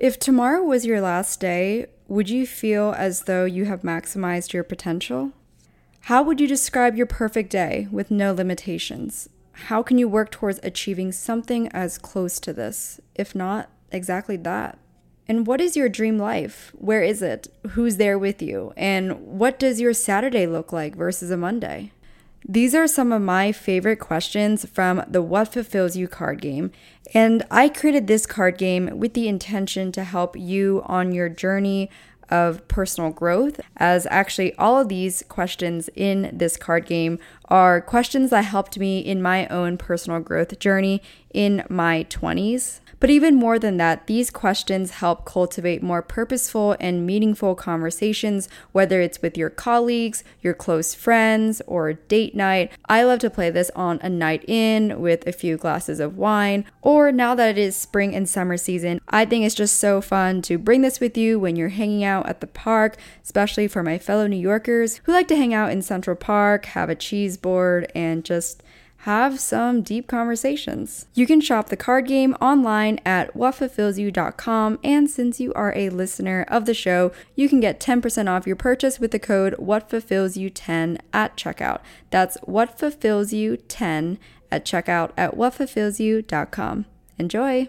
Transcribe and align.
If 0.00 0.16
tomorrow 0.20 0.62
was 0.62 0.86
your 0.86 1.00
last 1.00 1.40
day, 1.40 1.86
would 2.06 2.30
you 2.30 2.46
feel 2.46 2.94
as 2.96 3.22
though 3.22 3.44
you 3.44 3.64
have 3.64 3.82
maximized 3.82 4.52
your 4.52 4.62
potential? 4.62 5.32
How 6.02 6.22
would 6.22 6.40
you 6.40 6.46
describe 6.46 6.94
your 6.94 7.06
perfect 7.06 7.50
day 7.50 7.88
with 7.90 8.08
no 8.08 8.32
limitations? 8.32 9.28
How 9.66 9.82
can 9.82 9.98
you 9.98 10.08
work 10.08 10.30
towards 10.30 10.60
achieving 10.62 11.10
something 11.10 11.66
as 11.72 11.98
close 11.98 12.38
to 12.38 12.52
this, 12.52 13.00
if 13.16 13.34
not 13.34 13.70
exactly 13.90 14.36
that? 14.36 14.78
And 15.26 15.48
what 15.48 15.60
is 15.60 15.76
your 15.76 15.88
dream 15.88 16.16
life? 16.16 16.72
Where 16.78 17.02
is 17.02 17.20
it? 17.20 17.48
Who's 17.70 17.96
there 17.96 18.20
with 18.20 18.40
you? 18.40 18.72
And 18.76 19.20
what 19.20 19.58
does 19.58 19.80
your 19.80 19.94
Saturday 19.94 20.46
look 20.46 20.72
like 20.72 20.94
versus 20.94 21.32
a 21.32 21.36
Monday? 21.36 21.90
These 22.50 22.74
are 22.74 22.86
some 22.86 23.12
of 23.12 23.20
my 23.20 23.52
favorite 23.52 23.98
questions 23.98 24.64
from 24.64 25.04
the 25.06 25.20
What 25.20 25.52
Fulfills 25.52 25.98
You 25.98 26.08
card 26.08 26.40
game. 26.40 26.70
And 27.12 27.44
I 27.50 27.68
created 27.68 28.06
this 28.06 28.24
card 28.24 28.56
game 28.56 28.98
with 28.98 29.12
the 29.12 29.28
intention 29.28 29.92
to 29.92 30.02
help 30.02 30.34
you 30.34 30.82
on 30.86 31.12
your 31.12 31.28
journey 31.28 31.90
of 32.30 32.66
personal 32.66 33.10
growth, 33.10 33.60
as 33.76 34.06
actually 34.10 34.54
all 34.54 34.80
of 34.80 34.88
these 34.88 35.22
questions 35.28 35.90
in 35.94 36.30
this 36.32 36.56
card 36.56 36.86
game 36.86 37.18
are 37.50 37.82
questions 37.82 38.30
that 38.30 38.46
helped 38.46 38.78
me 38.78 39.00
in 39.00 39.20
my 39.20 39.46
own 39.48 39.76
personal 39.76 40.18
growth 40.18 40.58
journey 40.58 41.02
in 41.34 41.62
my 41.68 42.06
20s. 42.08 42.80
But 43.00 43.10
even 43.10 43.36
more 43.36 43.58
than 43.58 43.76
that, 43.76 44.06
these 44.06 44.30
questions 44.30 44.92
help 44.92 45.24
cultivate 45.24 45.82
more 45.82 46.02
purposeful 46.02 46.76
and 46.80 47.06
meaningful 47.06 47.54
conversations, 47.54 48.48
whether 48.72 49.00
it's 49.00 49.22
with 49.22 49.38
your 49.38 49.50
colleagues, 49.50 50.24
your 50.42 50.54
close 50.54 50.94
friends, 50.94 51.62
or 51.66 51.92
date 51.92 52.34
night. 52.34 52.72
I 52.88 53.04
love 53.04 53.20
to 53.20 53.30
play 53.30 53.50
this 53.50 53.70
on 53.76 54.00
a 54.02 54.08
night 54.08 54.44
in 54.48 55.00
with 55.00 55.26
a 55.26 55.32
few 55.32 55.56
glasses 55.56 56.00
of 56.00 56.16
wine, 56.16 56.64
or 56.82 57.12
now 57.12 57.34
that 57.34 57.50
it 57.50 57.58
is 57.58 57.76
spring 57.76 58.14
and 58.14 58.28
summer 58.28 58.56
season, 58.56 59.00
I 59.08 59.24
think 59.24 59.44
it's 59.44 59.54
just 59.54 59.78
so 59.78 60.00
fun 60.00 60.42
to 60.42 60.58
bring 60.58 60.82
this 60.82 60.98
with 60.98 61.16
you 61.16 61.38
when 61.38 61.56
you're 61.56 61.68
hanging 61.68 62.02
out 62.02 62.28
at 62.28 62.40
the 62.40 62.46
park, 62.46 62.96
especially 63.22 63.68
for 63.68 63.82
my 63.82 63.98
fellow 63.98 64.26
New 64.26 64.36
Yorkers 64.36 64.96
who 65.04 65.12
like 65.12 65.28
to 65.28 65.36
hang 65.36 65.54
out 65.54 65.70
in 65.70 65.82
Central 65.82 66.16
Park, 66.16 66.66
have 66.66 66.90
a 66.90 66.94
cheese 66.94 67.36
board, 67.36 67.90
and 67.94 68.24
just 68.24 68.62
have 69.02 69.38
some 69.38 69.82
deep 69.82 70.08
conversations. 70.08 71.06
You 71.14 71.26
can 71.26 71.40
shop 71.40 71.68
the 71.68 71.76
card 71.76 72.06
game 72.06 72.34
online 72.40 72.98
at 73.06 73.34
whatfulfillsyou.com, 73.34 74.78
and 74.82 75.08
since 75.08 75.38
you 75.38 75.52
are 75.54 75.72
a 75.76 75.90
listener 75.90 76.44
of 76.48 76.64
the 76.66 76.74
show, 76.74 77.12
you 77.36 77.48
can 77.48 77.60
get 77.60 77.80
10% 77.80 78.28
off 78.28 78.46
your 78.46 78.56
purchase 78.56 78.98
with 78.98 79.12
the 79.12 79.18
code 79.18 79.54
whatfulfillsyou10 79.54 80.98
at 81.12 81.36
checkout. 81.36 81.80
That's 82.10 82.36
whatfulfillsyou10 82.38 84.18
at 84.50 84.64
checkout 84.64 85.12
at 85.16 85.36
whatfulfillsyou.com. 85.36 86.86
Enjoy! 87.18 87.68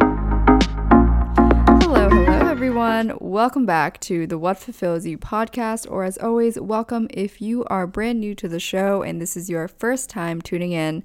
Everyone. 2.61 3.17
Welcome 3.19 3.65
back 3.65 3.99
to 4.01 4.27
the 4.27 4.37
What 4.37 4.55
Fulfills 4.55 5.07
You 5.07 5.17
podcast, 5.17 5.89
or 5.89 6.03
as 6.03 6.19
always, 6.19 6.59
welcome 6.59 7.07
if 7.09 7.41
you 7.41 7.65
are 7.65 7.87
brand 7.87 8.19
new 8.19 8.35
to 8.35 8.47
the 8.47 8.59
show 8.59 9.01
and 9.01 9.19
this 9.19 9.35
is 9.35 9.49
your 9.49 9.67
first 9.67 10.11
time 10.11 10.43
tuning 10.43 10.71
in. 10.71 11.03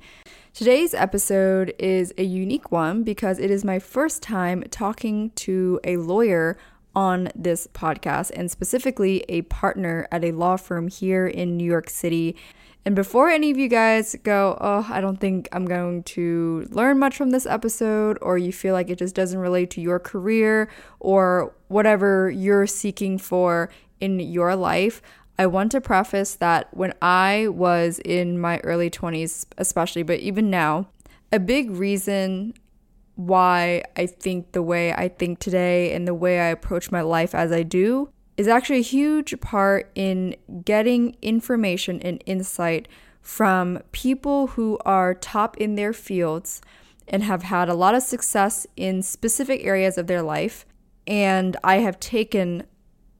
Today's 0.53 0.93
episode 0.93 1.73
is 1.79 2.13
a 2.19 2.25
unique 2.25 2.71
one 2.71 3.05
because 3.05 3.39
it 3.39 3.51
is 3.51 3.65
my 3.65 3.79
first 3.79 4.23
time 4.23 4.65
talking 4.71 5.31
to 5.31 5.81
a 5.83 5.97
lawyer 5.97 6.59
on 6.95 7.31
this 7.35 7.67
podcast 7.69 8.33
and 8.37 8.51
specifically 8.51 9.25
a 9.31 9.41
partner 9.41 10.07
at 10.13 10.25
a 10.25 10.33
law 10.33 10.57
firm 10.57 10.89
here 10.89 11.27
in 11.27 11.57
New 11.57 11.65
York 11.65 11.89
City. 11.89 12.37
And 12.87 12.95
before 12.95 13.29
any 13.29 13.51
of 13.51 13.59
you 13.59 13.67
guys 13.67 14.15
go, 14.23 14.57
oh, 14.61 14.87
I 14.89 15.01
don't 15.01 15.19
think 15.19 15.49
I'm 15.51 15.65
going 15.65 16.05
to 16.05 16.69
learn 16.71 17.01
much 17.01 17.17
from 17.17 17.31
this 17.31 17.45
episode, 17.45 18.17
or 18.23 18.39
you 18.39 18.53
feel 18.53 18.75
like 18.75 18.89
it 18.91 18.99
just 19.01 19.17
doesn't 19.17 19.41
relate 19.41 19.71
to 19.71 19.81
your 19.81 19.99
career 19.99 20.71
or 21.01 21.53
whatever 21.67 22.31
you're 22.31 22.69
seeking 22.69 23.19
for 23.19 23.71
in 23.99 24.21
your 24.21 24.55
life, 24.55 25.03
I 25.37 25.47
want 25.47 25.73
to 25.73 25.81
preface 25.81 26.37
that 26.37 26.69
when 26.77 26.95
I 27.03 27.49
was 27.49 27.99
in 28.05 28.39
my 28.39 28.61
early 28.61 28.89
20s, 28.89 29.47
especially, 29.59 30.05
but 30.05 30.21
even 30.21 30.49
now, 30.49 30.87
a 31.33 31.41
big 31.41 31.73
reason 31.73 32.55
why 33.17 33.83
I 33.97 34.07
think 34.07 34.53
the 34.53 34.63
way 34.63 34.93
I 34.93 35.09
think 35.09 35.41
today 35.41 35.93
and 35.93 36.07
the 36.07 36.15
way 36.15 36.39
I 36.39 36.47
approach 36.47 36.93
my 36.93 37.01
life 37.01 37.35
as 37.35 37.51
I 37.51 37.65
do 37.65 38.11
is 38.37 38.49
actually 38.49 38.79
a 38.79 38.83
huge 38.83 39.41
part 39.41 39.91
in 39.95 40.37
getting 40.65 41.17
information 41.23 42.01
and 42.03 42.23
insight 42.27 42.89
from 43.23 43.81
people 43.93 44.49
who 44.49 44.79
are 44.85 45.15
top 45.15 45.57
in 45.57 45.75
their 45.75 45.93
fields 45.93 46.61
and 47.09 47.23
have 47.23 47.45
had 47.45 47.69
a 47.69 47.75
lot 47.75 47.95
of 47.95 48.03
success 48.03 48.67
in 48.77 49.03
specific 49.03 49.65
areas 49.65 49.97
of 49.99 50.07
their 50.07 50.23
life. 50.23 50.67
And 51.07 51.57
I 51.65 51.79
have 51.79 51.99
taken 51.99 52.65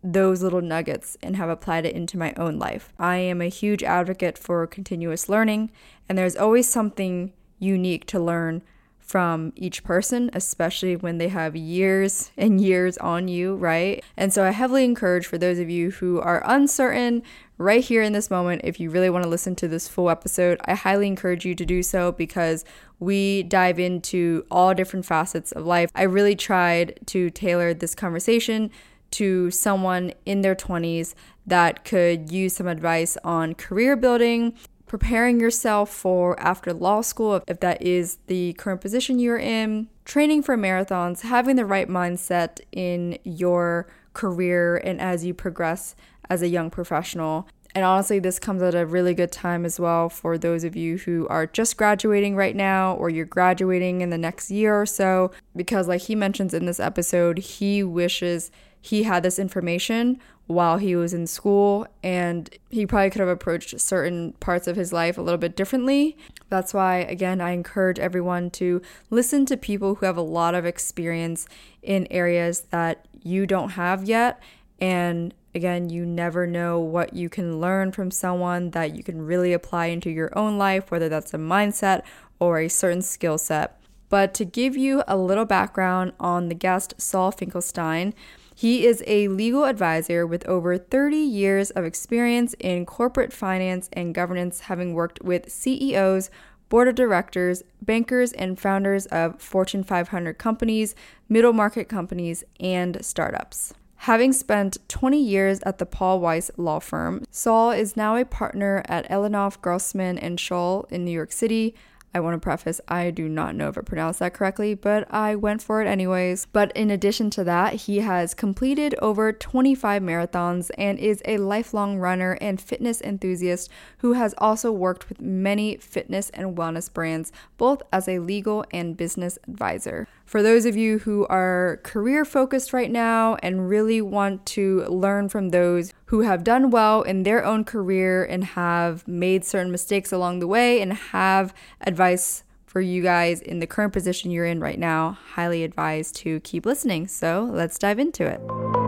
those 0.03 0.43
little 0.43 0.61
nuggets 0.61 1.17
and 1.23 1.37
have 1.37 1.49
applied 1.49 1.85
it 1.87 1.95
into 1.95 2.19
my 2.19 2.33
own 2.37 2.59
life. 2.59 2.93
I 2.99 3.17
am 3.17 3.41
a 3.41 3.49
huge 3.49 3.83
advocate 3.83 4.39
for 4.39 4.67
continuous 4.67 5.29
learning, 5.29 5.71
and 6.09 6.17
there's 6.17 6.37
always 6.37 6.69
something 6.69 7.33
unique 7.59 8.07
to 8.07 8.21
learn 8.21 8.63
from 9.07 9.53
each 9.55 9.85
person, 9.85 10.29
especially 10.33 10.97
when 10.97 11.19
they 11.19 11.29
have 11.29 11.55
years 11.55 12.33
and 12.37 12.61
years 12.61 12.99
on 12.99 13.29
you, 13.29 13.55
right? 13.55 14.05
And 14.17 14.33
so 14.33 14.45
I 14.45 14.51
heavily 14.51 14.85
encourage 14.85 15.27
for 15.27 15.39
those 15.39 15.61
of 15.61 15.71
you 15.71 15.93
who 15.93 16.21
are 16.21 16.43
uncertain 16.45 17.23
right 17.57 17.83
here 17.83 18.03
in 18.03 18.13
this 18.13 18.31
moment, 18.31 18.63
if 18.65 18.81
you 18.81 18.91
really 18.91 19.09
want 19.09 19.23
to 19.23 19.29
listen 19.31 19.55
to 19.57 19.69
this 19.69 19.87
full 19.87 20.11
episode, 20.11 20.61
I 20.65 20.75
highly 20.75 21.07
encourage 21.07 21.47
you 21.47 21.55
to 21.55 21.65
do 21.65 21.85
so 21.85 22.11
because 22.11 22.65
we 22.99 23.45
dive 23.45 23.79
into 23.79 24.45
all 24.51 24.75
different 24.75 25.07
facets 25.07 25.53
of 25.53 25.65
life. 25.65 25.89
I 25.95 26.03
really 26.03 26.35
tried 26.35 26.99
to 27.07 27.31
tailor 27.31 27.75
this 27.75 27.95
conversation 27.95 28.73
to 29.13 29.53
someone 29.53 30.13
in 30.25 30.41
their 30.41 30.57
20s 30.57 31.15
that 31.47 31.85
could 31.85 32.33
use 32.33 32.57
some 32.57 32.67
advice 32.67 33.17
on 33.23 33.55
career 33.55 33.95
building, 33.95 34.55
preparing 34.87 35.41
yourself 35.41 35.91
for 35.91 36.39
after 36.41 36.73
law 36.73 37.01
school, 37.01 37.43
if 37.47 37.61
that 37.61 37.83
is 37.83 38.19
the 38.27 38.53
current 38.55 38.81
position 38.81 39.19
you're 39.19 39.39
in, 39.39 39.89
training 40.05 40.43
for 40.43 40.57
marathons, 40.57 41.23
having 41.23 41.57
the 41.57 41.67
right 41.67 41.89
mindset 41.89 42.61
in 42.73 43.19
your 43.25 43.89
career 44.13 44.77
and 44.77 45.01
as 45.01 45.25
you 45.25 45.35
progress 45.35 45.95
as 46.31 46.43
a 46.43 46.49
young 46.49 46.71
professional. 46.71 47.49
And 47.75 47.85
honestly, 47.85 48.19
this 48.19 48.39
comes 48.39 48.63
at 48.63 48.75
a 48.75 48.87
really 48.87 49.13
good 49.13 49.31
time 49.31 49.67
as 49.67 49.79
well 49.79 50.09
for 50.09 50.39
those 50.39 50.65
of 50.65 50.77
you 50.77 50.97
who 50.97 51.27
are 51.29 51.47
just 51.47 51.77
graduating 51.77 52.35
right 52.35 52.57
now 52.57 52.95
or 52.95 53.11
you're 53.11 53.27
graduating 53.27 54.01
in 54.01 54.09
the 54.09 54.17
next 54.17 54.51
year 54.51 54.81
or 54.81 54.87
so. 54.87 55.31
Because, 55.55 55.87
like 55.87 56.01
he 56.01 56.15
mentions 56.15 56.55
in 56.55 56.65
this 56.65 56.81
episode, 56.81 57.37
he 57.37 57.83
wishes 57.83 58.51
he 58.87 59.03
had 59.03 59.23
this 59.25 59.39
information 59.39 60.21
while 60.47 60.79
he 60.79 60.95
was 60.95 61.13
in 61.13 61.27
school 61.27 61.89
and 62.05 62.49
he 62.71 62.87
probably 62.87 63.11
could 63.11 63.19
have 63.19 63.29
approached 63.29 63.81
certain 63.81 64.33
parts 64.35 64.69
of 64.69 64.77
his 64.77 64.93
life 64.93 65.19
a 65.19 65.23
little 65.23 65.39
bit 65.39 65.57
differently. 65.57 66.17
That's 66.51 66.73
why, 66.73 66.99
again, 66.99 67.41
I 67.41 67.51
encourage 67.51 67.99
everyone 67.99 68.51
to 68.51 68.81
listen 69.11 69.45
to 69.47 69.57
people 69.57 69.97
who 69.97 70.07
have 70.07 70.17
a 70.17 70.23
lot 70.23 70.55
of 70.55 70.65
experience 70.65 71.49
in 71.83 72.07
areas 72.13 72.61
that 72.71 73.07
you 73.25 73.45
don't 73.45 73.71
have 73.71 74.05
yet. 74.05 74.41
And 74.81 75.35
again, 75.53 75.89
you 75.91 76.07
never 76.07 76.47
know 76.47 76.79
what 76.79 77.13
you 77.13 77.29
can 77.29 77.61
learn 77.61 77.91
from 77.91 78.13
someone 78.13 78.71
that 78.71 78.95
you 78.95 79.03
can 79.03 79.27
really 79.27 79.53
apply 79.53 79.87
into 79.87 80.11
your 80.11 80.37
own 80.39 80.59
life, 80.59 80.93
whether 80.93 81.09
that's 81.09 81.35
a 81.35 81.39
mindset 81.39 82.03
or 82.39 82.61
a 82.61 82.69
certain 82.69 83.03
skill 83.03 83.37
set. 83.37 83.81
But 84.09 84.33
to 84.35 84.45
give 84.45 84.77
you 84.77 85.03
a 85.09 85.17
little 85.17 85.45
background 85.45 86.13
on 86.21 86.49
the 86.49 86.55
guest, 86.55 86.95
Saul 86.99 87.33
Finkelstein, 87.33 88.15
he 88.59 88.87
is 88.87 89.05
a 89.07 89.29
legal 89.29 89.67
advisor 89.67 90.27
with 90.27 90.47
over 90.47 90.79
30 90.79 91.15
years 91.19 91.71
of 91.73 91.85
experience 91.85 92.55
in 92.59 92.87
corporate 92.87 93.31
finance 93.31 93.91
and 93.93 94.15
governance, 94.15 94.61
having 94.61 94.95
worked 94.95 95.23
with 95.23 95.53
CEOs, 95.53 96.31
board 96.71 96.89
of 96.89 96.95
directors, 96.95 97.63
bankers, 97.83 98.33
and 98.33 98.59
founders 98.59 99.05
of 99.07 99.39
Fortune 99.43 99.85
500 99.85 100.39
companies, 100.39 100.95
middle 101.29 101.53
market 101.53 101.87
companies, 101.91 102.45
and 102.59 103.05
startups. 103.05 103.75
Having 103.97 104.33
spent 104.33 104.79
20 104.89 105.21
years 105.21 105.61
at 105.65 105.77
the 105.77 105.85
Paul 105.85 106.21
Weiss 106.21 106.51
law 106.57 106.79
firm, 106.79 107.25
Saul 107.31 107.73
is 107.73 107.95
now 107.95 108.17
a 108.17 108.25
partner 108.25 108.83
at 108.87 109.07
Ellenoff 109.11 109.61
Grossman 109.61 110.17
and 110.17 110.41
Schole 110.41 110.87
in 110.89 111.05
New 111.05 111.11
York 111.11 111.31
City, 111.31 111.75
I 112.17 112.21
want 112.21 112.33
to 112.33 112.39
preface, 112.43 112.81
I 112.89 113.11
do 113.11 113.29
not 113.29 113.55
know 113.55 113.69
if 113.69 113.77
I 113.77 113.83
pronounced 113.83 114.21
that 114.21 114.33
correctly, 114.33 114.73
but 114.73 115.07
I 115.13 115.35
went 115.35 115.61
for 115.61 115.83
it 115.83 115.87
anyways. 115.87 116.47
But 116.47 116.75
in 116.75 116.91
addition 116.91 117.29
to 117.33 117.45
that, 117.45 117.75
he 117.75 117.99
has 117.99 118.33
completed 118.33 118.95
over 119.03 119.35
25 119.35 120.01
marathons 120.01 120.71
and 120.79 120.99
is 120.99 121.21
a 121.27 121.37
lifelong 121.37 121.99
runner 121.99 122.39
and 122.41 122.59
fitness 122.59 123.03
enthusiast 123.03 123.71
who 123.99 124.15
has 124.15 124.35
also 124.39 124.73
worked 124.73 125.11
with 125.11 125.21
many 125.21 125.77
fitness 125.77 126.31
and 126.31 126.57
wellness 126.57 126.91
brands, 126.91 127.33
both 127.59 127.83
as 127.93 128.09
a 128.09 128.19
legal 128.19 128.65
and 128.71 128.97
business 128.97 129.39
advisor. 129.47 130.09
For 130.27 130.43
those 130.43 130.67
of 130.67 130.77
you 130.77 130.99
who 130.99 131.25
are 131.29 131.81
career 131.85 132.25
focused 132.25 132.73
right 132.73 132.91
now 132.91 133.37
and 133.45 133.69
really 133.69 134.03
want 134.03 134.45
to 134.47 134.85
learn 134.87 135.29
from 135.29 135.51
those 135.51 135.93
who 136.07 136.23
have 136.23 136.43
done 136.43 136.71
well 136.71 137.03
in 137.03 137.23
their 137.23 137.45
own 137.45 137.63
career 137.65 138.25
and 138.25 138.43
have 138.43 139.07
made 139.07 139.45
certain 139.45 139.71
mistakes 139.71 140.11
along 140.11 140.41
the 140.41 140.49
way 140.49 140.83
and 140.83 140.93
have 140.93 141.55
advice 141.81 142.43
for 142.67 142.81
you 142.81 143.03
guys 143.03 143.41
in 143.41 143.61
the 143.61 143.67
current 143.69 143.93
position 143.93 144.33
you're 144.33 144.45
in 144.45 144.61
right 144.61 144.81
now, 144.81 145.17
highly 145.35 145.63
advised 145.63 146.17
to 146.17 146.41
keep 146.41 146.67
listening. 146.67 147.07
So 147.07 147.49
let's 147.53 147.79
dive 147.79 148.01
into 148.01 148.27
it. 148.27 148.86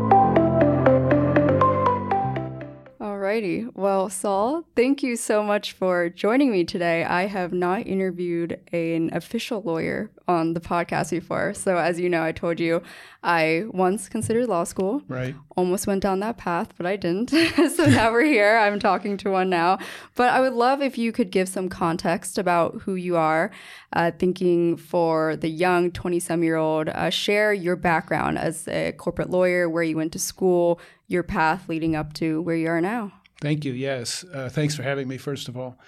Alrighty. 3.29 3.71
Well, 3.75 4.09
Saul, 4.09 4.65
thank 4.75 5.03
you 5.03 5.15
so 5.15 5.43
much 5.43 5.73
for 5.73 6.09
joining 6.09 6.51
me 6.51 6.65
today. 6.65 7.05
I 7.05 7.27
have 7.27 7.53
not 7.53 7.87
interviewed 7.87 8.59
an 8.73 9.11
official 9.13 9.61
lawyer 9.61 10.11
on 10.27 10.55
the 10.55 10.61
podcast 10.61 11.11
before. 11.11 11.53
So, 11.53 11.77
as 11.77 12.01
you 12.01 12.09
know, 12.09 12.23
I 12.23 12.33
told 12.33 12.59
you 12.59 12.83
I 13.23 13.65
once 13.69 14.09
considered 14.09 14.49
law 14.49 14.65
school. 14.65 15.03
Right. 15.09 15.35
Almost 15.57 15.87
went 15.87 16.03
down 16.03 16.21
that 16.21 16.39
path, 16.39 16.73
but 16.79 16.87
I 16.87 16.97
didn't. 16.97 17.29
so 17.77 17.85
now 17.85 18.13
we're 18.13 18.25
here. 18.25 18.57
I'm 18.57 18.81
talking 18.81 19.19
to 19.19 19.31
one 19.31 19.51
now. 19.51 19.79
But 20.15 20.31
I 20.31 20.41
would 20.41 20.55
love 20.55 20.81
if 20.81 20.97
you 20.97 21.13
could 21.13 21.31
give 21.31 21.51
some 21.51 21.69
context 21.69 22.39
about 22.39 22.81
who 22.83 22.95
you 22.95 23.17
are, 23.17 23.51
uh, 23.93 24.11
thinking 24.19 24.79
for 24.79 25.37
the 25.37 25.51
young 25.51 25.91
20 25.91 26.19
some 26.19 26.43
year 26.43 26.57
old, 26.57 26.89
uh, 26.89 27.11
share 27.11 27.53
your 27.53 27.77
background 27.77 28.39
as 28.39 28.67
a 28.69 28.93
corporate 28.93 29.29
lawyer, 29.29 29.69
where 29.69 29.83
you 29.83 29.97
went 29.97 30.13
to 30.13 30.19
school, 30.19 30.81
your 31.09 31.23
path 31.23 31.69
leading 31.69 31.97
up 31.97 32.13
to 32.13 32.41
where 32.43 32.57
you 32.57 32.69
are 32.69 32.81
now. 32.81 33.13
Thank 33.41 33.65
you. 33.65 33.73
Yes. 33.73 34.25
Uh, 34.33 34.49
thanks 34.49 34.75
for 34.75 34.83
having 34.83 35.09
me, 35.09 35.19
first 35.19 35.49
of 35.49 35.57
all. 35.57 35.79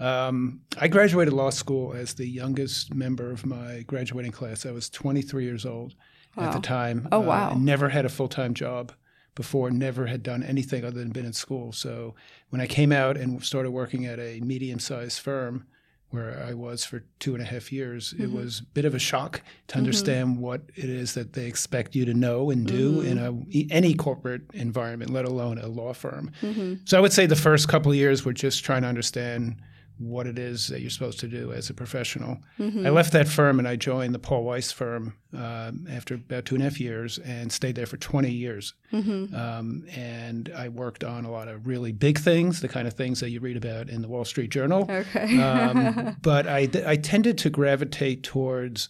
Um, 0.00 0.60
I 0.78 0.88
graduated 0.88 1.34
law 1.34 1.50
school 1.50 1.92
as 1.92 2.14
the 2.14 2.26
youngest 2.26 2.94
member 2.94 3.30
of 3.30 3.44
my 3.44 3.82
graduating 3.86 4.32
class. 4.32 4.64
I 4.64 4.70
was 4.70 4.88
23 4.88 5.44
years 5.44 5.66
old 5.66 5.94
wow. 6.36 6.44
at 6.44 6.52
the 6.52 6.60
time. 6.60 7.08
Oh, 7.10 7.20
wow. 7.20 7.50
Uh, 7.50 7.54
never 7.54 7.88
had 7.88 8.04
a 8.04 8.08
full 8.08 8.28
time 8.28 8.54
job 8.54 8.92
before, 9.34 9.70
never 9.70 10.06
had 10.06 10.22
done 10.22 10.42
anything 10.42 10.84
other 10.84 10.98
than 10.98 11.10
been 11.10 11.24
in 11.24 11.32
school. 11.32 11.72
So 11.72 12.14
when 12.50 12.60
I 12.60 12.66
came 12.66 12.92
out 12.92 13.16
and 13.16 13.42
started 13.44 13.70
working 13.70 14.06
at 14.06 14.18
a 14.18 14.40
medium 14.40 14.78
sized 14.78 15.20
firm, 15.20 15.66
where 16.10 16.42
I 16.46 16.54
was 16.54 16.84
for 16.84 17.04
two 17.18 17.34
and 17.34 17.42
a 17.42 17.46
half 17.46 17.70
years, 17.70 18.12
mm-hmm. 18.12 18.24
it 18.24 18.32
was 18.32 18.60
a 18.60 18.64
bit 18.64 18.84
of 18.84 18.94
a 18.94 18.98
shock 18.98 19.42
to 19.68 19.72
mm-hmm. 19.72 19.78
understand 19.78 20.28
mm-hmm. 20.28 20.40
what 20.40 20.62
it 20.74 20.88
is 20.88 21.14
that 21.14 21.34
they 21.34 21.46
expect 21.46 21.94
you 21.94 22.04
to 22.06 22.14
know 22.14 22.50
and 22.50 22.66
do 22.66 23.02
mm-hmm. 23.02 23.06
in 23.06 23.18
a, 23.18 23.74
any 23.74 23.94
corporate 23.94 24.42
environment, 24.54 25.10
let 25.10 25.26
alone 25.26 25.58
a 25.58 25.66
law 25.66 25.92
firm. 25.92 26.30
Mm-hmm. 26.40 26.74
So 26.84 26.96
I 26.96 27.00
would 27.00 27.12
say 27.12 27.26
the 27.26 27.36
first 27.36 27.68
couple 27.68 27.92
of 27.92 27.96
years 27.96 28.24
were 28.24 28.32
just 28.32 28.64
trying 28.64 28.82
to 28.82 28.88
understand 28.88 29.56
what 29.98 30.26
it 30.26 30.38
is 30.38 30.68
that 30.68 30.80
you're 30.80 30.90
supposed 30.90 31.18
to 31.20 31.28
do 31.28 31.52
as 31.52 31.70
a 31.70 31.74
professional. 31.74 32.38
Mm-hmm. 32.58 32.86
I 32.86 32.90
left 32.90 33.12
that 33.12 33.28
firm 33.28 33.58
and 33.58 33.66
I 33.66 33.76
joined 33.76 34.14
the 34.14 34.18
Paul 34.18 34.44
Weiss 34.44 34.70
firm 34.70 35.14
uh, 35.36 35.72
after 35.90 36.14
about 36.14 36.44
two 36.44 36.54
and 36.54 36.62
a 36.62 36.64
half 36.64 36.80
years 36.80 37.18
and 37.18 37.50
stayed 37.50 37.74
there 37.74 37.86
for 37.86 37.96
20 37.96 38.30
years. 38.30 38.74
Mm-hmm. 38.92 39.34
Um, 39.34 39.84
and 39.94 40.52
I 40.56 40.68
worked 40.68 41.02
on 41.02 41.24
a 41.24 41.30
lot 41.30 41.48
of 41.48 41.66
really 41.66 41.92
big 41.92 42.18
things, 42.18 42.60
the 42.60 42.68
kind 42.68 42.86
of 42.86 42.94
things 42.94 43.20
that 43.20 43.30
you 43.30 43.40
read 43.40 43.56
about 43.56 43.88
in 43.88 44.02
the 44.02 44.08
Wall 44.08 44.24
Street 44.24 44.50
Journal. 44.50 44.86
Okay. 44.88 45.40
um, 45.42 46.16
but 46.22 46.46
I, 46.46 46.68
I 46.86 46.96
tended 46.96 47.38
to 47.38 47.50
gravitate 47.50 48.22
towards. 48.22 48.88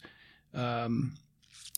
Um, 0.55 1.15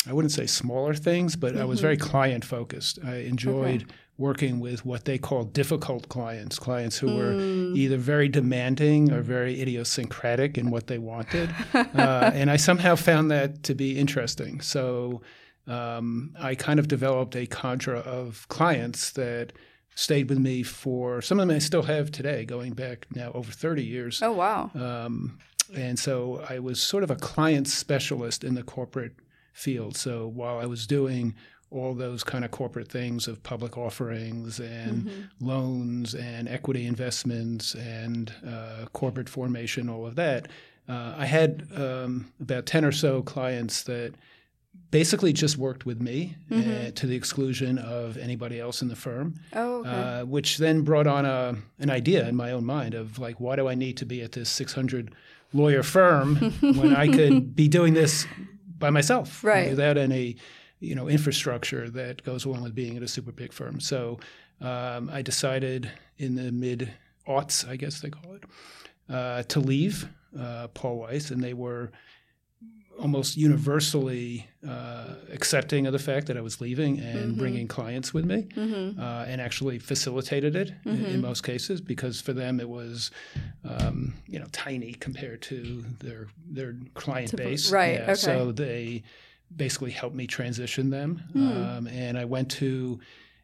I 0.09 0.15
wouldn't 0.15 0.33
say 0.33 0.47
smaller 0.47 0.95
things, 0.95 1.37
but 1.37 1.53
mm-hmm. 1.53 1.63
I 1.63 1.65
was 1.67 1.79
mm-hmm. 1.79 1.87
very 1.87 1.97
client 1.99 2.45
focused. 2.45 2.99
I 3.05 3.17
enjoyed 3.17 3.83
okay 3.83 3.95
working 4.21 4.61
with 4.61 4.85
what 4.85 5.07
they 5.07 5.17
call 5.17 5.45
difficult 5.45 6.11
clients, 6.11 6.59
clients 6.59 6.99
who 6.99 7.09
mm. 7.09 7.17
were 7.17 7.33
hmm. 7.33 7.75
either 7.75 7.97
very 7.97 8.29
demanding 8.29 9.11
or 9.11 9.23
very 9.23 9.61
idiosyncratic 9.63 10.59
in 10.59 10.71
what 10.71 10.87
they 10.89 10.99
wanted. 10.99 11.49
uh, 11.75 12.31
and 12.35 12.51
I 12.51 12.57
somehow 12.57 12.97
found 12.97 13.31
that 13.31 13.63
to 13.65 13.75
be 13.75 13.99
interesting. 13.99 14.61
So 14.61 15.23
um, 15.67 16.35
I 16.39 16.55
kind 16.55 16.79
of 16.79 16.87
developed 16.87 17.35
a 17.35 17.47
cadre 17.47 17.99
of 17.99 18.47
clients 18.49 19.13
that 19.13 19.55
stayed 19.95 20.29
with 20.29 20.39
me 20.39 20.63
for 20.63 21.23
some 21.23 21.41
of 21.41 21.49
them 21.49 21.57
I 21.57 21.59
still 21.59 21.83
have 21.83 22.11
today, 22.11 22.45
going 22.45 22.75
back 22.75 23.07
now 23.15 23.33
over 23.33 23.51
30 23.51 23.83
years. 23.83 24.21
Oh, 24.23 24.33
wow. 24.33 24.71
Um, 24.75 25.39
and 25.75 25.99
so 25.99 26.45
I 26.49 26.59
was 26.59 26.81
sort 26.83 27.05
of 27.05 27.11
a 27.11 27.17
client 27.17 27.69
specialist 27.69 28.45
in 28.45 28.55
the 28.55 28.63
corporate 28.63 29.15
field. 29.55 29.97
So 29.97 30.27
while 30.27 30.59
I 30.59 30.67
was 30.67 30.87
doing 30.87 31.35
all 31.71 31.95
those 31.95 32.25
kind 32.25 32.45
of 32.45 32.51
corporate 32.51 32.89
things 32.89 33.29
of 33.29 33.43
public 33.43 33.79
offerings 33.79 34.59
and 34.59 35.05
mm-hmm. 35.05 35.47
loans 35.47 36.15
and 36.15 36.49
equity 36.49 36.85
investments 36.87 37.75
and 37.75 38.33
uh, 38.47 38.87
corporate 38.93 39.29
formation, 39.29 39.89
all 39.89 40.07
of 40.07 40.17
that. 40.17 40.49
Uh, 40.89 41.15
I 41.17 41.27
had 41.27 41.69
um, 41.77 42.33
about 42.41 42.67
10 42.67 42.85
or 42.85 42.93
so 42.93 43.23
clients 43.23 43.85
that 43.85 44.15
basically 44.91 45.33
just 45.33 45.57
worked 45.57 45.87
with 45.87 46.01
me 46.01 46.37
mm-hmm. 46.51 46.89
uh, 46.89 46.91
to 46.93 47.07
the 47.07 47.15
exclusion 47.15 47.79
of 47.79 48.17
anybody 48.17 48.59
else 48.59 48.83
in 48.83 48.89
the 48.89 48.97
firm. 48.97 49.39
Oh, 49.53 49.81
okay. 49.81 49.89
uh, 49.89 50.25
which 50.25 50.59
then 50.59 50.83
brought 50.83 51.07
on 51.07 51.25
a, 51.25 51.57
an 51.79 51.91
idea 51.91 52.29
in 52.29 52.35
my 52.35 52.51
own 52.51 52.65
mind 52.65 52.95
of 52.95 53.21
like, 53.21 53.39
why 53.39 53.55
do 53.55 53.69
I 53.69 53.77
need 53.77 53.97
to 53.99 54.07
be 54.07 54.23
at 54.23 54.33
this 54.33 54.51
600 54.51 55.15
lawyer 55.53 55.85
firm 55.85 56.37
when 56.61 56.97
I 56.97 57.07
could 57.07 57.55
be 57.55 57.69
doing 57.69 57.95
this 57.95 58.27
by 58.79 58.91
myself 58.91 59.45
right. 59.45 59.71
without 59.71 59.97
any 59.97 60.37
you 60.81 60.95
know 60.95 61.09
infrastructure 61.09 61.89
that 61.91 62.23
goes 62.25 62.45
along 62.45 62.63
with 62.63 62.75
being 62.75 62.97
at 62.97 63.03
a 63.03 63.09
super 63.09 63.33
big 63.33 63.53
firm. 63.53 63.81
So 63.81 64.19
um, 64.61 65.11
I 65.13 65.23
decided 65.23 65.91
in 66.19 66.35
the 66.35 66.51
mid 66.51 66.93
aughts, 67.29 67.69
I 67.69 67.77
guess 67.77 68.01
they 68.01 68.11
call 68.11 68.35
it, 68.35 68.45
uh, 69.09 69.43
to 69.45 69.61
leave 69.61 70.09
uh, 70.39 70.69
Paul 70.69 70.99
Weiss, 70.99 71.31
and 71.31 71.43
they 71.43 71.55
were 71.55 71.91
almost 72.99 73.37
universally 73.37 74.47
uh, 74.69 75.15
accepting 75.33 75.87
of 75.87 75.93
the 75.93 75.99
fact 75.99 76.27
that 76.27 76.37
I 76.37 76.43
was 76.43 76.61
leaving 76.61 76.99
and 76.99 77.31
mm-hmm. 77.31 77.39
bringing 77.39 77.67
clients 77.67 78.13
with 78.13 78.27
me, 78.27 78.47
mm-hmm. 78.55 79.01
uh, 79.01 79.25
and 79.27 79.41
actually 79.41 79.79
facilitated 79.79 80.55
it 80.55 80.73
mm-hmm. 80.85 81.05
in, 81.05 81.07
in, 81.07 81.21
most 81.21 81.43
cases 81.43 81.81
because 81.81 82.21
for 82.21 82.35
them 82.35 82.61
it 82.61 82.69
was, 82.69 83.11
um, 83.65 84.15
you 84.27 84.39
know, 84.39 84.47
tiny 84.53 84.93
compared 84.93 85.41
to 85.43 85.83
their 86.01 86.29
their 86.47 86.77
client 86.95 87.31
to, 87.31 87.37
base. 87.37 87.73
Right. 87.73 87.95
Yeah, 87.95 88.03
okay. 88.03 88.15
So 88.15 88.53
they 88.53 89.03
basically 89.55 89.91
helped 89.91 90.17
me 90.17 90.27
transition 90.27 90.91
them. 90.91 91.23
Mm. 91.35 91.79
Um, 91.79 91.87
and 91.87 92.19
I 92.19 92.25
went 92.25 92.51
to 92.53 93.01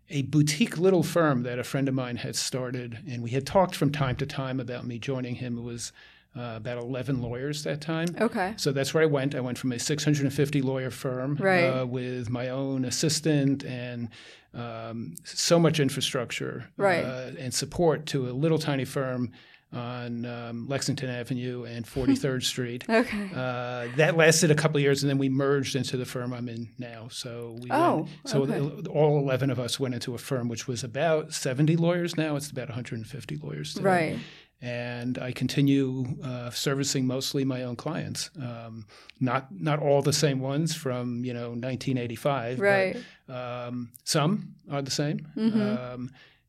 a 0.08 0.22
boutique 0.22 0.78
little 0.78 1.02
firm 1.02 1.42
that 1.42 1.58
a 1.58 1.64
friend 1.64 1.88
of 1.88 1.94
mine 1.94 2.16
had 2.16 2.36
started, 2.36 2.98
and 3.08 3.22
we 3.22 3.30
had 3.30 3.46
talked 3.46 3.74
from 3.74 3.90
time 3.90 4.16
to 4.16 4.26
time 4.26 4.60
about 4.60 4.86
me 4.86 4.98
joining 4.98 5.34
him. 5.34 5.58
It 5.58 5.62
was 5.62 5.92
uh, 6.36 6.54
about 6.56 6.78
11 6.78 7.22
lawyers 7.22 7.64
that 7.64 7.80
time. 7.80 8.08
Okay. 8.20 8.54
So 8.56 8.70
that's 8.70 8.92
where 8.92 9.02
I 9.02 9.06
went. 9.06 9.34
I 9.34 9.40
went 9.40 9.58
from 9.58 9.72
a 9.72 9.78
650 9.78 10.62
lawyer 10.62 10.90
firm 10.90 11.36
right. 11.40 11.64
uh, 11.64 11.86
with 11.86 12.28
my 12.28 12.50
own 12.50 12.84
assistant 12.84 13.64
and 13.64 14.10
um, 14.54 15.14
so 15.24 15.58
much 15.58 15.80
infrastructure 15.80 16.66
right. 16.76 17.04
uh, 17.04 17.30
and 17.38 17.52
support 17.52 18.06
to 18.06 18.28
a 18.28 18.32
little 18.32 18.58
tiny 18.58 18.84
firm 18.84 19.32
on 19.72 20.24
um, 20.24 20.68
Lexington 20.68 21.10
Avenue 21.10 21.64
and 21.64 21.84
43rd 21.84 22.42
Street. 22.44 22.84
Okay. 22.88 23.30
Uh, 23.34 23.88
that 23.96 24.16
lasted 24.16 24.50
a 24.50 24.54
couple 24.54 24.76
of 24.76 24.82
years, 24.82 25.02
and 25.02 25.10
then 25.10 25.18
we 25.18 25.28
merged 25.28 25.76
into 25.76 25.96
the 25.96 26.04
firm 26.04 26.32
I'm 26.32 26.48
in 26.48 26.70
now. 26.78 27.08
So 27.10 27.58
we 27.60 27.68
oh, 27.70 27.96
went, 27.96 28.08
so 28.24 28.42
okay. 28.42 28.88
all 28.88 29.18
11 29.18 29.50
of 29.50 29.58
us 29.58 29.78
went 29.80 29.94
into 29.94 30.14
a 30.14 30.18
firm 30.18 30.48
which 30.48 30.66
was 30.66 30.84
about 30.84 31.32
70 31.32 31.76
lawyers. 31.76 32.16
Now 32.16 32.36
it's 32.36 32.50
about 32.50 32.68
150 32.68 33.36
lawyers. 33.36 33.74
Today. 33.74 33.84
Right. 33.84 34.18
And 34.62 35.18
I 35.18 35.32
continue 35.32 36.06
uh, 36.24 36.50
servicing 36.50 37.06
mostly 37.06 37.44
my 37.44 37.64
own 37.64 37.76
clients, 37.76 38.30
um, 38.40 38.86
not 39.20 39.48
not 39.52 39.80
all 39.80 40.00
the 40.00 40.14
same 40.14 40.40
ones 40.40 40.74
from 40.74 41.26
you 41.26 41.34
know 41.34 41.50
1985. 41.50 42.58
Right. 42.58 42.96
But, 43.26 43.34
um, 43.34 43.90
some 44.04 44.54
are 44.70 44.80
the 44.80 44.90
same. 44.90 45.28
Mm-hmm. 45.36 46.06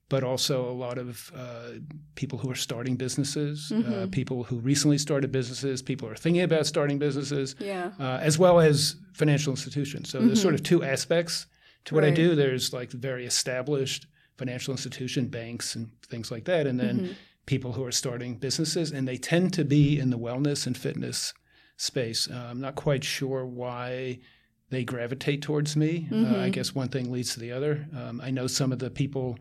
But 0.09 0.23
also 0.23 0.69
a 0.69 0.71
lot 0.71 0.97
of 0.97 1.31
uh, 1.35 1.79
people 2.15 2.39
who 2.39 2.49
are 2.49 2.55
starting 2.55 2.95
businesses, 2.95 3.71
uh, 3.71 3.75
mm-hmm. 3.75 3.93
uh, 3.93 4.07
people 4.07 4.45
who 4.45 4.57
recently 4.59 4.97
started 4.97 5.31
businesses, 5.33 5.81
people 5.81 6.07
who 6.07 6.13
are 6.13 6.17
thinking 6.17 6.43
about 6.43 6.65
starting 6.65 6.97
businesses, 6.97 7.55
yeah. 7.59 7.91
uh, 7.99 8.17
as 8.21 8.39
well 8.39 8.61
as 8.61 8.95
financial 9.13 9.51
institutions. 9.51 10.09
So 10.09 10.19
mm-hmm. 10.19 10.27
there's 10.27 10.41
sort 10.41 10.53
of 10.53 10.63
two 10.63 10.81
aspects 10.81 11.47
to 11.85 11.95
what 11.95 12.03
right. 12.03 12.13
I 12.13 12.15
do. 12.15 12.35
There's 12.35 12.71
like 12.71 12.91
very 12.91 13.25
established 13.25 14.07
financial 14.37 14.71
institution, 14.71 15.27
banks, 15.27 15.75
and 15.75 15.89
things 16.07 16.31
like 16.31 16.45
that, 16.45 16.67
and 16.67 16.79
then 16.79 16.99
mm-hmm. 16.99 17.13
people 17.45 17.73
who 17.73 17.83
are 17.83 17.91
starting 17.91 18.35
businesses, 18.35 18.91
and 18.91 19.07
they 19.07 19.17
tend 19.17 19.53
to 19.53 19.65
be 19.65 19.99
in 19.99 20.09
the 20.09 20.17
wellness 20.17 20.67
and 20.67 20.77
fitness 20.77 21.33
space. 21.75 22.29
Uh, 22.29 22.47
I'm 22.49 22.61
not 22.61 22.75
quite 22.75 23.03
sure 23.03 23.45
why 23.45 24.19
they 24.69 24.83
gravitate 24.83 25.41
towards 25.41 25.75
me. 25.75 26.07
Uh, 26.11 26.15
I 26.15 26.19
mm-hmm. 26.19 26.51
guess 26.51 26.75
one 26.75 26.89
thing 26.89 27.11
leads 27.11 27.33
to 27.33 27.39
the 27.39 27.51
other. 27.51 27.87
Um, 27.95 28.21
I 28.21 28.31
know 28.31 28.47
some 28.47 28.71
of 28.71 28.79
the 28.79 28.89
people 28.89 29.37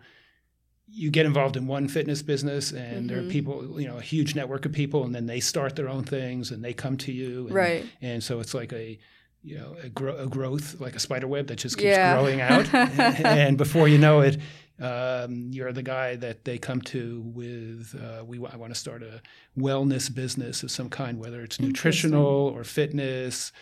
you 0.88 1.10
get 1.10 1.26
involved 1.26 1.56
in 1.56 1.66
one 1.66 1.88
fitness 1.88 2.22
business 2.22 2.70
and 2.70 2.80
mm-hmm. 2.80 3.06
there 3.08 3.18
are 3.18 3.20
mm-hmm. 3.22 3.30
people 3.30 3.80
you 3.80 3.88
know 3.88 3.98
a 3.98 4.02
huge 4.02 4.34
network 4.34 4.64
of 4.64 4.72
people 4.72 5.04
and 5.04 5.14
then 5.14 5.26
they 5.26 5.40
start 5.40 5.76
their 5.76 5.88
own 5.88 6.04
things 6.04 6.50
and 6.50 6.64
they 6.64 6.72
come 6.72 6.96
to 6.96 7.12
you 7.12 7.46
and, 7.46 7.54
right 7.54 7.86
and 8.00 8.22
so 8.22 8.40
it's 8.40 8.54
like 8.54 8.72
a 8.72 8.98
you 9.42 9.56
know 9.56 9.76
a, 9.82 9.88
gro- 9.88 10.16
a 10.16 10.26
growth 10.26 10.80
like 10.80 10.94
a 10.94 11.00
spider 11.00 11.26
web 11.26 11.48
that 11.48 11.56
just 11.56 11.76
keeps 11.76 11.86
yeah. 11.86 12.14
growing 12.14 12.40
out 12.40 12.72
and 12.74 13.58
before 13.58 13.88
you 13.88 13.98
know 13.98 14.20
it 14.20 14.38
um, 14.78 15.48
you're 15.52 15.72
the 15.72 15.82
guy 15.82 16.16
that 16.16 16.44
they 16.44 16.58
come 16.58 16.82
to 16.82 17.22
with 17.24 17.98
uh, 17.98 18.22
we 18.24 18.38
I 18.46 18.56
want 18.56 18.74
to 18.74 18.78
start 18.78 19.02
a 19.02 19.22
wellness 19.58 20.14
business 20.14 20.62
of 20.62 20.70
some 20.70 20.90
kind 20.90 21.18
whether 21.18 21.42
it's 21.42 21.58
nutritional 21.58 22.26
or 22.26 22.62
fitness 22.62 23.52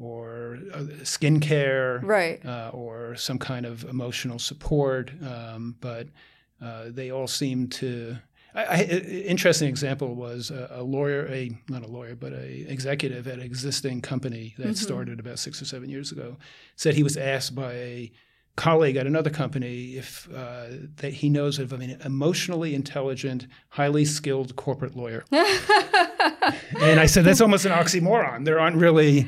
or 0.00 0.58
uh, 0.72 0.80
skincare 1.02 2.00
right 2.02 2.44
uh, 2.44 2.70
or 2.72 3.14
some 3.14 3.38
kind 3.38 3.66
of 3.66 3.84
emotional 3.84 4.40
support 4.40 5.12
um, 5.22 5.76
but 5.80 6.08
uh, 6.64 6.84
they 6.88 7.10
all 7.10 7.26
seem 7.26 7.68
to. 7.68 8.16
I, 8.54 8.62
I, 8.62 8.82
interesting 8.82 9.68
example 9.68 10.14
was 10.14 10.50
a, 10.50 10.68
a, 10.70 10.82
lawyer, 10.82 11.26
a 11.26 11.50
not 11.68 11.82
a 11.82 11.88
lawyer, 11.88 12.14
but 12.14 12.32
a 12.32 12.64
executive 12.68 13.26
at 13.26 13.34
an 13.34 13.42
existing 13.42 14.00
company 14.00 14.54
that 14.58 14.64
mm-hmm. 14.64 14.74
started 14.74 15.20
about 15.20 15.38
six 15.38 15.60
or 15.60 15.64
seven 15.64 15.88
years 15.90 16.12
ago, 16.12 16.36
said 16.76 16.94
he 16.94 17.02
was 17.02 17.16
asked 17.16 17.54
by 17.54 17.72
a 17.72 18.12
colleague 18.56 18.96
at 18.96 19.06
another 19.06 19.30
company 19.30 19.96
if 19.96 20.28
uh, 20.32 20.66
that 20.96 21.12
he 21.14 21.28
knows 21.28 21.58
of 21.58 21.72
an 21.72 21.98
emotionally 22.04 22.74
intelligent, 22.74 23.46
highly 23.70 24.04
skilled 24.04 24.54
corporate 24.56 24.96
lawyer. 24.96 25.24
and 25.32 27.00
I 27.00 27.06
said 27.06 27.24
that's 27.24 27.40
almost 27.40 27.64
an 27.64 27.72
oxymoron. 27.72 28.44
There 28.44 28.60
aren't 28.60 28.76
really 28.76 29.26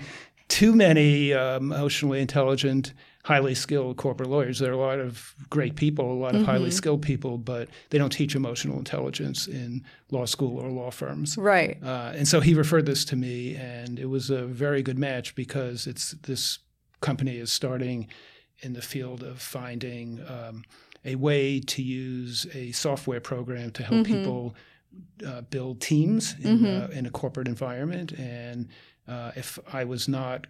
too 0.49 0.75
many 0.75 1.33
uh, 1.33 1.57
emotionally 1.57 2.21
intelligent 2.21 2.93
highly 3.27 3.57
skilled 3.57 3.97
corporate 3.97 4.31
lawyers. 4.31 4.61
There 4.61 4.71
are 4.71 4.75
a 4.75 4.79
lot 4.79 5.01
of 5.01 5.35
great 5.51 5.75
people, 5.75 6.13
a 6.13 6.15
lot 6.15 6.37
of 6.37 6.43
mm-hmm. 6.43 6.51
highly 6.53 6.71
skilled 6.71 7.03
people, 7.03 7.39
but 7.39 7.69
they 7.91 7.99
don't 7.99 8.13
teach 8.13 8.37
emotional 8.37 8.79
intelligence 8.79 9.49
in 9.49 9.83
law 10.13 10.27
school 10.27 10.61
or 10.61 10.71
law 10.71 10.93
firms. 10.93 11.37
Right. 11.37 11.77
Uh, 11.83 12.13
and 12.15 12.29
so 12.29 12.39
he 12.39 12.55
referred 12.55 12.87
this 12.87 13.05
to 13.07 13.17
me, 13.17 13.57
and 13.57 13.99
it 13.99 14.07
was 14.07 14.31
a 14.31 14.47
very 14.47 14.81
good 14.81 14.97
match 14.97 15.35
because 15.35 15.89
it's 15.89 16.13
this 16.23 16.61
company 17.01 17.39
is 17.39 17.51
starting 17.51 18.07
in 18.61 18.75
the 18.75 18.83
field 18.83 19.25
of 19.25 19.43
finding 19.43 20.21
um, 20.29 20.63
a 21.05 21.17
way 21.17 21.59
to 21.59 21.83
use 21.83 22.47
a 22.55 22.71
software 22.71 23.21
program 23.21 23.73
to 23.73 23.83
help 23.83 24.07
mm-hmm. 24.07 24.15
people 24.15 24.55
uh, 25.27 25.41
build 25.41 25.81
teams 25.81 26.37
in, 26.43 26.61
mm-hmm. 26.61 26.93
uh, 26.93 26.97
in, 26.97 27.07
a 27.07 27.11
corporate 27.11 27.49
environment. 27.49 28.13
And 28.13 28.69
uh, 29.09 29.33
if 29.35 29.59
I 29.73 29.83
was 29.83 30.07
not 30.07 30.47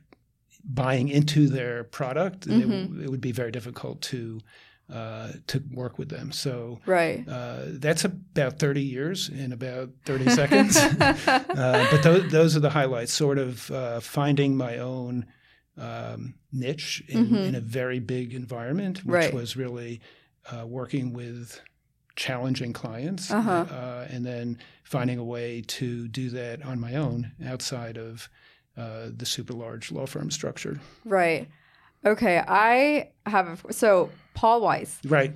buying 0.66 1.08
into 1.08 1.48
their 1.48 1.84
product, 1.84 2.48
mm-hmm. 2.48 3.00
it, 3.00 3.04
it, 3.04 3.10
would 3.10 3.20
be 3.20 3.32
very 3.32 3.50
difficult 3.50 4.00
to 4.02 4.40
uh, 4.92 5.32
to 5.48 5.62
work 5.72 5.98
with 5.98 6.08
them. 6.08 6.32
So 6.32 6.80
right, 6.86 7.26
uh, 7.28 7.62
that's 7.68 8.04
about 8.04 8.58
thirty 8.58 8.82
years 8.82 9.28
in 9.28 9.52
about 9.52 9.90
thirty 10.04 10.28
seconds. 10.30 10.76
uh, 11.26 11.86
but 11.90 12.02
those 12.02 12.30
those 12.30 12.56
are 12.56 12.60
the 12.60 12.70
highlights. 12.70 13.12
Sort 13.12 13.38
of 13.38 13.70
uh, 13.70 14.00
finding 14.00 14.56
my 14.56 14.78
own 14.78 15.26
um, 15.76 16.34
niche 16.52 17.02
in, 17.08 17.26
mm-hmm. 17.26 17.34
in, 17.34 17.54
a 17.54 17.60
very 17.60 17.98
big 17.98 18.32
environment, 18.34 19.04
which 19.04 19.14
right. 19.14 19.34
was 19.34 19.56
really 19.56 20.00
uh, 20.50 20.66
working 20.66 21.12
with 21.12 21.60
challenging 22.16 22.72
clients, 22.72 23.30
uh-huh. 23.30 23.66
Uh, 23.70 24.06
and 24.10 24.24
then 24.24 24.58
finding 24.84 25.18
a 25.18 25.24
way 25.24 25.62
to 25.66 26.08
do 26.08 26.30
that 26.30 26.64
on 26.64 26.80
my 26.80 26.94
own 26.94 27.32
outside 27.44 27.98
of 27.98 28.28
uh, 28.76 29.08
the 29.16 29.26
super 29.26 29.52
large 29.52 29.90
law 29.92 30.06
firm 30.06 30.30
structure. 30.30 30.80
Right. 31.04 31.48
Okay. 32.04 32.42
I 32.46 33.10
have 33.26 33.64
so 33.70 34.10
Paul 34.34 34.60
Weiss. 34.60 34.98
Right. 35.04 35.32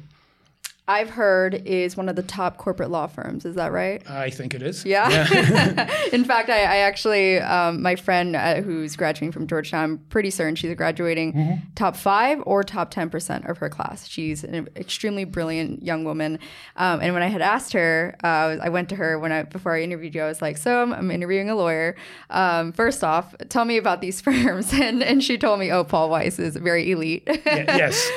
I've 0.90 1.10
heard 1.10 1.54
is 1.66 1.96
one 1.96 2.08
of 2.08 2.16
the 2.16 2.22
top 2.24 2.56
corporate 2.56 2.90
law 2.90 3.06
firms. 3.06 3.44
Is 3.44 3.54
that 3.54 3.70
right? 3.70 4.02
I 4.10 4.28
think 4.28 4.54
it 4.54 4.62
is. 4.62 4.84
Yeah. 4.84 5.08
yeah. 5.08 5.88
In 6.12 6.24
fact, 6.24 6.50
I, 6.50 6.62
I 6.62 6.76
actually, 6.78 7.38
um, 7.38 7.80
my 7.80 7.94
friend 7.94 8.34
uh, 8.34 8.60
who's 8.60 8.96
graduating 8.96 9.30
from 9.30 9.46
Georgetown, 9.46 9.84
I'm 9.84 9.98
pretty 10.08 10.30
certain 10.30 10.56
she's 10.56 10.74
graduating 10.74 11.32
mm-hmm. 11.32 11.54
top 11.76 11.94
five 11.94 12.42
or 12.44 12.64
top 12.64 12.92
10% 12.92 13.48
of 13.48 13.58
her 13.58 13.68
class. 13.68 14.08
She's 14.08 14.42
an 14.42 14.68
extremely 14.74 15.22
brilliant 15.22 15.84
young 15.84 16.02
woman. 16.02 16.40
Um, 16.74 16.98
and 17.00 17.14
when 17.14 17.22
I 17.22 17.28
had 17.28 17.40
asked 17.40 17.72
her, 17.72 18.16
uh, 18.24 18.56
I 18.60 18.68
went 18.68 18.88
to 18.88 18.96
her 18.96 19.16
when 19.16 19.30
I, 19.30 19.44
before 19.44 19.76
I 19.76 19.82
interviewed 19.82 20.16
you, 20.16 20.22
I 20.22 20.26
was 20.26 20.42
like, 20.42 20.56
so 20.56 20.82
I'm, 20.82 20.92
I'm 20.92 21.12
interviewing 21.12 21.50
a 21.50 21.54
lawyer. 21.54 21.94
Um, 22.30 22.72
first 22.72 23.04
off, 23.04 23.32
tell 23.48 23.64
me 23.64 23.76
about 23.76 24.00
these 24.00 24.20
firms. 24.26 24.72
And, 24.72 25.04
and 25.04 25.22
she 25.22 25.38
told 25.38 25.60
me, 25.60 25.70
oh, 25.70 25.84
Paul 25.84 26.10
Weiss 26.10 26.40
is 26.40 26.56
very 26.56 26.90
elite. 26.90 27.22
Yeah, 27.28 27.76
yes. 27.76 28.10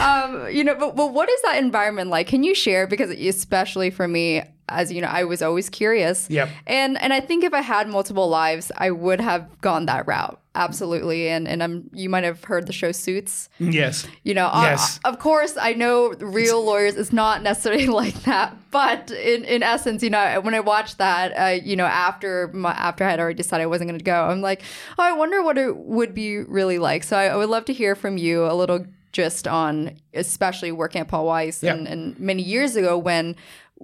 Um, 0.00 0.48
you 0.50 0.64
know, 0.64 0.79
but, 0.80 0.96
but 0.96 1.12
what 1.12 1.30
is 1.30 1.42
that 1.42 1.58
environment 1.58 2.10
like? 2.10 2.26
Can 2.26 2.42
you 2.42 2.54
share? 2.54 2.86
Because 2.86 3.10
especially 3.10 3.90
for 3.90 4.08
me, 4.08 4.42
as 4.70 4.92
you 4.92 5.00
know, 5.00 5.08
I 5.08 5.24
was 5.24 5.42
always 5.42 5.68
curious. 5.68 6.28
Yep. 6.30 6.48
And 6.66 7.00
and 7.02 7.12
I 7.12 7.20
think 7.20 7.44
if 7.44 7.52
I 7.52 7.60
had 7.60 7.88
multiple 7.88 8.28
lives, 8.28 8.72
I 8.76 8.90
would 8.90 9.20
have 9.20 9.60
gone 9.60 9.86
that 9.86 10.06
route. 10.06 10.40
Absolutely. 10.54 11.28
And 11.28 11.46
and 11.46 11.62
I'm 11.62 11.90
you 11.92 12.08
might 12.08 12.24
have 12.24 12.42
heard 12.44 12.66
the 12.66 12.72
show 12.72 12.92
Suits. 12.92 13.48
Yes. 13.58 14.06
You 14.22 14.34
know, 14.34 14.46
uh, 14.46 14.62
yes. 14.62 14.98
Uh, 15.04 15.08
of 15.08 15.18
course 15.18 15.56
I 15.60 15.74
know 15.74 16.12
real 16.18 16.58
it's, 16.58 16.66
lawyers 16.66 16.94
is 16.96 17.12
not 17.12 17.42
necessarily 17.42 17.86
like 18.02 18.22
that, 18.22 18.56
but 18.70 19.10
in, 19.10 19.44
in 19.44 19.62
essence, 19.62 20.02
you 20.02 20.10
know, 20.10 20.40
when 20.40 20.54
I 20.54 20.60
watched 20.60 20.98
that, 20.98 21.32
uh, 21.32 21.60
you 21.62 21.76
know, 21.76 21.86
after 21.86 22.48
my, 22.48 22.72
after 22.72 23.04
I 23.04 23.10
had 23.10 23.20
already 23.20 23.36
decided 23.36 23.64
I 23.64 23.66
wasn't 23.66 23.90
going 23.90 23.98
to 23.98 24.04
go, 24.04 24.24
I'm 24.24 24.40
like, 24.40 24.62
oh, 24.98 25.02
I 25.02 25.12
wonder 25.12 25.42
what 25.42 25.58
it 25.58 25.76
would 25.76 26.14
be 26.14 26.38
really 26.38 26.78
like. 26.78 27.04
So 27.04 27.16
I, 27.16 27.26
I 27.26 27.36
would 27.36 27.48
love 27.48 27.64
to 27.66 27.72
hear 27.72 27.94
from 27.94 28.18
you 28.18 28.46
a 28.46 28.54
little 28.54 28.86
just 29.12 29.48
on 29.48 29.96
especially 30.14 30.72
working 30.72 31.00
at 31.00 31.08
Paul 31.08 31.26
Weiss 31.26 31.62
yeah. 31.62 31.74
and, 31.74 31.86
and 31.88 32.18
many 32.18 32.42
years 32.42 32.76
ago 32.76 32.96
when 32.96 33.36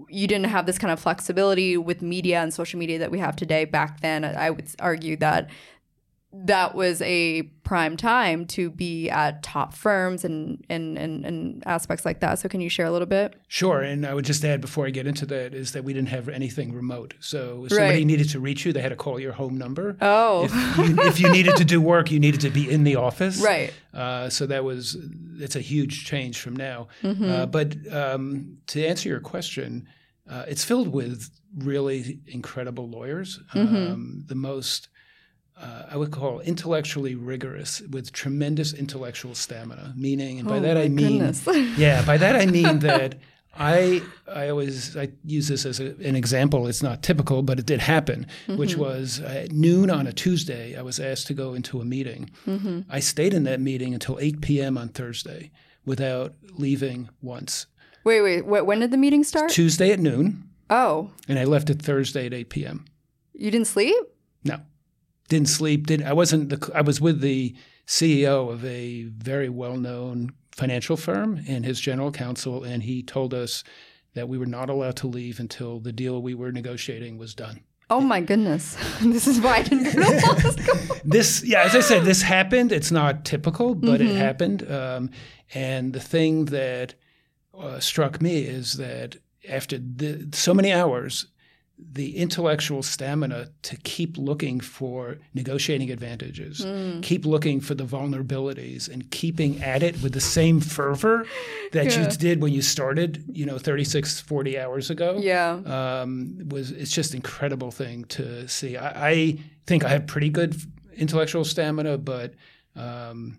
you 0.08 0.26
didn't 0.26 0.46
have 0.46 0.66
this 0.66 0.78
kind 0.78 0.92
of 0.92 1.00
flexibility 1.00 1.76
with 1.76 2.02
media 2.02 2.42
and 2.42 2.52
social 2.52 2.78
media 2.78 2.98
that 2.98 3.10
we 3.10 3.18
have 3.18 3.34
today. 3.34 3.64
Back 3.64 4.00
then, 4.00 4.24
I 4.24 4.50
would 4.50 4.66
argue 4.78 5.16
that 5.16 5.48
that 6.44 6.74
was 6.74 7.02
a 7.02 7.42
prime 7.64 7.96
time 7.96 8.46
to 8.46 8.70
be 8.70 9.08
at 9.10 9.42
top 9.42 9.74
firms 9.74 10.24
and, 10.24 10.64
and, 10.68 10.96
and, 10.96 11.24
and, 11.24 11.62
aspects 11.66 12.04
like 12.04 12.20
that. 12.20 12.38
So, 12.38 12.48
can 12.48 12.60
you 12.60 12.68
share 12.68 12.86
a 12.86 12.90
little 12.90 13.06
bit? 13.06 13.34
Sure. 13.48 13.80
And 13.80 14.06
I 14.06 14.14
would 14.14 14.24
just 14.24 14.44
add 14.44 14.60
before 14.60 14.86
I 14.86 14.90
get 14.90 15.06
into 15.06 15.26
that 15.26 15.54
is 15.54 15.72
that 15.72 15.84
we 15.84 15.92
didn't 15.92 16.10
have 16.10 16.28
anything 16.28 16.72
remote. 16.72 17.14
So, 17.20 17.64
if 17.64 17.72
somebody 17.72 17.98
right. 17.98 18.06
needed 18.06 18.28
to 18.30 18.40
reach 18.40 18.64
you, 18.64 18.72
they 18.72 18.82
had 18.82 18.90
to 18.90 18.96
call 18.96 19.18
your 19.18 19.32
home 19.32 19.56
number. 19.56 19.96
Oh. 20.00 20.44
If 20.44 20.88
you, 20.88 21.00
if 21.00 21.20
you 21.20 21.30
needed 21.30 21.56
to 21.56 21.64
do 21.64 21.80
work, 21.80 22.10
you 22.10 22.20
needed 22.20 22.40
to 22.42 22.50
be 22.50 22.70
in 22.70 22.84
the 22.84 22.96
office. 22.96 23.40
Right. 23.40 23.72
Uh, 23.92 24.28
so, 24.28 24.46
that 24.46 24.64
was, 24.64 24.96
it's 25.38 25.56
a 25.56 25.60
huge 25.60 26.04
change 26.04 26.40
from 26.40 26.54
now. 26.54 26.88
Mm-hmm. 27.02 27.30
Uh, 27.30 27.46
but 27.46 27.76
um, 27.92 28.58
to 28.68 28.84
answer 28.86 29.08
your 29.08 29.20
question, 29.20 29.88
uh, 30.28 30.44
it's 30.46 30.64
filled 30.64 30.88
with 30.88 31.30
really 31.56 32.20
incredible 32.26 32.88
lawyers. 32.88 33.40
Mm-hmm. 33.54 33.76
Um, 33.76 34.24
the 34.26 34.34
most 34.34 34.88
uh, 35.60 35.84
I 35.90 35.96
would 35.96 36.10
call 36.10 36.40
intellectually 36.40 37.14
rigorous 37.14 37.80
with 37.90 38.12
tremendous 38.12 38.74
intellectual 38.74 39.34
stamina. 39.34 39.94
Meaning, 39.96 40.40
and 40.40 40.48
by 40.48 40.58
oh 40.58 40.60
that 40.60 40.76
I 40.76 40.88
mean, 40.88 41.34
yeah, 41.76 42.04
by 42.04 42.18
that 42.18 42.36
I 42.36 42.46
mean 42.46 42.80
that 42.80 43.18
I 43.54 44.02
I 44.30 44.50
always 44.50 44.96
I 44.96 45.08
use 45.24 45.48
this 45.48 45.64
as 45.64 45.80
a, 45.80 45.94
an 46.06 46.14
example. 46.14 46.66
It's 46.66 46.82
not 46.82 47.02
typical, 47.02 47.42
but 47.42 47.58
it 47.58 47.64
did 47.64 47.80
happen. 47.80 48.26
Mm-hmm. 48.46 48.58
Which 48.58 48.76
was 48.76 49.20
at 49.20 49.52
noon 49.52 49.90
on 49.90 50.06
a 50.06 50.12
Tuesday. 50.12 50.76
I 50.76 50.82
was 50.82 51.00
asked 51.00 51.26
to 51.28 51.34
go 51.34 51.54
into 51.54 51.80
a 51.80 51.84
meeting. 51.84 52.30
Mm-hmm. 52.46 52.80
I 52.90 53.00
stayed 53.00 53.32
in 53.32 53.44
that 53.44 53.60
meeting 53.60 53.94
until 53.94 54.18
8 54.20 54.42
p.m. 54.42 54.76
on 54.76 54.88
Thursday 54.88 55.50
without 55.86 56.34
leaving 56.58 57.08
once. 57.22 57.66
Wait, 58.04 58.20
wait, 58.20 58.46
wait 58.46 58.66
when 58.66 58.80
did 58.80 58.90
the 58.90 58.98
meeting 58.98 59.24
start? 59.24 59.50
Tuesday 59.50 59.90
at 59.90 60.00
noon. 60.00 60.50
Oh. 60.68 61.12
And 61.28 61.38
I 61.38 61.44
left 61.44 61.70
it 61.70 61.80
Thursday 61.80 62.26
at 62.26 62.34
8 62.34 62.50
p.m. 62.50 62.84
You 63.32 63.50
didn't 63.50 63.68
sleep? 63.68 63.96
No 64.44 64.60
didn't 65.28 65.48
sleep. 65.48 65.86
Didn't 65.86 66.06
I 66.06 66.12
wasn't 66.12 66.48
the 66.50 66.70
I 66.74 66.82
was 66.82 67.00
with 67.00 67.20
the 67.20 67.54
CEO 67.86 68.50
of 68.50 68.64
a 68.64 69.04
very 69.04 69.48
well 69.48 69.76
known 69.76 70.32
financial 70.52 70.96
firm 70.96 71.42
and 71.46 71.64
his 71.64 71.80
general 71.80 72.10
counsel, 72.10 72.64
and 72.64 72.82
he 72.82 73.02
told 73.02 73.34
us 73.34 73.62
that 74.14 74.28
we 74.28 74.38
were 74.38 74.46
not 74.46 74.70
allowed 74.70 74.96
to 74.96 75.06
leave 75.06 75.38
until 75.38 75.78
the 75.78 75.92
deal 75.92 76.22
we 76.22 76.34
were 76.34 76.50
negotiating 76.50 77.18
was 77.18 77.34
done. 77.34 77.60
Oh 77.88 78.00
my 78.00 78.20
goodness! 78.20 78.76
this 79.02 79.28
is 79.28 79.40
why 79.40 79.58
I 79.58 79.62
didn't 79.62 79.94
know. 79.94 80.94
this, 81.04 81.44
yeah, 81.44 81.62
as 81.62 81.76
I 81.76 81.80
said, 81.80 82.04
this 82.04 82.22
happened. 82.22 82.72
It's 82.72 82.90
not 82.90 83.24
typical, 83.24 83.74
but 83.74 84.00
mm-hmm. 84.00 84.10
it 84.10 84.16
happened. 84.16 84.70
Um, 84.70 85.10
and 85.54 85.92
the 85.92 86.00
thing 86.00 86.46
that 86.46 86.94
uh, 87.56 87.78
struck 87.78 88.20
me 88.20 88.40
is 88.40 88.74
that 88.74 89.16
after 89.48 89.78
the, 89.78 90.28
so 90.32 90.52
many 90.52 90.72
hours, 90.72 91.26
the 91.78 92.16
intellectual 92.16 92.82
stamina 92.82 93.48
to 93.62 93.76
keep 93.76 94.16
looking 94.16 94.60
for 94.60 95.18
negotiating 95.34 95.90
advantages, 95.90 96.60
mm. 96.60 97.02
keep 97.02 97.26
looking 97.26 97.60
for 97.60 97.74
the 97.74 97.84
vulnerabilities, 97.84 98.88
and 98.88 99.10
keeping 99.10 99.62
at 99.62 99.82
it 99.82 100.02
with 100.02 100.12
the 100.12 100.20
same 100.20 100.60
fervor 100.60 101.26
that 101.72 101.86
yeah. 101.86 102.02
you 102.10 102.16
did 102.16 102.40
when 102.40 102.52
you 102.52 102.62
started, 102.62 103.24
you 103.30 103.44
know, 103.44 103.58
36, 103.58 104.20
40 104.20 104.58
hours 104.58 104.90
ago. 104.90 105.18
Yeah. 105.20 105.60
Um, 105.66 106.48
was 106.48 106.70
it's 106.70 106.92
just 106.92 107.10
an 107.10 107.16
incredible 107.16 107.70
thing 107.70 108.04
to 108.06 108.48
see. 108.48 108.76
I, 108.76 109.10
I, 109.10 109.38
think 109.66 109.84
I 109.84 109.88
have 109.88 110.06
pretty 110.06 110.30
good 110.30 110.54
intellectual 110.94 111.44
stamina, 111.44 111.98
but 111.98 112.34
um, 112.76 113.38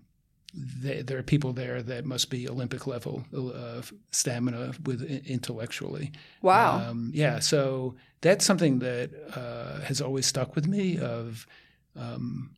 they, 0.54 1.02
there 1.02 1.18
are 1.18 1.22
people 1.22 1.52
there 1.52 1.82
that 1.82 2.04
must 2.04 2.30
be 2.30 2.48
Olympic 2.48 2.86
level 2.86 3.24
uh, 3.34 3.82
stamina 4.10 4.72
with 4.84 5.02
intellectually. 5.26 6.12
Wow. 6.42 6.88
Um, 6.88 7.10
yeah. 7.14 7.38
So 7.38 7.96
that's 8.20 8.44
something 8.44 8.78
that 8.80 9.10
uh, 9.36 9.80
has 9.82 10.00
always 10.00 10.26
stuck 10.26 10.54
with 10.54 10.66
me. 10.66 10.98
Of 10.98 11.46
um, 11.94 12.50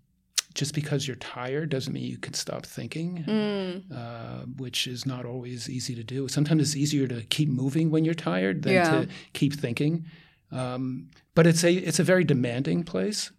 just 0.54 0.75
because 0.75 1.06
you're 1.06 1.16
tired 1.16 1.70
doesn't 1.70 1.92
mean 1.92 2.04
you 2.04 2.18
can 2.18 2.35
stop 2.35 2.66
thinking, 2.66 3.25
mm. 3.26 3.97
uh, 3.97 4.44
which 4.56 4.87
is 4.87 5.06
not 5.06 5.25
always 5.25 5.68
easy 5.68 5.94
to 5.94 6.04
do. 6.04 6.28
Sometimes 6.28 6.62
it's 6.62 6.76
easier 6.76 7.06
to 7.09 7.23
keep 7.23 7.49
moving 7.49 7.90
when 7.90 8.04
you're 8.04 8.14
tired 8.14 8.62
than 8.62 8.73
yeah. 8.75 8.90
to 8.90 9.09
keep 9.32 9.54
thinking. 9.54 10.06
Um, 10.52 11.11
but 11.35 11.47
it's 11.47 11.64
a 11.64 11.73
it's 11.73 11.99
a 11.99 12.04
very 12.04 12.25
demanding 12.25 12.82
place. 12.82 13.30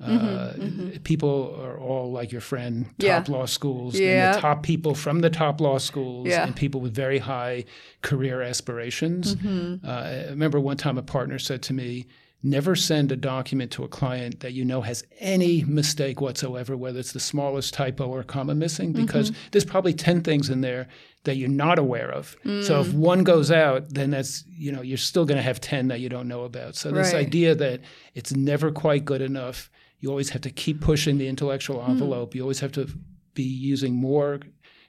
Mm-hmm, 0.00 0.26
uh, 0.26 0.64
mm-hmm. 0.64 0.90
People 1.02 1.58
are 1.60 1.76
all 1.78 2.12
like 2.12 2.30
your 2.30 2.40
friend, 2.40 2.84
top 2.84 2.94
yeah. 3.00 3.24
law 3.28 3.46
schools, 3.46 3.98
yeah. 3.98 4.28
and 4.28 4.36
the 4.36 4.40
top 4.40 4.62
people 4.62 4.94
from 4.94 5.20
the 5.20 5.30
top 5.30 5.60
law 5.60 5.78
schools, 5.78 6.28
yeah. 6.28 6.44
and 6.44 6.54
people 6.54 6.80
with 6.80 6.94
very 6.94 7.18
high 7.18 7.64
career 8.02 8.40
aspirations. 8.40 9.34
Mm-hmm. 9.34 9.84
Uh, 9.84 9.90
I 9.90 10.24
remember 10.30 10.60
one 10.60 10.76
time 10.76 10.98
a 10.98 11.02
partner 11.02 11.38
said 11.40 11.62
to 11.62 11.72
me, 11.72 12.06
Never 12.40 12.76
send 12.76 13.10
a 13.10 13.16
document 13.16 13.72
to 13.72 13.82
a 13.82 13.88
client 13.88 14.38
that 14.40 14.52
you 14.52 14.64
know 14.64 14.80
has 14.82 15.02
any 15.18 15.64
mistake 15.64 16.20
whatsoever, 16.20 16.76
whether 16.76 17.00
it's 17.00 17.10
the 17.10 17.18
smallest 17.18 17.74
typo 17.74 18.06
or 18.06 18.22
comma 18.22 18.54
missing, 18.54 18.92
because 18.92 19.32
mm-hmm. 19.32 19.48
there's 19.50 19.64
probably 19.64 19.92
10 19.92 20.22
things 20.22 20.48
in 20.48 20.60
there 20.60 20.86
that 21.24 21.34
you're 21.34 21.48
not 21.48 21.80
aware 21.80 22.12
of. 22.12 22.36
Mm. 22.44 22.62
So 22.62 22.80
if 22.80 22.92
one 22.94 23.24
goes 23.24 23.50
out, 23.50 23.92
then 23.92 24.10
that's, 24.10 24.44
you 24.56 24.70
know, 24.70 24.82
you're 24.82 24.98
still 24.98 25.24
going 25.24 25.36
to 25.36 25.42
have 25.42 25.60
10 25.60 25.88
that 25.88 25.98
you 25.98 26.08
don't 26.08 26.28
know 26.28 26.44
about. 26.44 26.76
So 26.76 26.92
this 26.92 27.12
right. 27.12 27.26
idea 27.26 27.56
that 27.56 27.80
it's 28.14 28.32
never 28.32 28.70
quite 28.70 29.04
good 29.04 29.20
enough 29.20 29.68
you 30.00 30.10
always 30.10 30.30
have 30.30 30.42
to 30.42 30.50
keep 30.50 30.80
pushing 30.80 31.18
the 31.18 31.28
intellectual 31.28 31.82
hmm. 31.82 31.90
envelope. 31.92 32.32
Mm. 32.32 32.36
You 32.36 32.42
always 32.42 32.60
have 32.60 32.72
to 32.72 32.88
be 33.34 33.42
using 33.42 33.94
more 33.94 34.40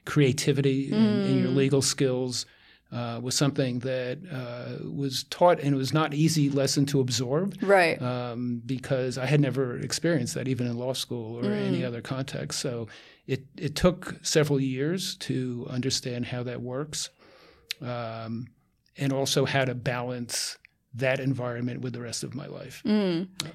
creativity 0.04 0.90
mm. 0.90 0.94
in, 0.94 1.26
in, 1.26 1.38
your 1.38 1.48
hmm. 1.48 1.56
legal 1.56 1.82
skills. 1.82 2.46
Uh, 2.92 3.20
was 3.22 3.36
something 3.36 3.78
that 3.78 4.18
uh, 4.32 4.84
was 4.92 5.22
taught 5.30 5.60
and 5.60 5.72
it 5.72 5.78
was 5.78 5.94
not 5.94 6.12
easy 6.12 6.50
lesson 6.50 6.84
to 6.84 6.98
absorb. 6.98 7.56
Right. 7.62 8.02
Um, 8.02 8.62
because 8.66 9.16
I 9.16 9.26
had 9.26 9.40
never 9.40 9.78
experienced 9.78 10.34
that 10.34 10.48
even 10.48 10.66
in 10.66 10.76
law 10.76 10.92
school 10.94 11.38
or 11.38 11.44
mm. 11.44 11.66
any 11.68 11.84
other 11.84 12.00
context. 12.00 12.58
So 12.58 12.88
it, 13.28 13.44
it 13.56 13.76
took 13.76 14.16
several 14.22 14.58
years 14.58 15.14
to 15.18 15.68
understand 15.70 16.26
how 16.26 16.42
that 16.42 16.62
works 16.62 17.10
um, 17.80 18.48
and 18.96 19.12
also 19.12 19.44
how 19.44 19.64
to 19.64 19.76
balance 19.76 20.58
that 20.94 21.20
environment 21.20 21.82
with 21.82 21.92
the 21.92 22.00
rest 22.00 22.24
of 22.24 22.34
my 22.34 22.46
life. 22.46 22.82
Mm. 22.84 23.28
Uh, 23.44 23.50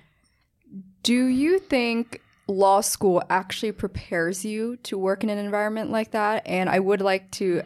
do 1.04 1.26
you 1.26 1.60
think 1.60 2.22
law 2.48 2.82
school 2.82 3.24
actually 3.30 3.72
prepares 3.72 4.46
you 4.46 4.78
to 4.78 4.98
work 4.98 5.24
in 5.24 5.30
an 5.30 5.38
environment 5.38 5.92
like 5.92 6.12
that? 6.12 6.44
And 6.46 6.70
I 6.70 6.80
would 6.80 7.02
like 7.02 7.32
to 7.32 7.64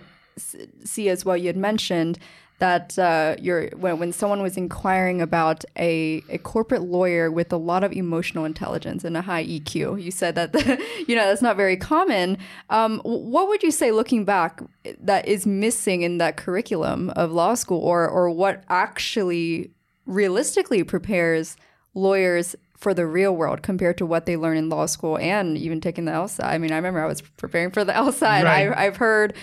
see 0.83 1.09
as 1.09 1.25
well, 1.25 1.37
you 1.37 1.47
had 1.47 1.57
mentioned 1.57 2.19
that 2.59 2.99
uh, 2.99 3.35
you're, 3.39 3.69
when, 3.69 3.99
when 3.99 4.11
someone 4.11 4.41
was 4.41 4.57
inquiring 4.57 5.21
about 5.21 5.63
a, 5.77 6.21
a 6.29 6.37
corporate 6.39 6.83
lawyer 6.83 7.31
with 7.31 7.51
a 7.53 7.57
lot 7.57 7.83
of 7.83 7.93
emotional 7.93 8.43
intelligence 8.43 9.05
and 9.05 9.15
a 9.15 9.21
high 9.21 9.45
EQ, 9.45 10.01
you 10.01 10.11
said 10.11 10.35
that 10.35 10.53
you 11.07 11.15
know 11.15 11.25
that's 11.25 11.41
not 11.41 11.55
very 11.55 11.77
common. 11.77 12.37
Um, 12.69 12.99
what 13.03 13.47
would 13.47 13.63
you 13.63 13.71
say, 13.71 13.91
looking 13.91 14.25
back, 14.25 14.61
that 14.99 15.27
is 15.27 15.47
missing 15.47 16.01
in 16.01 16.17
that 16.17 16.35
curriculum 16.35 17.09
of 17.11 17.31
law 17.31 17.53
school, 17.53 17.79
or 17.79 18.07
or 18.07 18.29
what 18.29 18.63
actually 18.67 19.71
realistically 20.05 20.83
prepares 20.83 21.55
lawyers 21.93 22.55
for 22.79 22.93
the 22.93 23.05
real 23.05 23.35
world 23.35 23.61
compared 23.61 23.97
to 23.97 24.05
what 24.05 24.25
they 24.25 24.37
learn 24.37 24.57
in 24.57 24.69
law 24.69 24.85
school 24.85 25.17
and 25.17 25.57
even 25.57 25.81
taking 25.81 26.05
the 26.05 26.11
LSAT. 26.11 26.45
I 26.45 26.57
mean, 26.57 26.71
I 26.71 26.77
remember 26.77 27.03
I 27.03 27.07
was 27.07 27.21
preparing 27.21 27.71
for 27.71 27.83
the 27.83 27.91
LSAT. 27.93 28.43
Right. 28.43 28.69
I, 28.69 28.85
I've 28.85 28.95
heard, 28.95 29.35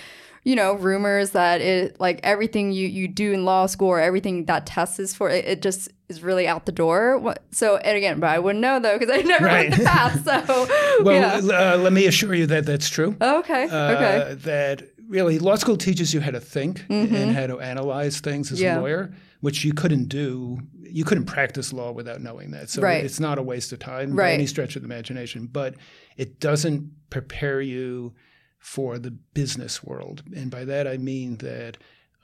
you 0.43 0.57
know, 0.57 0.73
rumors 0.75 1.31
that 1.33 1.61
it 1.61 2.01
like 2.01 2.21
everything 2.23 2.73
you 2.73 2.89
you 2.89 3.09
do 3.09 3.33
in 3.33 3.45
law 3.45 3.67
school 3.67 3.89
or 3.89 4.01
everything 4.01 4.47
that 4.47 4.65
test 4.65 4.99
is 4.99 5.15
for 5.15 5.29
it, 5.29 5.45
it 5.45 5.63
just 5.63 5.91
is 6.09 6.23
really 6.23 6.49
out 6.49 6.65
the 6.65 6.73
door. 6.73 7.35
So 7.51 7.77
and 7.77 7.97
again, 7.97 8.21
but 8.21 8.31
I 8.31 8.39
wouldn't 8.39 8.63
know 8.63 8.81
though 8.81 8.99
because 8.99 9.13
I 9.15 9.23
never 9.23 9.45
right. 9.45 9.69
went 9.69 9.83
the 9.83 9.87
path. 9.87 10.25
So 10.25 10.67
well, 11.05 11.43
yeah. 11.45 11.75
uh, 11.75 11.77
let 11.77 11.93
me 11.93 12.07
assure 12.07 12.35
you 12.35 12.47
that 12.47 12.65
that's 12.65 12.89
true. 12.89 13.17
okay. 13.21 13.69
Uh, 13.69 13.95
okay. 13.95 14.35
That 14.45 14.89
really 15.09 15.39
law 15.39 15.57
school 15.57 15.77
teaches 15.77 16.15
you 16.15 16.21
how 16.21 16.31
to 16.31 16.41
think 16.41 16.81
mm-hmm. 16.89 17.15
and 17.15 17.37
how 17.37 17.47
to 17.47 17.61
analyze 17.61 18.21
things 18.21 18.51
as 18.51 18.61
yeah. 18.61 18.79
a 18.79 18.81
lawyer, 18.81 19.13
which 19.41 19.65
you 19.65 19.75
couldn't 19.75 20.09
do 20.09 20.61
you 20.91 21.05
couldn't 21.05 21.27
practice 21.27 21.73
law 21.73 21.93
without 21.93 22.21
knowing 22.21 22.51
that. 22.53 22.71
So 22.71 22.83
right. 22.83 23.05
it's 23.05 23.21
not 23.21 23.39
a 23.39 23.43
waste 23.43 23.73
of 23.73 23.79
time 23.79 24.15
right. 24.15 24.27
by 24.27 24.33
any 24.33 24.47
stretch 24.47 24.77
of 24.77 24.83
the 24.83 24.87
imagination, 24.87 25.47
but 25.47 25.75
it 26.17 26.41
doesn't 26.41 26.91
prepare 27.11 27.61
you 27.61 28.15
for 28.59 28.99
the 28.99 29.11
business 29.11 29.83
world. 29.85 30.23
And 30.35 30.51
by 30.51 30.65
that 30.65 30.87
I 30.87 30.97
mean 30.97 31.37
that 31.39 31.79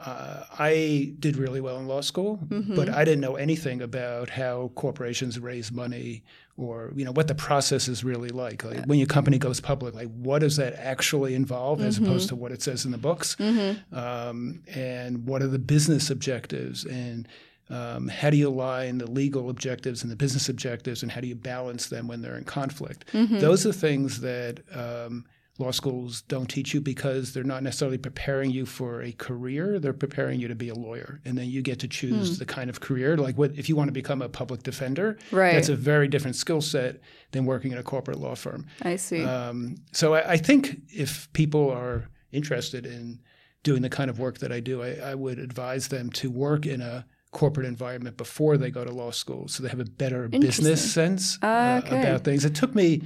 uh, 0.04 0.44
I 0.58 1.14
did 1.20 1.36
really 1.36 1.60
well 1.60 1.78
in 1.78 1.86
law 1.86 2.00
school, 2.00 2.38
mm-hmm. 2.48 2.74
but 2.74 2.88
I 2.88 3.04
didn't 3.04 3.20
know 3.20 3.36
anything 3.36 3.80
about 3.80 4.30
how 4.30 4.72
corporations 4.74 5.38
raise 5.38 5.70
money 5.70 6.24
or 6.56 6.92
you 6.94 7.04
know 7.04 7.12
what 7.12 7.28
the 7.28 7.34
process 7.34 7.88
is 7.88 8.02
really 8.02 8.30
like. 8.30 8.64
Like 8.64 8.84
when 8.86 8.98
your 8.98 9.06
company 9.06 9.38
goes 9.38 9.60
public, 9.60 9.94
like 9.94 10.08
what 10.08 10.40
does 10.40 10.56
that 10.56 10.74
actually 10.74 11.34
involve 11.34 11.78
mm-hmm. 11.78 11.88
as 11.88 11.98
opposed 11.98 12.28
to 12.30 12.36
what 12.36 12.52
it 12.52 12.62
says 12.62 12.84
in 12.84 12.90
the 12.90 12.98
books, 12.98 13.36
mm-hmm. 13.36 13.94
um, 13.96 14.62
and 14.74 15.26
what 15.26 15.40
are 15.40 15.46
the 15.46 15.58
business 15.58 16.10
objectives 16.10 16.84
and 16.84 17.28
um, 17.72 18.08
how 18.08 18.28
do 18.28 18.36
you 18.36 18.48
align 18.48 18.98
the 18.98 19.10
legal 19.10 19.48
objectives 19.48 20.02
and 20.02 20.12
the 20.12 20.16
business 20.16 20.50
objectives, 20.50 21.02
and 21.02 21.10
how 21.10 21.22
do 21.22 21.26
you 21.26 21.34
balance 21.34 21.86
them 21.86 22.06
when 22.06 22.20
they're 22.20 22.36
in 22.36 22.44
conflict? 22.44 23.06
Mm-hmm. 23.12 23.38
Those 23.38 23.64
are 23.64 23.72
things 23.72 24.20
that 24.20 24.60
um, 24.74 25.24
law 25.58 25.70
schools 25.70 26.20
don't 26.28 26.50
teach 26.50 26.74
you 26.74 26.82
because 26.82 27.32
they're 27.32 27.44
not 27.44 27.62
necessarily 27.62 27.96
preparing 27.96 28.50
you 28.50 28.66
for 28.66 29.00
a 29.00 29.12
career. 29.12 29.78
They're 29.78 29.94
preparing 29.94 30.38
you 30.38 30.48
to 30.48 30.54
be 30.54 30.68
a 30.68 30.74
lawyer, 30.74 31.22
and 31.24 31.38
then 31.38 31.46
you 31.46 31.62
get 31.62 31.78
to 31.80 31.88
choose 31.88 32.36
mm. 32.36 32.38
the 32.40 32.44
kind 32.44 32.68
of 32.68 32.80
career. 32.80 33.16
Like, 33.16 33.38
what 33.38 33.52
if 33.56 33.70
you 33.70 33.76
want 33.76 33.88
to 33.88 33.92
become 33.92 34.20
a 34.20 34.28
public 34.28 34.62
defender? 34.62 35.16
Right. 35.30 35.54
That's 35.54 35.70
a 35.70 35.76
very 35.76 36.08
different 36.08 36.36
skill 36.36 36.60
set 36.60 37.00
than 37.30 37.46
working 37.46 37.72
in 37.72 37.78
a 37.78 37.82
corporate 37.82 38.20
law 38.20 38.34
firm. 38.34 38.66
I 38.82 38.96
see. 38.96 39.24
Um, 39.24 39.76
so 39.92 40.12
I, 40.12 40.32
I, 40.32 40.36
think 40.36 40.82
if 40.90 41.32
people 41.32 41.70
are 41.70 42.10
interested 42.32 42.84
in 42.84 43.20
doing 43.62 43.80
the 43.80 43.88
kind 43.88 44.10
of 44.10 44.18
work 44.18 44.38
that 44.38 44.52
I 44.52 44.60
do, 44.60 44.82
I, 44.82 45.12
I 45.12 45.14
would 45.14 45.38
advise 45.38 45.88
them 45.88 46.10
to 46.10 46.30
work 46.30 46.66
in 46.66 46.82
a 46.82 47.06
corporate 47.32 47.66
environment 47.66 48.16
before 48.16 48.56
they 48.56 48.70
go 48.70 48.84
to 48.84 48.92
law 48.92 49.10
school, 49.10 49.48
so 49.48 49.62
they 49.62 49.68
have 49.68 49.80
a 49.80 49.84
better 49.84 50.28
business 50.28 50.92
sense 50.92 51.38
uh, 51.42 51.80
okay. 51.84 52.00
about 52.00 52.24
things. 52.24 52.44
It 52.44 52.54
took 52.54 52.74
me. 52.74 53.02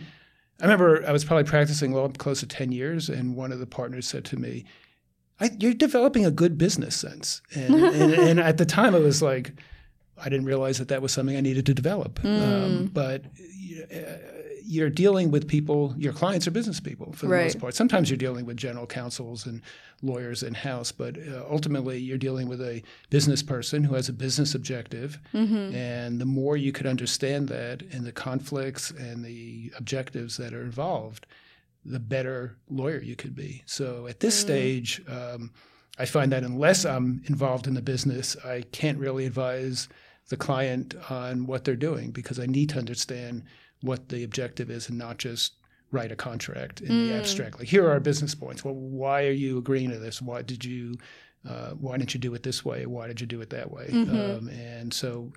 I 0.61 0.65
remember 0.65 1.05
I 1.07 1.13
was 1.13 1.25
probably 1.25 1.45
practicing 1.45 1.93
law 1.93 2.09
close 2.09 2.41
to 2.41 2.47
ten 2.47 2.73
years, 2.73 3.09
and 3.09 3.37
one 3.37 3.53
of 3.53 3.59
the 3.59 3.67
partners 3.67 4.07
said 4.07 4.25
to 4.27 4.37
me, 4.37 4.65
"You're 5.59 5.75
developing 5.75 6.27
a 6.27 6.31
good 6.31 6.59
business 6.59 6.95
sense." 6.95 7.41
And, 7.55 7.75
and, 7.75 8.13
and, 8.29 8.41
at 8.41 8.59
the 8.59 8.67
time, 8.67 8.95
it 8.95 9.03
was 9.03 9.23
like 9.23 9.53
I 10.19 10.29
didn't 10.29 10.47
realize 10.47 10.79
that 10.79 10.89
that 10.89 11.03
was 11.03 11.13
something 11.13 11.37
I 11.37 11.41
needed 11.41 11.67
to 11.67 11.75
develop. 11.75 12.21
Mm. 12.21 12.43
Um, 12.43 12.91
but 12.93 13.25
uh, 13.95 13.97
you're 14.67 14.91
dealing 14.91 15.31
with 15.31 15.47
people, 15.47 15.95
your 15.97 16.13
clients 16.13 16.47
are 16.47 16.51
business 16.51 16.81
people 16.81 17.13
for 17.13 17.27
the 17.27 17.33
right. 17.33 17.45
most 17.45 17.61
part. 17.61 17.75
Sometimes 17.75 18.11
you're 18.11 18.17
dealing 18.17 18.45
with 18.45 18.57
general 18.57 18.87
counsels 18.87 19.47
and 19.47 19.63
lawyers 20.03 20.43
in 20.43 20.55
house, 20.55 20.91
but 20.91 21.17
uh, 21.17 21.45
ultimately 21.49 21.99
you're 21.99 22.19
dealing 22.19 22.49
with 22.49 22.61
a 22.61 22.83
business 23.09 23.43
person 23.43 23.85
who 23.85 23.95
has 23.95 24.09
a 24.09 24.13
business 24.13 24.55
objective. 24.55 25.19
Mm-hmm. 25.33 25.75
And 25.75 26.21
the 26.21 26.25
more 26.27 26.57
you 26.57 26.73
could 26.73 26.87
understand 26.87 27.49
that 27.49 27.83
and 27.93 28.05
the 28.05 28.13
conflicts 28.13 28.91
and 28.91 29.25
the 29.25 29.73
objectives 29.79 30.37
that 30.39 30.53
are 30.53 30.63
involved, 30.63 31.27
the 31.85 32.01
better 32.01 32.57
lawyer 32.69 33.01
you 33.01 33.15
could 33.15 33.37
be. 33.37 33.63
So 33.67 34.09
at 34.09 34.21
this 34.21 34.37
mm. 34.37 34.41
stage, 34.41 35.03
um, 35.09 35.53
I 35.99 36.05
find 36.05 36.33
that 36.33 36.43
unless 36.43 36.85
I'm 36.85 37.23
involved 37.27 37.67
in 37.67 37.75
the 37.75 37.83
business, 37.83 38.37
I 38.45 38.63
can't 38.73 38.99
really 38.99 39.27
advise 39.27 39.89
the 40.29 40.37
client 40.37 40.95
on 41.09 41.47
what 41.47 41.65
they're 41.65 41.77
doing 41.77 42.11
because 42.11 42.41
I 42.41 42.47
need 42.47 42.71
to 42.71 42.79
understand 42.79 43.45
what 43.87 44.09
the 44.09 44.25
objective 44.25 44.71
is 44.71 44.89
and 44.89 44.99
not 44.99 45.19
just 45.19 45.55
write 45.93 46.13
a 46.13 46.17
contract 46.17 46.81
in 46.81 46.89
mm. 46.89 47.09
the 47.09 47.15
abstract. 47.15 47.59
Like, 47.59 47.69
here 47.69 47.87
are 47.87 47.93
our 47.93 48.01
business 48.01 48.35
points. 48.35 48.65
Well, 48.65 48.75
why 48.75 49.27
are 49.27 49.33
you 49.33 49.59
agreeing 49.59 49.91
to 49.91 49.99
this? 49.99 50.21
Why 50.21 50.43
did 50.43 50.65
you? 50.65 50.97
Uh, 51.49 51.71
why 51.71 51.97
didn't 51.97 52.13
you 52.13 52.19
do 52.19 52.35
it 52.35 52.43
this 52.43 52.65
way? 52.65 52.87
Why 52.87 53.07
did 53.07 53.21
you 53.21 53.27
do 53.27 53.41
it 53.41 53.51
that 53.51 53.71
way? 53.71 53.87
Mm-hmm. 53.89 54.17
Um, 54.17 54.49
and 54.49 54.93
so, 54.93 55.33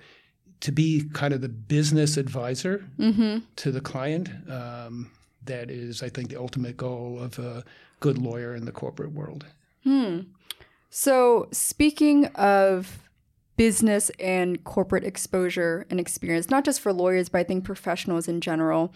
to 0.60 0.72
be 0.72 1.04
kind 1.12 1.32
of 1.32 1.40
the 1.40 1.48
business 1.48 2.16
advisor 2.16 2.84
mm-hmm. 2.98 3.38
to 3.56 3.70
the 3.70 3.80
client, 3.80 4.28
um, 4.50 5.12
that 5.44 5.70
is, 5.70 6.02
I 6.02 6.08
think, 6.08 6.28
the 6.28 6.36
ultimate 6.36 6.76
goal 6.76 7.18
of 7.20 7.38
a 7.38 7.64
good 8.00 8.18
lawyer 8.18 8.56
in 8.56 8.64
the 8.64 8.72
corporate 8.72 9.12
world. 9.12 9.46
Hmm. 9.84 10.20
So, 10.90 11.46
speaking 11.52 12.26
of 12.34 13.08
business 13.60 14.10
and 14.18 14.64
corporate 14.64 15.04
exposure 15.04 15.84
and 15.90 16.00
experience, 16.00 16.48
not 16.48 16.64
just 16.64 16.80
for 16.80 16.94
lawyers, 16.94 17.28
but 17.28 17.40
I 17.40 17.44
think 17.44 17.62
professionals 17.62 18.26
in 18.26 18.40
general. 18.40 18.90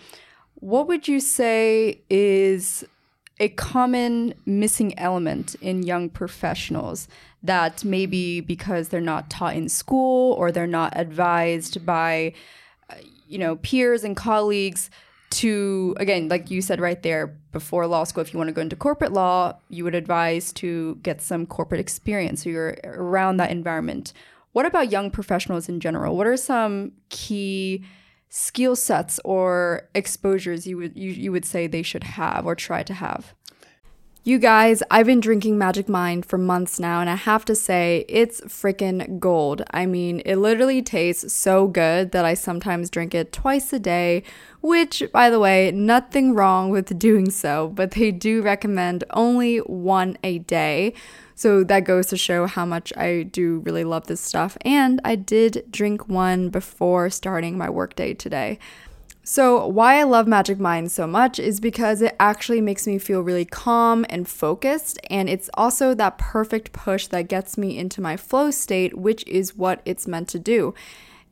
What 0.55 0.89
would 0.89 1.07
you 1.07 1.21
say 1.21 2.01
is 2.09 2.83
a 3.39 3.51
common 3.51 4.33
missing 4.47 4.99
element 4.99 5.55
in 5.61 5.83
young 5.83 6.09
professionals 6.09 7.09
that 7.43 7.85
maybe 7.85 8.41
because 8.41 8.89
they're 8.89 9.03
not 9.03 9.29
taught 9.29 9.55
in 9.55 9.69
school 9.69 10.33
or 10.33 10.51
they're 10.51 10.67
not 10.67 10.95
advised 10.97 11.85
by 11.85 12.33
uh, 12.89 12.95
you 13.29 13.37
know 13.37 13.57
peers 13.57 14.03
and 14.03 14.17
colleagues 14.17 14.89
to 15.29 15.95
again 15.99 16.29
like 16.31 16.51
you 16.51 16.63
said 16.63 16.81
right 16.81 17.03
there 17.03 17.27
before 17.53 17.87
law 17.87 18.05
school 18.05 18.23
if 18.23 18.33
you 18.33 18.39
want 18.39 18.49
to 18.49 18.55
go 18.55 18.63
into 18.63 18.77
corporate 18.77 19.13
law 19.13 19.53
you 19.69 19.85
would 19.85 19.95
advise 19.95 20.55
to 20.55 20.95
get 21.03 21.21
some 21.21 21.45
corporate 21.45 21.81
experience 21.81 22.45
so 22.45 22.49
you're 22.49 22.79
around 22.85 23.37
that 23.37 23.51
environment 23.51 24.15
what 24.55 24.67
about 24.67 24.93
young 24.93 25.11
professionals 25.11 25.69
in 25.69 25.81
general? 25.81 26.17
What 26.17 26.29
are 26.29 26.37
some 26.37 26.93
key 27.09 27.85
skill 28.29 28.77
sets 28.77 29.19
or 29.25 29.89
exposures 29.97 30.65
you 30.65 30.77
would 30.77 30.97
you, 30.97 31.11
you 31.11 31.33
would 31.33 31.45
say 31.45 31.67
they 31.67 31.83
should 31.83 32.05
have 32.05 32.47
or 32.47 32.55
try 32.55 32.85
to 32.85 32.95
have 32.95 33.35
you 34.27 34.39
guys, 34.39 34.83
I've 34.91 35.05
been 35.05 35.21
drinking 35.21 35.59
Magic 35.59 35.87
Mind 35.87 36.25
for 36.25 36.39
months 36.39 36.81
now, 36.81 37.03
and 37.03 37.11
I 37.11 37.15
have 37.15 37.45
to 37.45 37.55
say, 37.55 38.07
it's 38.09 38.41
freaking 38.43 39.21
gold. 39.21 39.61
I 39.71 39.85
mean, 39.85 40.23
it 40.25 40.37
literally 40.37 40.81
tastes 40.81 41.35
so 41.35 41.67
good 41.67 42.13
that 42.13 42.25
I 42.25 42.33
sometimes 42.33 42.89
drink 42.89 43.15
it 43.15 43.33
twice 43.33 43.71
a 43.75 43.79
day, 43.79 44.23
which, 44.63 45.03
by 45.13 45.29
the 45.29 45.39
way, 45.39 45.71
nothing 45.73 46.35
wrong 46.35 46.71
with 46.71 46.99
doing 46.99 47.31
so, 47.31 47.69
but 47.75 47.91
they 47.91 48.11
do 48.11 48.41
recommend 48.41 49.05
only 49.11 49.59
one 49.59 50.17
a 50.25 50.39
day. 50.39 50.95
So 51.35 51.63
that 51.65 51.81
goes 51.81 52.07
to 52.07 52.17
show 52.17 52.47
how 52.47 52.65
much 52.65 52.97
I 52.97 53.25
do 53.25 53.59
really 53.67 53.85
love 53.85 54.07
this 54.07 54.23
stuff. 54.23 54.57
And 54.63 55.03
I 55.05 55.17
did 55.17 55.67
drink 55.71 56.09
one 56.09 56.49
before 56.49 57.11
starting 57.11 57.59
my 57.59 57.69
workday 57.69 58.15
today. 58.15 58.59
So, 59.27 59.67
why 59.67 59.99
I 59.99 60.03
love 60.03 60.27
Magic 60.27 60.61
Mind 60.61 60.93
so 60.93 61.07
much 61.07 61.39
is 61.39 61.59
because 61.59 62.03
it 62.03 62.15
actually 62.21 62.61
makes 62.61 62.87
me 62.87 62.99
feel 62.99 63.23
really 63.23 63.47
calm 63.47 64.05
and 64.11 64.29
focused, 64.29 64.99
and 65.09 65.31
it's 65.31 65.49
also 65.55 65.95
that 65.95 66.19
perfect 66.19 66.73
push 66.73 67.07
that 67.07 67.29
gets 67.29 67.57
me 67.57 67.79
into 67.79 68.03
my 68.03 68.19
flow 68.19 68.51
state, 68.51 68.99
which 68.99 69.27
is 69.27 69.57
what 69.57 69.81
it's 69.87 70.07
meant 70.07 70.29
to 70.29 70.39
do. 70.39 70.75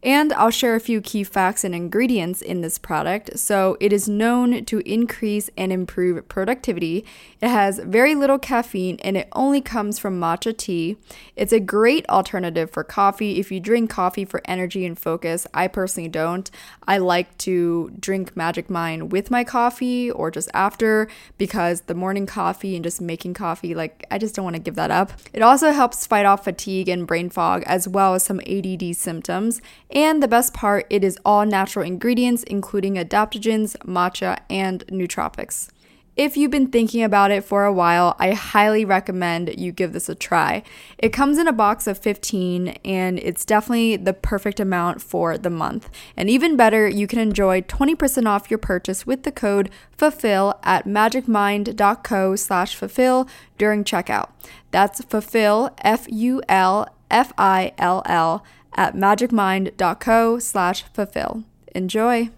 And 0.02 0.32
I'll 0.32 0.50
share 0.50 0.74
a 0.74 0.80
few 0.80 1.00
key 1.00 1.22
facts 1.22 1.62
and 1.62 1.74
ingredients 1.74 2.42
in 2.42 2.60
this 2.60 2.76
product. 2.76 3.38
So, 3.38 3.76
it 3.78 3.92
is 3.92 4.08
known 4.08 4.64
to 4.64 4.78
increase 4.80 5.48
and 5.56 5.72
improve 5.72 6.28
productivity. 6.28 7.04
It 7.40 7.48
has 7.48 7.78
very 7.78 8.14
little 8.14 8.38
caffeine 8.38 8.98
and 9.02 9.16
it 9.16 9.28
only 9.32 9.60
comes 9.60 9.98
from 9.98 10.18
matcha 10.18 10.56
tea. 10.56 10.96
It's 11.36 11.52
a 11.52 11.60
great 11.60 12.08
alternative 12.08 12.70
for 12.70 12.82
coffee 12.82 13.38
if 13.38 13.52
you 13.52 13.60
drink 13.60 13.90
coffee 13.90 14.24
for 14.24 14.42
energy 14.44 14.84
and 14.84 14.98
focus. 14.98 15.46
I 15.54 15.68
personally 15.68 16.08
don't. 16.08 16.50
I 16.86 16.98
like 16.98 17.36
to 17.38 17.90
drink 18.00 18.36
Magic 18.36 18.68
Mind 18.68 19.12
with 19.12 19.30
my 19.30 19.44
coffee 19.44 20.10
or 20.10 20.30
just 20.30 20.48
after 20.52 21.08
because 21.38 21.82
the 21.82 21.94
morning 21.94 22.26
coffee 22.26 22.74
and 22.74 22.84
just 22.84 23.00
making 23.00 23.34
coffee, 23.34 23.74
like, 23.74 24.04
I 24.10 24.18
just 24.18 24.34
don't 24.34 24.44
want 24.44 24.56
to 24.56 24.62
give 24.62 24.74
that 24.74 24.90
up. 24.90 25.12
It 25.32 25.42
also 25.42 25.70
helps 25.70 26.06
fight 26.06 26.26
off 26.26 26.44
fatigue 26.44 26.88
and 26.88 27.06
brain 27.06 27.30
fog 27.30 27.62
as 27.66 27.86
well 27.86 28.14
as 28.14 28.24
some 28.24 28.40
ADD 28.40 28.96
symptoms. 28.96 29.60
And 29.92 30.22
the 30.22 30.28
best 30.28 30.54
part, 30.54 30.86
it 30.88 31.04
is 31.04 31.18
all 31.24 31.44
natural 31.44 31.84
ingredients, 31.84 32.42
including 32.44 32.94
adaptogens, 32.94 33.76
matcha, 33.84 34.38
and 34.48 34.86
nootropics. 34.86 35.68
If 36.14 36.36
you've 36.36 36.50
been 36.50 36.66
thinking 36.66 37.02
about 37.02 37.30
it 37.30 37.42
for 37.42 37.64
a 37.64 37.72
while, 37.72 38.16
I 38.18 38.32
highly 38.32 38.84
recommend 38.84 39.58
you 39.58 39.72
give 39.72 39.94
this 39.94 40.10
a 40.10 40.14
try. 40.14 40.62
It 40.98 41.10
comes 41.10 41.38
in 41.38 41.48
a 41.48 41.54
box 41.54 41.86
of 41.86 41.96
15 41.96 42.68
and 42.84 43.18
it's 43.18 43.46
definitely 43.46 43.96
the 43.96 44.12
perfect 44.12 44.60
amount 44.60 45.00
for 45.00 45.38
the 45.38 45.48
month. 45.48 45.88
And 46.14 46.28
even 46.28 46.54
better, 46.54 46.86
you 46.86 47.06
can 47.06 47.18
enjoy 47.18 47.62
20% 47.62 48.26
off 48.26 48.50
your 48.50 48.58
purchase 48.58 49.06
with 49.06 49.22
the 49.22 49.32
code 49.32 49.70
FULFILL 49.96 50.58
at 50.62 50.84
magicmind.co 50.84 52.36
slash 52.36 52.74
fulfill 52.76 53.26
during 53.56 53.82
checkout. 53.82 54.28
That's 54.70 55.02
fulfill, 55.04 55.70
F-U-L, 55.78 56.88
F-I-L-L 57.10 58.44
at 58.74 58.94
magicmind.co 58.94 60.38
slash 60.38 60.84
fulfill. 60.92 61.44
Enjoy. 61.74 62.30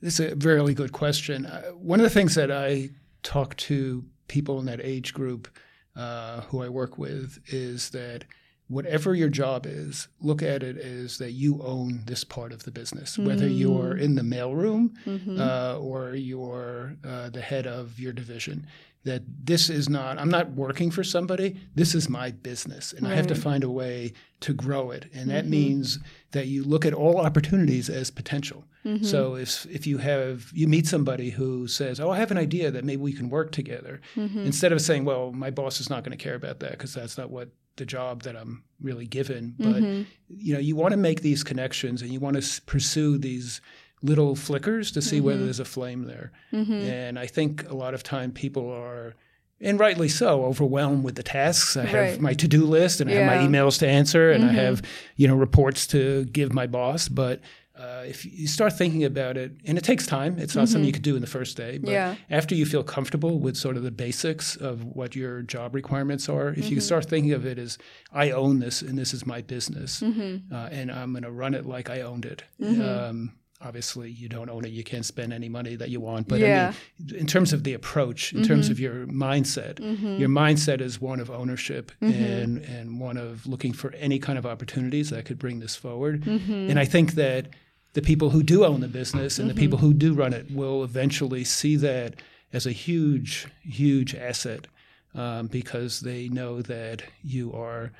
This 0.00 0.18
is 0.18 0.32
a 0.32 0.36
really 0.36 0.74
good 0.74 0.92
question. 0.92 1.46
Uh, 1.46 1.62
one 1.70 2.00
of 2.00 2.04
the 2.04 2.10
things 2.10 2.34
that 2.34 2.50
I 2.50 2.90
talk 3.22 3.56
to 3.56 4.04
people 4.28 4.58
in 4.58 4.66
that 4.66 4.80
age 4.82 5.14
group 5.14 5.48
uh, 5.94 6.40
who 6.42 6.62
I 6.62 6.68
work 6.68 6.98
with 6.98 7.38
is 7.46 7.90
that 7.90 8.24
whatever 8.68 9.14
your 9.14 9.28
job 9.28 9.66
is, 9.66 10.08
look 10.20 10.42
at 10.42 10.62
it 10.62 10.78
as 10.78 11.18
that 11.18 11.32
you 11.32 11.62
own 11.62 12.02
this 12.06 12.24
part 12.24 12.52
of 12.52 12.64
the 12.64 12.70
business, 12.70 13.12
mm-hmm. 13.12 13.26
whether 13.26 13.46
you're 13.46 13.96
in 13.96 14.14
the 14.14 14.22
mailroom 14.22 14.90
mm-hmm. 15.04 15.40
uh, 15.40 15.76
or 15.76 16.14
you're 16.14 16.96
uh, 17.04 17.28
the 17.30 17.42
head 17.42 17.66
of 17.66 18.00
your 18.00 18.12
division 18.12 18.66
that 19.04 19.22
this 19.44 19.68
is 19.68 19.88
not 19.88 20.18
i'm 20.18 20.28
not 20.28 20.50
working 20.52 20.90
for 20.90 21.02
somebody 21.02 21.60
this 21.74 21.94
is 21.94 22.08
my 22.08 22.30
business 22.30 22.92
and 22.92 23.04
right. 23.04 23.12
i 23.12 23.16
have 23.16 23.26
to 23.26 23.34
find 23.34 23.64
a 23.64 23.70
way 23.70 24.12
to 24.40 24.52
grow 24.52 24.90
it 24.90 25.06
and 25.14 25.30
that 25.30 25.44
mm-hmm. 25.44 25.50
means 25.50 25.98
that 26.32 26.46
you 26.46 26.62
look 26.64 26.84
at 26.84 26.94
all 26.94 27.18
opportunities 27.18 27.88
as 27.88 28.10
potential 28.10 28.64
mm-hmm. 28.84 29.04
so 29.04 29.34
if 29.34 29.66
if 29.66 29.86
you 29.86 29.98
have 29.98 30.50
you 30.52 30.68
meet 30.68 30.86
somebody 30.86 31.30
who 31.30 31.66
says 31.66 32.00
oh 32.00 32.10
i 32.10 32.16
have 32.16 32.30
an 32.30 32.38
idea 32.38 32.70
that 32.70 32.84
maybe 32.84 33.02
we 33.02 33.12
can 33.12 33.28
work 33.28 33.52
together 33.52 34.00
mm-hmm. 34.14 34.40
instead 34.40 34.72
of 34.72 34.80
saying 34.80 35.04
well 35.04 35.32
my 35.32 35.50
boss 35.50 35.80
is 35.80 35.90
not 35.90 36.04
going 36.04 36.16
to 36.16 36.22
care 36.22 36.34
about 36.34 36.60
that 36.60 36.72
because 36.72 36.94
that's 36.94 37.18
not 37.18 37.30
what 37.30 37.48
the 37.76 37.86
job 37.86 38.22
that 38.22 38.36
i'm 38.36 38.62
really 38.80 39.06
given 39.06 39.54
but 39.58 39.76
mm-hmm. 39.76 40.02
you 40.28 40.52
know 40.52 40.60
you 40.60 40.76
want 40.76 40.92
to 40.92 40.98
make 40.98 41.22
these 41.22 41.42
connections 41.42 42.02
and 42.02 42.10
you 42.12 42.20
want 42.20 42.40
to 42.40 42.62
pursue 42.62 43.16
these 43.16 43.60
little 44.02 44.34
flickers 44.34 44.90
to 44.92 45.02
see 45.02 45.16
mm-hmm. 45.16 45.26
whether 45.26 45.44
there's 45.44 45.60
a 45.60 45.64
flame 45.64 46.04
there. 46.04 46.32
Mm-hmm. 46.52 46.72
And 46.72 47.18
I 47.18 47.26
think 47.26 47.68
a 47.70 47.74
lot 47.74 47.94
of 47.94 48.02
time 48.02 48.32
people 48.32 48.70
are, 48.70 49.14
and 49.60 49.78
rightly 49.78 50.08
so, 50.08 50.44
overwhelmed 50.44 51.04
with 51.04 51.14
the 51.14 51.22
tasks. 51.22 51.76
I 51.76 51.84
have 51.84 51.94
right. 51.94 52.20
my 52.20 52.34
to-do 52.34 52.64
list 52.64 53.00
and 53.00 53.08
I 53.10 53.14
have 53.14 53.26
my 53.26 53.38
emails 53.46 53.78
to 53.78 53.88
answer 53.88 54.32
and 54.32 54.44
mm-hmm. 54.44 54.58
I 54.58 54.62
have, 54.62 54.82
you 55.16 55.28
know, 55.28 55.36
reports 55.36 55.86
to 55.88 56.24
give 56.26 56.52
my 56.52 56.66
boss. 56.66 57.08
But 57.08 57.40
uh, 57.74 58.04
if 58.06 58.24
you 58.24 58.46
start 58.46 58.72
thinking 58.74 59.02
about 59.02 59.36
it, 59.36 59.52
and 59.64 59.78
it 59.78 59.82
takes 59.82 60.06
time, 60.06 60.38
it's 60.38 60.54
not 60.54 60.68
something 60.68 60.84
you 60.84 60.90
mm-hmm. 60.90 60.96
could 60.96 61.02
do 61.02 61.14
in 61.14 61.20
the 61.20 61.26
first 61.26 61.56
day. 61.56 61.78
But 61.78 61.90
yeah. 61.90 62.16
after 62.28 62.54
you 62.54 62.66
feel 62.66 62.82
comfortable 62.82 63.38
with 63.38 63.56
sort 63.56 63.76
of 63.76 63.82
the 63.82 63.90
basics 63.90 64.56
of 64.56 64.84
what 64.84 65.16
your 65.16 65.42
job 65.42 65.74
requirements 65.74 66.28
are, 66.28 66.50
if 66.50 66.68
you 66.68 66.76
mm-hmm. 66.76 66.80
start 66.80 67.08
thinking 67.08 67.32
of 67.32 67.46
it 67.46 67.58
as 67.58 67.78
I 68.12 68.30
own 68.30 68.58
this 68.58 68.82
and 68.82 68.98
this 68.98 69.14
is 69.14 69.24
my 69.24 69.40
business, 69.40 70.00
mm-hmm. 70.00 70.54
uh, 70.54 70.68
and 70.70 70.92
I'm 70.92 71.12
going 71.12 71.22
to 71.22 71.30
run 71.30 71.54
it 71.54 71.64
like 71.64 71.88
I 71.88 72.02
owned 72.02 72.26
it. 72.26 72.44
Um, 72.60 73.32
obviously 73.64 74.10
you 74.10 74.28
don't 74.28 74.48
own 74.48 74.64
it 74.64 74.70
you 74.70 74.84
can't 74.84 75.04
spend 75.04 75.32
any 75.32 75.48
money 75.48 75.76
that 75.76 75.90
you 75.90 76.00
want 76.00 76.28
but 76.28 76.40
yeah. 76.40 76.72
I 76.72 77.02
mean, 77.02 77.20
in 77.20 77.26
terms 77.26 77.52
of 77.52 77.64
the 77.64 77.74
approach 77.74 78.32
in 78.32 78.40
mm-hmm. 78.40 78.48
terms 78.48 78.68
of 78.68 78.80
your 78.80 79.06
mindset 79.06 79.74
mm-hmm. 79.74 80.16
your 80.16 80.28
mindset 80.28 80.80
is 80.80 81.00
one 81.00 81.20
of 81.20 81.30
ownership 81.30 81.92
mm-hmm. 82.00 82.22
and 82.22 82.58
and 82.62 83.00
one 83.00 83.16
of 83.16 83.46
looking 83.46 83.72
for 83.72 83.92
any 83.94 84.18
kind 84.18 84.38
of 84.38 84.46
opportunities 84.46 85.10
that 85.10 85.24
could 85.24 85.38
bring 85.38 85.60
this 85.60 85.76
forward 85.76 86.22
mm-hmm. 86.22 86.70
and 86.70 86.78
i 86.78 86.84
think 86.84 87.12
that 87.12 87.48
the 87.94 88.02
people 88.02 88.30
who 88.30 88.42
do 88.42 88.64
own 88.64 88.80
the 88.80 88.88
business 88.88 89.38
and 89.38 89.50
the 89.50 89.54
people 89.54 89.78
mm-hmm. 89.78 89.88
who 89.88 89.94
do 89.94 90.14
run 90.14 90.32
it 90.32 90.50
will 90.50 90.82
eventually 90.82 91.44
see 91.44 91.76
that 91.76 92.14
as 92.52 92.66
a 92.66 92.72
huge 92.72 93.46
huge 93.62 94.14
asset 94.14 94.66
um, 95.14 95.46
because 95.46 96.00
they 96.00 96.28
know 96.28 96.62
that 96.62 97.02
you 97.22 97.52
are 97.52 97.92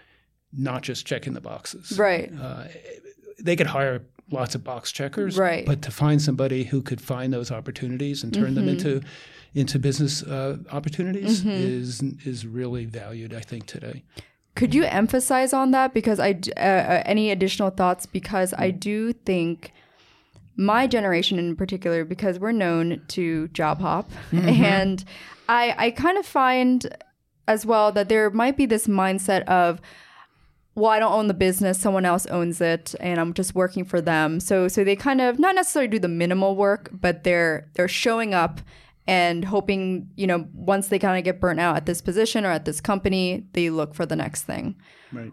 not 0.52 0.82
just 0.82 1.06
checking 1.06 1.34
the 1.34 1.40
boxes 1.40 1.98
right 1.98 2.32
uh, 2.40 2.64
they 3.38 3.56
could 3.56 3.66
hire 3.66 4.02
lots 4.32 4.54
of 4.54 4.64
box 4.64 4.92
checkers. 4.92 5.36
Right. 5.38 5.66
But 5.66 5.82
to 5.82 5.90
find 5.90 6.20
somebody 6.20 6.64
who 6.64 6.82
could 6.82 7.00
find 7.00 7.32
those 7.32 7.50
opportunities 7.50 8.22
and 8.22 8.32
turn 8.32 8.54
mm-hmm. 8.54 8.54
them 8.54 8.68
into 8.68 9.02
into 9.54 9.78
business 9.78 10.22
uh, 10.22 10.58
opportunities 10.70 11.40
mm-hmm. 11.40 11.50
is 11.50 12.02
is 12.24 12.46
really 12.46 12.84
valued, 12.84 13.34
I 13.34 13.40
think, 13.40 13.66
today. 13.66 14.02
Could 14.54 14.74
you 14.74 14.84
emphasize 14.84 15.52
on 15.52 15.70
that? 15.70 15.94
Because 15.94 16.20
I 16.20 16.38
uh, 16.56 16.60
uh, 16.60 17.02
any 17.06 17.30
additional 17.30 17.70
thoughts? 17.70 18.06
Because 18.06 18.54
I 18.56 18.70
do 18.70 19.12
think 19.12 19.72
my 20.56 20.86
generation 20.86 21.38
in 21.38 21.56
particular, 21.56 22.04
because 22.04 22.38
we're 22.38 22.52
known 22.52 23.02
to 23.08 23.48
job 23.48 23.80
hop, 23.80 24.10
mm-hmm. 24.30 24.48
and 24.48 25.04
I 25.48 25.74
I 25.78 25.90
kind 25.90 26.18
of 26.18 26.26
find 26.26 26.94
as 27.48 27.66
well 27.66 27.92
that 27.92 28.08
there 28.08 28.30
might 28.30 28.56
be 28.56 28.66
this 28.66 28.86
mindset 28.86 29.42
of 29.44 29.80
well, 30.74 30.90
I 30.90 30.98
don't 30.98 31.12
own 31.12 31.26
the 31.28 31.34
business, 31.34 31.78
someone 31.78 32.04
else 32.04 32.26
owns 32.26 32.60
it, 32.60 32.94
and 33.00 33.20
I'm 33.20 33.34
just 33.34 33.54
working 33.54 33.84
for 33.84 34.00
them. 34.00 34.40
So 34.40 34.68
so 34.68 34.84
they 34.84 34.96
kind 34.96 35.20
of 35.20 35.38
not 35.38 35.54
necessarily 35.54 35.88
do 35.88 35.98
the 35.98 36.08
minimal 36.08 36.56
work, 36.56 36.90
but 36.92 37.24
they're 37.24 37.68
they're 37.74 37.88
showing 37.88 38.34
up 38.34 38.60
and 39.06 39.44
hoping, 39.44 40.08
you 40.14 40.26
know, 40.26 40.46
once 40.54 40.88
they 40.88 40.98
kind 40.98 41.18
of 41.18 41.24
get 41.24 41.40
burnt 41.40 41.58
out 41.58 41.76
at 41.76 41.86
this 41.86 42.00
position 42.00 42.46
or 42.46 42.50
at 42.50 42.64
this 42.64 42.80
company, 42.80 43.44
they 43.52 43.68
look 43.68 43.94
for 43.94 44.06
the 44.06 44.16
next 44.16 44.44
thing. 44.44 44.76
Right 45.12 45.32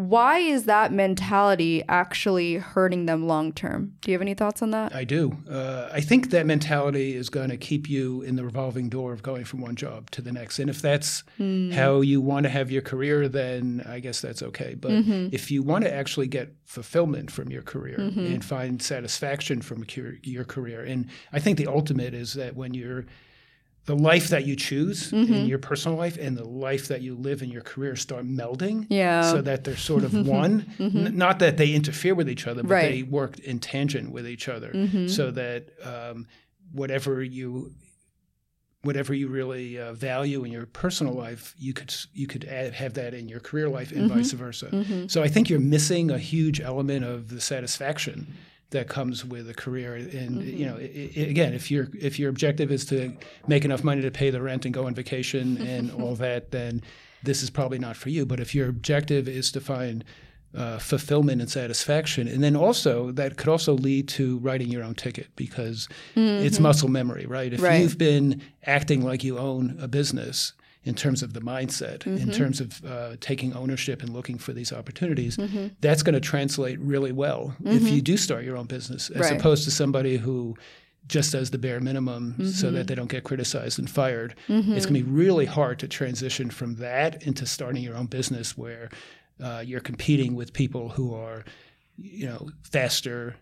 why 0.00 0.38
is 0.38 0.64
that 0.64 0.92
mentality 0.92 1.82
actually 1.88 2.56
hurting 2.56 3.04
them 3.04 3.26
long 3.26 3.52
term? 3.52 3.92
Do 4.00 4.10
you 4.10 4.14
have 4.14 4.22
any 4.22 4.32
thoughts 4.32 4.62
on 4.62 4.70
that? 4.70 4.94
I 4.94 5.04
do. 5.04 5.36
Uh, 5.48 5.90
I 5.92 6.00
think 6.00 6.30
that 6.30 6.46
mentality 6.46 7.14
is 7.14 7.28
going 7.28 7.50
to 7.50 7.58
keep 7.58 7.88
you 7.88 8.22
in 8.22 8.36
the 8.36 8.44
revolving 8.44 8.88
door 8.88 9.12
of 9.12 9.22
going 9.22 9.44
from 9.44 9.60
one 9.60 9.76
job 9.76 10.10
to 10.12 10.22
the 10.22 10.32
next. 10.32 10.58
And 10.58 10.70
if 10.70 10.80
that's 10.80 11.22
mm. 11.38 11.72
how 11.72 12.00
you 12.00 12.22
want 12.22 12.44
to 12.44 12.50
have 12.50 12.70
your 12.70 12.80
career, 12.80 13.28
then 13.28 13.84
I 13.86 14.00
guess 14.00 14.22
that's 14.22 14.42
okay. 14.42 14.74
But 14.74 14.92
mm-hmm. 14.92 15.28
if 15.32 15.50
you 15.50 15.62
want 15.62 15.84
to 15.84 15.92
actually 15.92 16.28
get 16.28 16.54
fulfillment 16.64 17.30
from 17.30 17.50
your 17.50 17.62
career 17.62 17.98
mm-hmm. 17.98 18.20
and 18.20 18.44
find 18.44 18.82
satisfaction 18.82 19.60
from 19.60 19.84
your 20.22 20.44
career, 20.44 20.82
and 20.82 21.10
I 21.32 21.40
think 21.40 21.58
the 21.58 21.66
ultimate 21.66 22.14
is 22.14 22.32
that 22.34 22.56
when 22.56 22.72
you're 22.72 23.04
the 23.90 23.96
life 23.96 24.28
that 24.28 24.44
you 24.48 24.54
choose 24.54 25.10
mm-hmm. 25.10 25.32
in 25.34 25.46
your 25.52 25.58
personal 25.58 25.98
life 26.04 26.16
and 26.24 26.36
the 26.36 26.44
life 26.68 26.84
that 26.92 27.00
you 27.06 27.12
live 27.28 27.42
in 27.42 27.50
your 27.56 27.62
career 27.72 27.96
start 27.96 28.24
melding 28.24 28.86
yeah. 28.88 29.22
so 29.32 29.38
that 29.42 29.64
they're 29.64 29.76
sort 29.92 30.04
of 30.04 30.12
one 30.40 30.54
mm-hmm. 30.78 31.06
N- 31.06 31.16
not 31.16 31.40
that 31.40 31.56
they 31.56 31.70
interfere 31.80 32.14
with 32.14 32.28
each 32.34 32.46
other 32.46 32.62
but 32.62 32.70
Right. 32.78 32.90
they 32.92 33.02
work 33.02 33.38
in 33.40 33.58
tangent 33.58 34.12
with 34.16 34.26
each 34.34 34.46
other 34.48 34.70
Mhm. 34.72 35.10
so 35.10 35.24
that 35.32 35.60
um, 35.92 36.26
whatever 36.80 37.12
you 37.22 37.72
whatever 38.82 39.12
you 39.12 39.28
really 39.28 39.78
uh, 39.78 39.92
value 39.92 40.42
in 40.44 40.50
your 40.52 40.66
personal 40.66 41.12
life 41.14 41.54
you 41.58 41.72
could 41.78 41.92
you 42.14 42.26
could 42.26 42.44
add, 42.44 42.72
have 42.74 42.94
that 42.94 43.12
in 43.12 43.28
your 43.28 43.40
career 43.40 43.68
life 43.68 43.90
and 43.92 44.04
Mhm. 44.10 44.14
vice 44.14 44.32
versa 44.32 44.66
Mhm. 44.72 45.10
so 45.10 45.22
I 45.22 45.28
think 45.28 45.50
you're 45.50 45.60
missing 45.76 46.10
a 46.10 46.18
huge 46.18 46.60
element 46.60 47.04
of 47.04 47.28
the 47.28 47.40
satisfaction 47.40 48.18
that 48.70 48.88
comes 48.88 49.24
with 49.24 49.48
a 49.50 49.54
career. 49.54 49.94
And 49.94 50.10
Mm-hmm. 50.10 50.56
you 50.58 50.66
know, 50.66 50.76
i 50.76 51.10
i 51.16 51.20
again, 51.28 51.52
if 51.54 51.70
your 51.70 51.88
if 51.98 52.18
your 52.18 52.30
objective 52.30 52.70
is 52.70 52.84
to 52.86 53.12
make 53.48 53.64
enough 53.64 53.82
money 53.84 54.02
to 54.02 54.10
pay 54.10 54.30
the 54.30 54.40
rent 54.42 54.64
and 54.64 54.72
go 54.74 54.86
on 54.86 54.94
vacation 54.94 55.58
and 55.66 55.90
all 56.00 56.14
that, 56.16 56.50
then 56.50 56.82
this 57.22 57.42
is 57.42 57.50
probably 57.50 57.78
not 57.78 57.96
for 57.96 58.08
you. 58.10 58.24
But 58.26 58.40
if 58.40 58.54
your 58.54 58.68
objective 58.68 59.28
is 59.28 59.52
to 59.52 59.60
find 59.60 60.04
uh, 60.56 60.78
fulfillment 60.78 61.40
and 61.40 61.50
satisfaction, 61.50 62.26
and 62.26 62.42
then 62.42 62.56
also 62.56 63.12
that 63.12 63.36
could 63.36 63.48
also 63.48 63.74
lead 63.74 64.08
to 64.08 64.38
writing 64.38 64.68
your 64.68 64.82
own 64.82 64.94
ticket 64.94 65.28
because 65.36 65.88
it's 66.16 66.58
muscle 66.58 66.88
memory, 66.88 67.26
right? 67.26 67.52
If 67.52 67.60
Mm-hmm. 67.60 67.68
Right. 67.68 67.82
you've 67.82 67.98
been 67.98 68.42
acting 68.66 69.04
like 69.04 69.22
you 69.22 69.38
own 69.38 69.76
a 69.80 69.86
business 69.86 70.52
in 70.84 70.94
terms 70.94 71.22
of 71.22 71.34
the 71.34 71.40
mindset, 71.40 71.98
Mm-hmm. 72.00 72.16
in 72.16 72.30
terms 72.32 72.60
of 72.60 72.84
uh, 72.84 73.16
taking 73.20 73.52
ownership 73.54 74.02
and 74.02 74.10
looking 74.14 74.38
for 74.38 74.52
these 74.52 74.72
opportunities, 74.72 75.36
Mm-hmm. 75.36 75.66
that's 75.80 76.02
going 76.02 76.14
to 76.14 76.20
translate 76.20 76.78
really 76.80 77.12
well 77.12 77.54
if 77.64 77.82
you 77.90 78.00
do 78.02 78.16
start 78.16 78.44
your 78.44 78.56
own 78.56 78.66
business, 78.66 79.10
as 79.10 79.20
Right. 79.30 79.38
opposed 79.38 79.64
to 79.64 79.70
somebody 79.70 80.16
who 80.16 80.56
just 81.06 81.32
does 81.32 81.50
the 81.50 81.58
bare 81.58 81.80
minimum 81.80 82.32
Mm-hmm. 82.38 82.46
so 82.50 82.70
that 82.70 82.86
they 82.86 82.94
don't 82.94 83.10
get 83.10 83.24
criticized 83.24 83.78
and 83.78 83.90
fired. 83.90 84.34
It's 84.48 84.86
going 84.86 84.94
to 85.00 85.04
be 85.04 85.10
really 85.24 85.46
hard 85.46 85.78
to 85.80 85.88
transition 85.88 86.50
from 86.50 86.76
that 86.76 87.22
into 87.24 87.44
starting 87.46 87.82
your 87.82 87.96
own 87.96 88.06
business 88.06 88.56
where 88.56 88.88
uh, 89.42 89.62
you're 89.66 89.80
competing 89.80 90.34
with 90.34 90.52
people 90.52 90.88
who 90.90 91.14
are, 91.14 91.44
you 91.98 92.26
know, 92.26 92.48
faster, 92.62 93.34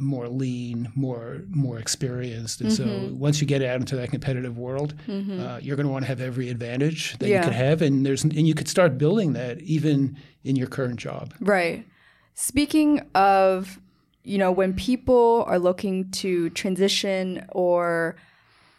more 0.00 0.28
lean, 0.28 0.90
more 0.94 1.42
more 1.50 1.78
experienced, 1.78 2.60
and 2.60 2.70
Mm-hmm. 2.70 3.08
so 3.08 3.14
once 3.14 3.40
you 3.40 3.46
get 3.46 3.62
out 3.62 3.78
into 3.80 3.94
that 3.96 4.10
competitive 4.10 4.58
world, 4.58 4.94
uh, 5.08 5.58
you're 5.62 5.76
going 5.76 5.86
to 5.86 5.92
want 5.92 6.02
to 6.04 6.08
have 6.08 6.20
every 6.20 6.48
advantage 6.48 7.16
that 7.18 7.28
Yeah. 7.28 7.38
you 7.38 7.44
could 7.44 7.52
have, 7.54 7.80
and 7.82 8.04
there's 8.04 8.24
and 8.24 8.46
you 8.48 8.54
could 8.54 8.68
start 8.68 8.98
building 8.98 9.34
that 9.34 9.60
even 9.60 10.16
in 10.42 10.56
your 10.56 10.66
current 10.66 10.98
job. 10.98 11.32
Right. 11.40 11.86
Speaking 12.34 13.00
of, 13.14 13.78
you 14.24 14.38
know, 14.38 14.50
when 14.50 14.74
people 14.74 15.44
are 15.46 15.58
looking 15.58 16.10
to 16.10 16.50
transition 16.50 17.46
or 17.52 18.16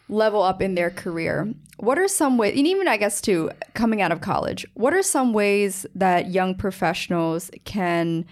level 0.08 0.42
up 0.42 0.60
in 0.60 0.74
their 0.74 0.90
career, 0.90 1.52
what 1.78 1.98
are 1.98 2.06
some 2.08 2.36
ways, 2.38 2.56
and 2.56 2.66
even 2.66 2.86
I 2.88 2.96
guess 2.98 3.20
too, 3.20 3.50
coming 3.74 4.02
out 4.02 4.12
of 4.12 4.20
college, 4.20 4.66
what 4.74 4.92
are 4.92 5.02
some 5.02 5.32
ways 5.32 5.86
that 5.94 6.30
young 6.30 6.54
professionals 6.54 7.50
can 7.64 8.24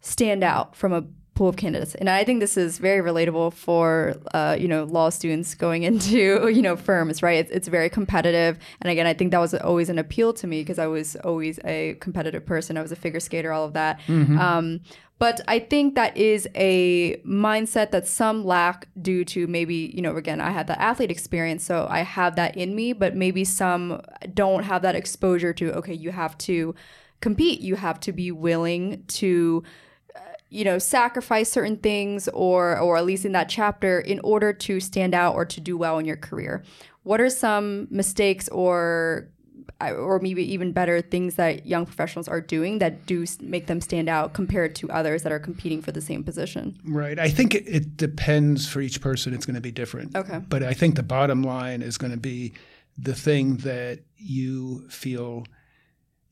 stand 0.00 0.42
out 0.42 0.74
from 0.74 0.92
a 0.92 1.04
pool 1.34 1.48
of 1.48 1.56
candidates? 1.56 1.94
And 1.94 2.08
I 2.08 2.24
think 2.24 2.40
this 2.40 2.56
is 2.56 2.78
very 2.78 3.00
relatable 3.00 3.52
for, 3.52 4.14
uh, 4.32 4.56
you 4.58 4.68
know, 4.68 4.84
law 4.84 5.10
students 5.10 5.54
going 5.54 5.82
into, 5.90 6.48
you 6.48 6.62
know, 6.62 6.76
firms, 6.76 7.22
right? 7.22 7.38
It's, 7.38 7.50
it's 7.50 7.68
very 7.68 7.90
competitive. 7.90 8.58
And 8.80 8.90
again, 8.90 9.06
I 9.06 9.14
think 9.14 9.30
that 9.32 9.40
was 9.40 9.54
always 9.54 9.88
an 9.88 9.98
appeal 9.98 10.32
to 10.34 10.46
me 10.46 10.62
because 10.62 10.78
I 10.78 10.86
was 10.86 11.16
always 11.16 11.58
a 11.64 11.94
competitive 12.00 12.44
person. 12.44 12.76
I 12.76 12.82
was 12.82 12.92
a 12.92 12.96
figure 12.96 13.20
skater, 13.20 13.52
all 13.52 13.64
of 13.64 13.72
that. 13.74 14.00
Um, 14.38 14.80
but 15.18 15.40
I 15.46 15.60
think 15.60 15.94
that 15.94 16.16
is 16.16 16.48
a 16.54 17.16
mindset 17.18 17.92
that 17.92 18.08
some 18.08 18.44
lack 18.44 18.88
due 19.00 19.24
to 19.26 19.46
maybe, 19.46 19.92
you 19.94 20.02
know, 20.02 20.16
again, 20.16 20.40
I 20.40 20.50
had 20.50 20.66
the 20.66 20.80
athlete 20.80 21.10
experience, 21.10 21.64
so 21.64 21.86
I 21.88 22.00
have 22.00 22.34
that 22.36 22.56
in 22.56 22.74
me, 22.74 22.92
but 22.92 23.14
maybe 23.14 23.44
some 23.44 24.02
don't 24.34 24.64
have 24.64 24.82
that 24.82 24.96
exposure 24.96 25.52
to, 25.54 25.72
okay, 25.74 25.94
you 25.94 26.10
have 26.10 26.36
to 26.38 26.74
compete, 27.20 27.60
you 27.60 27.76
have 27.76 28.00
to 28.00 28.12
be 28.12 28.32
willing 28.32 29.04
to 29.06 29.62
you 30.54 30.64
know 30.64 30.78
sacrifice 30.78 31.50
certain 31.50 31.76
things 31.76 32.28
or 32.28 32.78
or 32.78 32.96
at 32.96 33.04
least 33.04 33.24
in 33.24 33.32
that 33.32 33.48
chapter 33.48 34.00
in 34.00 34.20
order 34.20 34.52
to 34.52 34.78
stand 34.78 35.14
out 35.14 35.34
or 35.34 35.44
to 35.44 35.60
do 35.60 35.76
well 35.76 35.98
in 35.98 36.06
your 36.06 36.16
career 36.16 36.62
what 37.02 37.20
are 37.20 37.28
some 37.28 37.88
mistakes 37.90 38.48
or 38.50 39.28
or 39.80 40.18
maybe 40.20 40.42
even 40.52 40.72
better 40.72 41.00
things 41.00 41.34
that 41.34 41.66
young 41.66 41.84
professionals 41.84 42.28
are 42.28 42.40
doing 42.40 42.78
that 42.78 43.04
do 43.06 43.24
make 43.40 43.66
them 43.66 43.80
stand 43.80 44.08
out 44.08 44.32
compared 44.32 44.74
to 44.74 44.88
others 44.90 45.24
that 45.24 45.32
are 45.32 45.40
competing 45.40 45.82
for 45.82 45.90
the 45.90 46.00
same 46.00 46.22
position 46.22 46.78
Right. 46.84 47.18
I 47.18 47.28
think 47.28 47.54
it, 47.54 47.64
it 47.66 47.96
depends 47.96 48.68
for 48.68 48.80
each 48.80 49.00
person. 49.00 49.34
It's 49.34 49.46
going 49.46 49.54
to 49.54 49.60
be 49.60 49.72
different. 49.72 50.14
Okay. 50.14 50.40
But 50.48 50.62
I 50.62 50.74
think 50.74 50.96
the 50.96 51.02
bottom 51.02 51.42
line 51.42 51.82
is 51.82 51.98
going 51.98 52.12
to 52.12 52.18
be 52.18 52.52
the 52.96 53.14
thing 53.14 53.56
that 53.58 54.00
you 54.16 54.88
feel, 54.88 55.46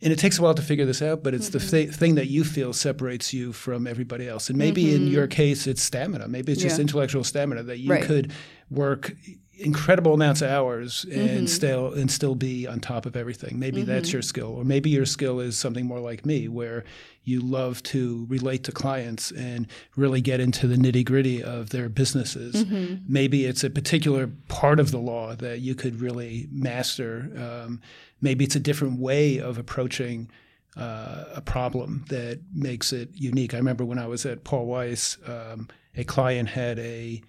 and 0.03 0.13
it 0.13 0.19
takes 0.19 0.39
a 0.39 0.43
while 0.43 0.55
to 0.55 0.63
figure 0.63 0.85
this 0.85 1.01
out, 1.01 1.23
but 1.23 1.33
it's 1.33 1.51
the 1.51 1.59
mm-hmm. 1.59 1.71
th- 1.71 1.91
thing 1.91 2.15
that 2.17 2.29
you 2.29 2.45
feel 2.45 2.73
separates 2.73 3.33
you 3.33 3.53
from 3.53 3.87
everybody 3.87 4.29
else. 4.29 4.51
And 4.51 4.59
maybe 4.59 4.95
in 4.95 5.03
mm-hmm. 5.03 5.13
your 5.13 5.27
case, 5.29 5.67
it's 5.67 5.83
stamina. 5.83 6.29
Maybe 6.29 6.53
it's 6.53 6.61
just 6.61 6.79
Yeah. 6.79 6.83
intellectual 6.83 7.25
stamina 7.25 7.63
that 7.65 7.79
you 7.79 7.91
Right. 7.91 8.03
could 8.03 8.33
work 8.71 9.15
incredible 9.59 10.15
amounts 10.15 10.43
of 10.43 10.49
hours 10.51 11.05
and 11.05 11.29
mm-hmm. 11.29 11.47
still 11.47 11.93
and 11.93 12.11
still 12.11 12.35
be 12.35 12.67
on 12.67 12.81
top 12.81 13.07
of 13.07 13.15
everything. 13.17 13.59
Maybe 13.59 13.83
that's 13.83 14.13
your 14.13 14.23
skill, 14.23 14.49
or 14.49 14.65
maybe 14.65 14.91
your 14.91 15.07
skill 15.07 15.39
is 15.39 15.57
something 15.57 15.87
more 15.87 16.01
like 16.01 16.27
me, 16.27 16.49
where 16.49 16.85
you 17.23 17.41
love 17.41 17.81
to 17.85 18.27
relate 18.29 18.65
to 18.65 18.73
clients 18.73 19.31
and 19.31 19.69
really 19.95 20.21
get 20.21 20.41
into 20.41 20.67
the 20.67 20.75
nitty 20.75 21.05
gritty 21.05 21.43
of 21.43 21.71
their 21.71 21.89
businesses. 21.89 22.65
Maybe 23.07 23.45
it's 23.45 23.63
a 23.63 23.71
particular 23.71 24.31
part 24.49 24.81
of 24.81 24.91
the 24.91 24.99
law 24.99 25.37
that 25.37 25.61
you 25.61 25.77
could 25.77 26.01
really 26.01 26.49
master. 26.51 27.31
Um, 27.37 27.81
maybe 28.23 28.45
it's 28.45 28.57
a 28.57 28.61
different 28.61 28.99
way 28.99 29.39
of 29.39 29.59
approaching. 29.59 30.31
Uh, 30.75 31.27
a 31.35 31.41
problem 31.43 32.03
that 32.09 32.41
makes 32.55 32.95
it 32.95 33.11
unique. 33.13 33.53
I 33.53 33.59
remember 33.59 33.85
when 33.85 33.99
I 33.99 34.07
was 34.07 34.25
at 34.25 34.43
Paul 34.43 34.65
Weiss, 34.65 35.19
um, 35.27 35.69
a 35.95 36.03
client 36.03 36.49
had 36.49 36.79
a 36.79 37.23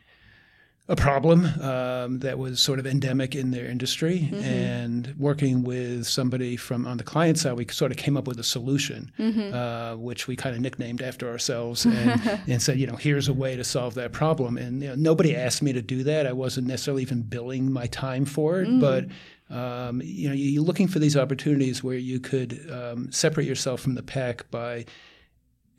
a 0.90 0.98
problem 0.98 1.46
um, 1.62 2.20
that 2.20 2.38
was 2.38 2.60
sort 2.60 2.78
of 2.78 2.86
endemic 2.86 3.36
in 3.36 3.52
their 3.52 3.66
industry, 3.68 4.30
and 4.34 5.16
working 5.18 5.64
with 5.64 6.06
somebody 6.06 6.58
from 6.58 6.86
on 6.86 6.98
the 6.98 7.06
client 7.06 7.40
side, 7.40 7.54
we 7.54 7.66
sort 7.70 7.92
of 7.92 7.98
came 7.98 8.18
up 8.18 8.28
with 8.28 8.38
a 8.38 8.44
solution, 8.44 9.10
uh, 9.54 9.96
which 9.96 10.28
we 10.28 10.36
kind 10.36 10.54
of 10.54 10.62
nicknamed 10.62 11.02
after 11.02 11.30
ourselves, 11.30 11.86
and, 11.86 12.42
and 12.48 12.62
said, 12.62 12.78
you 12.78 12.86
know, 12.86 12.98
here's 12.98 13.30
a 13.30 13.34
way 13.34 13.56
to 13.56 13.64
solve 13.64 13.94
that 13.94 14.12
problem. 14.12 14.58
And 14.58 14.82
you 14.82 14.90
know, 14.90 14.96
nobody 14.96 15.34
asked 15.38 15.62
me 15.62 15.72
to 15.72 15.82
do 15.82 16.04
that. 16.04 16.28
I 16.28 16.34
wasn't 16.34 16.68
necessarily 16.68 17.02
even 17.04 17.22
billing 17.22 17.72
my 17.72 17.88
time 17.88 18.26
for 18.26 18.62
it, 18.62 18.68
but 18.82 19.06
um, 19.50 20.02
you 20.04 20.28
know, 20.30 20.36
you're 20.36 20.64
looking 20.64 20.88
for 20.88 21.00
these 21.00 21.16
opportunities 21.18 21.84
where 21.84 21.98
you 21.98 22.20
could 22.20 22.60
um, 22.72 23.12
separate 23.12 23.46
yourself 23.46 23.82
from 23.82 23.96
the 23.96 24.04
pack 24.04 24.50
by 24.52 24.86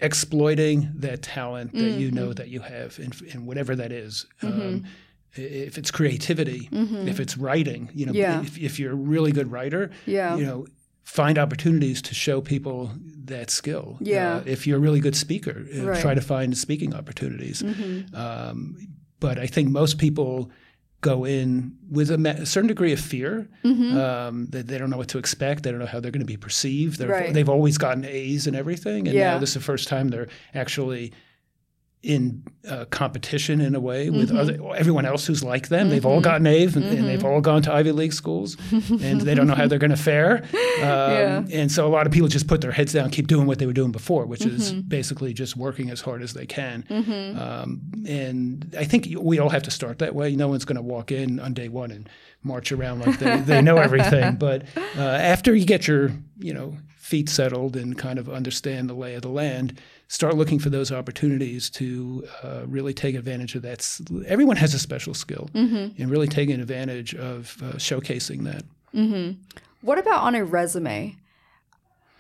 exploiting 0.01 0.91
that 0.97 1.23
talent 1.23 1.73
that 1.73 1.99
you 1.99 2.11
know 2.11 2.33
that 2.33 2.49
you 2.49 2.61
have 2.61 2.99
in, 2.99 3.13
in 3.33 3.47
whatever 3.47 3.75
that 3.77 3.93
is. 3.93 4.27
Um, 4.43 4.85
if 5.37 5.79
it's 5.79 5.91
creativity, 5.91 6.69
if 6.73 7.19
it's 7.19 7.37
writing, 7.37 7.91
you 7.95 8.07
know, 8.07 8.13
Yeah. 8.13 8.43
if, 8.43 8.57
if 8.59 8.79
you're 8.79 8.93
a 8.93 8.97
really 8.97 9.33
good 9.33 9.51
writer, 9.51 9.91
Yeah. 10.07 10.37
you 10.37 10.45
know, 10.45 10.67
find 11.03 11.39
opportunities 11.39 12.01
to 12.03 12.15
show 12.15 12.41
people 12.41 12.93
that 13.25 13.51
skill. 13.51 13.99
Yeah. 14.01 14.37
Uh, 14.37 14.43
if 14.47 14.67
you're 14.67 14.77
a 14.77 14.81
really 14.81 15.01
good 15.01 15.17
speaker, 15.17 15.51
uh, 15.51 15.63
Right. 15.83 15.95
Mm-hmm. 15.95 16.03
try 16.03 16.15
to 16.15 16.21
find 16.21 16.57
speaking 16.57 16.95
opportunities. 16.95 17.63
Um, 18.15 18.77
but 19.21 19.39
I 19.39 19.47
think 19.47 19.71
most 19.71 19.99
people 19.99 20.51
go 21.05 21.25
in 21.25 21.77
with 21.91 22.11
a, 22.11 22.19
ma- 22.19 22.45
certain 22.45 22.69
degree 22.69 22.93
of 22.93 23.01
fear. 23.01 23.47
Um, 23.65 24.47
that 24.51 24.67
they 24.67 24.79
don't 24.79 24.91
know 24.91 24.97
what 24.97 25.09
to 25.09 25.19
expect. 25.19 25.63
They 25.63 25.71
don't 25.71 25.81
know 25.81 25.87
how 25.87 26.01
they're 26.01 26.11
going 26.11 26.21
to 26.21 26.27
be 26.27 26.37
perceived. 26.37 27.01
Right. 27.01 27.33
They've 27.33 27.49
always 27.49 27.77
gotten 27.79 28.05
A's 28.05 28.47
and 28.47 28.57
everything, 28.57 29.07
and 29.09 29.17
Yeah. 29.17 29.33
now 29.35 29.39
this 29.39 29.51
is 29.51 29.55
the 29.55 29.61
first 29.61 29.87
time 29.89 30.09
they're 30.09 30.29
actually 30.55 31.13
in 32.05 32.43
uh, 32.69 32.85
competition 32.87 33.61
in 33.61 33.75
a 33.75 33.81
way 33.81 34.11
with 34.11 34.29
Mm-hmm. 34.31 34.39
other, 34.39 34.77
everyone 34.77 35.07
else 35.07 35.27
who's 35.27 35.43
like 35.43 35.69
them. 35.69 35.89
They've 35.89 36.05
all 36.05 36.21
gotten 36.21 36.47
A's 36.47 36.77
and, 36.77 36.85
and 36.85 36.95
Mm-hmm. 36.99 37.07
they've 37.07 37.25
all 37.25 37.41
gone 37.41 37.63
to 37.63 37.73
Ivy 37.73 37.93
League 37.93 38.13
schools, 38.13 38.57
and 38.71 39.21
they 39.23 39.35
don't 39.35 39.47
know 39.47 39.55
how 39.55 39.67
they're 39.67 39.79
going 39.79 39.91
to 39.91 39.97
fare. 39.97 40.45
Um, 40.75 40.83
Yeah. 40.83 41.45
And 41.53 41.71
so 41.73 41.87
a 41.87 41.93
lot 41.97 42.07
of 42.07 42.13
people 42.13 42.29
just 42.29 42.47
put 42.49 42.61
their 42.61 42.73
heads 42.73 42.93
down, 42.93 43.11
keep 43.11 43.27
doing 43.29 43.47
what 43.47 43.59
they 43.59 43.67
were 43.67 43.73
doing 43.73 43.93
before, 43.93 44.27
which 44.27 44.45
is 44.45 44.73
Mm-hmm. 44.73 44.81
basically 44.89 45.33
just 45.33 45.57
working 45.57 45.89
as 45.91 46.01
hard 46.01 46.21
as 46.23 46.33
they 46.35 46.47
can. 46.47 46.85
Um, 47.39 47.81
and 48.07 48.75
I 48.79 48.85
think 48.85 49.09
we 49.19 49.39
all 49.39 49.49
have 49.51 49.63
to 49.65 49.71
start 49.71 49.99
that 50.01 50.15
way. 50.15 50.35
No 50.37 50.49
one's 50.49 50.65
going 50.65 50.77
to 50.77 50.83
walk 50.83 51.11
in 51.13 51.41
on 51.41 51.55
day 51.55 51.69
one 51.69 51.91
and 51.91 52.09
march 52.43 52.73
around 52.73 53.01
like 53.07 53.19
they, 53.19 53.37
they 53.41 53.63
know 53.63 53.77
everything. 53.79 54.37
But 54.45 54.65
uh, 54.97 55.01
after 55.01 55.55
you 55.55 55.65
get 55.65 55.87
your, 55.89 56.11
you 56.39 56.53
know, 56.53 56.77
feet 56.97 57.29
settled 57.29 57.77
and 57.77 57.97
kind 57.97 58.19
of 58.19 58.29
understand 58.29 58.89
the 58.91 58.95
lay 58.95 59.15
of 59.15 59.23
the 59.23 59.29
land, 59.29 59.79
start 60.09 60.37
looking 60.37 60.59
for 60.59 60.71
those 60.71 60.93
opportunities 60.93 61.71
to 61.71 62.25
uh, 62.43 62.63
really 62.67 62.95
take 62.95 63.15
advantage 63.15 63.55
of 63.55 63.63
that. 63.63 63.87
Everyone 64.27 64.57
has 64.57 64.75
a 64.75 64.79
special 64.79 65.15
skill, 65.15 65.49
and 65.55 66.11
really 66.11 66.29
taking 66.29 66.61
advantage 66.61 67.15
of 67.15 67.57
uh, 67.63 67.73
showcasing 67.77 68.45
that. 68.45 68.65
what 69.83 69.99
about 69.99 70.23
on 70.23 70.35
a 70.35 70.45
resume 70.45 71.17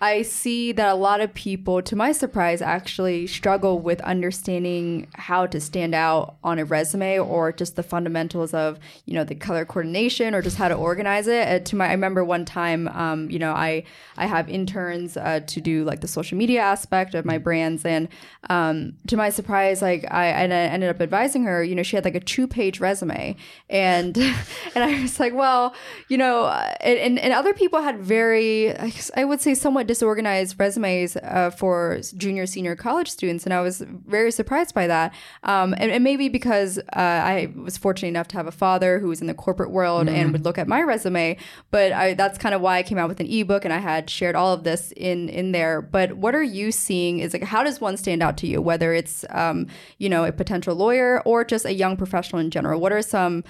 I 0.01 0.23
see 0.23 0.73
that 0.73 0.89
a 0.89 0.95
lot 0.95 1.21
of 1.21 1.33
people, 1.33 1.81
to 1.81 1.95
my 1.97 2.11
surprise, 2.13 2.61
actually 2.61 3.27
struggle 3.29 3.79
with 3.79 4.01
understanding 4.03 5.07
how 5.15 5.47
to 5.47 5.61
stand 5.61 5.95
out 5.95 6.35
on 6.43 6.59
a 6.59 6.65
resume 6.65 7.19
or 7.19 7.53
just 7.53 7.77
the 7.77 7.83
fundamentals 7.83 8.53
of, 8.53 8.79
you 9.07 9.15
know, 9.15 9.25
the 9.25 9.37
color 9.37 9.65
coordination 9.65 10.35
or 10.35 10.43
just 10.43 10.57
how 10.57 10.69
to 10.69 10.75
organize 10.75 11.29
it. 11.29 11.49
Uh, 11.49 11.65
to 11.65 11.77
my, 11.77 11.87
I 11.87 11.93
remember 11.93 12.25
one 12.25 12.45
time, 12.45 12.89
um, 12.89 13.31
you 13.31 13.39
know, 13.39 13.53
I 13.53 13.85
I 14.17 14.27
have 14.27 14.49
interns 14.49 15.17
uh, 15.17 15.41
to 15.47 15.61
do 15.61 15.85
like 15.85 16.01
the 16.01 16.09
social 16.09 16.37
media 16.37 16.61
aspect 16.61 17.15
of 17.15 17.25
my 17.25 17.39
brands, 17.39 17.85
and 17.85 18.09
um, 18.51 18.95
to 19.07 19.17
my 19.17 19.31
surprise, 19.31 19.81
like 19.81 20.05
I, 20.11 20.27
I 20.27 20.47
ended 20.47 20.91
up 20.91 21.01
advising 21.01 21.45
her. 21.45 21.63
You 21.63 21.75
know, 21.77 21.83
she 21.83 21.97
had 21.97 22.05
like 22.05 22.15
a 22.15 22.21
two 22.21 22.47
page 22.47 22.81
resume, 22.81 23.37
and 23.71 24.17
and 24.75 24.85
I 24.85 25.01
was 25.03 25.19
like, 25.19 25.35
well, 25.35 25.75
you 26.09 26.19
know, 26.19 26.45
uh, 26.45 26.75
and 26.81 27.19
and 27.19 27.33
other 27.33 27.55
people 27.55 27.81
had 27.81 28.01
very, 28.01 28.77
I 29.17 29.25
would 29.25 29.41
say, 29.41 29.55
somewhat 29.55 29.84
disorganized 29.85 30.59
resumes 30.59 31.17
uh, 31.17 31.51
for 31.51 32.01
junior, 32.17 32.47
senior 32.47 32.75
college 32.77 33.11
students, 33.11 33.45
and 33.45 33.53
I 33.53 33.61
was 33.61 33.81
very 33.81 34.31
surprised 34.31 34.75
by 34.75 34.87
that. 34.87 35.15
Um, 35.43 35.75
and, 35.79 35.91
and, 35.91 36.05
maybe 36.05 36.29
because 36.29 36.79
uh, 36.79 36.83
I 36.97 37.53
was 37.57 37.79
fortunate 37.79 38.09
enough 38.09 38.29
to 38.29 38.37
have 38.37 38.47
a 38.47 38.53
father 38.53 38.99
who 38.99 39.09
was 39.09 39.21
in 39.21 39.27
the 39.27 39.35
corporate 39.35 39.71
world 39.71 40.07
mm-hmm. 40.07 40.17
and 40.17 40.33
would 40.33 40.45
look 40.45 40.59
at 40.59 40.69
my 40.69 40.83
resume, 40.83 41.37
but 41.71 41.93
I, 41.93 42.15
that's 42.15 42.39
kind 42.39 42.55
of 42.55 42.61
why 42.61 42.79
I 42.79 42.83
came 42.83 42.99
out 42.99 43.09
with 43.09 43.21
an 43.21 43.27
ebook, 43.27 43.65
and 43.65 43.73
I 43.73 43.79
had 43.79 44.11
shared 44.11 44.35
all 44.37 44.53
of 44.53 44.65
this 44.65 44.93
in 44.97 45.29
in 45.29 45.53
there. 45.53 45.81
But 45.81 46.15
what 46.15 46.35
are 46.35 46.43
you 46.43 46.73
seeing? 46.73 47.21
Is 47.21 47.33
like 47.33 47.43
how 47.43 47.63
does 47.63 47.81
one 47.81 47.97
stand 47.97 48.23
out 48.23 48.37
to 48.39 48.47
you? 48.47 48.61
Whether 48.61 48.93
it's 48.93 49.25
um, 49.31 49.67
you 49.99 50.09
know 50.09 50.25
a 50.25 50.33
potential 50.33 50.75
lawyer 50.75 51.23
or 51.25 51.45
just 51.45 51.65
a 51.65 51.73
young 51.73 51.97
professional 51.97 52.41
in 52.41 52.51
general. 52.51 52.81
What 52.81 52.93
are 52.93 53.03
some 53.03 53.45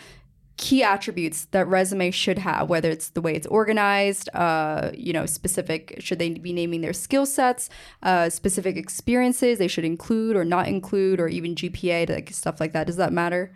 key 0.57 0.83
attributes 0.83 1.47
that 1.47 1.67
resume 1.67 2.11
should 2.11 2.38
have 2.38 2.69
whether 2.69 2.90
it's 2.90 3.11
the 3.11 3.21
way 3.21 3.35
it's 3.35 3.47
organized 3.49 4.29
uh, 4.35 4.90
you 4.95 5.12
know 5.12 5.27
specific 5.27 5.97
should 5.99 6.19
they 6.19 6.31
be 6.31 6.53
naming 6.53 6.81
their 6.81 6.93
skill 6.93 7.27
sets 7.27 7.69
uh, 8.03 8.29
specific 8.31 8.77
experiences 8.77 9.59
they 9.59 9.69
should 9.69 9.85
include 9.85 10.37
or 10.37 10.45
not 10.45 10.69
include 10.69 11.21
or 11.21 11.29
even 11.29 11.55
gpa 11.55 12.09
like 12.09 12.31
stuff 12.31 12.61
like 12.61 12.73
that 12.73 12.87
does 12.87 12.97
that 12.97 13.12
matter 13.12 13.55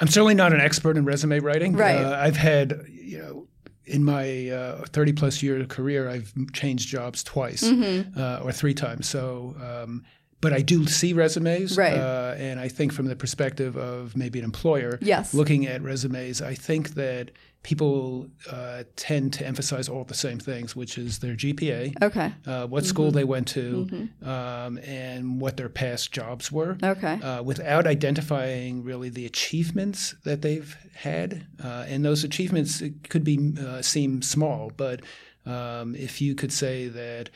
i'm 0.00 0.08
certainly 0.08 0.34
not 0.34 0.52
an 0.52 0.60
expert 0.60 0.96
in 0.96 1.04
resume 1.04 1.40
writing 1.40 1.74
right 1.74 1.96
uh, 1.96 2.18
i've 2.20 2.36
had 2.36 2.82
you 2.88 3.18
know 3.18 3.48
in 3.88 4.04
my 4.04 4.50
uh, 4.50 4.84
30 4.90 5.12
plus 5.14 5.42
year 5.42 5.64
career, 5.64 6.08
I've 6.08 6.32
changed 6.52 6.88
jobs 6.88 7.24
twice 7.24 7.62
mm-hmm. 7.62 8.18
uh, 8.20 8.40
or 8.44 8.52
three 8.52 8.74
times. 8.74 9.08
So 9.08 9.56
um, 9.60 10.04
but 10.40 10.52
I 10.52 10.60
do 10.60 10.86
see 10.86 11.12
resumes, 11.12 11.76
right? 11.76 11.94
Uh, 11.94 12.34
and 12.38 12.60
I 12.60 12.68
think 12.68 12.92
from 12.92 13.06
the 13.06 13.16
perspective 13.16 13.76
of 13.76 14.16
maybe 14.16 14.38
an 14.38 14.44
employer, 14.44 14.98
yes. 15.02 15.34
looking 15.34 15.66
at 15.66 15.82
resumes, 15.82 16.40
I 16.40 16.54
think 16.54 16.90
that 16.90 17.30
people 17.64 18.28
uh, 18.50 18.84
tend 18.94 19.32
to 19.32 19.46
emphasize 19.46 19.88
all 19.88 20.04
the 20.04 20.14
same 20.14 20.38
things, 20.38 20.76
which 20.76 20.96
is 20.96 21.18
their 21.18 21.34
GPA, 21.34 22.00
okay, 22.02 22.32
uh, 22.46 22.66
what 22.66 22.84
mm-hmm. 22.84 22.88
school 22.88 23.10
they 23.10 23.24
went 23.24 23.48
to, 23.48 23.86
mm-hmm. 23.90 24.28
um, 24.28 24.78
and 24.78 25.40
what 25.40 25.56
their 25.56 25.68
past 25.68 26.12
jobs 26.12 26.52
were, 26.52 26.78
okay, 26.82 27.20
uh, 27.20 27.42
without 27.42 27.86
identifying 27.86 28.84
really 28.84 29.08
the 29.08 29.26
achievements 29.26 30.14
that 30.24 30.42
they've 30.42 30.76
had, 30.94 31.46
uh, 31.62 31.84
and 31.88 32.04
those 32.04 32.22
achievements 32.22 32.82
could 33.08 33.24
be 33.24 33.54
uh, 33.60 33.82
seem 33.82 34.22
small, 34.22 34.70
but 34.76 35.00
um, 35.44 35.94
if 35.96 36.20
you 36.20 36.34
could 36.34 36.52
say 36.52 36.88
that 36.88 37.28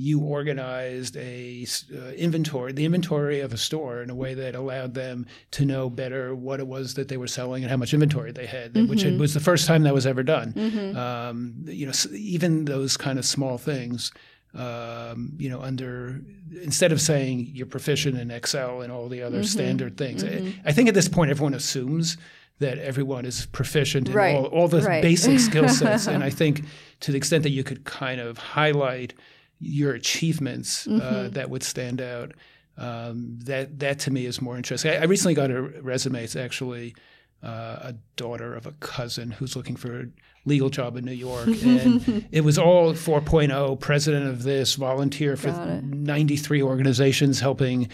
you 0.00 0.18
organized 0.20 1.14
a 1.18 1.66
uh, 1.94 2.12
inventory, 2.12 2.72
the 2.72 2.86
inventory 2.86 3.40
of 3.40 3.52
a 3.52 3.58
store 3.58 4.02
in 4.02 4.08
a 4.08 4.14
way 4.14 4.32
that 4.32 4.54
allowed 4.54 4.94
them 4.94 5.26
to 5.50 5.66
know 5.66 5.90
better 5.90 6.34
what 6.34 6.58
it 6.58 6.66
was 6.66 6.94
that 6.94 7.08
they 7.08 7.18
were 7.18 7.26
selling 7.26 7.62
and 7.62 7.70
how 7.70 7.76
much 7.76 7.92
inventory 7.92 8.32
they 8.32 8.46
had, 8.46 8.72
mm-hmm. 8.72 8.88
which 8.88 9.04
was 9.04 9.34
the 9.34 9.40
first 9.40 9.66
time 9.66 9.82
that 9.82 9.92
was 9.92 10.06
ever 10.06 10.22
done. 10.22 10.54
Mm-hmm. 10.54 10.96
Um, 10.96 11.54
you 11.66 11.84
know, 11.84 11.92
even 12.12 12.64
those 12.64 12.96
kind 12.96 13.18
of 13.18 13.26
small 13.26 13.58
things. 13.58 14.10
Um, 14.52 15.34
you 15.38 15.48
know, 15.48 15.60
under 15.60 16.22
instead 16.60 16.90
of 16.90 17.00
saying 17.00 17.50
you're 17.52 17.66
proficient 17.66 18.18
in 18.18 18.32
Excel 18.32 18.80
and 18.80 18.90
all 18.90 19.08
the 19.08 19.22
other 19.22 19.36
mm-hmm. 19.36 19.44
standard 19.44 19.96
things, 19.96 20.24
I, 20.24 20.28
mm-hmm. 20.28 20.66
I 20.66 20.72
think 20.72 20.88
at 20.88 20.94
this 20.94 21.08
point 21.08 21.30
everyone 21.30 21.54
assumes 21.54 22.16
that 22.58 22.78
everyone 22.78 23.26
is 23.26 23.46
proficient 23.46 24.08
in 24.08 24.14
right. 24.14 24.34
all, 24.34 24.46
all 24.46 24.66
the 24.66 24.80
right. 24.80 25.02
basic 25.02 25.38
skill 25.38 25.68
sets. 25.80 26.08
and 26.08 26.24
I 26.24 26.30
think 26.30 26.64
to 27.00 27.12
the 27.12 27.18
extent 27.18 27.44
that 27.44 27.50
you 27.50 27.62
could 27.62 27.84
kind 27.84 28.20
of 28.20 28.38
highlight 28.38 29.14
your 29.60 29.92
achievements 29.92 30.86
uh, 30.86 30.90
mm-hmm. 30.90 31.00
uh, 31.00 31.28
that 31.28 31.50
would 31.50 31.62
stand 31.62 32.00
out. 32.00 32.32
Um, 32.76 33.38
that 33.44 33.78
that 33.80 33.98
to 34.00 34.10
me 34.10 34.24
is 34.24 34.40
more 34.40 34.56
interesting. 34.56 34.92
I, 34.92 34.96
I 34.96 35.04
recently 35.04 35.34
got 35.34 35.50
a 35.50 35.60
resume. 35.60 36.24
It's 36.24 36.36
actually 36.36 36.94
uh, 37.42 37.78
a 37.82 37.94
daughter 38.16 38.54
of 38.54 38.66
a 38.66 38.72
cousin 38.72 39.30
who's 39.30 39.54
looking 39.54 39.76
for 39.76 40.00
a 40.00 40.04
legal 40.46 40.70
job 40.70 40.96
in 40.96 41.04
New 41.04 41.12
York, 41.12 41.46
and 41.62 42.26
it 42.32 42.42
was 42.42 42.58
all 42.58 42.94
4.0. 42.94 43.80
President 43.80 44.28
of 44.28 44.44
this, 44.44 44.74
volunteer 44.74 45.36
for 45.36 45.50
93 45.82 46.62
organizations 46.62 47.40
helping. 47.40 47.88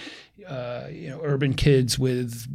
Uh, 0.46 0.86
you 0.92 1.08
know, 1.08 1.20
urban 1.24 1.54
kids 1.54 1.98
with 1.98 2.46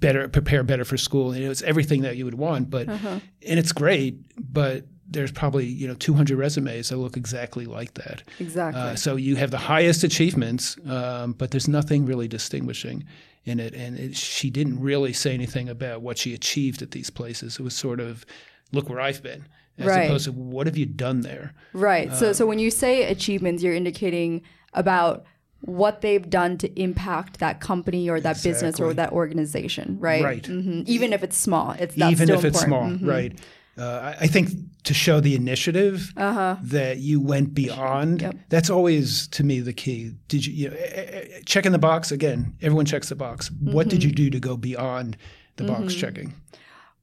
better 0.00 0.28
prepare 0.28 0.64
better 0.64 0.84
for 0.84 0.96
school. 0.96 1.30
And 1.30 1.40
it 1.44 1.48
was 1.48 1.62
everything 1.62 2.02
that 2.02 2.16
you 2.16 2.24
would 2.24 2.34
want, 2.34 2.70
but 2.70 2.88
uh-huh. 2.88 3.20
and 3.46 3.58
it's 3.60 3.70
great. 3.70 4.16
But 4.52 4.86
there's 5.12 5.32
probably 5.32 5.66
you 5.66 5.86
know 5.86 5.94
200 5.94 6.36
resumes 6.36 6.88
that 6.88 6.96
look 6.96 7.16
exactly 7.16 7.66
like 7.66 7.94
that. 7.94 8.22
Exactly. 8.38 8.80
Uh, 8.80 8.94
so 8.96 9.16
you 9.16 9.36
have 9.36 9.50
the 9.50 9.58
highest 9.58 10.04
achievements, 10.04 10.76
um, 10.88 11.32
but 11.32 11.50
there's 11.50 11.68
nothing 11.68 12.06
really 12.06 12.28
distinguishing 12.28 13.04
in 13.44 13.60
it. 13.60 13.74
And 13.74 13.98
it, 13.98 14.16
she 14.16 14.50
didn't 14.50 14.80
really 14.80 15.12
say 15.12 15.34
anything 15.34 15.68
about 15.68 16.02
what 16.02 16.18
she 16.18 16.34
achieved 16.34 16.82
at 16.82 16.92
these 16.92 17.10
places. 17.10 17.58
It 17.58 17.62
was 17.62 17.74
sort 17.74 18.00
of, 18.00 18.24
look 18.72 18.88
where 18.88 19.00
I've 19.00 19.22
been, 19.22 19.46
as 19.78 19.86
right. 19.86 20.04
opposed 20.04 20.26
to 20.26 20.32
what 20.32 20.66
have 20.66 20.76
you 20.76 20.86
done 20.86 21.20
there. 21.20 21.54
Right. 21.72 22.10
Um, 22.10 22.16
so 22.16 22.32
so 22.32 22.46
when 22.46 22.58
you 22.58 22.70
say 22.70 23.04
achievements, 23.04 23.62
you're 23.62 23.74
indicating 23.74 24.42
about 24.74 25.24
what 25.62 26.00
they've 26.00 26.28
done 26.28 26.58
to 26.58 26.80
impact 26.80 27.38
that 27.38 27.60
company 27.60 28.10
or 28.10 28.20
that 28.20 28.30
exactly. 28.30 28.50
business 28.50 28.80
or 28.80 28.92
that 28.94 29.12
organization, 29.12 29.96
right? 30.00 30.22
Right. 30.22 30.42
Mm-hmm. 30.42 30.82
Even 30.86 31.12
if 31.12 31.22
it's 31.22 31.36
small, 31.36 31.72
it's 31.72 31.96
even 31.96 32.30
if 32.30 32.44
it's 32.44 32.60
small, 32.60 32.84
mm-hmm. 32.84 33.08
right? 33.08 33.40
Uh, 33.76 34.14
I 34.20 34.26
think 34.26 34.50
to 34.84 34.92
show 34.92 35.20
the 35.20 35.34
initiative 35.34 36.12
uh-huh. 36.16 36.56
that 36.62 36.98
you 36.98 37.20
went 37.20 37.54
beyond. 37.54 38.22
Yep. 38.22 38.36
That's 38.48 38.68
always 38.68 39.28
to 39.28 39.44
me 39.44 39.60
the 39.60 39.72
key. 39.72 40.12
Did 40.28 40.44
you, 40.44 40.52
you 40.52 40.70
know, 40.70 40.76
eh, 40.76 40.90
eh, 40.92 41.04
eh, 41.12 41.40
checking 41.46 41.72
the 41.72 41.78
box 41.78 42.10
again? 42.10 42.54
Everyone 42.60 42.84
checks 42.84 43.08
the 43.08 43.14
box. 43.14 43.48
Mm-hmm. 43.48 43.72
What 43.72 43.88
did 43.88 44.04
you 44.04 44.12
do 44.12 44.28
to 44.30 44.40
go 44.40 44.56
beyond 44.56 45.16
the 45.56 45.64
mm-hmm. 45.64 45.82
box 45.82 45.94
checking? 45.94 46.34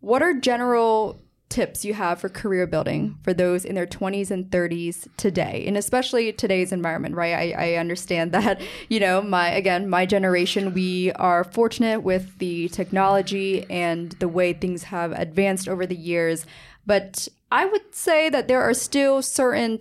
What 0.01 0.21
are 0.21 0.33
general 0.33 1.21
tips 1.49 1.83
you 1.83 1.95
have 1.95 2.19
for 2.19 2.29
career 2.29 2.67
building 2.67 3.17
for 3.23 3.33
those 3.33 3.65
in 3.65 3.73
their 3.73 3.87
20s 3.87 4.29
and 4.29 4.45
30s 4.51 5.07
today 5.17 5.63
and 5.65 5.75
especially 5.75 6.31
today's 6.31 6.71
environment 6.71 7.15
right? 7.15 7.33
I, 7.33 7.71
I, 7.71 7.73
understand 7.75 8.31
that 8.33 8.61
you 8.87 8.99
know 8.99 9.21
my 9.21 9.49
again 9.49 9.89
my 9.89 10.05
generation 10.05 10.73
we 10.73 11.11
are 11.13 11.43
fortunate 11.43 12.01
with 12.01 12.37
the 12.37 12.69
technology 12.69 13.65
and 13.69 14.11
the 14.13 14.27
way 14.27 14.53
things 14.53 14.83
have 14.83 15.11
advanced 15.13 15.67
over 15.67 15.85
the 15.85 15.95
years 15.95 16.45
but 16.85 17.27
i 17.51 17.65
would 17.65 17.95
say 17.95 18.29
that 18.29 18.47
there 18.47 18.61
are 18.61 18.73
still 18.73 19.21
certain 19.21 19.79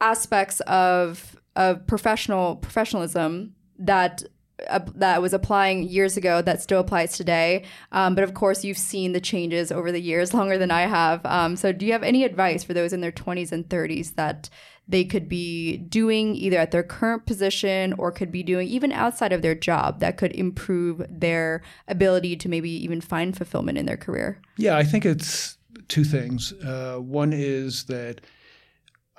aspects 0.00 0.60
of 0.60 1.36
of 1.54 1.86
professional 1.86 2.56
professionalism 2.56 3.54
that 3.78 4.22
uh, 4.68 4.80
that 4.94 5.20
was 5.20 5.34
applying 5.34 5.82
years 5.82 6.16
ago 6.16 6.40
that 6.42 6.62
still 6.62 6.80
applies 6.80 7.16
today. 7.16 7.64
Um, 7.92 8.14
but 8.14 8.24
of 8.24 8.34
course, 8.34 8.64
you've 8.64 8.78
seen 8.78 9.12
the 9.12 9.20
changes 9.20 9.70
over 9.70 9.92
the 9.92 10.00
years 10.00 10.32
longer 10.34 10.58
than 10.58 10.70
I 10.70 10.82
have. 10.82 11.24
Um, 11.26 11.56
so, 11.56 11.72
do 11.72 11.84
you 11.86 11.92
have 11.92 12.02
any 12.02 12.24
advice 12.24 12.64
for 12.64 12.74
those 12.74 12.92
in 12.92 13.00
their 13.00 13.12
20s 13.12 13.52
and 13.52 13.68
30s 13.68 14.14
that 14.14 14.48
they 14.88 15.04
could 15.04 15.28
be 15.28 15.76
doing 15.76 16.36
either 16.36 16.58
at 16.58 16.70
their 16.70 16.82
current 16.82 17.26
position 17.26 17.92
or 17.98 18.12
could 18.12 18.30
be 18.30 18.42
doing 18.42 18.68
even 18.68 18.92
outside 18.92 19.32
of 19.32 19.42
their 19.42 19.54
job 19.54 19.98
that 20.00 20.16
could 20.16 20.32
improve 20.32 21.04
their 21.10 21.62
ability 21.88 22.36
to 22.36 22.48
maybe 22.48 22.70
even 22.70 23.00
find 23.00 23.36
fulfillment 23.36 23.78
in 23.78 23.86
their 23.86 23.96
career? 23.96 24.40
Yeah, 24.56 24.76
I 24.76 24.84
think 24.84 25.04
it's 25.04 25.58
two 25.88 26.04
things. 26.04 26.52
Uh, 26.64 26.98
one 26.98 27.32
is 27.32 27.84
that 27.84 28.20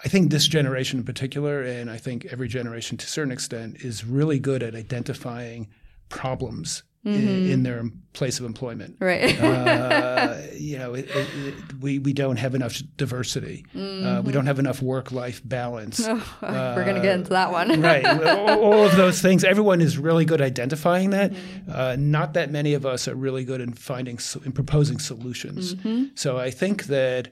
I 0.03 0.07
think 0.09 0.31
this 0.31 0.47
generation 0.47 0.99
in 0.99 1.05
particular, 1.05 1.61
and 1.61 1.89
I 1.89 1.97
think 1.97 2.25
every 2.25 2.47
generation 2.47 2.97
to 2.97 3.05
a 3.05 3.09
certain 3.09 3.31
extent, 3.31 3.77
is 3.77 4.05
really 4.05 4.39
good 4.39 4.61
at 4.61 4.75
identifying 4.75 5.69
problems 6.09 6.83
mm-hmm. 7.05 7.27
in, 7.27 7.49
in, 7.49 7.63
their 7.63 7.83
place 8.13 8.39
of 8.39 8.45
employment. 8.45 8.97
Right. 8.99 9.39
uh, 9.41 10.37
you 10.53 10.77
know, 10.77 10.93
it, 10.93 11.09
it, 11.09 11.27
it, 11.35 11.53
we 11.79 11.99
we 11.99 12.13
don't 12.13 12.37
have 12.37 12.53
enough 12.53 12.81
diversity. 12.97 13.65
Mm-hmm. 13.73 14.05
Uh, 14.05 14.09
we 14.11 14.17
mm-hmm. 14.17 14.31
don't 14.31 14.45
have 14.45 14.59
enough 14.59 14.81
work 14.81 15.11
life 15.11 15.41
balance. 15.43 16.05
Oh, 16.07 16.37
uh, 16.41 16.73
we're 16.75 16.83
going 16.83 16.95
to 16.95 17.01
get 17.01 17.15
into 17.15 17.31
that 17.31 17.51
one. 17.51 17.81
right. 17.81 18.05
All, 18.27 18.59
all, 18.59 18.85
of 18.85 18.95
those 18.95 19.21
things. 19.21 19.43
Everyone 19.43 19.81
is 19.81 19.97
really 19.97 20.25
good 20.25 20.41
identifying 20.41 21.11
that. 21.11 21.31
Mm-hmm. 21.31 21.71
Uh, 21.71 21.95
not 21.97 22.33
that 22.33 22.51
many 22.51 22.73
of 22.73 22.85
us 22.85 23.07
are 23.07 23.15
really 23.15 23.45
good 23.45 23.61
in 23.61 23.73
finding 23.73 24.19
in 24.45 24.51
proposing 24.51 24.99
solutions. 24.99 25.75
Mm-hmm. 25.75 26.05
So 26.15 26.37
I 26.37 26.51
think 26.51 26.85
that 26.85 27.29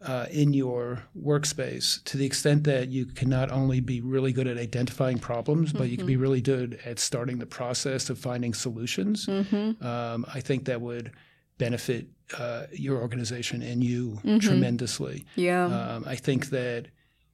uh, 0.00 0.26
in 0.30 0.52
your 0.52 1.02
workspace 1.20 2.02
to 2.04 2.16
the 2.16 2.24
extent 2.24 2.64
that 2.64 2.88
you 2.88 3.04
can 3.04 3.28
not 3.28 3.50
only 3.50 3.80
be 3.80 4.00
really 4.00 4.32
good 4.32 4.46
at 4.46 4.56
identifying 4.56 5.18
problems, 5.18 5.72
but 5.72 5.82
mm-hmm. 5.82 5.90
you 5.90 5.96
can 5.96 6.06
be 6.06 6.12
mm-hmm. 6.12 6.22
really 6.22 6.40
good 6.40 6.78
at 6.84 6.98
starting 6.98 7.38
the 7.38 7.46
process 7.46 8.08
of 8.08 8.18
finding 8.18 8.54
solutions. 8.54 9.26
Mm-hmm. 9.26 9.84
Um, 9.84 10.24
I 10.32 10.40
think 10.40 10.66
that 10.66 10.80
would 10.80 11.12
benefit 11.58 12.06
uh, 12.38 12.66
your 12.72 13.00
organization 13.00 13.62
and 13.62 13.82
you 13.82 14.20
mm-hmm. 14.22 14.38
tremendously. 14.38 15.24
Yeah. 15.34 15.64
Um, 15.64 16.04
I 16.06 16.14
think 16.14 16.50
that 16.50 16.86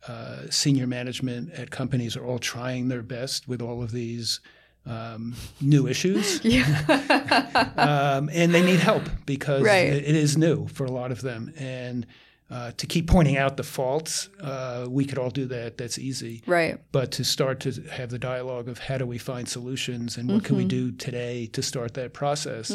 uh, 0.09 0.43
senior 0.51 0.87
management 0.87 1.53
at 1.53 1.71
companies 1.71 2.17
are 2.17 2.25
all 2.25 2.39
trying 2.39 2.89
their 2.89 3.03
best 3.03 3.47
with 3.47 3.61
all 3.61 3.83
of 3.83 3.91
these 3.91 4.41
um, 4.87 5.35
new 5.61 5.87
issues. 5.87 6.41
um, 7.77 8.31
and 8.33 8.55
they 8.55 8.65
need 8.65 8.81
help 8.81 9.03
because 9.27 9.63
Right. 9.63 9.89
it, 9.89 10.05
it 10.05 10.17
is 10.17 10.37
new 10.37 10.67
for 10.69 10.85
a 10.85 10.91
lot 10.91 11.13
of 11.13 11.21
them. 11.21 11.53
And 11.59 12.07
uh, 12.51 12.73
to 12.77 12.87
keep 12.87 13.07
pointing 13.09 13.37
out 13.39 13.57
the 13.57 13.63
faults, 13.63 14.29
uh, 14.41 14.87
we 14.89 15.05
could 15.07 15.19
all 15.19 15.31
do 15.31 15.47
that. 15.47 15.79
That's 15.79 15.99
easy. 15.99 16.43
Right. 16.47 16.79
But 16.93 17.11
to 17.13 17.25
start 17.25 17.59
to 17.61 17.73
have 17.91 18.11
the 18.11 18.19
dialogue 18.19 18.69
of 18.69 18.79
how 18.79 18.99
do 18.99 19.07
we 19.07 19.17
find 19.19 19.49
solutions 19.49 20.17
and 20.19 20.31
what 20.31 20.45
can 20.45 20.55
Mm-hmm. 20.57 20.63
we 20.65 20.69
do 20.69 20.93
today 20.93 21.47
to 21.47 21.63
start 21.63 21.95
that 21.95 22.13
process, 22.13 22.71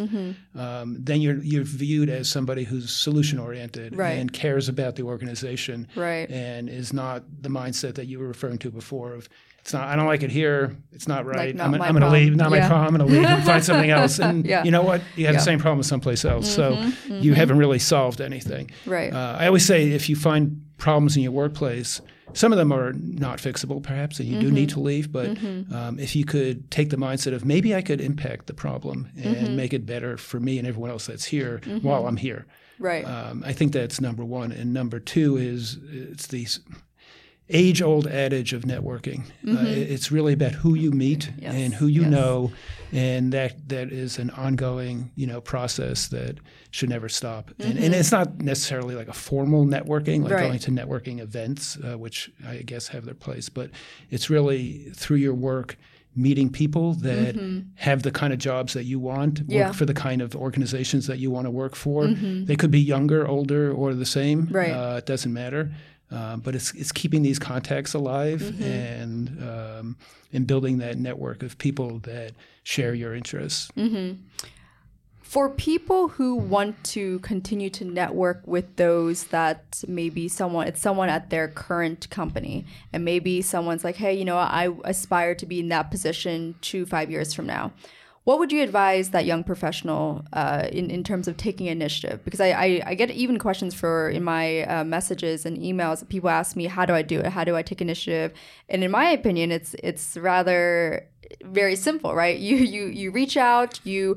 um, 0.55 0.97
then 0.99 1.21
you're 1.21 1.37
you're 1.43 1.63
viewed 1.63 2.09
as 2.09 2.27
somebody 2.29 2.63
who's 2.63 2.91
solution 2.91 3.39
oriented 3.39 3.95
Right. 3.95 4.17
and 4.17 4.33
cares 4.33 4.69
about 4.69 4.95
the 4.95 5.03
organization 5.03 5.87
Right. 5.95 6.29
and 6.29 6.67
is 6.69 6.91
not 6.91 7.23
the 7.41 7.49
mindset 7.49 7.95
that 7.95 8.07
you 8.07 8.19
were 8.19 8.27
referring 8.27 8.57
to 8.59 8.71
before 8.71 9.13
of 9.13 9.29
it's 9.69 9.73
not 9.75 9.87
I 9.87 9.95
don't 9.95 10.07
like 10.07 10.23
it 10.23 10.31
here 10.31 10.75
it's 10.91 11.07
not 11.07 11.25
right 11.27 11.55
not 11.55 11.67
I'm, 11.67 11.79
I'm 11.81 11.91
going 11.91 12.01
to 12.01 12.09
leave 12.09 12.35
not 12.35 12.49
problem. 12.49 12.61
my 12.61 12.67
problem 12.67 12.95
I'm 12.95 12.97
going 13.07 13.09
to 13.11 13.17
leave 13.19 13.29
and 13.37 13.43
find 13.45 13.63
something 13.63 13.89
else 13.99 14.17
and 14.19 14.43
Yeah. 14.45 14.63
you 14.63 14.71
know 14.71 14.81
what 14.81 15.01
you 15.15 15.27
have 15.27 15.35
Yeah. 15.35 15.39
the 15.41 15.45
same 15.45 15.59
problem 15.59 15.83
someplace 15.83 16.25
else 16.25 16.49
so 16.53 16.91
you 17.07 17.35
haven't 17.35 17.59
really 17.59 17.77
solved 17.79 18.19
anything 18.19 18.71
Right. 18.87 19.13
uh, 19.13 19.37
I 19.39 19.45
always 19.45 19.63
say 19.65 19.91
if 19.91 20.09
you 20.09 20.15
find 20.15 20.65
problems 20.77 21.15
in 21.17 21.21
your 21.23 21.31
workplace, 21.33 22.01
some 22.33 22.51
of 22.53 22.57
them 22.57 22.71
are 22.71 22.93
not 22.93 23.39
fixable, 23.39 23.81
perhaps, 23.83 24.19
and 24.19 24.29
you 24.29 24.39
do 24.39 24.49
need 24.51 24.69
to 24.69 24.79
leave. 24.79 25.11
But 25.11 25.29
um, 25.73 25.97
if 25.99 26.15
you 26.15 26.23
could 26.25 26.69
take 26.71 26.89
the 26.89 26.95
mindset 26.95 27.33
of 27.33 27.43
maybe 27.43 27.75
I 27.75 27.81
could 27.81 27.99
impact 27.99 28.45
the 28.47 28.53
problem 28.53 29.09
and 29.21 29.57
make 29.57 29.73
it 29.73 29.85
better 29.85 30.15
for 30.15 30.39
me 30.39 30.57
and 30.59 30.65
everyone 30.67 30.89
else 30.91 31.05
that's 31.07 31.25
here 31.25 31.59
while 31.81 32.07
I'm 32.07 32.15
here, 32.17 32.45
right. 32.79 33.03
um, 33.03 33.43
I 33.45 33.51
think 33.51 33.73
that's 33.73 33.99
number 33.99 34.23
one. 34.23 34.51
And 34.53 34.73
number 34.73 34.99
two 35.01 35.35
is 35.37 35.79
it's 35.91 36.27
the 36.27 36.47
age 37.49 37.81
old 37.81 38.05
adage 38.07 38.53
of 38.53 38.63
networking. 38.63 39.21
Uh, 39.47 39.65
it's 39.65 40.11
really 40.11 40.33
about 40.33 40.51
who 40.53 40.75
you 40.75 40.91
meet 40.91 41.19
Mm-hmm. 41.29 41.41
Yes, 41.41 41.55
and 41.55 41.73
who 41.73 41.87
you 41.87 42.01
yes. 42.03 42.11
know, 42.11 42.51
and 42.91 43.31
that 43.33 43.67
that 43.69 43.91
is 43.91 44.19
an 44.19 44.29
ongoing 44.31 45.11
you 45.15 45.25
know 45.27 45.41
process 45.41 46.07
that 46.09 46.37
should 46.71 46.89
never 46.89 47.09
stop. 47.09 47.51
And, 47.59 47.77
and 47.79 47.95
it's 47.95 48.11
not 48.11 48.37
necessarily 48.39 48.93
like 48.95 49.07
a 49.07 49.13
formal 49.13 49.65
networking, 49.65 50.21
like 50.23 50.31
Mm-hmm. 50.31 50.33
Right. 50.33 50.47
going 50.47 50.59
to 50.59 50.71
networking 50.71 51.19
events, 51.19 51.77
uh, 51.83 51.97
which 51.97 52.31
I 52.47 52.57
guess 52.57 52.87
have 52.89 53.05
their 53.05 53.15
place, 53.15 53.49
but 53.49 53.71
it's 54.11 54.29
really 54.29 54.91
through 54.95 55.17
your 55.17 55.33
work. 55.33 55.77
Meeting 56.15 56.49
people 56.49 56.95
that 56.95 57.35
have 57.75 58.01
the 58.01 58.11
kind 58.11 58.33
of 58.33 58.39
jobs 58.39 58.73
that 58.73 58.83
you 58.83 58.99
want, 58.99 59.39
work 59.39 59.47
Mm-hmm. 59.47 59.51
Yeah. 59.51 59.63
Mm-hmm. 59.65 59.73
for 59.73 59.85
the 59.85 59.93
kind 59.93 60.21
of 60.21 60.35
organizations 60.35 61.05
that 61.07 61.19
you 61.19 61.29
want 61.31 61.45
to 61.45 61.51
work 61.51 61.75
for. 61.75 62.07
They 62.07 62.55
could 62.55 62.71
be 62.71 62.79
younger, 62.81 63.27
older, 63.27 63.71
or 63.71 63.93
the 63.93 64.07
same. 64.07 64.47
Right. 64.51 64.71
Uh, 64.71 64.97
it 64.97 65.05
doesn't 65.05 65.31
matter. 65.31 65.71
Um, 66.11 66.39
but 66.39 66.55
it's 66.55 66.73
it's 66.73 66.91
keeping 66.91 67.21
these 67.21 67.37
contacts 67.37 67.93
alive 67.93 68.41
Mm-hmm. 68.41 68.63
and 68.63 69.43
um, 69.43 69.97
and 70.33 70.47
building 70.47 70.79
that 70.79 70.97
network 70.97 71.43
of 71.43 71.57
people 71.57 71.99
that 71.99 72.33
share 72.63 72.93
your 72.93 73.13
interests. 73.13 73.69
For 75.21 75.47
people 75.51 76.07
who 76.07 76.33
want 76.33 76.83
to 76.85 77.19
continue 77.19 77.69
to 77.71 77.85
network 77.85 78.41
with 78.47 78.77
those 78.77 79.25
that 79.25 79.83
maybe 79.87 80.27
someone 80.27 80.67
it's 80.67 80.81
someone 80.81 81.09
at 81.09 81.29
their 81.29 81.47
current 81.47 82.09
company 82.09 82.65
and 82.91 83.05
maybe 83.05 83.43
someone's 83.43 83.83
like, 83.83 83.95
hey, 83.97 84.15
you 84.17 84.25
know, 84.25 84.37
I 84.37 84.69
aspire 84.85 85.35
to 85.35 85.45
be 85.45 85.59
in 85.59 85.69
that 85.69 85.91
position 85.91 86.55
two 86.61 86.87
five 86.87 87.11
years 87.11 87.35
from 87.35 87.45
now. 87.45 87.73
What 88.29 88.37
would 88.37 88.51
you 88.51 88.61
advise 88.61 89.09
that 89.09 89.25
young 89.25 89.43
professional 89.43 90.23
uh, 90.33 90.67
in 90.71 90.91
in 90.91 91.03
terms 91.03 91.27
of 91.27 91.35
taking 91.35 91.65
initiative? 91.65 92.23
Because 92.23 92.39
I, 92.39 92.49
I, 92.49 92.81
I 92.85 92.93
get 92.93 93.09
even 93.09 93.39
questions 93.39 93.73
for 93.73 94.07
in 94.07 94.23
my 94.23 94.61
uh, 94.65 94.83
messages 94.83 95.47
and 95.47 95.57
emails. 95.57 96.07
People 96.07 96.29
ask 96.29 96.55
me, 96.55 96.65
how 96.67 96.85
do 96.85 96.93
I 96.93 97.01
do 97.01 97.21
it? 97.21 97.25
How 97.25 97.43
do 97.43 97.55
I 97.55 97.63
take 97.63 97.81
initiative? 97.81 98.31
And 98.69 98.83
in 98.83 98.91
my 98.91 99.09
opinion, 99.09 99.51
it's 99.51 99.75
it's 99.81 100.15
rather 100.15 101.07
very 101.41 101.75
simple, 101.75 102.13
right? 102.13 102.37
You 102.37 102.57
you 102.57 102.83
you 103.01 103.09
reach 103.09 103.35
out, 103.35 103.79
you 103.83 104.15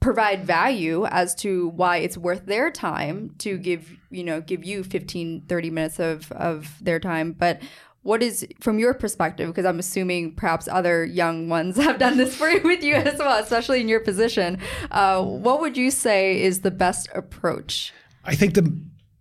provide 0.00 0.44
value 0.44 1.06
as 1.06 1.32
to 1.36 1.68
why 1.76 1.98
it's 1.98 2.18
worth 2.18 2.46
their 2.46 2.72
time 2.72 3.36
to 3.38 3.56
give, 3.56 3.92
you 4.10 4.24
know, 4.24 4.40
give 4.40 4.64
you 4.64 4.82
15 4.82 5.42
30 5.42 5.70
minutes 5.70 6.00
of 6.00 6.32
of 6.32 6.74
their 6.80 6.98
time, 6.98 7.30
but 7.30 7.62
what 8.04 8.22
is 8.22 8.46
from 8.60 8.78
your 8.78 8.94
perspective 8.94 9.48
because 9.48 9.66
i'm 9.66 9.78
assuming 9.80 10.32
perhaps 10.32 10.68
other 10.68 11.04
young 11.04 11.48
ones 11.48 11.76
have 11.86 11.98
done 11.98 12.16
this 12.16 12.36
for 12.36 12.48
you 12.48 12.60
with 12.62 12.82
you 12.84 12.94
as 12.94 13.18
well 13.18 13.42
especially 13.42 13.80
in 13.80 13.88
your 13.88 14.00
position 14.00 14.58
uh, 14.92 15.20
what 15.22 15.60
would 15.60 15.76
you 15.76 15.90
say 15.90 16.40
is 16.40 16.60
the 16.60 16.70
best 16.70 17.08
approach 17.14 17.92
I 18.26 18.34
think 18.34 18.54
the 18.54 18.64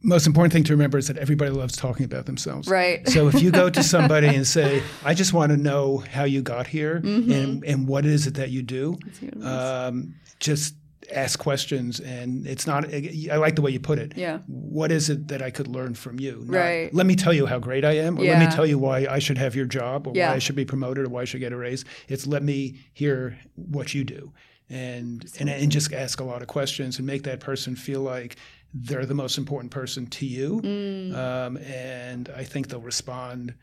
most 0.02 0.26
important 0.28 0.54
thing 0.54 0.64
to 0.66 0.74
remember 0.74 0.98
is 0.98 1.08
that 1.08 1.18
everybody 1.18 1.52
loves 1.52 1.76
talking 1.76 2.06
about 2.06 2.26
themselves. 2.26 2.70
Right. 2.70 3.06
So 3.10 3.28
if 3.28 3.42
you 3.42 3.52
go 3.52 3.70
to 3.70 3.84
somebody 3.96 4.28
and 4.28 4.48
say, 4.48 4.82
"I 5.04 5.14
just 5.14 5.34
want 5.34 5.52
to 5.52 5.58
know 5.58 5.98
how 5.98 6.24
you 6.24 6.42
got 6.42 6.68
here 6.68 7.02
Mm-hmm. 7.02 7.32
and 7.32 7.64
and 7.66 7.88
what 7.88 8.06
is 8.06 8.28
it 8.28 8.36
that 8.36 8.50
you 8.50 8.62
do," 8.62 8.98
um, 9.42 10.16
just 10.40 10.76
ask 11.12 11.40
questions. 11.40 12.00
And 12.00 12.46
it's 12.48 12.66
not. 12.68 12.86
I 12.94 13.38
like 13.38 13.56
the 13.56 13.62
way 13.62 13.72
you 13.72 13.80
put 13.80 14.00
it. 14.00 14.14
Yeah. 14.16 14.40
What 14.48 14.92
is 14.92 15.10
it 15.10 15.28
that 15.30 15.42
I 15.42 15.52
could 15.52 15.68
learn 15.68 15.94
from 15.96 16.20
you? 16.20 16.44
Not, 16.46 16.56
Right. 16.58 16.94
Let 16.94 17.06
me 17.06 17.16
tell 17.16 17.34
you 17.34 17.46
how 17.46 17.60
great 17.60 17.84
I 17.86 17.94
am, 17.94 18.18
or 18.18 18.24
let 18.24 18.40
me 18.40 18.48
tell 18.56 18.66
you 18.66 18.78
why 18.78 19.06
I 19.10 19.20
should 19.20 19.38
have 19.38 19.56
your 19.56 19.66
job, 19.66 20.08
or 20.08 20.14
Yeah. 20.16 20.30
why 20.30 20.36
I 20.36 20.40
should 20.40 20.56
be 20.56 20.66
promoted, 20.66 21.06
or 21.06 21.10
why 21.10 21.22
I 21.22 21.26
should 21.26 21.40
get 21.40 21.52
a 21.54 21.58
raise. 21.58 21.86
It's 22.08 22.26
let 22.28 22.44
me 22.44 22.80
hear 22.94 23.38
what 23.56 23.94
you 23.94 24.04
do. 24.04 24.34
And, 24.70 25.26
and 25.40 25.50
and 25.50 25.72
just 25.72 25.94
ask 25.94 26.20
a 26.20 26.24
lot 26.24 26.42
of 26.42 26.48
questions 26.48 26.98
and 26.98 27.06
make 27.06 27.24
that 27.24 27.40
person 27.40 27.76
feel 27.76 28.02
like 28.02 28.38
they're 28.74 29.06
the 29.06 29.14
most 29.14 29.38
important 29.38 29.72
person 29.72 30.08
to 30.08 30.26
you. 30.26 30.62
Mm. 30.64 31.16
Um, 31.16 31.58
and 31.58 32.30
I 32.36 32.44
think 32.44 32.70
they'll 32.70 32.82
respond 32.82 33.54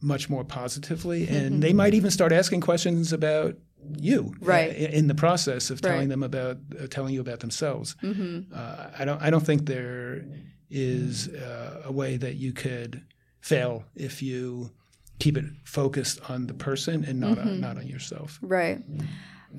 much 0.00 0.30
more 0.30 0.44
positively. 0.44 1.26
And 1.28 1.62
they 1.62 1.72
might 1.72 1.92
even 1.94 2.10
start 2.10 2.32
asking 2.32 2.60
questions 2.60 3.12
about 3.12 3.56
you 3.98 4.34
Right. 4.40 4.70
uh, 4.70 4.96
in 4.98 5.06
the 5.08 5.14
process 5.14 5.70
of 5.70 5.80
telling 5.80 5.98
Right. 6.00 6.08
them 6.08 6.22
about 6.22 6.58
uh, 6.80 6.86
telling 6.88 7.14
you 7.14 7.20
about 7.20 7.40
themselves. 7.40 7.96
Mm-hmm. 8.02 8.52
Uh, 8.54 8.86
I 8.98 9.04
don't 9.04 9.20
I 9.22 9.30
don't 9.30 9.44
think 9.44 9.66
there 9.66 10.24
is 10.70 11.28
uh, 11.28 11.82
a 11.84 11.92
way 11.92 12.16
that 12.16 12.36
you 12.36 12.52
could 12.52 13.02
fail 13.40 13.84
if 13.96 14.22
you 14.22 14.70
keep 15.18 15.36
it 15.36 15.44
focused 15.64 16.18
on 16.30 16.46
the 16.46 16.54
person 16.54 17.04
and 17.04 17.20
not 17.20 17.36
Mm-hmm. 17.38 17.48
on, 17.48 17.60
not 17.60 17.76
on 17.76 17.86
yourself. 17.86 18.38
Right. 18.42 18.82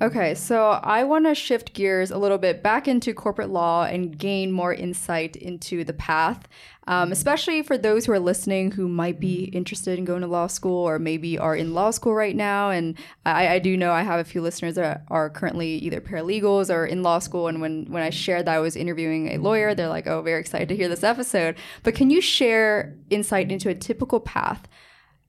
Okay, 0.00 0.34
so 0.34 0.80
I 0.82 1.04
want 1.04 1.26
to 1.26 1.34
shift 1.34 1.74
gears 1.74 2.10
a 2.10 2.16
little 2.16 2.38
bit 2.38 2.62
back 2.62 2.88
into 2.88 3.12
corporate 3.12 3.50
law 3.50 3.84
and 3.84 4.16
gain 4.16 4.50
more 4.50 4.72
insight 4.72 5.36
into 5.36 5.84
the 5.84 5.92
path, 5.92 6.48
um, 6.86 7.12
especially 7.12 7.62
for 7.62 7.76
those 7.76 8.06
who 8.06 8.12
are 8.12 8.18
listening 8.18 8.72
who 8.72 8.88
might 8.88 9.20
be 9.20 9.44
interested 9.52 9.98
in 9.98 10.06
going 10.06 10.22
to 10.22 10.26
law 10.26 10.46
school 10.46 10.88
or 10.88 10.98
maybe 10.98 11.38
are 11.38 11.54
in 11.54 11.74
law 11.74 11.90
school 11.90 12.14
right 12.14 12.34
now. 12.34 12.70
And 12.70 12.96
I, 13.26 13.48
I 13.48 13.58
do 13.58 13.76
know 13.76 13.92
I 13.92 14.02
have 14.02 14.18
a 14.18 14.24
few 14.24 14.40
listeners 14.40 14.76
that 14.76 15.04
are 15.08 15.28
currently 15.28 15.74
either 15.76 16.00
paralegals 16.00 16.74
or 16.74 16.86
in 16.86 17.02
law 17.02 17.18
school. 17.18 17.48
And 17.48 17.60
when, 17.60 17.84
when 17.90 18.02
I 18.02 18.10
shared 18.10 18.46
that 18.46 18.56
I 18.56 18.60
was 18.60 18.76
interviewing 18.76 19.28
a 19.28 19.36
lawyer, 19.36 19.74
they're 19.74 19.88
like, 19.88 20.06
oh, 20.06 20.22
very 20.22 20.40
excited 20.40 20.68
to 20.70 20.76
hear 20.76 20.88
this 20.88 21.04
episode. 21.04 21.54
But 21.82 21.94
can 21.94 22.08
you 22.08 22.22
share 22.22 22.96
insight 23.10 23.52
into 23.52 23.68
a 23.68 23.74
typical 23.74 24.20
path 24.20 24.66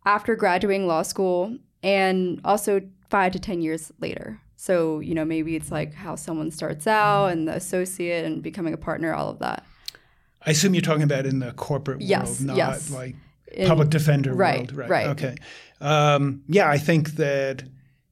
after 0.06 0.36
graduating 0.36 0.88
law 0.88 1.02
school 1.02 1.58
and 1.84 2.40
also 2.46 2.82
five 3.10 3.32
to 3.34 3.40
10 3.40 3.62
years 3.62 3.92
later. 4.00 4.40
So, 4.68 5.02
you 5.02 5.14
know, 5.14 5.26
maybe 5.26 5.58
it's 5.58 5.72
like 5.72 5.94
how 5.94 6.16
someone 6.16 6.50
starts 6.50 6.88
out 6.88 7.26
and 7.34 7.50
the 7.50 7.54
associate 7.54 8.24
and 8.24 8.42
becoming 8.42 8.74
a 8.74 8.78
partner, 8.78 9.14
all 9.14 9.28
of 9.30 9.40
that. 9.40 9.66
I 10.46 10.52
assume 10.52 10.74
you're 10.74 10.80
talking 10.82 11.04
about 11.04 11.26
in 11.26 11.40
the 11.40 11.52
corporate 11.52 12.00
Yes, 12.00 12.40
world, 12.40 12.42
not 12.48 12.56
yes. 12.56 12.90
like 12.90 13.18
In- 13.52 13.68
public 13.68 13.90
defender 13.90 14.34
right, 14.34 14.60
world. 14.60 14.74
Right. 14.78 14.90
right. 14.90 15.08
Okay. 15.08 15.36
Um, 15.82 16.44
yeah, 16.48 16.70
I 16.70 16.78
think 16.78 17.16
that 17.16 17.64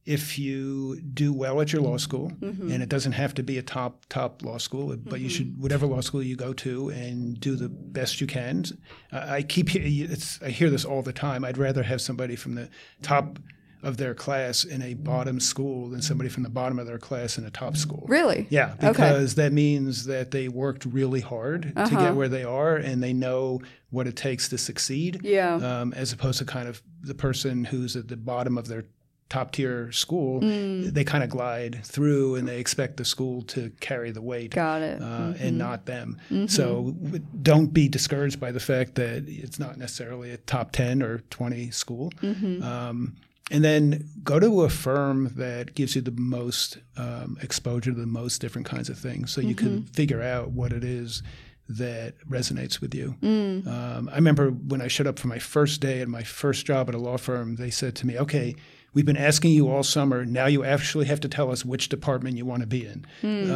if 0.05 0.37
you 0.37 0.99
do 1.13 1.31
well 1.31 1.61
at 1.61 1.71
your 1.71 1.83
law 1.83 1.95
school, 1.95 2.33
Mm-hmm. 2.41 2.69
and 2.69 2.83
it 2.83 2.89
doesn't 2.89 3.13
have 3.13 3.33
to 3.35 3.43
be 3.43 3.57
a 3.57 3.61
top 3.63 4.05
top 4.09 4.43
law 4.43 4.57
school, 4.57 4.93
but 4.97 5.21
you 5.21 5.29
should 5.29 5.57
whatever 5.57 5.85
law 5.85 6.01
school 6.01 6.21
you 6.21 6.35
go 6.35 6.51
to 6.51 6.89
and 6.89 7.39
do 7.39 7.55
the 7.55 7.69
best 7.69 8.19
you 8.19 8.27
can. 8.27 8.65
I 9.13 9.35
I 9.37 9.41
keep 9.43 9.73
it's 9.73 10.37
I 10.41 10.49
hear 10.49 10.69
this 10.69 10.83
all 10.83 11.01
the 11.01 11.13
time. 11.13 11.45
I'd 11.45 11.57
rather 11.57 11.83
have 11.83 12.01
somebody 12.01 12.35
from 12.35 12.55
the 12.55 12.67
top 13.01 13.39
of 13.83 13.97
their 13.97 14.13
class 14.13 14.63
in 14.63 14.81
a 14.81 14.93
bottom 14.93 15.39
school 15.39 15.89
than 15.89 16.01
somebody 16.01 16.29
from 16.29 16.43
the 16.43 16.49
bottom 16.49 16.77
of 16.79 16.85
their 16.85 16.99
class 16.99 17.37
in 17.37 17.45
a 17.45 17.49
top 17.51 17.75
school. 17.75 18.05
Really? 18.07 18.47
Yeah, 18.49 18.73
Okay. 18.83 18.87
because 18.91 19.35
that 19.35 19.51
means 19.53 20.05
that 20.05 20.31
they 20.31 20.47
worked 20.47 20.85
really 20.85 21.21
hard 21.21 21.73
to 21.75 21.81
Uh-huh. 21.81 21.99
get 21.99 22.15
where 22.15 22.29
they 22.29 22.43
are, 22.43 22.75
and 22.77 23.01
they 23.01 23.13
know 23.13 23.59
what 23.89 24.07
it 24.07 24.15
takes 24.15 24.49
to 24.49 24.57
succeed. 24.57 25.21
Yeah. 25.23 25.55
Um, 25.55 25.93
as 25.93 26.13
opposed 26.13 26.39
to 26.39 26.45
kind 26.45 26.67
of 26.67 26.81
the 27.03 27.15
person 27.15 27.63
who's 27.65 27.95
at 27.95 28.07
the 28.07 28.17
bottom 28.17 28.57
of 28.57 28.67
their 28.67 28.83
top 29.29 29.53
tier 29.53 29.89
school, 29.93 30.41
Mm. 30.41 30.93
they 30.93 31.05
kind 31.05 31.23
of 31.23 31.29
glide 31.29 31.79
through, 31.85 32.35
and 32.35 32.45
they 32.47 32.59
expect 32.59 32.97
the 32.97 33.05
school 33.05 33.41
to 33.43 33.71
carry 33.79 34.11
the 34.11 34.21
weight. 34.21 34.51
Got 34.51 34.81
it. 34.81 35.01
Uh, 35.01 35.33
And 35.39 35.57
not 35.57 35.85
them. 35.85 36.17
Mm-hmm. 36.29 36.47
So 36.47 36.93
don't 37.41 37.73
be 37.73 37.87
discouraged 37.87 38.39
by 38.41 38.51
the 38.51 38.59
fact 38.59 38.95
that 38.95 39.23
it's 39.27 39.57
not 39.57 39.77
necessarily 39.77 40.31
a 40.31 40.37
top 40.37 40.73
10 40.73 41.01
or 41.01 41.19
20 41.29 41.71
school. 41.71 42.11
Mm-hmm. 42.21 42.61
Um, 42.61 43.15
and 43.51 43.63
then 43.63 44.09
go 44.23 44.39
to 44.39 44.61
a 44.63 44.69
firm 44.69 45.33
that 45.35 45.75
gives 45.75 45.95
you 45.95 46.01
the 46.01 46.11
most 46.11 46.77
um, 46.97 47.37
exposure 47.41 47.91
to 47.91 47.99
the 47.99 48.05
most 48.07 48.39
different 48.41 48.65
kinds 48.67 48.89
of 48.89 48.97
things 48.97 49.31
so 49.31 49.41
you 49.41 49.55
can 49.55 49.67
Mm-hmm. 49.81 49.93
figure 49.93 50.21
out 50.21 50.51
what 50.51 50.71
it 50.73 50.83
is 50.83 51.21
that 51.69 52.15
resonates 52.29 52.81
with 52.81 52.93
you. 52.93 53.15
Um, 53.23 54.09
I 54.11 54.15
remember 54.15 54.49
when 54.49 54.81
I 54.81 54.87
showed 54.87 55.07
up 55.07 55.17
for 55.19 55.27
my 55.27 55.39
first 55.39 55.79
day 55.81 56.01
at 56.01 56.07
my 56.07 56.23
first 56.23 56.65
job 56.65 56.89
at 56.89 56.95
a 56.95 56.97
law 56.97 57.17
firm, 57.17 57.55
they 57.55 57.69
said 57.69 57.95
to 57.97 58.07
me, 58.07 58.17
"Okay, 58.17 58.55
we've 58.93 59.05
been 59.05 59.15
asking 59.17 59.51
you 59.51 59.69
all 59.69 59.83
summer. 59.83 60.25
Now 60.25 60.47
you 60.47 60.63
actually 60.65 61.05
have 61.05 61.19
to 61.21 61.29
tell 61.29 61.49
us 61.51 61.63
which 61.63 61.87
department 61.89 62.35
you 62.37 62.45
want 62.45 62.61
to 62.61 62.67
be 62.67 62.85
in, 62.85 63.05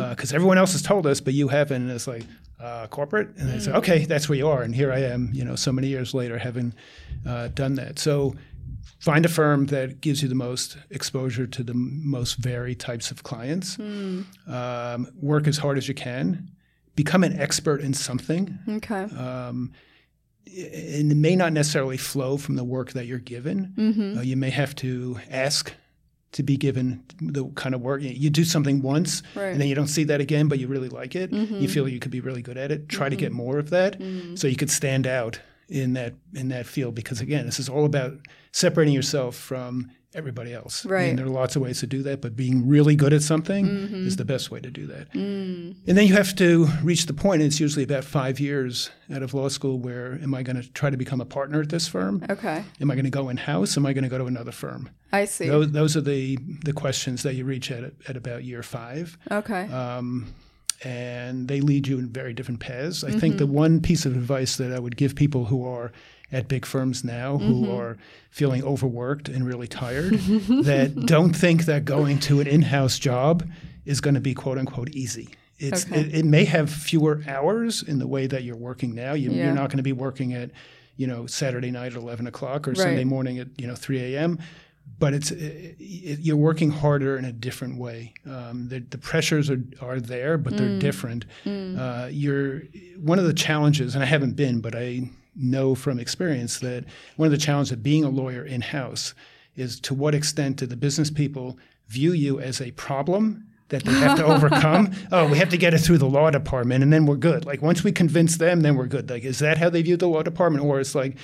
because 0.09 0.31
everyone 0.33 0.57
else 0.57 0.71
has 0.73 0.81
told 0.81 1.05
us, 1.07 1.19
but 1.21 1.33
you 1.33 1.49
haven't." 1.49 1.81
And 1.83 1.91
it's 1.91 2.07
like 2.07 2.23
uh, 2.59 2.87
corporate, 2.87 3.35
and 3.37 3.51
I 3.51 3.57
said, 3.59 3.75
"Okay, 3.75 4.05
that's 4.05 4.29
where 4.29 4.37
you 4.37 4.47
are." 4.47 4.61
And 4.63 4.73
here 4.73 4.93
I 4.93 4.99
am, 4.99 5.29
you 5.33 5.43
know, 5.43 5.55
so 5.57 5.71
many 5.73 5.87
years 5.87 6.13
later, 6.13 6.37
having 6.37 6.73
uh, 7.27 7.49
done 7.49 7.73
that. 7.75 7.99
So 7.99 8.35
find 9.05 9.23
a 9.25 9.29
firm 9.29 9.67
that 9.67 10.01
gives 10.01 10.21
you 10.23 10.27
the 10.27 10.33
most 10.47 10.77
exposure 10.89 11.45
to 11.45 11.61
the 11.63 11.75
most 11.75 12.33
varied 12.37 12.79
types 12.79 13.11
of 13.11 13.21
clients. 13.21 13.77
Um, 13.79 15.07
work 15.21 15.47
as 15.47 15.57
hard 15.59 15.77
as 15.77 15.87
you 15.87 15.93
can. 15.93 16.49
Become 16.95 17.23
an 17.23 17.39
expert 17.39 17.81
in 17.81 17.93
something. 17.93 18.57
Okay. 18.67 19.03
Um, 19.03 19.71
and 20.47 21.11
it 21.11 21.17
may 21.17 21.35
not 21.35 21.53
necessarily 21.53 21.97
flow 21.97 22.37
from 22.37 22.55
the 22.55 22.63
work 22.63 22.93
that 22.93 23.05
you're 23.05 23.19
given. 23.19 23.73
Mm-hmm. 23.77 24.17
Uh, 24.17 24.21
you 24.21 24.37
may 24.37 24.49
have 24.49 24.73
to 24.77 25.19
ask 25.29 25.73
to 26.31 26.43
be 26.43 26.57
given 26.57 27.03
the 27.21 27.45
kind 27.55 27.75
of 27.75 27.81
work. 27.81 28.01
You 28.01 28.29
do 28.29 28.43
something 28.43 28.81
once, 28.81 29.21
Right. 29.35 29.47
and 29.51 29.61
then 29.61 29.67
you 29.67 29.75
don't 29.75 29.87
see 29.87 30.03
that 30.05 30.19
again, 30.21 30.47
but 30.47 30.57
you 30.59 30.67
really 30.67 30.89
like 30.89 31.15
it. 31.15 31.31
Mm-hmm. 31.31 31.55
You 31.61 31.67
feel 31.67 31.87
you 31.87 31.99
could 31.99 32.11
be 32.11 32.21
really 32.21 32.41
good 32.41 32.57
at 32.57 32.71
it. 32.71 32.89
Try 32.89 33.07
to 33.09 33.15
get 33.15 33.31
more 33.31 33.57
of 33.59 33.69
that, 33.69 33.97
so 34.35 34.47
you 34.47 34.55
could 34.55 34.69
stand 34.71 35.05
out 35.07 35.39
in 35.69 35.93
that 35.93 36.13
in 36.33 36.49
that 36.49 36.65
field. 36.65 36.93
Because 36.95 37.21
again, 37.21 37.45
this 37.45 37.59
is 37.59 37.69
all 37.69 37.85
about 37.85 38.13
separating 38.55 38.93
yourself 38.93 39.35
from 39.35 39.91
everybody 40.13 40.53
else. 40.53 40.85
Right. 40.85 41.09
And 41.09 41.19
there 41.19 41.25
are 41.25 41.29
lots 41.29 41.57
of 41.57 41.61
ways 41.61 41.81
to 41.81 41.87
do 41.87 42.01
that, 42.03 42.21
but 42.21 42.37
being 42.37 42.65
really 42.65 42.95
good 42.95 43.11
at 43.11 43.21
something 43.21 43.65
Mm-hmm. 43.65 44.07
is 44.07 44.15
the 44.15 44.23
best 44.23 44.49
way 44.49 44.61
to 44.61 44.71
do 44.71 44.87
that. 44.87 45.11
Mm. 45.11 45.75
And 45.85 45.97
then 45.97 46.07
you 46.07 46.13
have 46.13 46.33
to 46.37 46.67
reach 46.81 47.05
the 47.05 47.13
point, 47.13 47.41
and 47.41 47.47
it's 47.51 47.59
usually 47.59 47.83
about 47.83 48.05
five 48.05 48.39
years 48.39 48.89
out 49.13 49.23
of 49.23 49.33
law 49.33 49.49
school, 49.49 49.77
where 49.77 50.13
am 50.23 50.33
I 50.33 50.41
going 50.41 50.55
to 50.61 50.71
try 50.71 50.89
to 50.89 50.95
become 50.95 51.19
a 51.19 51.25
partner 51.25 51.59
at 51.59 51.67
this 51.67 51.89
firm? 51.89 52.23
Okay. 52.29 52.63
Am 52.79 52.89
I 52.89 52.95
going 52.95 53.03
to 53.03 53.11
go 53.11 53.27
in 53.27 53.35
house? 53.35 53.75
Am 53.75 53.85
I 53.85 53.91
going 53.91 54.05
to 54.05 54.09
go 54.09 54.17
to 54.17 54.25
another 54.25 54.53
firm? 54.53 54.89
I 55.11 55.25
see. 55.25 55.49
Those, 55.49 55.71
those 55.73 55.97
are 55.97 56.01
the, 56.01 56.37
the 56.63 56.71
questions 56.71 57.23
that 57.23 57.35
you 57.35 57.43
reach 57.43 57.69
at, 57.69 57.83
at 58.07 58.15
about 58.15 58.45
year 58.45 58.63
five. 58.63 59.17
okay. 59.29 59.63
Um, 59.67 60.33
and 60.83 61.47
they 61.47 61.61
lead 61.61 61.87
you 61.87 61.97
in 61.99 62.09
very 62.09 62.33
different 62.33 62.59
paths. 62.59 63.03
I 63.03 63.09
Mm-hmm. 63.09 63.19
think 63.19 63.37
the 63.37 63.47
one 63.47 63.81
piece 63.81 64.05
of 64.05 64.13
advice 64.15 64.55
that 64.57 64.71
I 64.71 64.79
would 64.79 64.95
give 64.97 65.15
people 65.15 65.45
who 65.45 65.65
are 65.67 65.91
at 66.31 66.47
big 66.47 66.65
firms 66.65 67.03
now 67.03 67.37
who 67.37 67.61
Mm-hmm. 67.63 67.71
are 67.71 67.97
feeling 68.29 68.63
overworked 68.63 69.29
and 69.29 69.45
really 69.45 69.67
tired 69.67 70.11
that 70.65 70.93
don't 71.05 71.33
think 71.35 71.65
that 71.65 71.85
going 71.85 72.19
to 72.19 72.41
an 72.41 72.47
in-house 72.47 72.99
job 72.99 73.47
is 73.85 74.01
going 74.01 74.15
to 74.15 74.19
be 74.21 74.33
quote 74.33 74.57
unquote 74.57 74.89
easy. 74.89 75.29
It's 75.57 75.85
Okay. 75.85 76.01
it, 76.01 76.15
it 76.15 76.25
may 76.25 76.43
have 76.45 76.69
fewer 76.69 77.23
hours 77.27 77.81
in 77.83 77.99
the 77.99 78.07
way 78.07 78.27
that 78.27 78.43
you're 78.43 78.57
working 78.57 78.93
now. 78.95 79.13
You, 79.13 79.31
Yeah. 79.31 79.45
You're 79.45 79.53
not 79.53 79.69
going 79.69 79.77
to 79.77 79.83
be 79.83 79.93
working 79.93 80.33
at 80.33 80.49
you 80.97 81.07
know 81.07 81.27
Saturday 81.27 81.71
night 81.71 81.93
at 81.93 81.97
11 81.97 82.27
o'clock 82.27 82.67
or 82.67 82.71
Right. 82.71 82.77
Sunday 82.79 83.03
morning 83.05 83.39
at 83.39 83.47
you 83.59 83.67
know 83.67 83.75
3 83.75 84.15
a.m. 84.15 84.39
But 84.99 85.13
it's 85.13 85.31
it, 85.31 85.75
it, 85.79 86.19
you're 86.19 86.37
working 86.37 86.71
harder 86.71 87.17
in 87.17 87.25
a 87.25 87.31
different 87.31 87.77
way. 87.79 88.13
Um, 88.29 88.67
the, 88.69 88.79
the 88.79 88.97
pressures 88.97 89.49
are, 89.49 89.61
are 89.81 89.99
there, 89.99 90.37
but 90.37 90.53
Mm. 90.53 90.57
they're 90.57 90.79
different. 90.79 91.25
Uh, 91.45 92.07
you're 92.11 92.61
one 92.97 93.17
of 93.19 93.25
the 93.25 93.33
challenges, 93.33 93.93
and 93.95 94.03
I 94.03 94.07
haven't 94.07 94.33
been, 94.35 94.61
but 94.61 94.75
I 94.75 95.09
know 95.35 95.75
from 95.75 95.99
experience 95.99 96.59
that 96.59 96.85
one 97.17 97.27
of 97.27 97.31
the 97.31 97.37
challenges 97.37 97.71
of 97.71 97.83
being 97.83 98.03
a 98.03 98.09
lawyer 98.09 98.43
in 98.43 98.61
house 98.61 99.13
is 99.55 99.79
to 99.81 99.93
what 99.93 100.15
extent 100.15 100.57
do 100.57 100.65
the 100.65 100.75
business 100.75 101.09
people 101.09 101.57
view 101.87 102.13
you 102.13 102.39
as 102.39 102.61
a 102.61 102.71
problem 102.71 103.45
that 103.69 103.83
they 103.83 103.93
have 103.93 104.17
to 104.17 104.25
overcome? 104.35 104.91
oh, 105.11 105.29
we 105.29 105.37
have 105.37 105.49
to 105.49 105.57
get 105.57 105.73
it 105.73 105.79
through 105.79 105.97
the 105.97 106.05
law 106.07 106.29
department, 106.29 106.83
and 106.83 106.93
then 106.93 107.05
we're 107.05 107.15
good. 107.15 107.45
Like 107.45 107.61
once 107.61 107.83
we 107.83 107.91
convince 107.91 108.37
them, 108.37 108.61
then 108.61 108.75
we're 108.75 108.85
good. 108.87 109.09
Like 109.09 109.23
is 109.23 109.39
that 109.39 109.57
how 109.57 109.69
they 109.69 109.81
view 109.81 109.97
the 109.97 110.07
law 110.07 110.23
department, 110.23 110.63
or 110.63 110.79
it's 110.79 110.95
like 110.95 111.17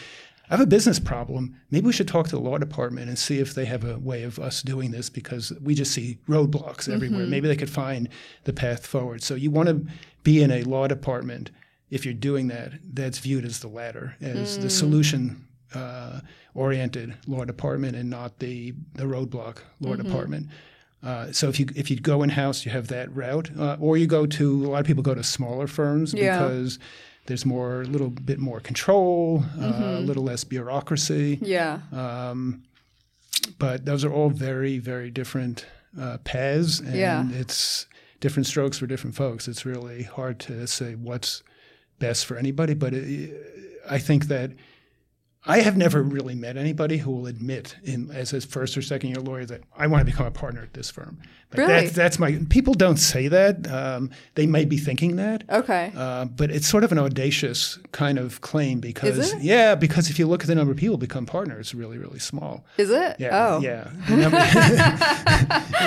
I 0.52 0.56
have 0.56 0.62
a 0.62 0.68
business 0.68 1.00
problem. 1.00 1.56
Maybe 1.70 1.86
we 1.86 1.94
should 1.94 2.10
talk 2.10 2.28
to 2.28 2.36
the 2.36 2.42
law 2.42 2.58
department 2.58 3.08
and 3.08 3.18
see 3.18 3.40
if 3.40 3.54
they 3.54 3.64
have 3.66 3.86
a 3.86 3.98
way 3.98 4.24
of 4.24 4.38
us 4.38 4.62
doing 4.62 4.92
this 4.92 5.10
because 5.10 5.54
we 5.62 5.74
just 5.76 5.94
see 5.94 6.18
roadblocks 6.28 6.94
everywhere. 6.94 7.22
Mm-hmm. 7.22 7.32
Maybe 7.32 7.48
they 7.48 7.56
could 7.56 7.70
find 7.70 8.10
the 8.44 8.52
path 8.52 8.86
forward. 8.86 9.24
So 9.24 9.36
you 9.36 9.50
want 9.50 9.70
to 9.70 9.86
be 10.24 10.44
in 10.44 10.52
a 10.52 10.64
law 10.64 10.88
department 10.88 11.52
if 11.92 12.06
you're 12.06 12.14
doing 12.16 12.48
that. 12.48 12.72
That's 12.84 13.20
viewed 13.20 13.46
as 13.46 13.60
the 13.60 13.68
latter, 13.68 14.16
as 14.22 14.58
the 14.58 14.70
solution. 14.70 15.46
Uh, 15.74 16.20
oriented 16.54 17.16
law 17.28 17.46
department 17.46 17.96
and 17.96 18.10
not 18.10 18.40
the 18.40 18.74
the 18.96 19.04
roadblock 19.06 19.60
law 19.80 19.96
department. 19.96 20.48
Uh, 21.02 21.32
so 21.32 21.48
if 21.48 21.62
you 21.62 21.66
if 21.78 21.90
you 21.90 21.98
go 21.98 22.24
in 22.24 22.30
house, 22.30 22.66
you 22.66 22.72
have 22.72 22.90
that 22.90 23.08
route, 23.16 23.50
uh, 23.58 23.78
or 23.80 23.96
you 23.96 24.06
go 24.06 24.26
to 24.26 24.66
a 24.66 24.68
lot 24.68 24.80
of 24.82 24.86
people 24.86 25.02
go 25.02 25.16
to 25.16 25.24
smaller 25.24 25.68
firms 25.68 26.14
Yeah. 26.14 26.38
because 26.40 26.78
there's 27.28 27.46
more 27.46 27.84
a 27.84 27.86
little 27.86 28.10
bit 28.10 28.38
more 28.38 28.60
control, 28.60 29.46
uh, 29.58 29.72
Mm-hmm. 29.72 29.84
a 29.84 30.00
little 30.02 30.24
less 30.24 30.44
bureaucracy. 30.44 31.40
yeah. 31.42 31.80
Um, 31.94 32.64
but 33.58 33.86
those 33.86 34.04
are 34.04 34.12
all 34.12 34.30
very 34.30 34.78
very 34.78 35.10
different 35.10 35.66
uh, 35.98 36.18
paths, 36.26 36.82
and 36.82 36.96
Yeah. 36.96 37.30
it's 37.32 37.86
different 38.20 38.46
strokes 38.48 38.78
for 38.78 38.88
different 38.88 39.16
folks. 39.16 39.48
It's 39.48 39.66
really 39.66 40.04
hard 40.04 40.38
to 40.42 40.68
say 40.68 40.96
what's 40.96 41.44
best 42.02 42.26
for 42.26 42.36
anybody, 42.36 42.74
but 42.74 42.94
it, 42.94 43.32
I 43.90 44.00
think 44.00 44.26
that. 44.28 44.52
I 45.44 45.62
have 45.62 45.76
never 45.76 46.04
really 46.04 46.36
met 46.36 46.56
anybody 46.56 46.98
who 46.98 47.10
will 47.10 47.26
admit, 47.26 47.76
in 47.84 48.12
as 48.12 48.32
a 48.32 48.42
first 48.42 48.78
or 48.78 48.84
second 48.84 49.10
year 49.10 49.20
lawyer, 49.20 49.44
that 49.46 49.62
I 49.76 49.88
want 49.88 50.02
to 50.02 50.06
become 50.06 50.28
a 50.28 50.32
partner 50.32 50.62
at 50.62 50.76
this 50.76 50.92
firm. 50.92 51.18
Like 51.50 51.58
Really? 51.58 51.82
That's, 51.82 51.94
that's 51.94 52.20
my. 52.20 52.40
People 52.50 52.76
don't 52.76 52.98
say 52.98 53.28
that. 53.28 53.68
Um, 53.68 54.12
they 54.36 54.46
may 54.46 54.66
be 54.66 54.78
thinking 54.78 55.16
that, 55.16 55.44
Okay. 55.50 55.92
uh, 55.98 56.26
but 56.26 56.52
it's 56.52 56.68
sort 56.68 56.84
of 56.84 56.92
an 56.92 57.00
audacious 57.00 57.80
kind 57.92 58.20
of 58.20 58.42
claim 58.42 58.80
because, 58.80 59.34
it? 59.34 59.42
yeah, 59.42 59.74
because 59.74 60.12
if 60.12 60.20
you 60.20 60.28
look 60.28 60.42
at 60.42 60.48
the 60.48 60.54
number 60.54 60.74
of 60.74 60.78
people 60.78 60.98
become 60.98 61.26
partners, 61.26 61.60
it's 61.70 61.74
really, 61.74 61.98
really 61.98 62.20
small. 62.20 62.64
Is 62.78 62.92
it? 62.92 63.16
Yeah, 63.18 63.48
oh. 63.48 63.62
yeah. 63.62 63.90
Number- 64.12 64.38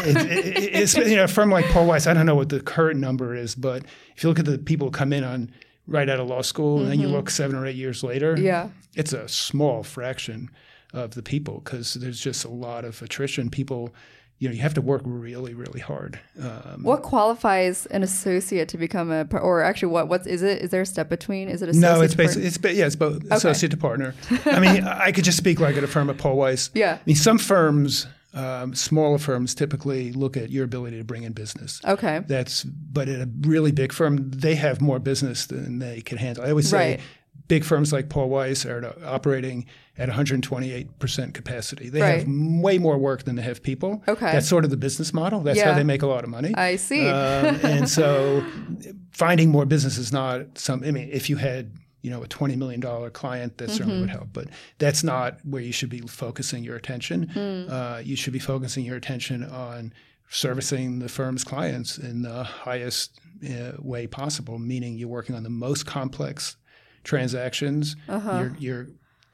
it, 0.05 0.17
it, 0.17 0.75
it's 0.75 0.97
you 0.97 1.15
know 1.15 1.25
a 1.25 1.29
firm 1.29 1.51
like 1.51 1.67
Paul 1.67 1.87
Weiss. 1.87 2.09
I 2.09 2.15
don't 2.15 2.27
know 2.27 2.35
what 2.35 2.49
the 2.49 2.59
current 2.59 2.99
number 2.99 3.37
is, 3.37 3.55
but 3.55 3.85
if 4.17 4.25
you 4.25 4.29
look 4.29 4.41
at 4.41 4.47
the 4.47 4.59
people 4.59 4.89
who 4.89 4.91
come 4.91 5.13
in 5.13 5.23
on 5.23 5.53
right 5.87 6.09
out 6.09 6.21
of 6.21 6.27
law 6.29 6.43
school, 6.43 6.81
and 6.81 6.91
then 6.91 7.01
you 7.01 7.09
look 7.09 7.29
seven 7.31 7.57
or 7.57 7.67
eight 7.67 7.77
years 7.77 8.03
later, 8.03 8.35
Mm-hmm. 8.35 8.45
Yeah. 8.45 8.69
it's 8.95 9.13
a 9.13 9.29
small 9.29 9.83
fraction 9.83 10.51
of 10.93 11.15
the 11.15 11.23
people 11.23 11.61
because 11.65 11.95
there's 11.95 12.21
just 12.21 12.45
a 12.45 12.49
lot 12.49 12.85
of 12.85 13.03
attrition. 13.03 13.51
People, 13.51 13.93
you 14.39 14.49
know, 14.49 14.55
you 14.55 14.61
have 14.63 14.75
to 14.75 14.81
work 14.81 15.03
really, 15.05 15.53
really 15.55 15.81
hard. 15.81 16.19
Um, 16.41 16.83
What 16.83 17.03
qualifies 17.03 17.87
an 17.87 18.03
associate 18.03 18.69
to 18.69 18.79
become 18.79 19.11
a, 19.11 19.27
or 19.39 19.63
actually, 19.63 19.93
what 19.93 20.09
what 20.09 20.27
is 20.27 20.43
it? 20.43 20.63
Is 20.63 20.71
there 20.71 20.83
a 20.83 20.87
step 20.87 21.09
between? 21.09 21.49
Is 21.49 21.63
it 21.63 21.69
associate? 21.69 21.93
no, 21.97 22.01
it's 22.01 22.15
basically 22.15 22.47
it's 22.47 22.59
yeah, 22.63 22.87
it's 22.87 22.97
both 22.97 23.23
associate 23.31 23.71
to 23.71 23.77
partner. 23.77 24.15
I 24.47 24.61
mean, 24.61 24.85
I 24.85 25.13
could 25.13 25.25
just 25.25 25.37
speak 25.39 25.61
like 25.61 25.77
at 25.77 25.85
a 25.85 25.89
firm 25.89 26.09
at 26.11 26.17
Paul 26.19 26.37
Weiss. 26.37 26.71
Yeah. 26.75 26.95
I 26.95 27.01
mean, 27.07 27.17
some 27.17 27.39
firms, 27.39 28.07
um, 28.35 28.75
smaller 28.75 29.19
firms, 29.19 29.55
typically 29.55 30.13
look 30.13 30.37
at 30.37 30.51
your 30.51 30.65
ability 30.65 30.99
to 30.99 31.05
bring 31.05 31.23
in 31.23 31.33
business. 31.33 31.81
Okay. 31.85 32.21
That's 32.27 32.65
but 32.65 33.09
at 33.09 33.21
a 33.21 33.31
really 33.43 33.73
big 33.73 33.93
firm, 33.93 34.31
they 34.31 34.55
have 34.57 34.81
more 34.81 34.99
business 34.99 35.47
than 35.47 35.79
they 35.79 36.01
can 36.01 36.19
handle. 36.19 36.45
I 36.45 36.51
always 36.51 36.69
say 36.69 36.77
Right. 36.93 37.01
big 37.49 37.65
firms 37.65 37.93
like 37.93 38.09
Paul 38.09 38.29
Weiss 38.29 38.67
are 38.67 38.95
operating 39.05 39.67
at 39.97 40.09
128% 40.09 41.35
capacity. 41.35 41.89
They 41.89 42.01
Right. 42.01 42.19
have 42.21 42.29
way 42.29 42.79
more 42.79 42.99
work 42.99 43.23
than 43.25 43.37
they 43.37 43.43
have 43.43 43.63
people. 43.63 44.03
Okay. 44.09 44.33
That's 44.33 44.49
sort 44.49 44.65
of 44.65 44.71
the 44.71 44.77
business 44.77 45.15
model. 45.15 45.41
That's 45.41 45.59
Yeah. 45.59 45.71
how 45.71 45.75
they 45.79 45.85
make 45.85 46.03
a 46.03 46.07
lot 46.09 46.25
of 46.25 46.31
money. 46.31 46.55
I 46.57 46.77
see. 46.77 47.07
Um, 47.09 47.61
and 47.63 47.89
so 47.89 48.43
finding 49.13 49.51
more 49.51 49.65
business 49.67 49.97
is 49.99 50.13
not 50.13 50.59
some, 50.59 50.83
I 50.85 50.91
mean, 50.91 51.09
if 51.13 51.31
you 51.31 51.37
had, 51.37 51.71
you 52.05 52.11
know, 52.11 52.23
a 52.23 52.27
$20 52.29 52.57
million 52.59 52.81
client, 53.13 53.57
that 53.59 53.71
certainly 53.71 53.95
Mm-hmm. 53.95 54.01
would 54.03 54.11
help. 54.11 54.29
But 54.33 54.49
that's 54.79 55.03
not 55.03 55.39
where 55.45 55.63
you 55.63 55.73
should 55.73 55.89
be 55.89 56.01
focusing 56.01 56.63
your 56.63 56.77
attention. 56.77 57.19
Hmm. 57.29 57.73
Uh, 57.73 57.99
you 58.05 58.15
should 58.15 58.33
be 58.35 58.39
focusing 58.39 58.85
your 58.85 58.97
attention 58.97 59.43
on 59.45 59.93
servicing 60.29 60.99
the 60.99 61.09
firm's 61.09 61.45
clients 61.45 61.97
in 61.97 62.23
the 62.23 62.45
highest 62.45 63.19
uh, 63.49 63.73
way 63.79 64.07
possible, 64.07 64.59
meaning 64.59 64.99
you're 64.99 65.09
working 65.09 65.35
on 65.35 65.43
the 65.45 65.51
most 65.67 65.87
complex 65.87 66.57
transactions. 67.05 67.97
Uh-huh. 68.09 68.39
You're, 68.39 68.57
you're 68.59 68.87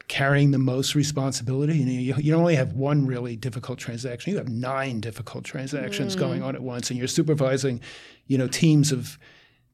carrying 0.09 0.51
the 0.51 0.59
most 0.59 0.95
responsibility. 0.95 1.79
You, 1.79 1.87
know, 1.87 1.93
you, 1.93 2.14
you 2.23 2.33
don't 2.33 2.41
only 2.41 2.57
have 2.57 2.73
one 2.75 3.07
really 3.07 3.37
difficult 3.37 3.79
transaction; 3.79 4.33
you 4.33 4.39
have 4.39 4.49
nine 4.49 5.01
difficult 5.01 5.45
transactions 5.45 6.14
Mm. 6.14 6.18
going 6.18 6.43
on 6.43 6.55
at 6.55 6.62
once, 6.62 6.91
and 6.91 6.99
you're 6.99 7.09
supervising, 7.09 7.81
you 8.27 8.37
know, 8.39 8.49
teams 8.49 8.93
of 8.93 9.18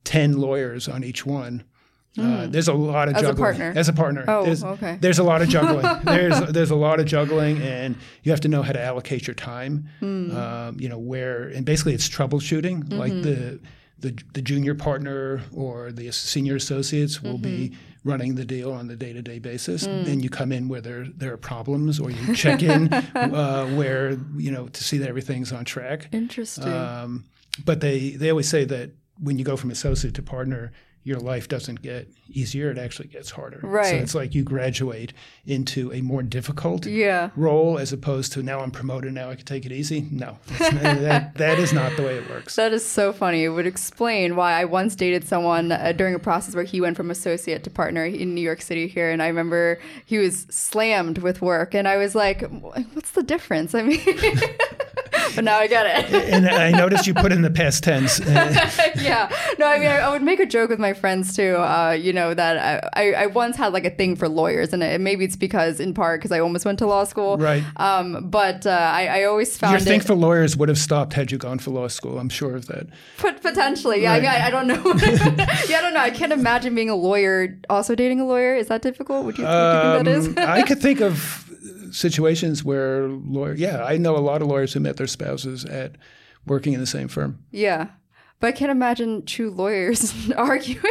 ten 0.04 0.38
lawyers 0.38 0.88
on 0.88 1.02
each 1.04 1.26
one. 1.26 1.64
Uh, 2.18 2.46
there's 2.46 2.68
a 2.68 2.72
lot 2.74 3.08
of 3.08 3.14
Mm. 3.14 3.16
As 3.18 3.22
a 3.22 3.26
juggling. 3.26 3.36
partner? 3.44 3.72
As 3.76 3.88
a 3.88 3.92
partner, 3.92 4.24
Oh, 4.28 4.44
there's, 4.44 4.64
okay. 4.64 4.98
there's 5.00 5.18
a 5.18 5.24
lot 5.24 5.42
of 5.42 5.48
juggling. 5.48 5.86
there's 6.04 6.52
there's 6.52 6.70
a 6.70 6.76
lot 6.76 7.00
of 7.00 7.06
juggling, 7.06 7.60
and 7.62 7.96
you 8.22 8.32
have 8.32 8.40
to 8.42 8.48
know 8.48 8.62
how 8.62 8.72
to 8.72 8.80
allocate 8.82 9.26
your 9.26 9.34
time. 9.34 9.88
Hmm. 10.00 10.36
Um, 10.36 10.80
you 10.80 10.88
know 10.88 10.98
where, 10.98 11.44
and 11.48 11.64
basically 11.64 11.94
it's 11.94 12.08
troubleshooting. 12.08 12.84
Mm-hmm. 12.84 12.98
Like 12.98 13.12
the, 13.12 13.60
the 13.98 14.16
the 14.34 14.42
junior 14.42 14.74
partner 14.74 15.42
or 15.54 15.92
the 15.92 16.10
senior 16.12 16.56
associates 16.56 17.22
will 17.22 17.38
be 17.38 17.70
Mm-hmm. 17.70 18.10
running 18.12 18.34
the 18.36 18.44
deal 18.44 18.70
on 18.72 18.86
the 18.86 18.94
day 18.96 19.12
to 19.12 19.20
day 19.22 19.38
basis, 19.40 19.86
Mm. 19.86 20.06
and 20.06 20.22
you 20.22 20.30
come 20.30 20.52
in 20.52 20.68
where 20.68 20.80
there 20.80 21.06
there 21.16 21.32
are 21.32 21.36
problems, 21.38 21.98
or 21.98 22.10
you 22.10 22.34
check 22.34 22.62
in 22.62 22.92
uh, 23.14 23.66
where 23.76 24.12
you 24.36 24.50
know 24.52 24.68
to 24.68 24.84
see 24.84 24.98
that 24.98 25.08
everything's 25.08 25.52
on 25.52 25.64
track. 25.64 26.08
Interesting. 26.12 26.68
Um, 26.72 27.24
but 27.64 27.80
they 27.80 28.10
they 28.10 28.30
always 28.30 28.48
say 28.48 28.64
that 28.64 28.90
when 29.18 29.38
you 29.38 29.44
go 29.44 29.56
from 29.56 29.70
associate 29.70 30.14
to 30.14 30.22
partner, 30.22 30.72
your 31.06 31.20
life 31.20 31.46
doesn't 31.48 31.80
get 31.82 32.08
easier; 32.28 32.70
it 32.70 32.78
actually 32.78 33.08
gets 33.08 33.30
harder. 33.30 33.60
Right. 33.62 33.86
So 33.86 33.94
it's 33.96 34.14
like 34.14 34.34
you 34.34 34.42
graduate 34.42 35.12
into 35.46 35.92
a 35.92 36.00
more 36.02 36.22
difficult 36.22 36.84
Yeah. 36.86 37.30
role 37.36 37.78
as 37.78 37.92
opposed 37.92 38.32
to 38.32 38.42
now 38.42 38.60
I'm 38.60 38.72
promoted, 38.72 39.12
now 39.14 39.30
I 39.30 39.36
can 39.36 39.44
take 39.44 39.64
it 39.64 39.72
easy. 39.72 40.08
No, 40.10 40.38
that 40.58 41.34
that 41.36 41.58
is 41.58 41.72
not 41.72 41.96
the 41.96 42.02
way 42.02 42.16
it 42.18 42.28
works. 42.28 42.56
That 42.56 42.72
is 42.72 42.84
so 42.84 43.12
funny. 43.12 43.44
It 43.44 43.50
would 43.50 43.66
explain 43.66 44.34
why 44.36 44.60
I 44.60 44.64
once 44.64 44.96
dated 44.96 45.26
someone 45.26 45.70
uh, 45.72 45.92
during 45.92 46.14
a 46.14 46.18
process 46.18 46.54
where 46.56 46.64
he 46.64 46.80
went 46.80 46.96
from 46.96 47.10
associate 47.10 47.62
to 47.64 47.70
partner 47.70 48.04
in 48.04 48.34
New 48.34 48.40
York 48.40 48.60
City 48.60 48.88
here. 48.88 49.10
And 49.10 49.22
I 49.22 49.28
remember 49.28 49.78
he 50.04 50.18
was 50.18 50.46
slammed 50.50 51.18
with 51.18 51.40
work. 51.40 51.74
And 51.74 51.86
I 51.86 51.96
was 51.96 52.14
like, 52.16 52.42
what's 52.94 53.12
the 53.12 53.22
difference? 53.22 53.74
I 53.74 53.82
mean, 53.82 54.00
but 55.34 55.44
now 55.44 55.58
I 55.58 55.66
get 55.66 55.86
it. 55.86 56.14
and 56.32 56.48
I 56.48 56.70
noticed 56.70 57.06
you 57.06 57.14
put 57.14 57.32
in 57.32 57.42
the 57.42 57.50
past 57.50 57.82
tense. 57.84 58.20
Yeah. 58.96 59.30
No, 59.58 59.66
I 59.66 59.78
mean, 59.78 59.88
I, 59.88 59.98
I 59.98 60.10
would 60.10 60.22
make 60.22 60.40
a 60.40 60.46
joke 60.46 60.70
with 60.70 60.78
my 60.78 60.92
friends 60.92 61.36
too, 61.36 61.56
uh, 61.56 61.92
you 61.92 62.12
know, 62.12 62.34
that 62.34 62.90
I, 62.96 63.12
I, 63.12 63.26
once 63.26 63.56
had 63.56 63.72
like 63.72 63.84
a 63.84 63.90
thing 63.90 64.16
for 64.16 64.28
lawyers. 64.28 64.72
And 64.72 64.82
it, 64.82 65.00
maybe 65.00 65.24
it's 65.24 65.36
because, 65.36 65.80
in 65.80 65.94
part, 65.94 66.20
because 66.20 66.32
I 66.32 66.40
almost 66.40 66.64
went 66.64 66.78
to 66.80 66.86
law 66.86 67.04
school. 67.04 67.36
Right. 67.36 67.62
Um, 67.76 68.28
but 68.30 68.66
uh, 68.66 68.70
I, 68.70 69.20
I 69.20 69.24
always 69.24 69.56
found 69.56 69.72
your 69.72 69.80
thing 69.80 70.00
for 70.00 70.14
lawyers 70.14 70.56
would 70.56 70.68
have 70.68 70.78
stopped 70.78 71.12
had 71.12 71.30
you 71.30 71.38
gone 71.38 71.58
for 71.58 71.70
law 71.70 71.88
school. 71.88 72.18
I'm 72.18 72.28
sure 72.28 72.56
of 72.56 72.66
that. 72.66 72.86
Pot- 73.18 73.42
potentially, 73.42 74.02
yeah. 74.02 74.14
I, 74.14 74.20
mean, 74.20 74.30
I, 74.30 74.46
I 74.46 74.50
don't 74.50 74.66
know. 74.66 74.74
yeah, 75.68 75.78
I 75.78 75.80
don't 75.80 75.94
know. 75.94 76.00
I 76.00 76.10
can't 76.10 76.32
imagine 76.32 76.74
being 76.74 76.90
a 76.90 76.96
lawyer 76.96 77.58
also 77.68 77.94
dating 77.94 78.20
a 78.20 78.26
lawyer. 78.26 78.54
Is 78.54 78.68
that 78.68 78.82
difficult? 78.82 79.24
Would 79.24 79.38
you, 79.38 79.44
would 79.44 79.50
you 79.50 79.92
think 79.94 80.04
that 80.04 80.08
is? 80.08 80.28
Um, 80.28 80.34
I 80.38 80.62
could 80.62 80.80
think 80.80 81.00
of 81.00 81.45
situations 81.96 82.62
where 82.62 83.08
lawyer. 83.08 83.54
Yeah, 83.54 83.84
I 83.84 83.96
know 83.96 84.16
a 84.16 84.18
lot 84.18 84.42
of 84.42 84.48
lawyers 84.48 84.72
who 84.74 84.80
met 84.80 84.96
their 84.96 85.06
spouses 85.06 85.64
at 85.64 85.96
working 86.46 86.72
in 86.74 86.80
the 86.80 86.86
same 86.86 87.08
firm. 87.08 87.42
yeah, 87.50 87.88
but 88.38 88.48
I 88.48 88.52
can't 88.52 88.70
imagine 88.70 89.24
two 89.24 89.50
lawyers 89.50 90.14
arguing. 90.36 90.82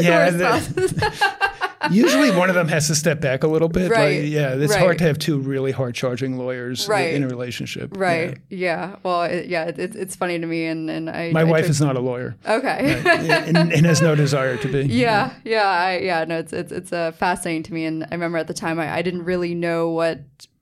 Yeah. 0.00 0.60
Usually, 1.90 2.30
one 2.30 2.48
of 2.50 2.54
them 2.54 2.68
has 2.68 2.88
to 2.88 2.94
step 2.94 3.20
back 3.20 3.42
a 3.42 3.46
little 3.46 3.68
bit. 3.68 3.90
Right, 3.90 4.20
Like, 4.22 4.30
yeah, 4.30 4.54
it's 4.54 4.72
right. 4.72 4.80
hard 4.82 4.98
to 4.98 5.04
have 5.04 5.18
two 5.18 5.38
really 5.38 5.72
hard 5.72 5.94
charging 5.94 6.36
lawyers 6.36 6.86
Right. 6.88 7.14
in 7.14 7.22
a 7.22 7.28
relationship. 7.28 7.96
right. 7.96 8.36
Yeah. 8.50 8.96
Well, 9.02 9.22
it, 9.22 9.46
yeah. 9.46 9.64
It, 9.64 9.78
it's 9.78 9.96
it's 9.96 10.16
funny 10.16 10.38
to 10.38 10.46
me, 10.46 10.66
and 10.66 10.90
and 10.90 11.08
I. 11.08 11.30
My 11.32 11.40
I 11.40 11.44
wife 11.44 11.62
took- 11.64 11.70
is 11.70 11.80
not 11.80 11.96
a 11.96 12.00
lawyer 12.00 12.36
okay. 12.46 13.00
and, 13.06 13.72
and 13.72 13.86
has 13.86 14.02
no 14.02 14.14
desire 14.14 14.56
to 14.58 14.68
be. 14.68 14.80
Yeah, 15.00 15.32
yeah, 15.44 15.62
I, 15.66 15.98
yeah. 15.98 16.24
No, 16.24 16.38
it's 16.38 16.52
it's 16.52 16.72
it's 16.72 16.92
uh, 16.92 17.12
fascinating 17.12 17.62
to 17.64 17.72
me, 17.74 17.84
and 17.86 18.04
I 18.04 18.08
remember 18.14 18.36
at 18.38 18.46
the 18.48 18.54
time 18.54 18.78
I, 18.78 18.92
I 18.96 19.02
didn't 19.02 19.24
really 19.24 19.54
know 19.54 19.88
what 19.90 20.20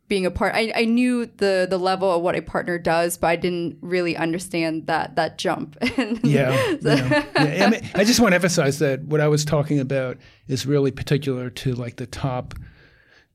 being 0.09 0.25
a 0.27 0.31
part. 0.31 0.55
I, 0.55 0.73
I 0.75 0.85
knew 0.87 1.27
the 1.27 1.67
the 1.69 1.79
level 1.79 2.11
of 2.11 2.23
what 2.23 2.35
a 2.35 2.41
partner 2.43 2.79
does, 2.79 3.17
but 3.19 3.27
I 3.29 3.37
didn't 3.37 3.77
really 3.83 4.17
understand 4.17 4.87
that 4.87 5.17
that 5.17 5.39
jump. 5.39 5.77
Yeah, 6.23 6.77
yeah. 6.81 7.25
yeah. 7.37 7.67
I, 7.67 7.71
mean, 7.71 7.91
I 7.95 8.05
just 8.05 8.19
want 8.21 8.33
to 8.33 8.37
emphasize 8.37 8.79
that 8.79 9.03
what 9.05 9.21
I 9.21 9.29
was 9.29 9.45
talking 9.45 9.79
about 9.81 10.17
is 10.49 10.67
really 10.67 10.91
particular 10.91 11.51
to 11.51 11.75
like 11.75 11.97
the 11.97 12.07
top, 12.07 12.55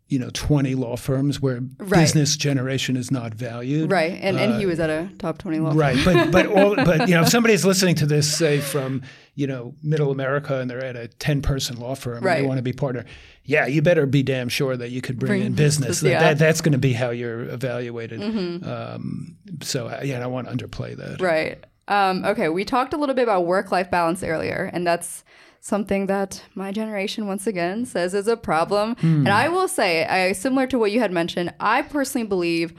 you 0.07 0.19
know, 0.19 0.30
twenty 0.34 0.76
law 0.76 0.95
firms 0.97 1.39
where 1.41 1.61
Right. 1.78 2.01
business 2.01 2.36
generation 2.38 2.97
is 2.97 3.09
not 3.11 3.34
valued. 3.34 3.91
right, 3.91 4.19
and 4.21 4.38
and 4.39 4.55
he 4.55 4.65
uh, 4.65 4.69
was 4.69 4.80
at 4.80 4.89
a 4.89 5.09
top 5.19 5.38
twenty 5.38 5.59
law. 5.59 5.69
firm. 5.69 5.80
Right, 5.80 5.97
but 6.03 6.32
but 6.32 6.45
all 6.47 6.76
but 6.89 7.07
you 7.07 7.15
know, 7.15 7.21
if 7.21 7.30
somebody's 7.30 7.65
listening 7.65 7.95
to 7.95 8.05
this, 8.05 8.36
say 8.36 8.59
from 8.59 9.01
you 9.36 9.47
know 9.47 9.76
Middle 9.82 10.11
America, 10.11 10.59
and 10.59 10.69
they're 10.69 10.84
at 10.86 10.95
a 10.95 11.07
ten 11.07 11.41
person 11.41 11.80
law 11.80 11.95
firm, 11.95 12.26
and 12.26 12.43
they 12.43 12.47
want 12.47 12.57
to 12.57 12.63
be 12.63 12.74
partner. 12.74 13.05
Yeah, 13.45 13.65
you 13.67 13.81
better 13.81 14.05
be 14.05 14.23
damn 14.23 14.47
sure 14.49 14.77
that 14.77 14.91
you 14.91 15.01
could 15.01 15.19
bring, 15.19 15.29
Bring 15.29 15.41
in 15.43 15.53
business. 15.53 15.87
business, 15.87 16.01
That, 16.01 16.09
yeah. 16.09 16.15
Mm-hmm. 16.19 16.25
that 16.29 16.37
that's 16.39 16.61
going 16.61 16.71
to 16.71 16.77
be 16.77 16.93
how 16.93 17.09
you're 17.09 17.43
evaluated. 17.43 18.21
Um, 18.65 19.35
so 19.61 19.87
uh, 19.87 20.01
yeah, 20.03 20.17
I 20.17 20.19
don't 20.21 20.31
want 20.31 20.47
to 20.49 20.55
underplay 20.55 20.95
that. 20.97 21.21
Right. 21.21 21.63
Um, 21.87 22.23
okay, 22.23 22.47
we 22.49 22.63
talked 22.63 22.93
a 22.93 22.97
little 22.97 23.15
bit 23.15 23.23
about 23.23 23.45
work 23.45 23.71
life 23.71 23.91
balance 23.91 24.23
earlier, 24.23 24.69
and 24.71 24.87
that's 24.87 25.23
something 25.59 26.07
that 26.07 26.41
my 26.55 26.71
generation 26.71 27.27
once 27.27 27.45
again 27.47 27.85
says 27.85 28.13
is 28.13 28.27
a 28.27 28.37
problem. 28.37 28.95
And 29.01 29.29
I 29.29 29.49
will 29.49 29.67
say, 29.67 30.05
I, 30.05 30.31
similar 30.33 30.67
to 30.67 30.77
what 30.79 30.91
you 30.91 30.99
had 30.99 31.11
mentioned, 31.11 31.53
I 31.59 31.81
personally 31.81 32.27
believe, 32.27 32.73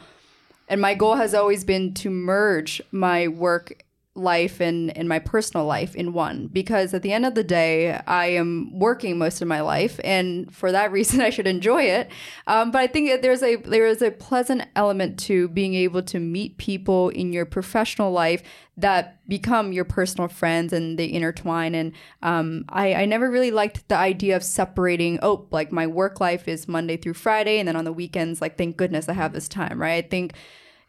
and 0.69 0.81
my 0.81 0.95
goal 0.95 1.17
has 1.17 1.35
always 1.35 1.65
been 1.65 1.93
to 1.95 2.11
merge 2.11 2.81
my 2.93 3.29
work 3.29 3.85
life 4.15 4.61
and, 4.61 4.97
and 4.97 5.09
my 5.09 5.19
personal 5.19 5.67
life 5.67 5.95
in 5.95 6.13
one. 6.13 6.47
Because 6.47 6.95
at 6.95 7.03
the 7.03 7.13
end 7.13 7.27
of 7.27 7.35
the 7.35 7.45
day 7.45 8.01
i 8.07 8.27
am 8.27 8.79
working 8.79 9.19
most 9.19 9.43
of 9.43 9.49
my 9.49 9.61
life 9.61 9.99
and 10.05 10.55
for 10.55 10.71
that 10.73 10.93
reason 10.97 11.21
i 11.21 11.31
should 11.31 11.47
enjoy 11.47 11.83
it. 11.83 12.11
Um, 12.47 12.71
but 12.71 12.81
i 12.81 12.87
think 12.87 13.09
that 13.11 13.23
there's 13.23 13.43
a 13.43 13.57
there 13.57 13.87
is 13.87 14.03
a 14.03 14.11
pleasant 14.11 14.67
element 14.77 15.19
to 15.21 15.49
being 15.49 15.75
able 15.75 16.03
to 16.03 16.19
meet 16.21 16.57
people 16.59 17.09
in 17.11 17.33
your 17.33 17.45
professional 17.45 18.13
life 18.13 18.43
that 18.77 19.21
become 19.29 19.73
your 19.73 19.85
personal 19.85 20.27
friends 20.27 20.73
and 20.73 20.99
they 20.99 21.09
intertwine. 21.09 21.77
And 21.77 21.93
um, 22.23 22.65
I, 22.69 22.95
I 22.95 23.05
never 23.05 23.31
really 23.31 23.53
liked 23.53 23.89
the 23.89 23.97
idea 23.97 24.35
of 24.35 24.43
separating 24.43 25.19
oh 25.23 25.47
like 25.51 25.71
my 25.71 25.87
work 25.87 26.21
life 26.21 26.49
is 26.49 26.67
monday 26.67 26.97
through 26.97 27.15
friday 27.15 27.59
and 27.59 27.69
then 27.69 27.77
on 27.77 27.85
the 27.85 27.93
weekends 27.93 28.41
like 28.41 28.59
thank 28.59 28.77
goodness 28.77 29.09
i 29.09 29.13
have 29.13 29.33
this 29.33 29.49
time 29.49 29.81
right? 29.81 30.05
I 30.05 30.09
think 30.09 30.35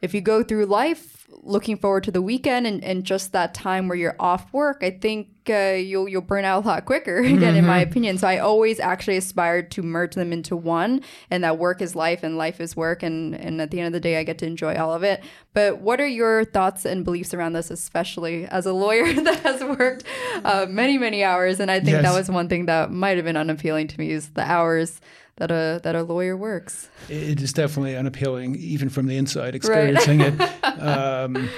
if 0.02 0.14
you 0.14 0.22
go 0.22 0.44
through 0.44 0.66
life 0.66 1.28
looking 1.42 1.78
forward 1.78 2.04
to 2.04 2.12
the 2.12 2.22
weekend 2.22 2.66
and, 2.66 2.84
and 2.84 3.04
just 3.04 3.32
that 3.32 3.54
time 3.54 3.88
where 3.88 3.98
you're 3.98 4.16
off 4.20 4.52
work, 4.54 4.80
I 4.82 4.92
think 4.92 5.30
uh, 5.50 5.74
you'll 5.74 6.08
you'll 6.08 6.22
burn 6.22 6.44
out 6.46 6.66
a 6.66 6.68
lot 6.68 6.86
quicker. 6.86 7.18
Again, 7.24 7.56
in 7.56 7.66
my 7.66 7.80
opinion, 7.80 8.18
so 8.18 8.28
I 8.28 8.40
always 8.40 8.80
actually 8.80 9.18
aspired 9.18 9.72
to 9.72 9.84
merge 9.84 10.16
them 10.16 10.34
into 10.34 10.56
one, 10.56 11.02
and 11.30 11.44
that 11.44 11.58
work 11.58 11.82
is 11.82 11.96
life 11.96 12.24
and 12.24 12.38
life 12.38 12.60
is 12.60 12.76
work, 12.76 13.04
and 13.04 13.36
and 13.36 13.62
at 13.62 13.72
the 13.72 13.80
end 13.80 13.88
of 13.88 13.94
the 13.94 14.00
day, 14.00 14.18
I 14.18 14.24
get 14.24 14.38
to 14.40 14.46
enjoy 14.46 14.76
all 14.76 14.94
of 14.94 15.04
it. 15.04 15.24
But 15.54 15.80
what 15.82 16.02
are 16.02 16.08
your 16.08 16.46
thoughts 16.46 16.86
and 16.86 17.06
beliefs 17.06 17.34
around 17.34 17.54
this, 17.54 17.70
especially 17.72 18.46
as 18.46 18.66
a 18.66 18.74
lawyer 18.74 19.12
that 19.24 19.40
has 19.42 19.64
worked 19.64 20.04
uh, 20.44 20.66
many 20.70 20.98
many 20.98 21.24
hours? 21.24 21.60
And 21.60 21.70
I 21.70 21.80
think 21.80 22.02
that 22.02 22.14
was 22.14 22.30
one 22.30 22.50
thing 22.50 22.66
that 22.66 22.92
might 22.92 23.18
have 23.18 23.26
been 23.26 23.38
unappealing 23.38 23.88
to 23.88 24.00
me 24.00 24.12
is 24.12 24.30
the 24.30 24.50
hours 24.50 25.00
that 25.38 25.52
a 25.52 25.80
that 25.84 25.96
a 25.96 26.04
lawyer 26.04 26.36
works. 26.38 26.90
It 27.10 27.42
is 27.42 27.54
definitely 27.54 27.96
unappealing, 27.96 28.56
even 28.56 28.90
from 28.90 29.08
the 29.08 29.18
inside, 29.18 29.56
experiencing 29.56 30.22
it. 30.22 30.34
Um, 30.78 31.50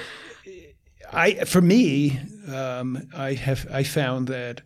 I, 1.12 1.34
for 1.44 1.60
me, 1.60 2.18
um, 2.52 3.08
I 3.16 3.32
have 3.34 3.66
I 3.72 3.82
found 3.82 4.28
that 4.28 4.60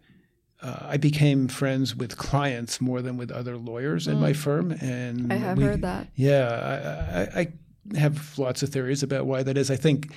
uh, 0.61 0.77
I 0.83 0.97
became 0.97 1.49
friends 1.49 1.95
with 1.97 2.17
clients 2.19 2.81
more 2.81 3.01
than 3.01 3.17
with 3.17 3.31
other 3.31 3.57
lawyers 3.57 4.07
in 4.09 4.19
my 4.21 4.33
firm, 4.33 4.73
and 4.73 5.21
Mm. 5.29 5.33
I 5.33 5.37
have 5.37 5.59
we- 5.59 5.65
heard 5.65 5.83
that. 5.83 6.09
Yeah, 6.17 7.27
I, 7.35 7.41
I, 7.41 7.53
I 7.95 7.99
have 7.99 8.39
lots 8.39 8.63
of 8.63 8.69
theories 8.71 9.03
about 9.03 9.27
why 9.27 9.43
that 9.43 9.57
is. 9.57 9.71
I 9.71 9.77
think 9.77 10.13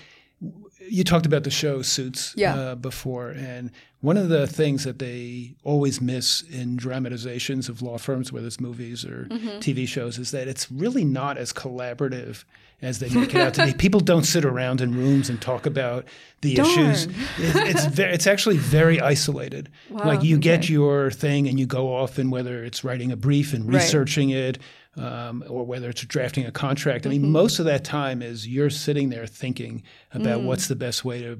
you 0.89 1.03
talked 1.03 1.25
about 1.25 1.43
the 1.43 1.49
show 1.51 1.81
Suits 1.81 2.33
Yeah. 2.37 2.55
uh, 2.55 2.75
before, 2.75 3.29
and 3.29 3.71
one 4.05 4.17
of 4.17 4.29
the 4.29 4.45
things 4.47 4.83
that 4.83 4.99
they 4.99 5.55
always 5.63 5.99
miss 5.99 6.41
in 6.43 6.77
dramatizations 6.77 7.67
of 7.69 7.81
law 7.81 7.97
firms, 7.97 8.31
whether 8.31 8.47
it's 8.47 8.59
movies 8.59 9.03
or 9.05 9.27
Mm-hmm. 9.31 9.59
TV 9.59 9.87
shows, 9.87 10.17
is 10.19 10.31
that 10.31 10.47
it's 10.47 10.71
really 10.71 11.03
not 11.03 11.37
as 11.37 11.51
collaborative 11.53 12.43
as 12.81 12.99
they 12.99 13.09
make 13.09 13.33
it 13.33 13.41
out 13.41 13.53
to 13.55 13.65
be. 13.65 13.73
People 13.73 13.99
don't 14.01 14.25
sit 14.25 14.45
around 14.45 14.81
in 14.81 14.93
rooms 14.95 15.29
and 15.29 15.41
talk 15.41 15.65
about 15.65 16.05
the 16.41 16.59
issues. 16.59 17.07
Darn. 17.07 17.19
It, 17.39 17.55
it's 17.75 17.85
ve- 17.85 18.03
it's 18.03 18.27
actually 18.27 18.57
very 18.57 18.99
isolated. 19.01 19.69
Wow, 19.89 20.05
like 20.05 20.23
you 20.23 20.37
get 20.37 20.69
your 20.69 21.09
thing 21.09 21.47
and 21.47 21.59
you 21.59 21.65
go 21.65 21.93
off, 21.95 22.17
and 22.17 22.31
whether 22.31 22.63
it's 22.63 22.83
writing 22.83 23.11
a 23.11 23.15
brief 23.17 23.53
and 23.53 23.65
Right. 23.67 23.75
researching 23.81 24.29
it, 24.29 24.59
um, 24.97 25.43
or 25.49 25.65
whether 25.65 25.89
it's 25.89 26.01
drafting 26.05 26.45
a 26.45 26.51
contract. 26.51 27.05
I 27.05 27.09
Mm-hmm. 27.09 27.21
mean, 27.23 27.31
most 27.31 27.59
of 27.59 27.65
that 27.65 27.83
time 27.83 28.21
is 28.21 28.47
you're 28.47 28.69
sitting 28.69 29.09
there 29.09 29.25
thinking 29.25 29.81
about 30.13 30.41
Mm. 30.41 30.45
what's 30.45 30.67
the 30.67 30.75
best 30.75 31.03
way 31.03 31.21
to 31.23 31.39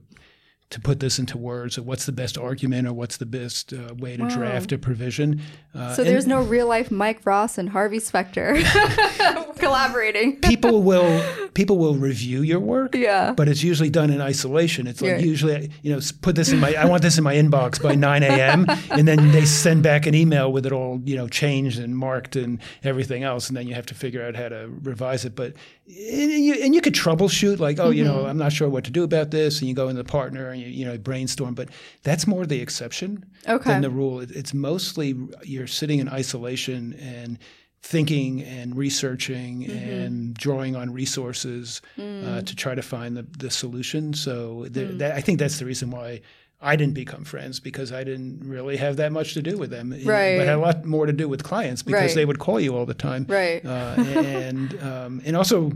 to 0.71 0.81
put 0.81 0.99
this 0.99 1.19
into 1.19 1.37
words, 1.37 1.77
or 1.77 1.83
what's 1.83 2.05
the 2.05 2.11
best 2.11 2.37
argument, 2.37 2.87
or 2.87 2.93
what's 2.93 3.17
the 3.17 3.25
best 3.25 3.71
uh, 3.71 3.93
way 3.95 4.17
to 4.17 4.23
Wow. 4.23 4.29
draft 4.29 4.71
a 4.71 4.77
provision. 4.77 5.39
Uh, 5.75 5.93
So 5.93 6.03
there's 6.03 6.25
no 6.27 6.41
real 6.41 6.67
life 6.67 6.89
Mike 6.91 7.21
Ross 7.23 7.57
and 7.57 7.69
Harvey 7.69 7.99
Specter 7.99 8.55
collaborating. 9.57 10.37
people 10.41 10.81
will 10.89 11.21
people 11.53 11.77
will 11.77 11.95
review 11.95 12.41
your 12.41 12.59
work. 12.59 12.95
Yeah. 12.95 13.33
But 13.33 13.47
it's 13.47 13.63
usually 13.63 13.89
done 13.89 14.09
in 14.09 14.21
isolation. 14.21 14.87
It's 14.87 15.01
like 15.01 15.11
Yeah. 15.11 15.17
usually, 15.19 15.69
you 15.83 15.93
know, 15.93 15.99
put 16.21 16.35
this 16.35 16.51
in 16.51 16.59
my, 16.59 16.73
I 16.75 16.85
want 16.85 17.01
this 17.01 17.17
in 17.17 17.23
my 17.23 17.35
inbox 17.35 17.81
by 17.81 17.95
9 18.09 18.23
a.m. 18.23 18.65
and 18.91 19.07
then 19.07 19.31
they 19.31 19.45
send 19.45 19.83
back 19.83 20.05
an 20.05 20.13
email 20.15 20.51
with 20.51 20.65
it 20.65 20.71
all, 20.73 21.01
you 21.05 21.15
know, 21.15 21.27
changed 21.27 21.79
and 21.79 21.95
marked 21.97 22.35
and 22.35 22.59
everything 22.83 23.23
else. 23.23 23.47
And 23.47 23.55
then 23.55 23.67
you 23.67 23.75
have 23.75 23.85
to 23.87 23.95
figure 23.95 24.23
out 24.25 24.35
how 24.35 24.49
to 24.49 24.69
revise 24.83 25.23
it. 25.25 25.35
But, 25.35 25.53
and 25.87 26.31
you, 26.31 26.55
and 26.55 26.73
you 26.73 26.81
could 26.81 26.93
troubleshoot 26.95 27.59
like, 27.59 27.79
oh, 27.79 27.89
you 27.91 28.03
Mm-hmm. 28.03 28.13
know, 28.13 28.25
I'm 28.25 28.37
not 28.37 28.51
sure 28.51 28.67
what 28.69 28.83
to 28.85 28.91
do 28.91 29.03
about 29.03 29.31
this. 29.31 29.59
And 29.59 29.69
you 29.69 29.75
go 29.75 29.87
in 29.89 29.95
the 29.95 30.03
partner 30.03 30.49
and 30.49 30.59
you, 30.61 30.67
you 30.67 30.85
know, 30.85 30.97
brainstorm. 30.97 31.53
But 31.53 31.69
that's 32.03 32.25
more 32.25 32.45
the 32.45 32.59
exception 32.59 33.23
Okay. 33.47 33.69
than 33.69 33.81
the 33.81 33.89
rule. 33.91 34.19
It- 34.21 34.31
It's 34.31 34.53
mostly 34.53 35.15
you're 35.43 35.67
sitting 35.67 35.99
in 35.99 36.09
isolation 36.09 36.93
and 36.99 37.37
thinking 37.83 38.41
and 38.41 38.75
researching 38.75 39.61
Mm-hmm. 39.67 39.77
and 39.91 40.33
drawing 40.33 40.75
on 40.75 40.91
resources 40.91 41.81
Mm. 41.97 42.25
uh, 42.27 42.41
to 42.41 42.55
try 42.55 42.73
to 42.73 42.81
find 42.81 43.15
the, 43.15 43.27
the 43.37 43.51
solution. 43.51 44.13
So 44.15 44.65
th- 44.73 44.97
that, 44.97 45.15
I 45.15 45.21
think 45.21 45.37
that's 45.39 45.59
the 45.59 45.65
reason 45.65 45.91
why 45.91 46.21
I 46.65 46.75
didn't 46.75 46.95
become 46.95 47.23
friends 47.23 47.59
because 47.59 47.91
I 47.91 48.03
didn't 48.03 48.39
really 48.43 48.77
have 48.77 48.97
that 48.97 49.11
much 49.11 49.33
to 49.35 49.41
do 49.41 49.57
with 49.57 49.69
them. 49.69 49.91
Right. 49.91 50.37
But 50.37 50.47
had 50.47 50.55
a 50.55 50.65
lot 50.69 50.83
more 50.85 51.05
to 51.05 51.13
do 51.13 51.29
with 51.29 51.43
clients 51.43 51.83
because 51.83 52.01
Right. 52.01 52.15
they 52.15 52.25
would 52.25 52.39
call 52.39 52.59
you 52.59 52.75
all 52.75 52.85
the 52.85 52.93
time. 52.95 53.25
Right. 53.29 53.63
Uh, 53.65 53.95
and 53.97 54.69
um, 54.91 55.21
and 55.25 55.35
also, 55.37 55.71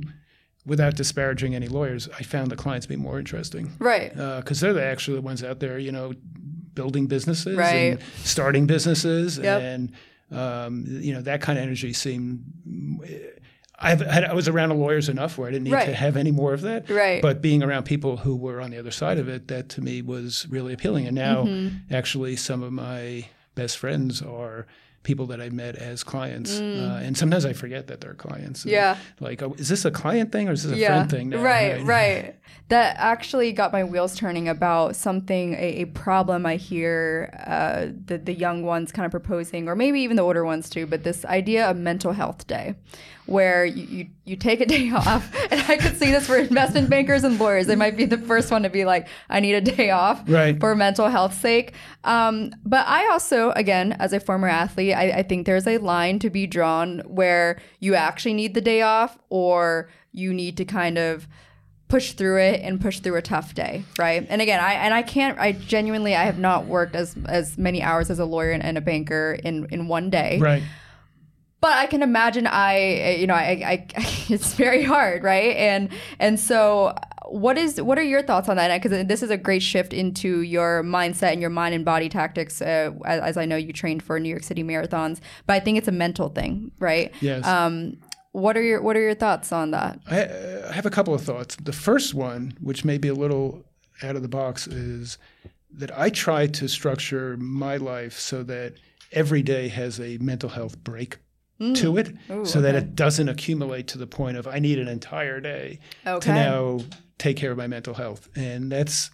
without 0.65 0.95
disparaging 0.95 1.55
any 1.55 1.67
lawyers, 1.67 2.09
I 2.19 2.23
found 2.23 2.51
the 2.51 2.55
clients 2.55 2.85
to 2.85 2.89
be 2.89 2.95
more 2.95 3.19
interesting 3.19 3.71
Right. 3.79 4.13
because 4.13 4.59
they're 4.59 4.73
the, 4.73 4.83
actually 4.83 5.15
the 5.17 5.21
ones 5.21 5.43
out 5.43 5.59
there, 5.59 5.77
you 5.79 5.91
know, 5.91 6.13
building 6.73 7.07
businesses 7.07 7.55
Right. 7.57 7.93
and 7.93 7.99
starting 8.23 8.65
businesses 8.65 9.37
Yep. 9.37 9.61
and 9.61 9.91
um, 10.31 10.85
you 10.87 11.11
know 11.13 11.21
that 11.23 11.41
kind 11.41 11.57
of 11.57 11.63
energy 11.63 11.91
seemed 11.91 12.43
I've 13.81 14.01
had, 14.01 14.25
I 14.25 14.33
was 14.33 14.47
around 14.47 14.77
lawyers 14.77 15.07
enough 15.09 15.37
where 15.37 15.47
I 15.47 15.51
didn't 15.51 15.63
need 15.65 15.73
Right. 15.73 15.85
to 15.85 15.93
have 15.95 16.17
any 16.17 16.31
more 16.31 16.53
of 16.53 16.61
that. 16.61 16.89
Right. 16.89 17.21
But 17.21 17.41
being 17.41 17.63
around 17.63 17.83
people 17.83 18.17
who 18.17 18.35
were 18.35 18.59
on 18.61 18.71
the 18.71 18.77
other 18.77 18.91
side 18.91 19.17
of 19.17 19.27
it, 19.29 19.47
that 19.47 19.69
to 19.69 19.81
me 19.81 20.01
was 20.01 20.45
really 20.49 20.73
appealing. 20.73 21.05
And 21.07 21.15
now, 21.15 21.43
Mm-hmm. 21.45 21.93
actually, 21.93 22.35
some 22.35 22.61
of 22.63 22.73
my 22.73 23.25
best 23.55 23.77
friends 23.77 24.21
are 24.21 24.67
people 25.03 25.25
that 25.27 25.39
I 25.39 25.47
met 25.49 25.77
as 25.77 26.03
clients, 26.03 26.59
uh, 26.59 26.99
and 27.01 27.17
sometimes 27.17 27.45
I 27.45 27.53
forget 27.53 27.87
that 27.87 28.01
they're 28.01 28.13
clients. 28.15 28.65
Mm. 28.65 28.71
Yeah. 28.71 28.97
Like, 29.21 29.41
oh, 29.41 29.55
is 29.57 29.69
this 29.69 29.85
a 29.85 29.91
client 29.91 30.33
thing 30.33 30.49
or 30.49 30.51
is 30.51 30.63
this 30.63 30.73
a 30.77 30.85
friend 30.85 31.09
thing? 31.09 31.29
now? 31.29 31.41
Right, 31.41 31.81
right. 31.83 32.35
That 32.69 32.97
actually 32.99 33.51
got 33.51 33.71
my 33.73 33.83
wheels 33.83 34.15
turning 34.15 34.47
about 34.47 34.95
something, 34.95 35.55
a, 35.55 35.81
a 35.81 35.85
problem 35.85 36.45
I 36.45 36.55
hear 36.57 37.33
uh, 37.47 37.87
the, 38.05 38.19
the 38.19 38.33
young 38.33 38.61
ones 38.63 38.91
kind 38.91 39.07
of 39.07 39.11
proposing, 39.11 39.67
or 39.67 39.75
maybe 39.75 40.01
even 40.01 40.17
the 40.17 40.21
older 40.21 40.45
ones 40.45 40.69
too, 40.69 40.85
but 40.85 41.03
this 41.03 41.25
idea 41.25 41.67
of 41.67 41.77
mental 41.77 42.11
health 42.11 42.45
day, 42.45 42.75
where 43.29 43.63
you, 43.65 43.83
you, 43.85 44.07
you 44.25 44.35
take 44.35 44.59
a 44.59 44.65
day 44.65 44.89
off. 44.95 45.33
And 45.51 45.61
I 45.67 45.77
could 45.77 45.97
see 45.97 46.11
this 46.11 46.25
for 46.27 46.37
investment 46.37 46.89
bankers 46.89 47.23
and 47.23 47.39
lawyers. 47.39 47.67
They 47.67 47.75
might 47.75 47.95
be 47.95 48.05
the 48.05 48.17
first 48.17 48.51
one 48.51 48.63
to 48.63 48.69
be 48.69 48.85
like, 48.85 49.07
I 49.29 49.39
need 49.39 49.53
a 49.53 49.61
day 49.61 49.91
off 49.91 50.21
Right. 50.27 50.59
for 50.59 50.75
mental 50.75 51.07
health 51.09 51.33
sake. 51.39 51.73
Um, 52.03 52.51
but 52.65 52.85
I 52.87 53.09
also, 53.11 53.51
again, 53.51 53.93
as 53.93 54.13
a 54.13 54.19
former 54.19 54.47
athlete, 54.47 54.95
I, 54.95 55.11
I 55.11 55.23
think 55.23 55.45
there's 55.45 55.67
a 55.67 55.77
line 55.77 56.19
to 56.19 56.29
be 56.29 56.47
drawn 56.47 56.99
where 57.05 57.59
you 57.79 57.95
actually 57.95 58.33
need 58.33 58.53
the 58.53 58.61
day 58.61 58.81
off 58.81 59.17
or 59.29 59.89
you 60.11 60.33
need 60.33 60.57
to 60.57 60.65
kind 60.65 60.97
of 60.97 61.27
push 61.87 62.11
through 62.13 62.39
it 62.39 62.61
and 62.61 62.79
push 62.79 62.99
through 62.99 63.15
a 63.15 63.21
tough 63.21 63.53
day, 63.55 63.83
right? 63.97 64.25
And 64.29 64.41
again, 64.41 64.59
I 64.59 64.73
and 64.73 64.93
I 64.93 65.01
can't. 65.01 65.39
I 65.39 65.53
genuinely, 65.53 66.15
I 66.15 66.23
have 66.25 66.37
not 66.37 66.65
worked 66.65 66.95
as 66.95 67.15
as 67.27 67.57
many 67.57 67.81
hours 67.81 68.11
as 68.11 68.19
a 68.19 68.25
lawyer 68.25 68.51
and, 68.51 68.63
and 68.63 68.77
a 68.77 68.81
banker 68.81 69.39
in 69.43 69.65
in 69.71 69.87
one 69.87 70.09
day. 70.11 70.37
Right. 70.39 70.61
But 71.61 71.73
I 71.73 71.87
can 71.87 72.01
imagine 72.01 72.47
I, 72.47 73.15
you 73.19 73.27
know, 73.27 73.33
I, 73.33 73.61
I, 73.65 73.87
it's 74.29 74.53
very 74.53 74.83
hard, 74.83 75.23
right? 75.23 75.55
And 75.57 75.89
and 76.19 76.39
so, 76.39 76.95
what 77.27 77.57
is 77.57 77.81
what 77.81 77.97
are 77.97 78.03
your 78.03 78.23
thoughts 78.23 78.47
on 78.47 78.55
that? 78.55 78.81
Because 78.81 79.05
this 79.05 79.21
is 79.21 79.29
a 79.29 79.37
great 79.37 79.61
shift 79.61 79.93
into 79.93 80.41
your 80.41 80.83
mindset 80.83 81.33
and 81.33 81.41
your 81.41 81.49
mind 81.49 81.75
and 81.75 81.83
body 81.83 82.09
tactics. 82.09 82.61
Uh, 82.61 82.91
as, 83.05 83.21
as 83.21 83.37
I 83.37 83.45
know, 83.45 83.55
you 83.55 83.73
trained 83.73 84.03
for 84.03 84.19
New 84.19 84.29
York 84.29 84.43
City 84.43 84.63
marathons, 84.63 85.19
but 85.45 85.53
I 85.53 85.59
think 85.59 85.77
it's 85.77 85.87
a 85.87 85.93
mental 85.93 86.29
thing, 86.29 86.71
right? 86.79 87.13
Yes. 87.21 87.45
Um, 87.45 87.97
what 88.31 88.55
are 88.55 88.61
your 88.61 88.81
what 88.81 88.95
are 88.95 89.01
your 89.01 89.15
thoughts 89.15 89.51
on 89.51 89.71
that? 89.71 89.99
I, 90.07 90.69
I 90.69 90.73
have 90.73 90.85
a 90.85 90.91
couple 90.91 91.13
of 91.13 91.21
thoughts. 91.21 91.55
The 91.57 91.73
first 91.73 92.13
one, 92.13 92.53
which 92.61 92.85
may 92.85 92.97
be 92.97 93.07
a 93.07 93.13
little 93.13 93.65
out 94.01 94.15
of 94.15 94.21
the 94.21 94.29
box, 94.29 94.65
is 94.67 95.17
that 95.71 95.97
I 95.97 96.09
try 96.09 96.47
to 96.47 96.67
structure 96.67 97.37
my 97.37 97.77
life 97.77 98.17
so 98.17 98.43
that 98.43 98.75
every 99.11 99.41
day 99.41 99.67
has 99.67 99.99
a 99.99 100.17
mental 100.19 100.49
health 100.49 100.83
break 100.83 101.17
to 101.59 101.97
it, 101.97 102.15
Ooh, 102.31 102.45
so 102.45 102.61
that 102.61 102.73
it 102.75 102.95
doesn't 102.95 103.27
accumulate 103.27 103.87
to 103.89 103.97
the 103.97 104.07
point 104.07 104.37
of 104.37 104.47
I 104.47 104.59
need 104.59 104.79
an 104.79 104.87
entire 104.87 105.41
day 105.41 105.79
to 106.21 106.29
now 106.33 106.79
take 107.17 107.35
care 107.37 107.51
of 107.51 107.57
my 107.57 107.67
mental 107.67 107.93
health, 107.93 108.29
and 108.35 108.71
that's 108.71 109.11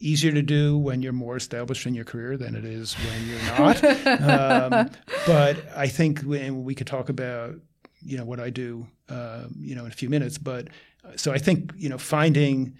easier 0.00 0.32
to 0.32 0.42
do 0.42 0.76
when 0.76 1.00
you're 1.02 1.12
more 1.12 1.36
established 1.36 1.86
in 1.86 1.94
your 1.94 2.04
career 2.04 2.36
than 2.36 2.54
it 2.56 2.64
is 2.64 2.94
when 2.94 3.28
you're 3.28 3.42
not. 3.58 4.82
um, 4.82 4.90
but 5.26 5.64
I 5.76 5.86
think 5.88 6.22
when 6.22 6.64
we 6.64 6.74
could 6.74 6.86
talk 6.86 7.08
about 7.08 7.54
you 8.02 8.18
know 8.18 8.24
what 8.24 8.40
I 8.40 8.50
do 8.50 8.86
uh, 9.08 9.44
you 9.58 9.74
know 9.74 9.84
in 9.84 9.90
a 9.90 9.94
few 9.94 10.10
minutes. 10.10 10.38
But 10.38 10.68
uh, 11.04 11.16
so 11.16 11.32
I 11.32 11.38
think 11.38 11.72
you 11.76 11.88
know 11.88 11.98
finding 11.98 12.76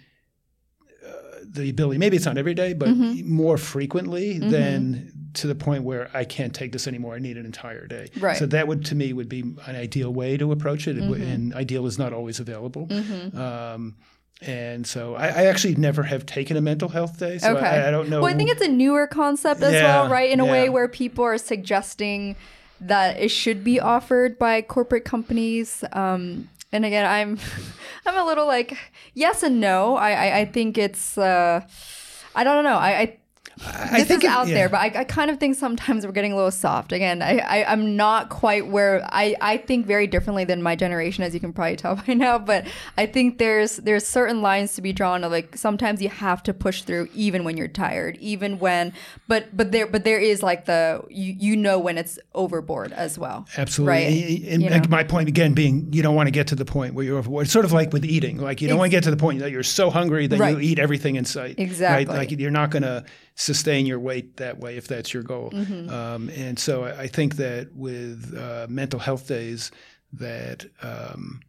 the 1.53 1.69
ability 1.69 1.97
maybe 1.97 2.17
it's 2.17 2.25
not 2.25 2.37
every 2.37 2.53
day, 2.53 2.73
but 2.73 2.89
Mm-hmm. 2.89 3.29
more 3.31 3.57
frequently 3.57 4.39
than 4.39 5.11
to 5.33 5.47
the 5.47 5.55
point 5.55 5.83
where 5.83 6.09
I 6.13 6.23
can't 6.23 6.53
take 6.53 6.71
this 6.71 6.87
anymore. 6.87 7.15
I 7.15 7.19
need 7.19 7.37
an 7.37 7.45
entire 7.45 7.87
day. 7.87 8.07
Right. 8.19 8.35
Mm-hmm. 8.35 8.39
So 8.39 8.45
that 8.47 8.67
would 8.67 8.85
to 8.85 8.95
me 8.95 9.11
would 9.13 9.27
be 9.29 9.41
an 9.41 9.75
ideal 9.75 10.13
way 10.13 10.37
to 10.37 10.51
approach 10.51 10.87
it, 10.87 10.97
and 10.97 11.53
ideal 11.53 11.85
is 11.87 11.97
not 11.99 12.13
always 12.13 12.39
available. 12.39 12.87
Um, 13.37 13.95
and 14.41 14.85
so 14.85 15.15
I, 15.15 15.27
I 15.27 15.45
actually 15.45 15.75
never 15.75 16.03
have 16.03 16.25
taken 16.25 16.57
a 16.57 16.61
mental 16.61 16.89
health 16.89 17.17
day, 17.19 17.37
so 17.37 17.55
Okay. 17.55 17.65
I, 17.65 17.87
I 17.87 17.91
don't 17.91 18.09
know. 18.09 18.21
Well, 18.21 18.33
I 18.33 18.37
think 18.37 18.49
it's 18.51 18.61
a 18.61 18.67
newer 18.67 19.07
concept 19.07 19.61
as 19.61 19.73
Yeah, 19.73 19.83
well, 20.01 20.09
right? 20.11 20.29
In 20.29 20.39
a 20.39 20.45
way 20.45 20.67
where 20.69 20.87
people 20.87 21.23
are 21.23 21.37
suggesting 21.37 22.35
that 22.81 23.17
it 23.19 23.29
should 23.29 23.63
be 23.63 23.79
offered 23.79 24.37
by 24.37 24.61
corporate 24.61 25.05
companies. 25.05 25.83
Um, 25.93 26.49
and 26.75 26.85
again, 26.85 27.05
I'm 27.05 27.39
I'm 28.05 28.17
a 28.17 28.25
little 28.25 28.45
like 28.45 28.77
yes 29.13 29.43
and 29.43 29.59
no. 29.59 29.95
I 29.95 30.11
I, 30.11 30.39
I 30.39 30.45
think 30.45 30.77
it's 30.77 31.17
uh, 31.17 31.61
I 32.35 32.43
don't 32.43 32.63
know. 32.63 32.77
I. 32.77 32.91
I 32.99 33.17
I 33.65 33.99
this 33.99 34.07
think 34.07 34.23
is 34.23 34.29
it- 34.29 34.35
out 34.35 34.47
yeah. 34.47 34.53
there, 34.55 34.69
but 34.69 34.79
I, 34.81 34.91
I 35.01 35.03
kind 35.05 35.31
of 35.31 35.39
think 35.39 35.55
sometimes 35.55 36.05
we're 36.05 36.11
getting 36.11 36.33
a 36.33 36.35
little 36.35 36.51
soft. 36.51 36.91
Again, 36.91 37.21
I, 37.21 37.37
I, 37.39 37.71
I'm 37.71 37.95
not 37.95 38.29
quite 38.29 38.67
where 38.67 39.07
I, 39.11 39.35
I 39.39 39.57
think 39.57 39.85
very 39.85 40.07
differently 40.07 40.43
than 40.43 40.61
my 40.61 40.75
generation, 40.75 41.23
as 41.23 41.33
you 41.33 41.39
can 41.39 41.53
probably 41.53 41.75
tell 41.77 41.95
by 42.07 42.13
now. 42.13 42.37
But 42.37 42.67
I 42.97 43.05
think 43.05 43.37
there's 43.37 43.77
there's 43.77 44.05
certain 44.05 44.41
lines 44.41 44.73
to 44.75 44.81
be 44.81 44.91
drawn 44.93 45.23
of 45.23 45.31
like 45.31 45.55
sometimes 45.55 46.01
you 46.01 46.09
have 46.09 46.43
to 46.43 46.53
push 46.53 46.81
through 46.83 47.07
even 47.13 47.43
when 47.43 47.55
you're 47.57 47.67
tired, 47.67 48.17
even 48.17 48.59
when 48.59 48.93
but 49.27 49.55
but 49.55 49.71
there 49.71 49.87
but 49.87 50.03
there 50.03 50.19
is 50.19 50.43
like 50.43 50.65
the 50.65 51.03
you, 51.09 51.35
you 51.39 51.55
know 51.55 51.79
when 51.79 51.97
it's 51.97 52.19
overboard 52.33 52.91
as 52.91 53.17
well. 53.17 53.47
Absolutely. 53.57 53.89
Right. 53.93 54.03
And, 54.53 54.61
You 54.63 54.69
and 54.69 54.83
know? 54.83 54.89
my 54.89 55.03
point 55.03 55.29
again 55.29 55.53
being 55.53 55.93
you 55.93 56.01
don't 56.03 56.15
want 56.15 56.27
to 56.27 56.31
get 56.31 56.47
to 56.47 56.55
the 56.55 56.65
point 56.65 56.93
where 56.93 57.05
you're 57.05 57.17
overboard. 57.17 57.43
It's 57.45 57.53
sort 57.53 57.65
of 57.65 57.71
like 57.71 57.93
with 57.93 58.05
eating. 58.05 58.37
Like 58.37 58.61
you 58.61 58.67
don't 58.67 58.77
want 58.77 58.91
to 58.91 58.95
get 58.97 59.03
to 59.05 59.11
the 59.11 59.17
point 59.17 59.39
that 59.39 59.51
you're 59.51 59.63
so 59.63 59.89
hungry 59.89 60.27
that 60.27 60.39
Right. 60.39 60.55
you 60.55 60.59
eat 60.59 60.79
everything 60.79 61.15
in 61.15 61.23
sight. 61.25 61.55
Exactly. 61.57 62.05
Right? 62.05 62.17
Like 62.17 62.31
you're 62.37 62.51
not 62.51 62.69
going 62.69 62.83
to 62.83 63.05
sustain 63.35 63.85
your 63.85 63.99
weight 63.99 64.37
that 64.37 64.59
way 64.59 64.77
if 64.77 64.87
that's 64.87 65.13
your 65.13 65.23
goal. 65.23 65.51
Mm-hmm. 65.51 65.89
Um, 65.89 66.29
and 66.29 66.57
so 66.57 66.85
I, 66.85 67.01
I 67.01 67.07
think 67.07 67.35
that 67.35 67.73
with 67.75 68.35
uh, 68.37 68.67
mental 68.69 68.99
health 68.99 69.27
days 69.27 69.71
that 70.13 70.65
um, 70.81 71.41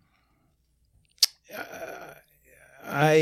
I 2.89 3.14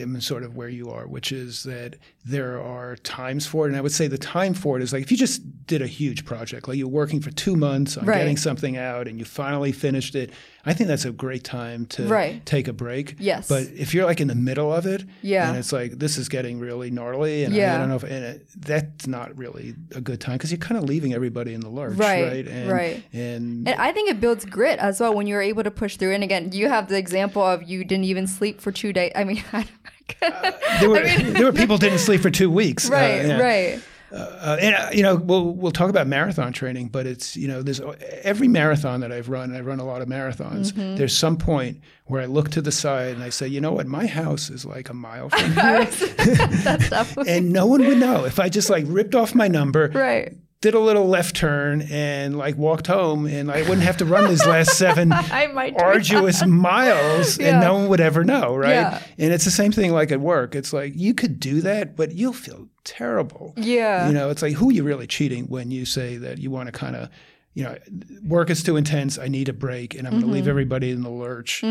am 0.00 0.20
sort 0.20 0.42
of 0.42 0.56
where 0.56 0.68
you 0.68 0.90
are, 0.90 1.06
which 1.06 1.32
is 1.32 1.62
that 1.64 1.96
there 2.24 2.60
are 2.60 2.96
times 2.96 3.46
for 3.46 3.66
it. 3.66 3.68
And 3.68 3.76
I 3.76 3.80
would 3.80 3.92
say 3.92 4.06
the 4.06 4.18
time 4.18 4.54
for 4.54 4.76
it 4.76 4.82
is 4.82 4.92
like 4.92 5.02
if 5.02 5.10
you 5.10 5.16
just 5.16 5.42
did 5.68 5.80
a 5.82 5.86
huge 5.86 6.24
project, 6.24 6.66
like 6.66 6.76
you're 6.78 6.88
working 6.88 7.20
for 7.20 7.30
two 7.30 7.54
months 7.54 7.96
on 7.96 8.04
Right. 8.06 8.18
getting 8.18 8.36
something 8.36 8.76
out 8.76 9.06
and 9.06 9.18
you 9.18 9.24
finally 9.24 9.70
finished 9.70 10.14
it, 10.16 10.30
I 10.66 10.74
think 10.74 10.88
that's 10.88 11.04
a 11.04 11.12
great 11.12 11.44
time 11.44 11.86
to 11.86 12.02
Right. 12.08 12.44
take 12.44 12.66
a 12.68 12.72
break. 12.72 13.14
Yes. 13.18 13.48
But 13.48 13.68
if 13.76 13.94
you're 13.94 14.04
like 14.06 14.20
in 14.20 14.28
the 14.28 14.34
middle 14.34 14.72
of 14.72 14.84
it, 14.86 15.04
Yeah. 15.22 15.48
and 15.48 15.56
it's 15.56 15.72
like 15.72 15.92
this 15.98 16.18
is 16.18 16.28
getting 16.28 16.58
really 16.58 16.90
gnarly, 16.90 17.44
and 17.44 17.54
I- 17.54 17.74
I, 17.74 17.78
don't 17.78 17.88
know 17.88 17.96
if 17.96 18.02
and 18.02 18.24
it, 18.24 18.46
that's 18.58 19.06
not 19.06 19.36
really 19.38 19.74
a 19.94 20.00
good 20.00 20.20
time 20.20 20.34
because 20.38 20.50
you're 20.50 20.58
kind 20.58 20.78
of 20.78 20.84
leaving 20.88 21.14
everybody 21.14 21.54
in 21.54 21.60
the 21.60 21.68
lurch, 21.70 21.96
Right, 21.96 22.24
right? 22.24 22.48
And, 22.48 22.70
right. 22.70 23.02
And, 23.12 23.68
And 23.68 23.80
I 23.80 23.92
think 23.92 24.10
it 24.10 24.20
builds 24.20 24.44
grit 24.44 24.78
as 24.80 24.98
well 25.00 25.14
when 25.14 25.26
you're 25.26 25.42
able 25.42 25.62
to 25.62 25.70
push 25.70 25.96
through. 25.96 26.12
And 26.14 26.24
again, 26.24 26.50
you 26.52 26.68
have 26.68 26.88
the 26.88 26.98
example 26.98 27.42
of 27.42 27.62
you 27.68 27.84
didn't 27.84 28.04
even 28.04 28.26
sleep 28.26 28.60
for 28.60 28.72
two 28.72 28.92
days. 28.92 29.12
I 29.14 29.24
mean, 29.24 29.42
I 29.52 29.66
there 30.80 30.88
were 30.90 31.00
there 31.06 31.44
were 31.44 31.52
people 31.52 31.76
didn't 31.84 31.98
sleep 31.98 32.20
for 32.22 32.30
two 32.30 32.50
weeks, 32.50 32.88
uh, 32.90 32.94
right, 32.94 33.26
yeah. 33.26 33.38
right. 33.40 33.80
Uh, 34.10 34.56
and 34.60 34.74
uh, 34.74 34.88
you 34.92 35.02
know, 35.02 35.16
we'll 35.16 35.52
we'll 35.54 35.72
talk 35.72 35.90
about 35.90 36.06
marathon 36.06 36.52
training, 36.52 36.88
but 36.88 37.06
it's 37.06 37.36
you 37.36 37.46
know, 37.46 37.62
there's 37.62 37.80
every 38.22 38.48
marathon 38.48 39.00
that 39.00 39.12
I've 39.12 39.28
run. 39.28 39.54
I've 39.54 39.66
run 39.66 39.80
a 39.80 39.84
lot 39.84 40.00
of 40.00 40.08
marathons. 40.08 40.72
Mm-hmm. 40.72 40.96
There's 40.96 41.16
some 41.16 41.36
point 41.36 41.80
where 42.06 42.22
I 42.22 42.26
look 42.26 42.50
to 42.52 42.62
the 42.62 42.72
side 42.72 43.14
and 43.14 43.22
I 43.22 43.28
say, 43.28 43.46
you 43.48 43.60
know 43.60 43.72
what, 43.72 43.86
my 43.86 44.06
house 44.06 44.48
is 44.48 44.64
like 44.64 44.88
a 44.88 44.94
mile 44.94 45.28
from 45.28 45.52
here, 45.52 45.84
That's 45.84 47.16
and 47.26 47.52
no 47.52 47.66
one 47.66 47.84
would 47.86 47.98
know 47.98 48.24
if 48.24 48.38
I 48.40 48.48
just 48.48 48.70
like 48.70 48.84
ripped 48.88 49.14
off 49.14 49.34
my 49.34 49.48
number, 49.48 49.90
right. 49.94 50.34
did 50.62 50.72
a 50.74 50.80
little 50.80 51.06
left 51.06 51.36
turn, 51.36 51.82
and 51.82 52.38
like 52.38 52.56
walked 52.56 52.86
home, 52.86 53.26
and 53.26 53.50
I 53.50 53.60
wouldn't 53.62 53.82
have 53.82 53.98
to 53.98 54.04
run 54.04 54.28
these 54.28 54.46
last 54.46 54.78
seven 54.78 55.12
I 55.12 55.74
arduous 55.78 56.44
miles 56.46 57.38
Yeah. 57.38 57.48
and 57.50 57.60
no 57.60 57.74
one 57.74 57.88
would 57.88 58.00
ever 58.00 58.24
know, 58.24 58.56
right? 58.56 58.70
Yeah. 58.70 59.02
And 59.18 59.32
it's 59.32 59.44
the 59.44 59.50
same 59.50 59.72
thing 59.72 59.92
like 59.92 60.10
at 60.12 60.20
work. 60.20 60.54
It's 60.54 60.72
like 60.72 60.92
you 60.96 61.12
could 61.14 61.38
do 61.40 61.60
that, 61.60 61.94
but 61.96 62.12
you'll 62.12 62.32
feel 62.32 62.68
terrible. 62.88 63.54
Yeah. 63.56 64.08
You 64.08 64.14
know, 64.14 64.30
it's 64.30 64.42
like 64.42 64.54
who 64.54 64.70
are 64.70 64.72
you 64.72 64.82
really 64.82 65.06
cheating 65.06 65.44
when 65.46 65.70
you 65.70 65.84
say 65.84 66.16
that 66.16 66.38
you 66.38 66.50
want 66.50 66.66
to 66.66 66.72
kind 66.72 66.96
of, 66.96 67.08
you 67.54 67.64
know, 67.64 67.76
work 68.24 68.50
is 68.50 68.62
too 68.62 68.76
intense. 68.76 69.18
I 69.18 69.26
need 69.28 69.48
a 69.48 69.52
break, 69.52 69.94
and 69.96 70.06
I'm 70.06 70.12
going 70.12 70.20
to 70.22 70.26
Mm-hmm. 70.26 70.34
leave 70.34 70.48
everybody 70.48 70.90
in 70.90 71.02
the 71.02 71.10
lurch, 71.10 71.64
uh, 71.64 71.66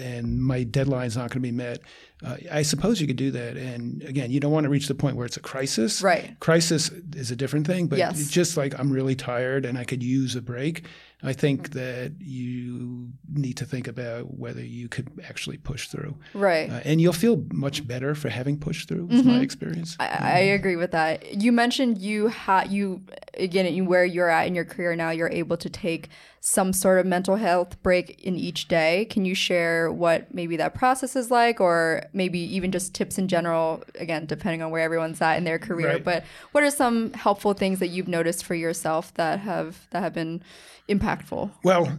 and 0.00 0.42
my 0.42 0.64
deadline's 0.64 1.16
not 1.16 1.30
going 1.30 1.40
to 1.40 1.40
be 1.40 1.52
met. 1.52 1.78
Uh, 2.24 2.36
I 2.50 2.62
suppose 2.62 3.00
you 3.00 3.06
could 3.06 3.16
do 3.16 3.30
that, 3.30 3.56
and 3.56 4.02
again, 4.02 4.30
you 4.32 4.40
don't 4.40 4.50
want 4.50 4.64
to 4.64 4.70
reach 4.70 4.88
the 4.88 4.94
point 4.94 5.16
where 5.16 5.26
it's 5.26 5.36
a 5.36 5.40
crisis. 5.40 6.02
Right. 6.02 6.34
Crisis 6.40 6.90
is 7.14 7.30
a 7.30 7.36
different 7.36 7.66
thing, 7.66 7.86
but 7.86 7.98
Yes. 7.98 8.18
it's 8.20 8.30
just 8.30 8.56
like 8.56 8.76
I'm 8.78 8.90
really 8.90 9.14
tired 9.14 9.64
and 9.66 9.78
I 9.78 9.84
could 9.84 10.02
use 10.02 10.34
a 10.34 10.42
break. 10.42 10.84
I 11.24 11.32
think 11.32 11.70
that 11.70 12.12
you 12.20 13.08
need 13.32 13.56
to 13.56 13.64
think 13.64 13.88
about 13.88 14.38
whether 14.38 14.62
you 14.62 14.88
could 14.88 15.10
actually 15.26 15.56
push 15.56 15.88
through. 15.88 16.16
Right. 16.34 16.70
Uh, 16.70 16.80
and 16.84 17.00
you'll 17.00 17.12
feel 17.12 17.44
much 17.52 17.86
better 17.86 18.14
for 18.14 18.28
having 18.28 18.58
pushed 18.58 18.88
through, 18.88 19.08
is 19.10 19.24
my 19.24 19.40
experience. 19.40 19.96
I, 19.98 20.06
I 20.06 20.38
agree 20.38 20.76
with 20.76 20.90
that. 20.90 21.40
You 21.42 21.50
mentioned 21.50 21.98
you 21.98 22.28
had 22.28 22.70
you 22.70 23.02
again 23.38 23.86
where 23.86 24.04
you're 24.04 24.28
at 24.28 24.46
in 24.46 24.54
your 24.54 24.64
career 24.64 24.94
now. 24.94 25.10
You're 25.10 25.30
able 25.30 25.56
to 25.56 25.70
take 25.70 26.08
some 26.40 26.74
sort 26.74 26.98
of 26.98 27.06
mental 27.06 27.36
health 27.36 27.82
break 27.82 28.20
in 28.20 28.36
each 28.36 28.68
day. 28.68 29.06
Can 29.06 29.24
you 29.24 29.34
share 29.34 29.90
what 29.90 30.32
maybe 30.34 30.58
that 30.58 30.74
process 30.74 31.16
is 31.16 31.30
like, 31.30 31.58
or 31.58 32.04
maybe 32.12 32.38
even 32.38 32.70
just 32.70 32.94
tips 32.94 33.16
in 33.16 33.28
general? 33.28 33.82
Again, 33.98 34.26
depending 34.26 34.60
on 34.60 34.70
where 34.70 34.82
everyone's 34.82 35.22
at 35.22 35.38
in 35.38 35.44
their 35.44 35.58
career. 35.58 35.88
Right. 35.88 36.04
But 36.04 36.24
what 36.52 36.62
are 36.62 36.70
some 36.70 37.14
helpful 37.14 37.54
things 37.54 37.78
that 37.78 37.88
you've 37.88 38.08
noticed 38.08 38.44
for 38.44 38.54
yourself 38.54 39.14
that 39.14 39.40
have 39.40 39.88
that 39.90 40.02
have 40.02 40.12
been 40.12 40.42
impactful? 40.88 41.50
Well, 41.62 41.98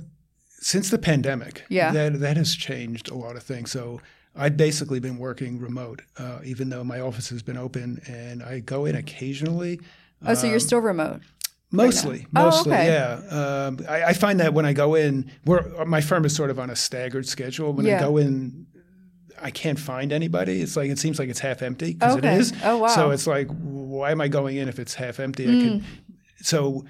since 0.60 0.90
the 0.90 0.98
pandemic, 0.98 1.64
Yeah. 1.70 1.92
that 1.92 2.20
that 2.20 2.38
has 2.38 2.56
changed 2.56 3.10
a 3.10 3.16
lot 3.16 3.36
of 3.36 3.44
things. 3.44 3.72
So 3.72 4.02
I've 4.36 4.58
basically 4.58 5.00
been 5.00 5.18
working 5.18 5.60
remote, 5.60 6.02
uh, 6.18 6.40
even 6.44 6.70
though 6.70 6.84
my 6.84 7.00
office 7.00 7.30
has 7.30 7.42
been 7.42 7.58
open, 7.58 8.02
and 8.08 8.44
I 8.44 8.60
go 8.60 8.86
in 8.86 8.96
occasionally. 8.96 9.80
Oh, 10.26 10.34
so 10.34 10.48
you're 10.48 10.60
still 10.60 10.80
remote. 10.80 11.22
Mostly, 11.72 12.26
Oh, 12.36 12.46
mostly, 12.46 12.74
okay. 12.74 12.86
yeah. 12.88 13.66
Um, 13.68 13.80
I, 13.90 14.04
I 14.06 14.14
find 14.14 14.40
that 14.40 14.54
when 14.54 14.66
I 14.66 14.72
go 14.74 14.96
in, 14.96 15.30
we're, 15.46 15.84
my 15.86 16.00
firm 16.00 16.24
is 16.26 16.34
sort 16.36 16.50
of 16.50 16.58
on 16.60 16.70
a 16.70 16.76
staggered 16.76 17.28
schedule. 17.28 17.74
When 17.74 17.86
Yeah. 17.86 17.98
I 17.98 18.00
go 18.02 18.18
in, 18.18 18.66
I 19.42 19.52
can't 19.52 19.80
find 19.80 20.14
anybody. 20.14 20.62
It's 20.62 20.78
like 20.78 20.90
it 20.90 21.00
seems 21.00 21.20
like 21.20 21.28
it's 21.28 21.40
half 21.42 21.62
empty 21.62 21.94
because 21.94 22.18
Okay. 22.18 22.34
it 22.36 22.40
is. 22.40 22.54
Oh, 22.64 22.78
wow. 22.78 22.88
So 22.88 23.12
it's 23.12 23.28
like, 23.28 23.48
why 23.50 24.12
am 24.12 24.22
I 24.22 24.30
going 24.30 24.56
in 24.58 24.70
if 24.70 24.80
it's 24.80 24.94
half 24.94 25.20
empty? 25.20 25.46
Could, 25.46 25.54
Mm. 25.82 25.84
so 26.42 26.86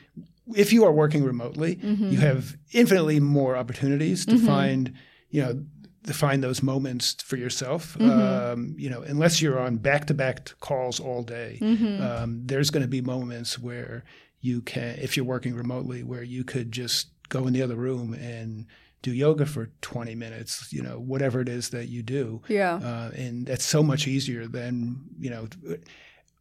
if 0.56 0.72
you 0.74 0.86
are 0.86 0.91
working 0.91 1.24
remotely, 1.24 1.78
Mm-hmm. 1.78 2.10
you 2.10 2.18
have 2.20 2.56
infinitely 2.72 3.20
more 3.20 3.56
opportunities 3.56 4.26
to 4.28 4.38
find, 4.38 4.93
you 5.30 5.41
know, 5.41 5.64
to 6.04 6.14
find 6.14 6.43
those 6.43 6.62
moments 6.62 7.16
for 7.24 7.36
yourself. 7.36 7.98
Mm-hmm. 7.98 8.52
Um, 8.54 8.76
you 8.78 8.89
know, 8.89 9.02
unless 9.02 9.41
you're 9.41 9.60
on 9.60 9.78
back-to-back 9.78 10.60
calls 10.60 11.00
all 11.00 11.24
day, 11.24 11.58
Mm-hmm. 11.62 12.04
um, 12.04 12.41
there's 12.46 12.70
going 12.70 12.84
to 12.84 12.88
be 12.88 13.02
moments 13.02 13.58
where 13.58 14.04
you 14.41 14.62
can, 14.62 14.98
if 15.00 15.18
you're 15.18 15.26
working 15.26 15.56
remotely, 15.56 16.04
where 16.04 16.22
you 16.22 16.43
could 16.43 16.72
just 16.72 17.08
go 17.30 17.48
in 17.48 17.54
the 17.54 17.62
other 17.64 17.76
room 17.76 18.14
and 18.14 18.68
do 19.02 19.12
yoga 19.12 19.46
for 19.48 19.72
20 19.82 20.14
minutes. 20.14 20.72
You 20.72 20.84
know, 20.84 21.00
whatever 21.00 21.41
it 21.41 21.50
is 21.50 21.70
that 21.70 21.88
you 21.89 22.04
do. 22.04 22.41
Yeah. 22.48 22.76
Uh, 22.76 23.10
and 23.16 23.46
that's 23.48 23.66
so 23.66 23.82
much 23.82 24.08
easier 24.08 24.46
than 24.48 25.06
you 25.20 25.32
know. 25.32 25.48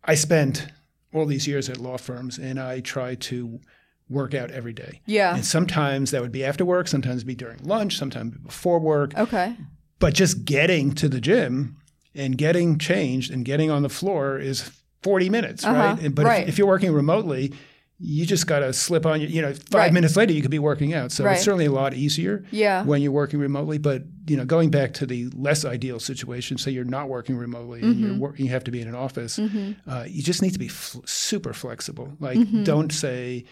I 0.04 0.14
spent 0.14 0.66
all 1.14 1.24
these 1.24 1.46
years 1.46 1.70
at 1.70 1.78
law 1.78 1.96
firms, 1.96 2.38
and 2.38 2.60
I 2.60 2.80
try 2.80 3.14
to 3.14 3.60
work 4.08 4.34
out 4.34 4.50
every 4.50 4.72
day. 4.72 5.00
Yeah. 5.06 5.34
And 5.34 5.44
sometimes 5.44 6.10
that 6.10 6.20
would 6.22 6.32
be 6.32 6.44
after 6.44 6.64
work, 6.64 6.88
sometimes 6.88 7.16
it'd 7.16 7.26
be 7.26 7.34
during 7.34 7.58
lunch, 7.64 7.96
sometimes 7.96 8.36
before 8.38 8.78
work. 8.78 9.16
Okay. 9.16 9.56
But 9.98 10.14
just 10.14 10.44
getting 10.44 10.92
to 10.96 11.08
the 11.08 11.20
gym 11.20 11.76
and 12.14 12.36
getting 12.36 12.78
changed 12.78 13.32
and 13.32 13.44
getting 13.44 13.70
on 13.70 13.82
the 13.82 13.88
floor 13.88 14.38
is 14.38 14.70
40 15.02 15.30
minutes, 15.30 15.64
Uh-huh. 15.64 15.74
right? 15.76 16.00
And, 16.00 16.14
but 16.14 16.26
Right. 16.26 16.42
If, 16.42 16.50
if 16.50 16.58
you're 16.58 16.66
working 16.66 16.92
remotely, 16.92 17.52
you 17.98 18.26
just 18.26 18.46
got 18.46 18.58
to 18.58 18.72
slip 18.72 19.06
on 19.06 19.20
your, 19.20 19.30
you 19.30 19.40
know, 19.40 19.52
five 19.54 19.74
Right. 19.74 19.92
minutes 19.92 20.16
later, 20.16 20.32
you 20.32 20.42
could 20.42 20.50
be 20.50 20.58
working 20.58 20.92
out. 20.92 21.12
So 21.12 21.24
Right. 21.24 21.34
it's 21.36 21.44
certainly 21.44 21.64
a 21.66 21.72
lot 21.72 21.94
easier 21.94 22.44
Yeah. 22.50 22.82
when 22.84 23.00
you're 23.00 23.12
working 23.12 23.38
remotely. 23.40 23.78
But, 23.78 24.02
you 24.26 24.36
know, 24.36 24.44
going 24.44 24.70
back 24.70 24.92
to 24.94 25.06
the 25.06 25.28
less 25.34 25.64
ideal 25.64 26.00
situation, 26.00 26.58
say 26.58 26.72
you're 26.72 26.84
not 26.84 27.08
working 27.08 27.36
remotely 27.36 27.80
and 27.82 27.94
Mm-hmm. 27.94 28.04
you're 28.06 28.14
wor- 28.18 28.34
you 28.36 28.48
have 28.48 28.64
to 28.64 28.70
be 28.70 28.80
in 28.82 28.88
an 28.88 28.94
office, 28.96 29.38
uh, 29.38 30.04
you 30.08 30.22
just 30.22 30.42
need 30.42 30.52
to 30.52 30.58
be 30.58 30.68
fl- 30.68 31.00
super 31.06 31.52
flexible. 31.54 32.12
Like, 32.20 32.36
Mm-hmm. 32.36 32.64
don't 32.64 32.92
say, 32.92 33.44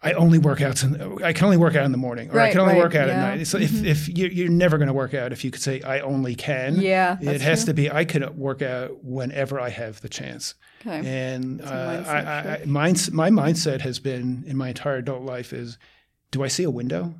I 0.00 0.12
only 0.12 0.38
work 0.38 0.60
out. 0.60 0.82
In, 0.84 1.22
I 1.24 1.32
can 1.32 1.46
only 1.46 1.56
work 1.56 1.74
out 1.74 1.84
in 1.84 1.90
the 1.90 1.98
morning, 1.98 2.30
or 2.30 2.38
I 2.38 2.50
can 2.50 2.60
only 2.60 2.74
right, 2.74 2.82
work 2.82 2.94
out 2.94 3.08
yeah. 3.08 3.14
Mm-hmm. 3.14 3.32
at 3.32 3.36
night. 3.38 3.46
So 3.48 3.58
if, 3.58 3.84
if 3.84 4.08
you, 4.08 4.28
you're 4.28 4.48
never 4.48 4.78
going 4.78 4.86
to 4.86 4.94
work 4.94 5.12
out, 5.12 5.32
if 5.32 5.44
you 5.44 5.50
could 5.50 5.60
say 5.60 5.82
I 5.82 6.00
only 6.00 6.36
can, 6.36 6.76
Yeah, 6.76 7.18
it 7.20 7.40
has 7.40 7.64
true. 7.64 7.72
to 7.72 7.74
be 7.74 7.90
I 7.90 8.04
can 8.04 8.36
work 8.36 8.62
out 8.62 9.02
whenever 9.02 9.58
I 9.58 9.70
have 9.70 10.00
the 10.00 10.08
chance. 10.08 10.54
Okay. 10.86 11.04
And 11.04 11.60
uh, 11.62 11.64
mindset 11.64 12.08
I, 12.08 12.52
I, 12.52 12.92
shift. 12.94 13.12
my 13.12 13.30
mindset 13.30 13.80
has 13.80 13.98
been 13.98 14.44
in 14.46 14.56
my 14.56 14.68
entire 14.68 14.98
adult 14.98 15.22
life 15.22 15.52
is, 15.52 15.78
do 16.30 16.44
I 16.44 16.48
see 16.48 16.62
a 16.62 16.70
window 16.70 17.14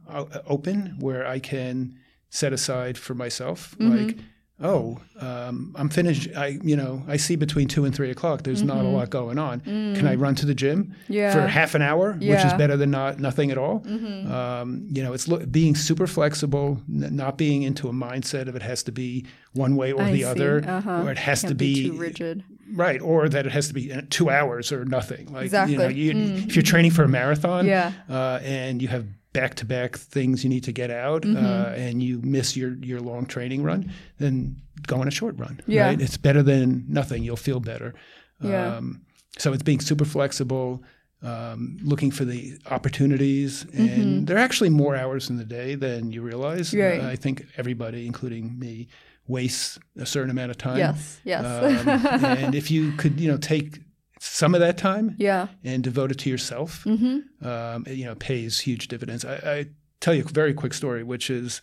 open 0.47 0.99
where 1.01 1.27
I 1.27 1.41
can 1.41 1.99
set 2.31 2.53
aside 2.53 2.97
for 2.97 3.15
myself? 3.15 3.75
Mm-hmm. 3.79 4.07
Like, 4.07 4.19
oh, 4.61 4.99
um, 5.21 5.73
I'm 5.79 5.89
finished. 5.89 6.29
I, 6.37 6.59
you 6.63 6.77
know, 6.77 7.03
I 7.07 7.17
see 7.17 7.37
between 7.37 7.69
two 7.69 7.85
and 7.85 7.95
three 7.95 8.11
o'clock. 8.11 8.43
There's 8.43 8.63
not 8.63 8.85
a 8.85 8.89
lot 8.89 9.09
going 9.11 9.39
on. 9.39 9.61
Can 9.61 10.07
I 10.07 10.15
run 10.17 10.35
to 10.37 10.47
the 10.47 10.55
gym 10.55 10.95
Mm-hmm. 11.05 11.13
Yeah. 11.13 11.33
for 11.33 11.47
half 11.47 11.75
an 11.75 11.83
hour, 11.83 12.15
which 12.15 12.23
is 12.29 12.37
Mm-hmm. 12.45 12.59
better 12.59 12.77
than 12.77 12.91
not 12.91 13.19
nothing 13.21 13.51
at 13.51 13.59
all? 13.59 13.83
Um, 13.87 14.87
you 14.93 15.03
know, 15.03 15.13
it's 15.13 15.29
lo- 15.29 15.45
being 15.47 15.75
super 15.77 16.07
flexible, 16.07 16.81
n- 16.89 17.15
not 17.15 17.39
being 17.39 17.63
into 17.63 17.89
a 17.89 17.93
mindset 17.93 18.49
of 18.49 18.57
it 18.57 18.63
has 18.63 18.83
to 18.85 18.93
be 18.93 19.27
one 19.55 19.77
way 19.77 19.93
or 19.93 20.03
I 20.03 20.11
the 20.13 20.19
see. 20.19 20.25
other, 20.25 20.65
Uh-huh. 20.67 21.03
or 21.05 21.11
it 21.11 21.19
has 21.19 21.41
Can't 21.43 21.51
to 21.51 21.55
be, 21.55 21.89
too 21.91 21.97
rigid. 21.97 22.45
right, 22.75 23.01
or 23.01 23.29
that 23.29 23.47
it 23.47 23.53
has 23.53 23.69
to 23.69 23.75
be 23.75 23.93
uh, 23.93 24.03
two 24.11 24.29
hours 24.31 24.73
or 24.73 24.85
nothing. 24.85 25.33
Like 25.33 25.45
Exactly. 25.45 25.73
you 25.75 25.79
know, 25.79 25.89
you, 25.89 26.35
if 26.47 26.57
you're 26.57 26.63
training 26.63 26.91
for 26.91 27.05
a 27.05 27.09
marathon, 27.09 27.67
Yeah. 27.67 27.93
uh, 28.11 28.41
and 28.43 28.83
you 28.83 28.89
have 28.89 29.07
back-to-back 29.33 29.97
things 29.97 30.43
you 30.45 30.51
need 30.51 30.65
to 30.65 30.73
get 30.73 30.91
out, 30.91 31.23
Mm-hmm. 31.23 31.45
uh, 31.45 31.75
and 31.77 32.03
you 32.03 32.21
miss 32.23 32.57
your 32.57 32.75
your 32.83 33.01
long 33.01 33.27
training 33.27 33.63
run, 33.63 33.91
then 34.19 34.57
go 34.87 35.01
on 35.01 35.09
a 35.09 35.11
short 35.11 35.39
run. 35.39 35.61
Yeah. 35.67 35.87
Right? 35.87 36.01
It's 36.01 36.17
better 36.17 36.43
than 36.43 36.85
nothing. 36.89 37.23
You'll 37.23 37.37
feel 37.37 37.61
better. 37.61 37.95
Yeah. 38.41 38.77
Um, 38.77 39.03
so 39.39 39.53
it's 39.53 39.63
being 39.63 39.81
super 39.81 40.05
flexible, 40.05 40.83
um, 41.23 41.79
looking 41.83 42.11
for 42.11 42.25
the 42.25 42.59
opportunities, 42.71 43.65
and 43.73 44.27
there 44.27 44.37
are 44.37 44.41
actually 44.41 44.71
more 44.71 44.97
hours 44.97 45.31
in 45.31 45.37
the 45.37 45.45
day 45.45 45.75
than 45.75 46.11
you 46.13 46.23
realize. 46.23 46.71
Mm-hmm. 46.71 46.81
Right. 46.81 47.01
Uh, 47.01 47.13
I 47.13 47.17
think 47.17 47.47
everybody, 47.57 48.07
including 48.07 48.59
me, 48.59 48.89
wastes 49.27 49.79
a 49.97 50.07
certain 50.07 50.31
amount 50.31 50.51
of 50.51 50.59
time. 50.59 50.79
Yes. 50.79 51.21
Yes. 51.25 51.45
Um, 51.45 51.89
and 52.25 52.55
if 52.55 52.71
you 52.71 52.93
could, 52.93 53.21
you 53.21 53.31
know, 53.31 53.37
take 53.37 53.81
some 54.21 54.55
of 54.55 54.61
that 54.61 54.79
time 54.79 55.15
yeah. 55.19 55.49
and 55.65 55.83
devote 55.83 56.11
it 56.11 56.19
to 56.19 56.31
yourself, 56.31 56.85
Mm-hmm. 56.85 57.47
um, 57.47 57.85
it, 57.87 57.95
you 57.95 58.05
know, 58.05 58.15
pays 58.15 58.61
huge 58.61 58.89
dividends. 58.89 59.25
I, 59.25 59.35
I 59.35 59.67
tell 60.01 60.15
you 60.15 60.23
a 60.25 60.29
very 60.29 60.55
quick 60.55 60.75
story, 60.75 61.03
which 61.03 61.31
is 61.31 61.63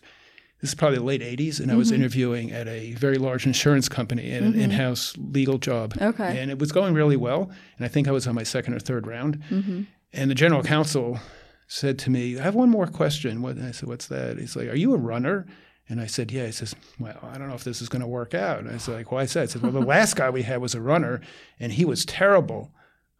this 0.60 0.70
is 0.70 0.74
probably 0.74 0.98
the 0.98 1.04
late 1.04 1.20
'80s, 1.22 1.60
and 1.60 1.70
I 1.70 1.72
Mm-hmm. 1.72 1.78
was 1.78 1.92
interviewing 1.92 2.52
at 2.52 2.66
a 2.68 2.94
very 2.94 3.18
large 3.18 3.44
insurance 3.46 3.88
company 3.88 4.30
in 4.30 4.42
an 4.44 4.54
in-house 4.54 5.14
legal 5.18 5.58
job. 5.58 5.94
Okay. 6.00 6.38
and 6.38 6.50
it 6.50 6.58
was 6.58 6.72
going 6.72 6.94
really 6.94 7.16
well. 7.16 7.50
And 7.76 7.84
I 7.84 7.88
think 7.88 8.08
I 8.08 8.10
was 8.10 8.26
on 8.26 8.34
my 8.34 8.42
second 8.42 8.74
or 8.74 8.78
third 8.80 9.06
round. 9.06 9.42
Mm-hmm. 9.50 9.82
And 10.14 10.30
the 10.30 10.34
general 10.34 10.62
counsel 10.62 11.20
said 11.68 11.98
to 12.00 12.10
me, 12.10 12.38
"I 12.38 12.42
have 12.42 12.54
one 12.54 12.70
more 12.70 12.86
question." 12.86 13.42
What? 13.42 13.56
And 13.56 13.66
I 13.66 13.72
said, 13.72 13.88
"What's 13.88 14.06
that?" 14.06 14.38
He's 14.38 14.56
like, 14.56 14.68
"Are 14.68 14.76
you 14.76 14.94
a 14.94 14.98
runner?" 14.98 15.46
And 15.88 16.00
I 16.00 16.06
said, 16.06 16.32
"Yeah." 16.32 16.46
He 16.46 16.52
says, 16.52 16.74
"Well, 16.98 17.16
I 17.22 17.38
don't 17.38 17.48
know 17.48 17.54
if 17.54 17.64
this 17.64 17.80
is 17.80 17.88
going 17.88 18.02
to 18.02 18.08
work 18.08 18.34
out." 18.34 18.58
And 18.60 18.68
I 18.70 18.78
said, 18.78 18.94
"Like, 18.94 19.12
why 19.12 19.22
is 19.22 19.32
that?" 19.34 19.42
I 19.42 19.46
said, 19.46 19.62
"Well, 19.62 19.72
the 19.72 19.80
last 19.94 20.16
guy 20.16 20.30
we 20.30 20.42
had 20.42 20.60
was 20.60 20.74
a 20.74 20.80
runner, 20.80 21.20
and 21.60 21.72
he 21.72 21.84
was 21.84 22.04
terrible." 22.04 22.72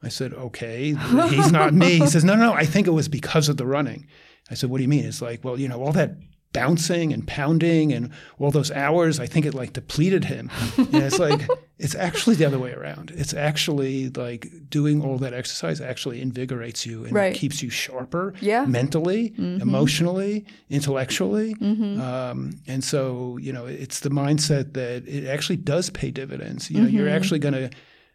I 0.03 0.09
said, 0.09 0.35
"Okay, 0.35 0.95
he's 1.29 1.53
not 1.53 1.75
me." 1.75 1.99
He 1.99 2.07
says, 2.07 2.25
"No, 2.25 2.35
no, 2.35 2.47
no. 2.47 2.53
I 2.53 2.65
think 2.65 2.87
it 2.87 2.91
was 2.91 3.09
because 3.09 3.49
of 3.49 3.57
the 3.57 3.67
running." 3.67 4.07
I 4.51 4.55
said, 4.55 4.71
"What 4.71 4.79
do 4.79 4.83
you 4.83 4.89
mean?" 4.89 5.05
It's 5.05 5.23
like, 5.23 5.45
well, 5.45 5.59
you 5.59 5.69
know, 5.69 5.83
all 5.83 5.93
that 5.93 6.17
bouncing 6.57 7.13
and 7.13 7.27
pounding 7.27 7.93
and 7.93 8.11
all 8.39 8.51
those 8.51 8.71
hours, 8.71 9.21
I 9.21 9.27
think 9.27 9.45
it 9.45 9.55
like 9.55 9.75
depleted 9.75 10.25
him. 10.25 10.51
and 10.79 10.95
it's 10.95 11.19
like, 11.19 11.47
it's 11.79 11.95
actually 11.95 12.37
the 12.37 12.47
other 12.47 12.59
way 12.59 12.73
around. 12.73 13.13
It's 13.15 13.35
actually 13.35 14.09
like 14.11 14.49
doing 14.71 15.05
all 15.05 15.19
that 15.19 15.35
exercise 15.35 15.83
actually 15.83 16.23
invigorates 16.23 16.87
you 16.87 17.05
and 17.05 17.13
Right. 17.13 17.35
keeps 17.35 17.63
you 17.63 17.69
sharper 17.69 18.33
Yeah. 18.41 18.65
mentally, 18.65 19.31
mm-hmm. 19.31 19.61
emotionally, 19.61 20.47
intellectually. 20.71 21.55
Mm-hmm. 21.57 22.01
Um, 22.01 22.59
and 22.67 22.83
so, 22.83 23.37
you 23.37 23.53
know, 23.53 23.67
it's 23.67 24.01
the 24.01 24.11
mindset 24.11 24.73
that 24.73 25.07
it 25.07 25.27
actually 25.27 25.57
does 25.59 25.91
pay 25.91 26.11
dividends. 26.11 26.71
You 26.71 26.81
know, 26.81 26.89
you're 26.89 27.07
mm-hmm. 27.07 27.17
actually 27.17 27.41
going 27.41 27.55
to, 27.55 27.71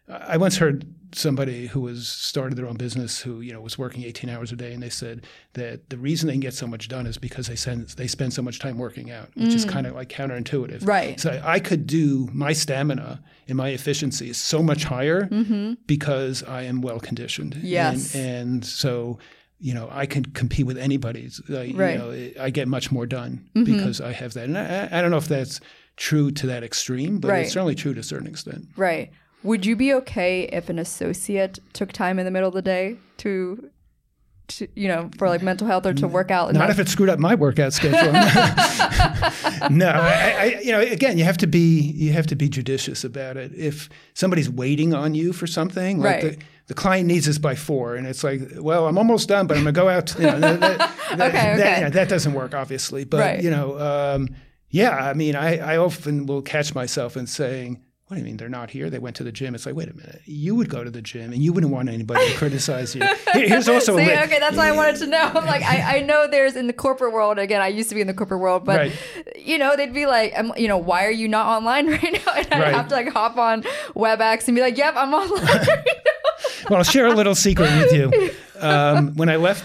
I 0.08 0.36
once 0.36 0.56
heard 0.56 0.86
somebody 1.14 1.66
who 1.66 1.80
was 1.80 2.08
started 2.08 2.56
their 2.56 2.66
own 2.66 2.76
business 2.76 3.20
who 3.20 3.40
you 3.40 3.52
know 3.52 3.60
was 3.60 3.78
working 3.78 4.02
18 4.02 4.30
hours 4.30 4.50
a 4.52 4.56
day 4.56 4.72
and 4.72 4.82
they 4.82 4.88
said 4.88 5.26
that 5.54 5.90
the 5.90 5.98
reason 5.98 6.26
they 6.26 6.32
can 6.32 6.40
get 6.40 6.54
so 6.54 6.66
much 6.66 6.88
done 6.88 7.06
is 7.06 7.18
because 7.18 7.46
they 7.46 7.56
send 7.56 7.86
they 7.90 8.06
spend 8.06 8.32
so 8.32 8.40
much 8.42 8.58
time 8.58 8.78
working 8.78 9.10
out 9.10 9.28
which 9.34 9.54
is 9.54 9.66
mm. 9.66 9.68
kind 9.68 9.86
of 9.86 9.94
like 9.94 10.08
counterintuitive 10.08 10.86
Right. 10.86 11.20
so 11.20 11.40
i 11.44 11.60
could 11.60 11.86
do 11.86 12.28
my 12.32 12.52
stamina 12.52 13.22
and 13.46 13.56
my 13.56 13.68
efficiency 13.70 14.30
is 14.30 14.38
so 14.38 14.62
much 14.62 14.84
higher 14.84 15.26
mm-hmm. 15.26 15.74
because 15.86 16.42
i 16.44 16.62
am 16.62 16.80
well 16.80 16.98
conditioned 16.98 17.56
Yes. 17.56 18.14
and, 18.14 18.24
and 18.24 18.64
so 18.64 19.18
you 19.58 19.74
know 19.74 19.88
i 19.92 20.06
can 20.06 20.24
compete 20.24 20.66
with 20.66 20.78
anybody 20.78 21.28
uh, 21.50 21.56
Right. 21.56 21.68
you 21.68 21.98
know 21.98 22.30
i 22.40 22.48
get 22.48 22.68
much 22.68 22.90
more 22.90 23.06
done 23.06 23.48
mm-hmm. 23.54 23.64
because 23.64 24.00
i 24.00 24.12
have 24.12 24.32
that 24.34 24.44
and 24.44 24.56
I, 24.56 24.88
I 24.90 25.02
don't 25.02 25.10
know 25.10 25.18
if 25.18 25.28
that's 25.28 25.60
true 25.96 26.30
to 26.30 26.46
that 26.46 26.62
extreme 26.64 27.18
but 27.18 27.28
Right. 27.28 27.44
it's 27.44 27.52
certainly 27.52 27.74
true 27.74 27.92
to 27.92 28.00
a 28.00 28.04
certain 28.04 28.26
extent 28.26 28.68
Right. 28.76 29.12
Would 29.44 29.66
you 29.66 29.74
be 29.76 29.92
okay 29.94 30.44
if 30.44 30.68
an 30.68 30.78
associate 30.78 31.58
took 31.72 31.92
time 31.92 32.18
in 32.18 32.24
the 32.24 32.30
middle 32.30 32.48
of 32.48 32.54
the 32.54 32.62
day 32.62 32.96
to 33.18 33.70
to, 34.48 34.68
you 34.74 34.88
know, 34.88 35.08
for 35.18 35.28
like 35.28 35.40
mental 35.42 35.66
health 35.66 35.86
or 35.86 35.94
to 35.94 36.06
work 36.08 36.30
out. 36.30 36.52
Not 36.52 36.68
if 36.68 36.78
it 36.78 36.88
screwed 36.88 37.08
up 37.08 37.18
my 37.18 37.34
workout 37.34 37.72
schedule. 37.72 38.12
no, 39.70 39.88
I, 39.88 40.36
I, 40.38 40.60
you 40.62 40.72
know, 40.72 40.80
again, 40.80 41.16
you 41.16 41.24
have 41.24 41.38
to 41.38 41.46
be 41.46 41.80
you 41.80 42.12
have 42.12 42.26
to 42.26 42.36
be 42.36 42.48
judicious 42.48 43.04
about 43.04 43.36
it. 43.36 43.52
If 43.54 43.88
somebody's 44.14 44.50
waiting 44.50 44.94
on 44.94 45.14
you 45.14 45.32
for 45.32 45.46
something, 45.46 45.98
like 46.00 46.22
Right. 46.22 46.38
the, 46.38 46.44
the 46.68 46.74
client 46.74 47.06
needs 47.06 47.26
this 47.26 47.38
by 47.38 47.54
four, 47.54 47.94
and 47.96 48.06
it's 48.06 48.22
like, 48.24 48.40
well, 48.58 48.86
I'm 48.88 48.98
almost 48.98 49.28
done, 49.28 49.46
but 49.46 49.56
I'm 49.56 49.62
gonna 49.64 49.72
go 49.72 49.88
out. 49.88 50.14
You 50.18 50.26
know, 50.26 50.40
that, 50.40 50.60
that, 50.60 50.78
that, 51.16 51.28
Okay, 51.28 51.32
that- 51.32 51.58
okay. 51.58 51.80
yeah, 51.80 51.88
that 51.90 52.08
doesn't 52.08 52.34
work, 52.34 52.54
obviously. 52.54 53.04
But 53.04 53.20
Right. 53.20 53.42
you 53.42 53.50
know, 53.50 53.78
um, 53.80 54.28
yeah, 54.70 54.90
I 54.96 55.14
mean, 55.14 55.34
I, 55.36 55.58
I 55.58 55.76
often 55.78 56.26
will 56.26 56.42
catch 56.42 56.74
myself 56.74 57.16
in 57.16 57.26
saying. 57.26 57.82
What 58.12 58.16
do 58.16 58.20
you 58.20 58.26
mean 58.26 58.36
they're 58.36 58.50
not 58.50 58.68
here? 58.70 58.90
They 58.90 58.98
went 58.98 59.16
to 59.16 59.24
the 59.24 59.32
gym. 59.32 59.54
It's 59.54 59.64
like, 59.64 59.74
wait 59.74 59.88
a 59.88 59.94
minute. 59.96 60.20
You 60.26 60.54
would 60.56 60.68
go 60.68 60.84
to 60.84 60.90
the 60.90 61.00
gym, 61.00 61.32
and 61.32 61.42
you 61.42 61.50
wouldn't 61.54 61.72
want 61.72 61.88
anybody 61.88 62.28
to 62.30 62.36
criticize 62.36 62.94
you. 62.94 63.00
Here's 63.32 63.70
also 63.70 63.96
See, 63.96 64.02
okay, 64.02 64.38
that's 64.38 64.54
why 64.54 64.68
I 64.68 64.72
wanted 64.72 64.96
to 64.96 65.06
know. 65.06 65.32
I'm 65.34 65.46
like, 65.46 65.62
I, 65.62 65.96
I 65.96 66.00
know 66.02 66.28
there's 66.28 66.54
in 66.54 66.66
the 66.66 66.74
corporate 66.74 67.14
world. 67.14 67.38
Again, 67.38 67.62
I 67.62 67.68
used 67.68 67.88
to 67.88 67.94
be 67.94 68.02
in 68.02 68.06
the 68.06 68.12
corporate 68.12 68.40
world, 68.40 68.66
but 68.66 68.76
Right. 68.76 68.92
you 69.34 69.56
know, 69.56 69.76
they'd 69.78 69.94
be 69.94 70.04
like, 70.04 70.34
I'm, 70.36 70.52
you 70.58 70.68
know, 70.68 70.76
why 70.76 71.06
are 71.06 71.10
you 71.10 71.26
not 71.26 71.46
online 71.46 71.86
right 71.90 72.02
now? 72.02 72.32
And 72.36 72.46
I'd 72.52 72.60
Right. 72.60 72.74
have 72.74 72.88
to 72.88 72.94
like 72.96 73.08
hop 73.08 73.38
on 73.38 73.62
WebEx 73.96 74.46
and 74.46 74.54
be 74.54 74.60
like, 74.60 74.76
Yep, 74.76 74.92
I'm 74.94 75.14
online. 75.14 75.42
right 75.46 75.66
now. 75.86 76.02
well, 76.68 76.76
I'll 76.80 76.84
share 76.84 77.06
a 77.06 77.14
little 77.14 77.34
secret 77.34 77.70
with 77.78 77.92
you. 77.94 78.30
Um, 78.60 79.14
when 79.16 79.30
I 79.30 79.36
left 79.36 79.64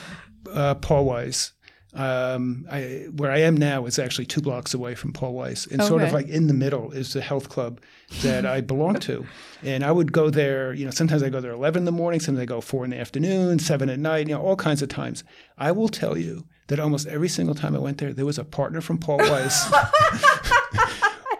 uh, 0.53 0.75
Paul 0.75 1.03
Weiss, 1.03 1.51
um, 1.97 2.67
I, 2.71 3.07
where 3.15 3.31
I 3.31 3.39
am 3.39 3.57
now 3.57 3.85
is 3.85 3.97
actually 3.97 4.27
two 4.27 4.41
blocks 4.41 4.73
away 4.73 4.93
from 4.95 5.13
Paul 5.13 5.33
Weiss, 5.33 5.65
and 5.65 5.83
sort 5.83 6.03
of 6.03 6.13
like 6.13 6.27
in 6.27 6.47
the 6.47 6.53
middle 6.53 6.91
is 6.91 7.13
the 7.13 7.21
health 7.21 7.49
club 7.49 7.81
that 8.21 8.45
I 8.45 8.61
belong 8.61 8.95
to. 9.01 9.25
And 9.63 9.83
I 9.83 9.91
would 9.91 10.11
go 10.11 10.29
there. 10.29 10.71
You 10.71 10.85
know, 10.85 10.91
sometimes 10.91 11.23
I 11.23 11.29
go 11.29 11.41
there 11.41 11.51
eleven 11.51 11.81
in 11.81 11.85
the 11.85 11.91
morning, 11.91 12.19
sometimes 12.19 12.43
I 12.43 12.45
go 12.45 12.61
four 12.61 12.85
in 12.85 12.91
the 12.91 12.99
afternoon, 12.99 13.57
seven 13.57 13.89
at 13.89 13.97
night. 13.97 14.27
You 14.27 14.35
know, 14.35 14.41
all 14.41 14.55
kinds 14.55 14.83
of 14.83 14.89
times. 14.89 15.23
I 15.57 15.71
will 15.71 15.89
tell 15.89 16.15
you 16.15 16.45
that 16.67 16.79
almost 16.79 17.07
every 17.07 17.27
single 17.27 17.55
time 17.55 17.75
I 17.75 17.79
went 17.79 17.97
there, 17.97 18.13
there 18.13 18.25
was 18.25 18.37
a 18.37 18.43
partner 18.43 18.81
from 18.81 18.99
Paul 18.99 19.17
Weiss. 19.17 19.73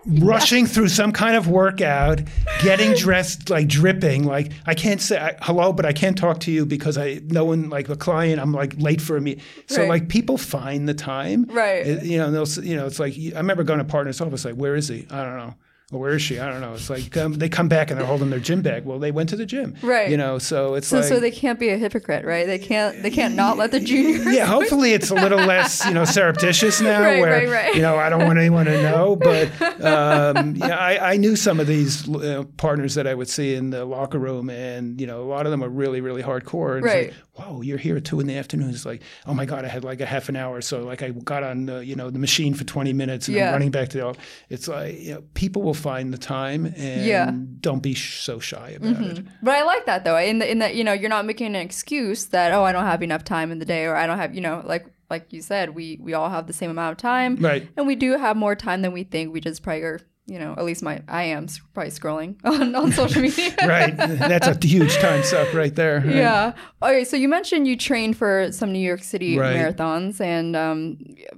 rushing 0.08 0.66
through 0.66 0.88
some 0.90 1.12
kind 1.12 1.36
of 1.36 1.48
workout, 1.48 2.22
getting 2.62 2.94
dressed 2.98 3.50
like 3.50 3.68
dripping. 3.68 4.24
Like 4.24 4.52
I 4.66 4.74
can't 4.74 5.02
say 5.02 5.18
I, 5.20 5.36
hello, 5.42 5.74
but 5.74 5.86
I 5.86 5.94
can't 5.94 6.18
talk 6.18 6.40
to 6.42 6.52
you 6.52 6.66
because 6.66 6.98
I 6.98 7.20
no 7.26 7.46
one 7.46 7.70
like 7.70 7.90
a 7.90 7.96
client. 7.96 8.40
I'm 8.40 8.52
like 8.54 8.74
late 8.80 9.02
for 9.02 9.18
a 9.18 9.22
meet. 9.22 9.42
So 9.68 9.82
Right. 9.82 9.90
like 9.90 10.10
people 10.10 10.38
find 10.38 10.88
the 10.88 10.94
time, 10.94 11.46
Right. 11.46 11.86
It- 11.86 12.04
you 12.04 12.18
know, 12.18 12.32
they'll 12.32 12.64
you 12.66 12.76
know, 12.76 12.86
it's 12.88 13.00
like 13.00 13.14
I 13.18 13.38
remember 13.38 13.64
going 13.64 13.80
to 13.80 13.86
partner's 13.86 14.22
office. 14.22 14.46
Like, 14.46 14.56
where 14.56 14.76
is 14.76 14.88
he? 14.88 15.06
I 15.10 15.24
don't 15.24 15.38
know. 15.38 15.56
Or 15.94 16.02
where 16.02 16.16
is 16.16 16.22
she? 16.22 16.38
I 16.38 16.52
don't 16.52 16.60
know. 16.60 16.74
It's 16.74 16.90
like 16.90 17.16
um, 17.16 17.36
they 17.36 17.48
come 17.48 17.70
back 17.70 17.90
and 17.90 17.98
they're 17.98 18.06
holding 18.06 18.30
their 18.30 18.42
gym 18.42 18.62
bag. 18.62 18.84
Well, 18.84 19.00
they 19.00 19.12
went 19.12 19.30
to 19.30 19.38
the 19.38 19.46
gym, 19.46 19.74
Right. 19.82 20.10
You 20.12 20.18
know, 20.18 20.38
so 20.38 20.74
it's 20.76 20.88
so, 20.88 20.98
like 20.98 21.06
so 21.06 21.22
they 21.22 21.32
can't 21.32 21.58
be 21.58 21.70
a 21.70 21.78
hypocrite, 21.78 22.26
right? 22.26 22.46
They 22.46 22.60
can't, 22.60 23.02
they 23.02 23.10
can't 23.10 23.36
not 23.36 23.58
let 23.58 23.72
the 23.72 23.80
juniors. 23.80 24.26
yeah, 24.36 24.46
hopefully 24.48 24.92
it's 24.92 25.12
a 25.12 25.16
little 25.16 25.40
less, 25.40 25.86
you 25.86 25.94
know, 25.94 26.04
surreptitious 26.04 26.82
now, 26.82 27.00
Right, 27.08 27.22
where 27.22 27.32
right, 27.32 27.50
right. 27.50 27.76
you 27.76 27.82
know 27.82 27.96
I 27.98 28.10
don't 28.10 28.26
want 28.26 28.38
anyone 28.38 28.66
to 28.66 28.82
know. 28.82 29.16
But 29.16 29.50
um, 29.82 30.58
yeah, 30.58 30.78
I, 30.78 31.14
I 31.14 31.18
knew 31.18 31.38
some 31.38 31.58
of 31.62 31.68
these 31.68 32.14
uh, 32.14 32.44
partners 32.58 32.96
that 32.96 33.08
I 33.08 33.14
would 33.14 33.30
see 33.30 33.56
in 33.56 33.70
the 33.70 33.86
locker 33.86 34.20
room, 34.20 34.50
and 34.50 35.00
you 35.00 35.08
know, 35.08 35.22
a 35.22 35.30
lot 35.30 35.46
of 35.46 35.52
them 35.52 35.64
are 35.64 35.70
really, 35.70 36.02
really 36.02 36.22
hardcore. 36.22 36.82
Right. 36.84 37.08
Like, 37.08 37.14
Whoa, 37.38 37.62
you're 37.62 37.78
here 37.78 37.96
at 37.98 38.04
two 38.06 38.20
in 38.20 38.28
the 38.28 38.36
afternoon. 38.36 38.72
It's 38.72 38.86
like, 38.86 39.02
oh 39.28 39.34
my 39.34 39.46
god, 39.46 39.64
I 39.64 39.68
had 39.68 39.84
like 39.84 40.02
a 40.02 40.06
half 40.06 40.28
an 40.28 40.36
hour, 40.36 40.60
so 40.62 40.84
like 40.84 41.04
I 41.04 41.10
got 41.12 41.44
on, 41.44 41.70
uh, 41.70 41.80
you 41.80 41.96
know, 41.96 42.10
the 42.10 42.20
machine 42.20 42.54
for 42.56 42.64
20 42.64 42.94
minutes, 42.94 43.28
and 43.28 43.38
Yeah. 43.38 43.48
I'm 43.48 43.54
running 43.54 43.72
back 43.72 43.90
to 43.90 43.98
the. 43.98 44.06
office. 44.08 44.24
It's 44.50 44.68
like 44.68 45.00
you 45.00 45.14
know, 45.14 45.24
people 45.36 45.62
will 45.62 45.74
find 45.76 46.12
the 46.14 46.18
time, 46.18 46.66
and 46.76 47.06
Yeah. 47.06 47.32
don't 47.62 47.84
be 47.84 47.94
sh- 47.94 48.20
so 48.22 48.40
shy 48.40 48.72
about 48.72 49.02
it. 49.02 49.26
But 49.44 49.54
I 49.56 49.64
like 49.64 49.86
that 49.86 50.04
though. 50.04 50.18
In 50.18 50.40
the 50.40 50.50
in 50.52 50.60
that 50.60 50.74
you 50.76 50.84
know 50.84 50.94
you're 50.94 51.10
not 51.10 51.26
making 51.26 51.48
an 51.48 51.56
excuse 51.56 52.26
that 52.28 52.52
oh 52.54 52.64
I 52.64 52.72
don't 52.72 52.86
have 52.86 53.04
enough 53.04 53.24
time 53.24 53.52
in 53.52 53.60
the 53.60 53.66
day 53.66 53.86
or 53.86 53.96
I 53.96 54.08
don't 54.08 54.18
have 54.18 54.34
you 54.34 54.42
know 54.42 54.64
like 54.66 54.88
like 55.10 55.32
you 55.32 55.42
said 55.42 55.76
we 55.76 56.00
we 56.02 56.14
all 56.16 56.30
have 56.30 56.48
the 56.48 56.54
same 56.54 56.70
amount 56.72 56.92
of 56.94 56.98
time 56.98 57.36
Right. 57.38 57.70
and 57.78 57.86
we 57.88 57.96
do 57.96 58.18
have 58.18 58.36
more 58.36 58.56
time 58.56 58.82
than 58.82 58.92
we 58.94 59.04
think. 59.04 59.32
We 59.32 59.42
just 59.42 59.62
probably 59.64 59.84
are 59.84 60.00
you 60.28 60.38
know 60.40 60.54
at 60.58 60.66
least 60.66 60.84
my 60.84 61.02
I 61.08 61.24
am 61.24 61.48
probably 61.74 61.92
scrolling 61.92 62.36
on 62.44 62.76
on 62.76 62.92
social 62.92 63.22
media. 63.22 63.56
Right, 63.66 63.96
that's 63.98 64.48
a 64.48 64.58
huge 64.68 64.96
time 64.98 65.24
suck 65.24 65.54
right 65.54 65.74
there. 65.74 65.98
right? 66.00 66.16
Yeah. 66.16 66.54
Okay. 66.84 67.04
So 67.06 67.16
you 67.18 67.28
mentioned 67.28 67.68
you 67.68 67.76
trained 67.78 68.18
for 68.18 68.52
some 68.52 68.72
New 68.72 68.80
York 68.92 69.04
City 69.04 69.38
Right. 69.38 69.56
marathons, 69.58 70.22
and 70.22 70.56
um, 70.56 70.98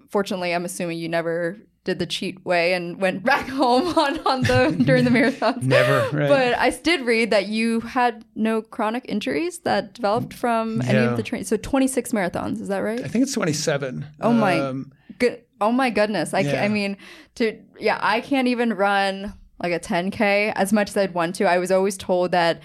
fortunately, 0.10 0.54
I'm 0.54 0.66
assuming 0.66 0.98
you 1.00 1.10
never 1.10 1.58
did 1.86 1.98
the 1.98 2.06
cheat 2.06 2.46
way 2.46 2.74
and 2.74 3.00
went 3.00 3.24
back 3.24 3.48
home 3.48 3.88
on, 3.98 4.20
on 4.28 4.42
the 4.42 4.76
during 4.86 5.06
the 5.06 5.10
marathons. 5.10 5.64
Never, 5.64 6.02
right. 6.16 6.28
But 6.28 6.58
I 6.60 6.70
did 6.72 7.02
read 7.02 7.32
that 7.32 7.48
you 7.48 7.80
had 7.80 8.26
no 8.36 8.62
chronic 8.62 9.06
injuries 9.08 9.60
that 9.60 9.94
developed 9.94 10.34
from 10.34 10.82
any 10.82 11.00
of 11.06 11.16
the 11.16 11.24
training. 11.24 11.46
So 11.46 11.56
26 11.58 12.12
marathons, 12.12 12.60
is 12.60 12.68
that 12.68 12.80
right? 12.80 13.00
I 13.00 13.08
think 13.08 13.24
it's 13.24 13.34
27. 13.34 14.06
Oh 14.22 14.34
my 14.34 14.60
Um, 14.60 14.92
good. 15.20 15.42
Oh 15.62 15.72
my 15.72 15.90
goodness. 15.90 16.34
I, 16.34 16.40
Yeah. 16.42 16.64
I 16.64 16.68
mean, 16.68 16.98
to 17.36 17.58
yeah, 17.80 18.00
I 18.02 18.22
can't 18.22 18.48
even 18.48 18.74
run 18.74 19.34
like 19.62 19.74
a 19.74 19.80
10k 19.80 20.54
as 20.56 20.72
much 20.72 20.90
as 20.90 20.98
I'd 20.98 21.14
want 21.14 21.36
to. 21.36 21.46
I 21.46 21.58
was 21.58 21.72
always 21.72 21.98
told 21.98 22.32
that 22.32 22.62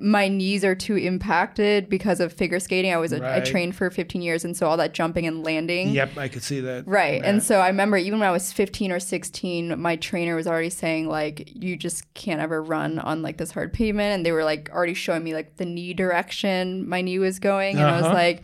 my 0.00 0.26
knees 0.26 0.64
are 0.64 0.74
too 0.74 0.96
impacted 0.96 1.88
because 1.90 2.18
of 2.18 2.32
figure 2.32 2.58
skating. 2.58 2.92
I 2.92 2.96
was 2.96 3.12
a, 3.12 3.16
I 3.22 3.34
Right. 3.36 3.44
trained 3.44 3.76
for 3.76 3.90
15 3.90 4.22
years, 4.22 4.42
and 4.42 4.56
so 4.56 4.66
all 4.66 4.78
that 4.78 4.94
jumping 4.94 5.26
and 5.26 5.44
landing. 5.44 5.90
Yep, 5.90 6.16
I 6.16 6.28
could 6.28 6.42
see 6.42 6.60
that. 6.60 6.88
Right. 6.88 7.20
Yeah. 7.20 7.28
And 7.28 7.42
so 7.42 7.60
I 7.60 7.68
remember 7.68 7.98
even 7.98 8.18
when 8.18 8.26
I 8.28 8.32
was 8.32 8.50
15 8.54 8.90
or 8.90 8.98
16, 8.98 9.78
my 9.78 9.96
trainer 9.96 10.34
was 10.34 10.46
already 10.46 10.70
saying, 10.70 11.08
like, 11.08 11.52
you 11.54 11.76
just 11.76 12.12
can't 12.14 12.40
ever 12.40 12.62
run 12.62 12.98
on 13.00 13.20
like 13.20 13.36
this 13.36 13.50
hard 13.52 13.74
pavement. 13.74 14.14
And 14.14 14.24
they 14.24 14.32
were 14.32 14.44
like 14.44 14.70
already 14.72 14.94
showing 14.94 15.22
me 15.22 15.34
like 15.34 15.58
the 15.58 15.66
knee 15.66 15.92
direction 15.92 16.88
my 16.88 17.02
knee 17.02 17.18
was 17.18 17.38
going. 17.38 17.76
And 17.76 17.86
I 17.86 17.96
was 17.96 18.06
Uh-huh. 18.06 18.14
like, 18.14 18.42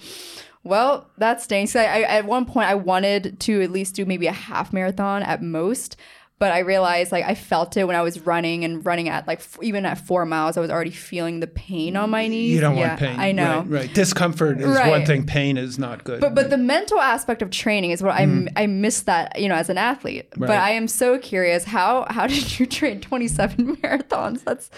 well, 0.64 1.08
that 1.18 1.40
stinks. 1.40 1.74
I, 1.76 1.84
I, 1.84 2.00
at 2.02 2.24
one 2.24 2.44
point, 2.44 2.68
I 2.68 2.74
wanted 2.74 3.40
to 3.40 3.62
at 3.62 3.70
least 3.70 3.94
do 3.94 4.04
maybe 4.04 4.26
a 4.26 4.32
half 4.32 4.72
marathon 4.72 5.22
at 5.22 5.42
most. 5.42 5.96
But 6.40 6.52
I 6.52 6.60
realized, 6.60 7.10
like, 7.10 7.24
I 7.24 7.34
felt 7.34 7.76
it 7.76 7.82
when 7.82 7.96
I 7.96 8.02
was 8.02 8.20
running 8.24 8.64
and 8.64 8.86
running 8.86 9.08
at, 9.08 9.26
like, 9.26 9.40
f- 9.40 9.58
even 9.60 9.84
at 9.84 9.98
four 9.98 10.24
miles, 10.24 10.56
I 10.56 10.60
was 10.60 10.70
already 10.70 10.92
feeling 10.92 11.40
the 11.40 11.48
pain 11.48 11.96
on 11.96 12.10
my 12.10 12.28
knees. 12.28 12.54
You 12.54 12.60
don't 12.60 12.76
Yeah, 12.76 12.90
want 12.90 13.00
pain. 13.00 13.18
I 13.18 13.32
know. 13.32 13.64
Right, 13.66 13.80
right. 13.86 13.92
Discomfort 13.92 14.60
is 14.60 14.68
Right. 14.68 14.88
one 14.88 15.04
thing, 15.04 15.26
pain 15.26 15.56
is 15.56 15.80
not 15.80 16.04
good. 16.04 16.20
But 16.20 16.36
but 16.36 16.48
the 16.50 16.56
mental 16.56 17.00
aspect 17.00 17.42
of 17.42 17.50
training 17.50 17.90
is 17.90 18.04
what 18.04 18.12
I 18.14 18.46
I 18.54 18.68
miss 18.68 19.00
that 19.02 19.36
you 19.40 19.48
know 19.48 19.56
as 19.56 19.68
an 19.68 19.78
athlete. 19.78 20.28
But 20.36 20.50
Mm. 20.50 20.60
I 20.60 20.70
am 20.70 20.86
so 20.86 21.18
curious 21.18 21.64
how 21.64 22.06
how 22.08 22.28
did 22.28 22.60
you 22.60 22.66
train 22.78 23.00
27 23.00 23.76
marathons? 23.82 24.44
That's 24.44 24.70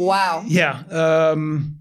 wow. 0.00 0.42
yeah. 0.48 0.82
Um, 0.90 1.76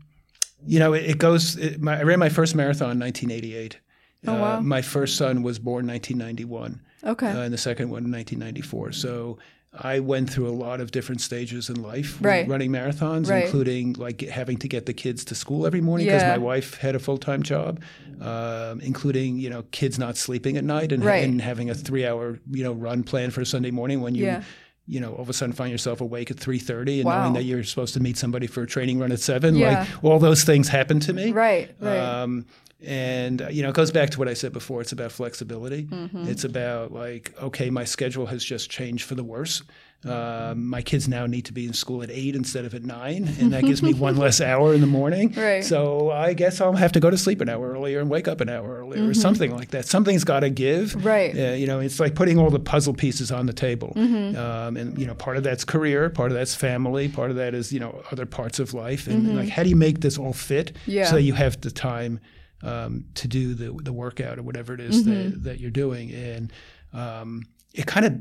you 0.65 0.79
know, 0.79 0.93
it, 0.93 1.05
it 1.05 1.17
goes, 1.17 1.55
it, 1.57 1.81
my, 1.81 1.99
I 1.99 2.03
ran 2.03 2.19
my 2.19 2.29
first 2.29 2.55
marathon 2.55 2.91
in 2.91 2.99
1988. 2.99 3.79
Oh, 4.25 4.33
wow. 4.33 4.57
Uh, 4.57 4.61
my 4.61 4.81
first 4.81 5.17
son 5.17 5.43
was 5.43 5.59
born 5.59 5.85
in 5.85 5.91
1991. 5.91 6.81
Okay. 7.05 7.27
uh, 7.27 7.41
and 7.41 7.53
the 7.53 7.57
second 7.57 7.89
one 7.89 8.05
in 8.05 8.11
1994. 8.11 8.93
So 8.93 9.37
I 9.77 9.99
went 9.99 10.29
through 10.29 10.47
a 10.47 10.53
lot 10.55 10.79
of 10.79 10.91
different 10.91 11.19
stages 11.19 11.69
in 11.69 11.81
life 11.81 12.17
Right. 12.21 12.47
running 12.47 12.71
marathons, 12.71 13.29
Right. 13.29 13.45
including 13.45 13.93
like 13.93 14.21
having 14.21 14.55
to 14.57 14.67
get 14.69 14.85
the 14.85 14.93
kids 14.93 15.25
to 15.25 15.35
school 15.35 15.65
every 15.65 15.81
morning 15.81 16.07
because 16.07 16.21
Yeah. 16.21 16.29
my 16.31 16.37
wife 16.37 16.75
had 16.77 16.95
a 16.95 16.99
full 16.99 17.17
time 17.17 17.43
job, 17.43 17.81
um, 18.21 18.79
including 18.81 19.37
you 19.37 19.49
know 19.49 19.63
kids 19.71 19.99
not 19.99 20.15
sleeping 20.15 20.55
at 20.57 20.63
night 20.63 20.91
and, 20.91 21.03
Right. 21.03 21.23
and 21.23 21.41
having 21.41 21.69
a 21.69 21.73
three 21.75 22.05
hour 22.05 22.39
you 22.51 22.63
know 22.63 22.71
run 22.73 23.03
planned 23.03 23.33
for 23.33 23.43
Sunday 23.43 23.71
morning 23.71 23.99
when 24.01 24.15
you. 24.15 24.25
Yeah. 24.25 24.43
You 24.85 24.99
know, 24.99 25.13
all 25.13 25.21
of 25.21 25.29
a 25.29 25.33
sudden 25.33 25.53
find 25.53 25.71
yourself 25.71 26.01
awake 26.01 26.29
at 26.29 26.37
three 26.39 26.59
thirty, 26.59 26.99
and 26.99 27.05
Wow. 27.05 27.21
knowing 27.21 27.33
that 27.35 27.43
you're 27.43 27.63
supposed 27.63 27.93
to 27.93 27.99
meet 28.01 28.17
somebody 28.17 28.47
for 28.47 28.63
a 28.63 28.67
training 28.67 28.99
run 28.99 29.11
at 29.13 29.19
seven. 29.21 29.55
Yeah. 29.55 29.81
Like 29.93 30.03
all 30.03 30.19
those 30.19 30.43
things 30.43 30.67
happen 30.67 30.99
to 31.01 31.13
me. 31.13 31.31
Right. 31.31 31.73
Right. 31.79 31.97
Um, 31.99 32.45
and 32.85 33.41
uh, 33.43 33.47
you 33.47 33.63
know, 33.63 33.69
it 33.69 33.75
goes 33.75 33.91
back 33.91 34.09
to 34.09 34.19
what 34.19 34.27
I 34.27 34.33
said 34.33 34.51
before. 34.51 34.81
It's 34.81 34.91
about 34.91 35.13
flexibility. 35.13 35.85
Mm-hmm. 35.85 36.27
It's 36.27 36.43
about 36.43 36.91
like, 36.91 37.33
okay, 37.41 37.69
my 37.69 37.85
schedule 37.85 38.25
has 38.25 38.43
just 38.43 38.69
changed 38.69 39.05
for 39.05 39.15
the 39.15 39.23
worse. 39.23 39.63
Um, 40.05 40.67
my 40.67 40.81
kids 40.81 41.07
now 41.07 41.25
need 41.25 41.45
to 41.45 41.53
be 41.53 41.65
in 41.65 41.73
school 41.73 42.03
at 42.03 42.09
eight 42.11 42.35
instead 42.35 42.65
of 42.65 42.73
at 42.75 42.83
nine, 42.83 43.27
and 43.39 43.53
that 43.53 43.63
gives 43.63 43.81
me 43.81 43.93
one 44.07 44.17
less 44.17 44.41
hour 44.41 44.73
in 44.73 44.81
the 44.81 44.87
morning. 44.87 45.31
Right. 45.35 45.63
So 45.63 46.11
I 46.11 46.33
guess 46.33 46.59
I'll 46.59 46.73
have 46.73 46.91
to 46.93 46.99
go 46.99 47.09
to 47.09 47.17
sleep 47.17 47.39
an 47.41 47.47
hour 47.49 47.71
earlier 47.71 47.99
and 48.01 48.09
wake 48.09 48.27
up 48.27 48.41
an 48.41 48.49
hour 48.49 48.79
earlier, 48.79 49.07
or 49.09 49.13
something 49.13 49.55
like 49.55 49.69
that. 49.71 49.85
Something's 49.85 50.23
got 50.23 50.41
to 50.41 50.49
give. 50.49 50.89
Mm-hmm. 50.93 51.07
Right. 51.07 51.37
Uh, 51.37 51.53
you 51.53 51.67
know, 51.67 51.79
it's 51.79 51.99
like 51.99 52.15
putting 52.15 52.37
all 52.37 52.49
the 52.49 52.59
puzzle 52.59 52.93
pieces 52.93 53.31
on 53.31 53.45
the 53.45 53.53
table. 53.53 53.93
Mm-hmm. 53.95 54.35
Um, 54.37 54.77
and 54.77 54.97
you 54.99 55.07
know, 55.07 55.15
part 55.15 55.37
of 55.37 55.43
that's 55.43 55.63
career, 55.63 56.09
part 56.09 56.31
of 56.31 56.37
that's 56.37 56.53
family, 56.55 57.07
part 57.07 57.29
of 57.31 57.37
that 57.37 57.53
is 57.53 57.71
you 57.71 57.79
know 57.79 58.03
other 58.11 58.25
parts 58.25 58.59
of 58.59 58.73
life, 58.73 59.07
and 59.07 59.23
Mm-hmm. 59.23 59.37
like 59.37 59.49
how 59.49 59.63
do 59.63 59.69
you 59.69 59.75
make 59.77 60.01
this 60.01 60.17
all 60.17 60.33
fit 60.33 60.75
Yeah. 60.85 61.05
so 61.05 61.15
you 61.17 61.33
have 61.33 61.61
the 61.61 61.71
time 61.71 62.19
um, 62.61 63.05
to 63.15 63.27
do 63.27 63.53
the 63.53 63.71
the 63.83 63.93
workout 63.93 64.37
or 64.37 64.43
whatever 64.43 64.73
it 64.73 64.81
is 64.81 65.03
Mm-hmm. 65.05 65.11
that, 65.31 65.43
that 65.43 65.59
you're 65.59 65.71
doing, 65.71 66.11
and 66.11 66.51
um, 66.93 67.45
it 67.73 67.85
kind 67.85 68.05
of 68.05 68.13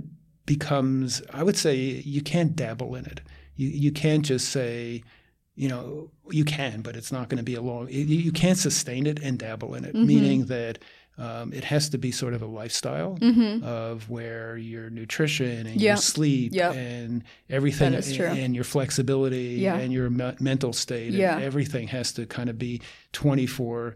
becomes. 0.56 1.22
I 1.32 1.42
would 1.42 1.56
say 1.56 1.74
you 2.16 2.22
can't 2.22 2.54
dabble 2.56 2.94
in 2.94 3.04
it. 3.06 3.20
You 3.56 3.68
you 3.68 3.92
can't 3.92 4.24
just 4.24 4.48
say. 4.50 5.02
You 5.54 5.68
know, 5.68 6.10
you 6.30 6.46
can, 6.46 6.80
but 6.80 6.96
it's 6.96 7.12
not 7.12 7.28
going 7.28 7.36
to 7.36 7.42
be 7.44 7.56
a 7.56 7.60
long. 7.60 7.86
You, 7.90 8.04
you 8.06 8.32
can't 8.32 8.56
sustain 8.56 9.06
it 9.06 9.18
and 9.22 9.38
dabble 9.38 9.74
in 9.74 9.84
it. 9.84 9.94
Mm-hmm. 9.94 10.06
Meaning 10.06 10.44
that 10.46 10.78
um, 11.18 11.52
it 11.52 11.62
has 11.64 11.90
to 11.90 11.98
be 11.98 12.10
sort 12.10 12.32
of 12.32 12.40
a 12.40 12.46
lifestyle 12.46 13.18
Mm-hmm. 13.20 13.62
of 13.62 14.08
where 14.08 14.56
your 14.56 14.88
nutrition 14.88 15.66
and 15.66 15.76
Yep. 15.78 15.82
your 15.82 15.96
sleep 15.98 16.54
Yep. 16.54 16.74
and 16.74 17.22
everything, 17.50 17.92
true. 18.16 18.28
and 18.28 18.54
your 18.54 18.64
flexibility 18.64 19.56
Yeah. 19.60 19.76
and 19.76 19.92
your 19.92 20.08
me- 20.08 20.36
mental 20.40 20.72
state, 20.72 21.12
and 21.12 21.42
everything 21.44 21.88
has 21.88 22.12
to 22.14 22.24
kind 22.24 22.48
of 22.48 22.56
be 22.58 22.80
twenty 23.12 23.46
four 23.46 23.94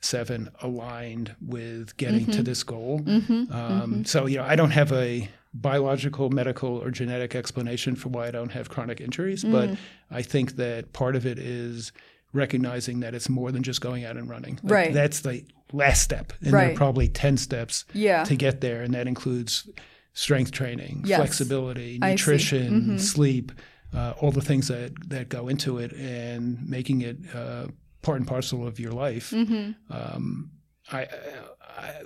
seven 0.00 0.48
aligned 0.62 1.36
with 1.46 1.94
getting 1.98 2.22
Mm-hmm. 2.22 2.38
to 2.38 2.42
this 2.42 2.62
goal. 2.64 3.02
Um, 3.50 4.04
So, 4.06 4.24
you 4.26 4.38
know, 4.38 4.44
I 4.44 4.56
don't 4.56 4.70
have 4.80 4.92
a 4.92 5.28
biological, 5.60 6.30
medical, 6.30 6.76
or 6.82 6.90
genetic 6.90 7.34
explanation 7.34 7.96
for 7.96 8.08
why 8.08 8.28
I 8.28 8.30
don't 8.30 8.52
have 8.52 8.68
chronic 8.68 9.00
injuries, 9.00 9.44
Mm. 9.44 9.52
but 9.52 9.78
I 10.10 10.22
think 10.22 10.56
that 10.56 10.92
part 10.92 11.16
of 11.16 11.26
it 11.26 11.38
is 11.38 11.92
recognizing 12.32 13.00
that 13.00 13.14
it's 13.14 13.28
more 13.28 13.50
than 13.52 13.62
just 13.62 13.80
going 13.80 14.04
out 14.04 14.16
and 14.16 14.28
running. 14.28 14.58
Like, 14.62 14.72
Right. 14.72 14.92
That's 14.94 15.20
the 15.20 15.44
last 15.72 16.02
step. 16.02 16.32
And 16.42 16.52
there 16.52 16.70
are 16.72 16.74
probably 16.74 17.08
10 17.08 17.36
steps 17.36 17.84
Yeah. 17.92 18.24
to 18.24 18.36
get 18.36 18.60
there, 18.60 18.82
and 18.82 18.92
that 18.94 19.06
includes 19.06 19.68
strength 20.12 20.50
training, 20.52 21.02
Yes. 21.06 21.18
Flexibility, 21.18 21.94
see. 21.94 21.98
Mm-hmm. 22.00 22.10
nutrition, 22.10 22.98
sleep, 22.98 23.52
uh, 23.94 24.14
all 24.20 24.32
the 24.32 24.40
things 24.42 24.68
that, 24.68 24.92
that 25.08 25.28
go 25.28 25.48
into 25.48 25.78
it, 25.78 25.92
and 25.92 26.68
making 26.68 27.00
it 27.02 27.16
uh, 27.34 27.66
part 28.02 28.18
and 28.18 28.26
parcel 28.26 28.66
of 28.66 28.78
your 28.78 28.92
life. 28.92 29.30
Mm-hmm. 29.30 29.72
Um, 29.90 30.50
I, 30.92 31.00
I, 31.00 31.08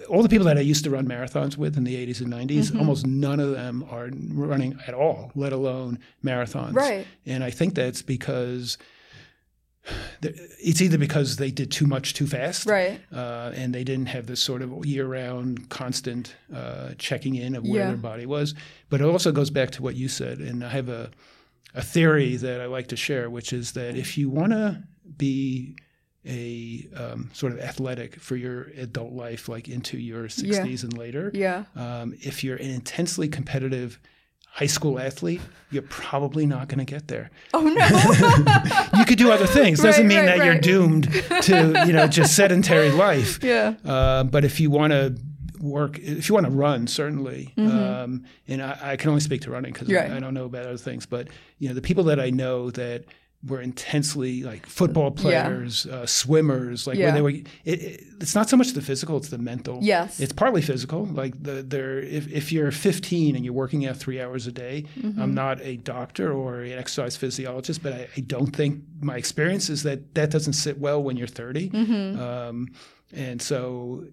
all 0.08 0.22
the 0.22 0.28
people 0.28 0.46
that 0.46 0.56
I 0.58 0.60
used 0.62 0.84
to 0.84 0.90
run 0.90 1.06
marathons 1.06 1.56
with 1.56 1.76
in 1.76 1.84
the 1.84 1.94
80s 2.06 2.20
and 2.20 2.32
90s, 2.32 2.66
Mm-hmm. 2.66 2.78
almost 2.80 3.06
none 3.06 3.38
of 3.40 3.50
them 3.52 3.84
are 3.90 4.10
running 4.32 4.78
at 4.86 4.94
all, 4.94 5.30
let 5.34 5.52
alone 5.52 5.98
marathons. 6.24 6.74
Right. 6.74 7.06
And 7.26 7.44
I 7.44 7.50
think 7.50 7.74
that's 7.74 8.02
because 8.02 8.78
it's 10.22 10.80
either 10.82 10.98
because 10.98 11.36
they 11.36 11.50
did 11.50 11.70
too 11.70 11.86
much 11.86 12.14
too 12.14 12.26
fast, 12.26 12.66
Right. 12.66 13.00
uh, 13.12 13.52
and 13.54 13.74
they 13.74 13.84
didn't 13.84 14.06
have 14.06 14.26
this 14.26 14.40
sort 14.40 14.62
of 14.62 14.84
year-round 14.84 15.68
constant 15.70 16.34
uh, 16.54 16.90
checking 16.98 17.34
in 17.36 17.54
of 17.54 17.64
where 17.64 17.80
Yeah. 17.80 17.88
their 17.88 17.96
body 17.96 18.26
was. 18.26 18.54
But 18.88 19.00
it 19.00 19.04
also 19.04 19.32
goes 19.32 19.50
back 19.50 19.70
to 19.72 19.82
what 19.82 19.96
you 19.96 20.08
said, 20.08 20.38
and 20.38 20.64
I 20.64 20.68
have 20.70 20.88
a 20.88 21.10
a 21.72 21.82
theory 21.82 22.34
that 22.34 22.60
I 22.60 22.66
like 22.66 22.88
to 22.88 22.96
share, 22.96 23.30
which 23.30 23.52
is 23.52 23.72
that 23.72 23.94
if 23.96 24.18
you 24.18 24.28
want 24.28 24.50
to 24.50 24.82
be 25.16 25.76
a 26.26 26.86
um, 26.96 27.30
sort 27.32 27.52
of 27.52 27.60
athletic 27.60 28.16
for 28.20 28.36
your 28.36 28.64
adult 28.76 29.12
life, 29.12 29.48
like 29.48 29.68
into 29.68 29.96
your 29.98 30.24
60s 30.24 30.82
and 30.84 30.96
later, 30.96 31.30
Yeah. 31.34 31.64
um, 31.76 32.14
if 32.20 32.44
you're 32.44 32.56
an 32.56 32.70
intensely 32.70 33.26
competitive 33.28 33.98
high 34.52 34.66
school 34.66 34.98
athlete, 34.98 35.40
you're 35.70 35.82
probably 35.82 36.44
not 36.44 36.68
going 36.68 36.80
to 36.80 36.84
get 36.84 37.08
there. 37.08 37.30
Oh 37.54 37.60
no. 37.62 37.86
You 38.98 39.04
could 39.06 39.18
do 39.18 39.30
other 39.30 39.46
things. 39.46 39.80
Doesn't 39.82 40.02
Right, 40.02 40.08
mean 40.08 40.18
right, 40.26 40.38
that 40.38 40.44
you're 40.44 40.58
doomed 40.58 41.04
to 41.42 41.84
you 41.86 41.92
know 41.92 42.06
just 42.06 42.34
sedentary 42.36 42.90
life. 43.06 43.42
yeah. 43.42 43.74
Uh, 43.84 44.24
but 44.24 44.44
if 44.44 44.60
you 44.60 44.70
want 44.70 44.92
to 44.92 45.16
work, 45.60 45.98
if 46.00 46.28
you 46.28 46.34
want 46.34 46.46
to 46.46 46.52
run, 46.52 46.86
certainly, 46.86 47.52
um, 47.58 48.24
and 48.48 48.62
I, 48.62 48.78
I 48.92 48.96
can 48.96 49.10
only 49.10 49.20
speak 49.20 49.42
to 49.42 49.50
running 49.50 49.72
because 49.72 49.88
Mm-hmm. 49.88 49.96
Right. 49.96 50.10
I, 50.12 50.16
I 50.16 50.20
don't 50.20 50.34
know 50.34 50.46
about 50.46 50.66
other 50.66 50.76
things. 50.76 51.06
But 51.06 51.28
you 51.58 51.68
know, 51.68 51.74
the 51.74 51.82
people 51.82 52.04
that 52.04 52.18
I 52.20 52.30
know 52.30 52.70
that 52.72 53.04
were 53.46 53.60
intensely 53.62 54.42
like 54.42 54.66
football 54.66 55.10
players, 55.10 55.86
uh, 55.86 56.04
swimmers, 56.04 56.86
like 56.86 56.98
Yeah. 56.98 57.06
when 57.06 57.14
they 57.14 57.22
were, 57.22 57.30
it, 57.30 57.46
it, 57.64 58.04
it's 58.20 58.34
not 58.34 58.50
so 58.50 58.56
much 58.56 58.72
the 58.72 58.82
physical; 58.82 59.16
it's 59.16 59.30
the 59.30 59.38
mental. 59.38 59.78
Yes. 59.80 60.20
it's 60.20 60.32
partly 60.34 60.60
physical. 60.60 61.06
Like 61.06 61.42
the 61.42 61.62
they're 61.62 61.98
if 62.00 62.28
if 62.30 62.52
you're 62.52 62.70
15 62.70 63.36
and 63.36 63.44
you're 63.44 63.54
working 63.54 63.86
out 63.86 63.96
three 63.96 64.20
hours 64.20 64.46
a 64.46 64.52
day, 64.52 64.84
Mm-hmm. 65.00 65.22
I'm 65.22 65.32
not 65.34 65.60
a 65.62 65.76
doctor 65.76 66.30
or 66.32 66.60
an 66.60 66.72
exercise 66.78 67.16
physiologist, 67.16 67.82
but 67.82 67.92
I, 67.94 68.08
I 68.16 68.20
don't 68.20 68.54
think 68.54 68.82
my 69.00 69.16
experience 69.16 69.70
is 69.70 69.82
that 69.84 70.14
that 70.14 70.30
doesn't 70.30 70.52
sit 70.54 70.78
well 70.78 71.02
when 71.02 71.16
you're 71.16 71.26
30. 71.26 71.70
Mm-hmm. 71.70 72.20
Um, 72.20 72.68
and 73.14 73.40
so, 73.40 74.04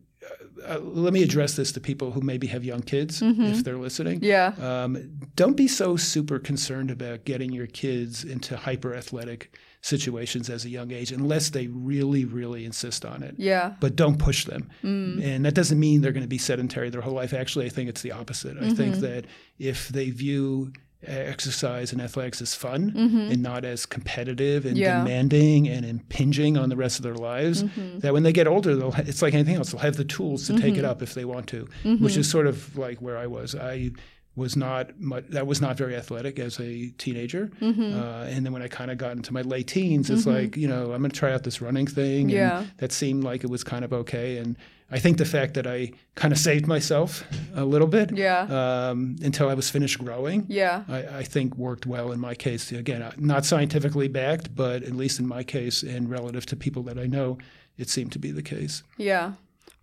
uh, 0.66 0.80
let 0.80 1.14
me 1.14 1.24
address 1.24 1.55
this 1.55 1.72
to 1.74 1.80
people 1.80 2.12
who 2.12 2.22
maybe 2.22 2.47
have 2.47 2.64
young 2.64 2.82
kids 2.82 3.22
if 3.22 3.64
they're 3.64 3.78
listening. 3.78 4.20
Mm-hmm. 4.22 4.26
Yeah. 4.26 4.84
Um, 4.84 5.20
don't 5.36 5.55
be 5.58 5.68
so 5.68 5.97
super 5.97 6.39
concerned 6.39 6.91
about 6.91 7.26
getting 7.26 7.51
your 7.51 7.68
kids 7.68 8.24
into 8.24 8.58
hyper 8.58 8.93
athletic 8.95 9.55
situations 9.82 10.49
as 10.49 10.66
a 10.66 10.70
young 10.70 10.91
age 10.91 11.12
unless 11.12 11.51
they 11.51 11.68
really, 11.68 12.26
really 12.26 12.66
insist 12.66 13.05
on 13.05 13.24
it. 13.24 13.36
Yeah. 13.38 13.74
But 13.80 13.95
don't 13.95 14.18
push 14.18 14.45
them. 14.45 14.70
Mm. 14.84 15.24
And 15.24 15.45
that 15.45 15.53
doesn't 15.53 15.80
mean 15.80 16.01
they're 16.01 16.12
going 16.12 16.24
to 16.24 16.28
be 16.28 16.38
sedentary 16.39 16.89
their 16.89 17.01
whole 17.01 17.14
life. 17.14 17.34
Actually, 17.34 17.68
I 17.68 17.70
think 17.70 17.88
it's 17.89 18.01
the 18.01 18.12
opposite. 18.12 18.58
I 18.58 18.74
think 18.74 18.95
Mm-hmm. 18.95 19.01
that 19.01 19.26
if 19.60 19.89
they 19.89 20.10
view 20.10 20.74
exercise 21.03 21.91
and 21.93 22.01
athletics 22.01 22.41
as 22.41 22.55
fun 22.55 22.91
and 22.95 23.41
not 23.41 23.63
as 23.65 23.85
competitive 23.85 24.65
and 24.65 24.75
Mm-hmm. 24.75 24.83
Yeah. 24.83 24.99
demanding 25.03 25.67
and 25.67 25.85
impinging 25.85 26.57
on 26.57 26.69
the 26.69 26.75
rest 26.75 26.99
of 26.99 27.03
their 27.03 27.15
lives, 27.15 27.63
Mm-hmm. 27.63 27.99
that 27.99 28.13
when 28.13 28.23
they 28.23 28.33
get 28.33 28.47
older, 28.47 28.75
they'll 28.75 28.91
ha- 28.91 29.03
it's 29.05 29.21
like 29.21 29.33
anything 29.33 29.55
else. 29.55 29.71
They'll 29.71 29.81
have 29.81 29.95
the 29.97 30.05
tools 30.05 30.47
to 30.47 30.53
take 30.53 30.73
Mm-hmm. 30.73 30.79
it 30.79 30.85
up 30.85 31.01
if 31.01 31.13
they 31.13 31.25
want 31.25 31.47
to, 31.47 31.67
which 31.99 32.17
is 32.17 32.29
sort 32.29 32.47
of 32.47 32.77
like 32.77 33.01
where 33.01 33.17
I 33.17 33.27
was. 33.27 33.55
I 33.55 33.91
was 34.35 34.55
not 34.55 34.99
much, 34.99 35.25
that 35.29 35.47
was 35.47 35.61
not 35.61 35.77
very 35.77 35.95
athletic 35.95 36.37
as 36.39 36.59
a 36.59 36.89
teenager, 36.97 37.49
Mm-hmm. 37.61 37.99
uh, 37.99 38.23
and 38.25 38.45
then 38.45 38.53
when 38.53 38.61
I 38.61 38.67
kind 38.67 38.91
of 38.91 38.97
got 38.97 39.13
into 39.13 39.33
my 39.33 39.41
late 39.41 39.67
teens, 39.67 40.09
it's 40.09 40.25
like 40.27 40.55
you 40.57 40.67
know 40.67 40.91
I'm 40.93 40.99
going 41.01 41.11
to 41.11 41.19
try 41.19 41.31
out 41.33 41.43
this 41.43 41.61
running 41.61 41.87
thing. 41.87 42.29
Yeah. 42.29 42.59
and 42.59 42.71
that 42.77 42.91
seemed 42.91 43.23
like 43.23 43.43
it 43.43 43.49
was 43.49 43.63
kind 43.63 43.83
of 43.85 43.93
okay, 43.93 44.37
and 44.37 44.57
I 44.89 44.99
think 44.99 45.17
the 45.17 45.25
fact 45.25 45.53
that 45.55 45.67
I 45.67 45.91
kind 46.15 46.31
of 46.31 46.39
saved 46.39 46.65
myself 46.65 47.23
a 47.55 47.65
little 47.65 47.88
bit, 47.88 48.15
Yeah. 48.15 48.41
um, 48.89 49.17
until 49.21 49.49
I 49.49 49.53
was 49.53 49.69
finished 49.69 49.99
growing, 49.99 50.45
Yeah. 50.47 50.83
I, 50.88 51.19
I 51.19 51.23
think 51.23 51.55
worked 51.57 51.85
well 51.85 52.11
in 52.13 52.19
my 52.19 52.35
case. 52.35 52.71
Again, 52.71 53.01
uh, 53.01 53.11
not 53.17 53.43
scientifically 53.45 54.07
backed, 54.07 54.55
but 54.55 54.83
at 54.83 54.93
least 54.95 55.19
in 55.19 55.27
my 55.27 55.43
case 55.43 55.83
and 55.83 56.09
relative 56.09 56.45
to 56.47 56.55
people 56.55 56.83
that 56.83 56.97
I 56.97 57.05
know, 57.05 57.38
it 57.77 57.89
seemed 57.89 58.13
to 58.13 58.19
be 58.19 58.31
the 58.31 58.41
case. 58.41 58.83
Yeah. 58.97 59.33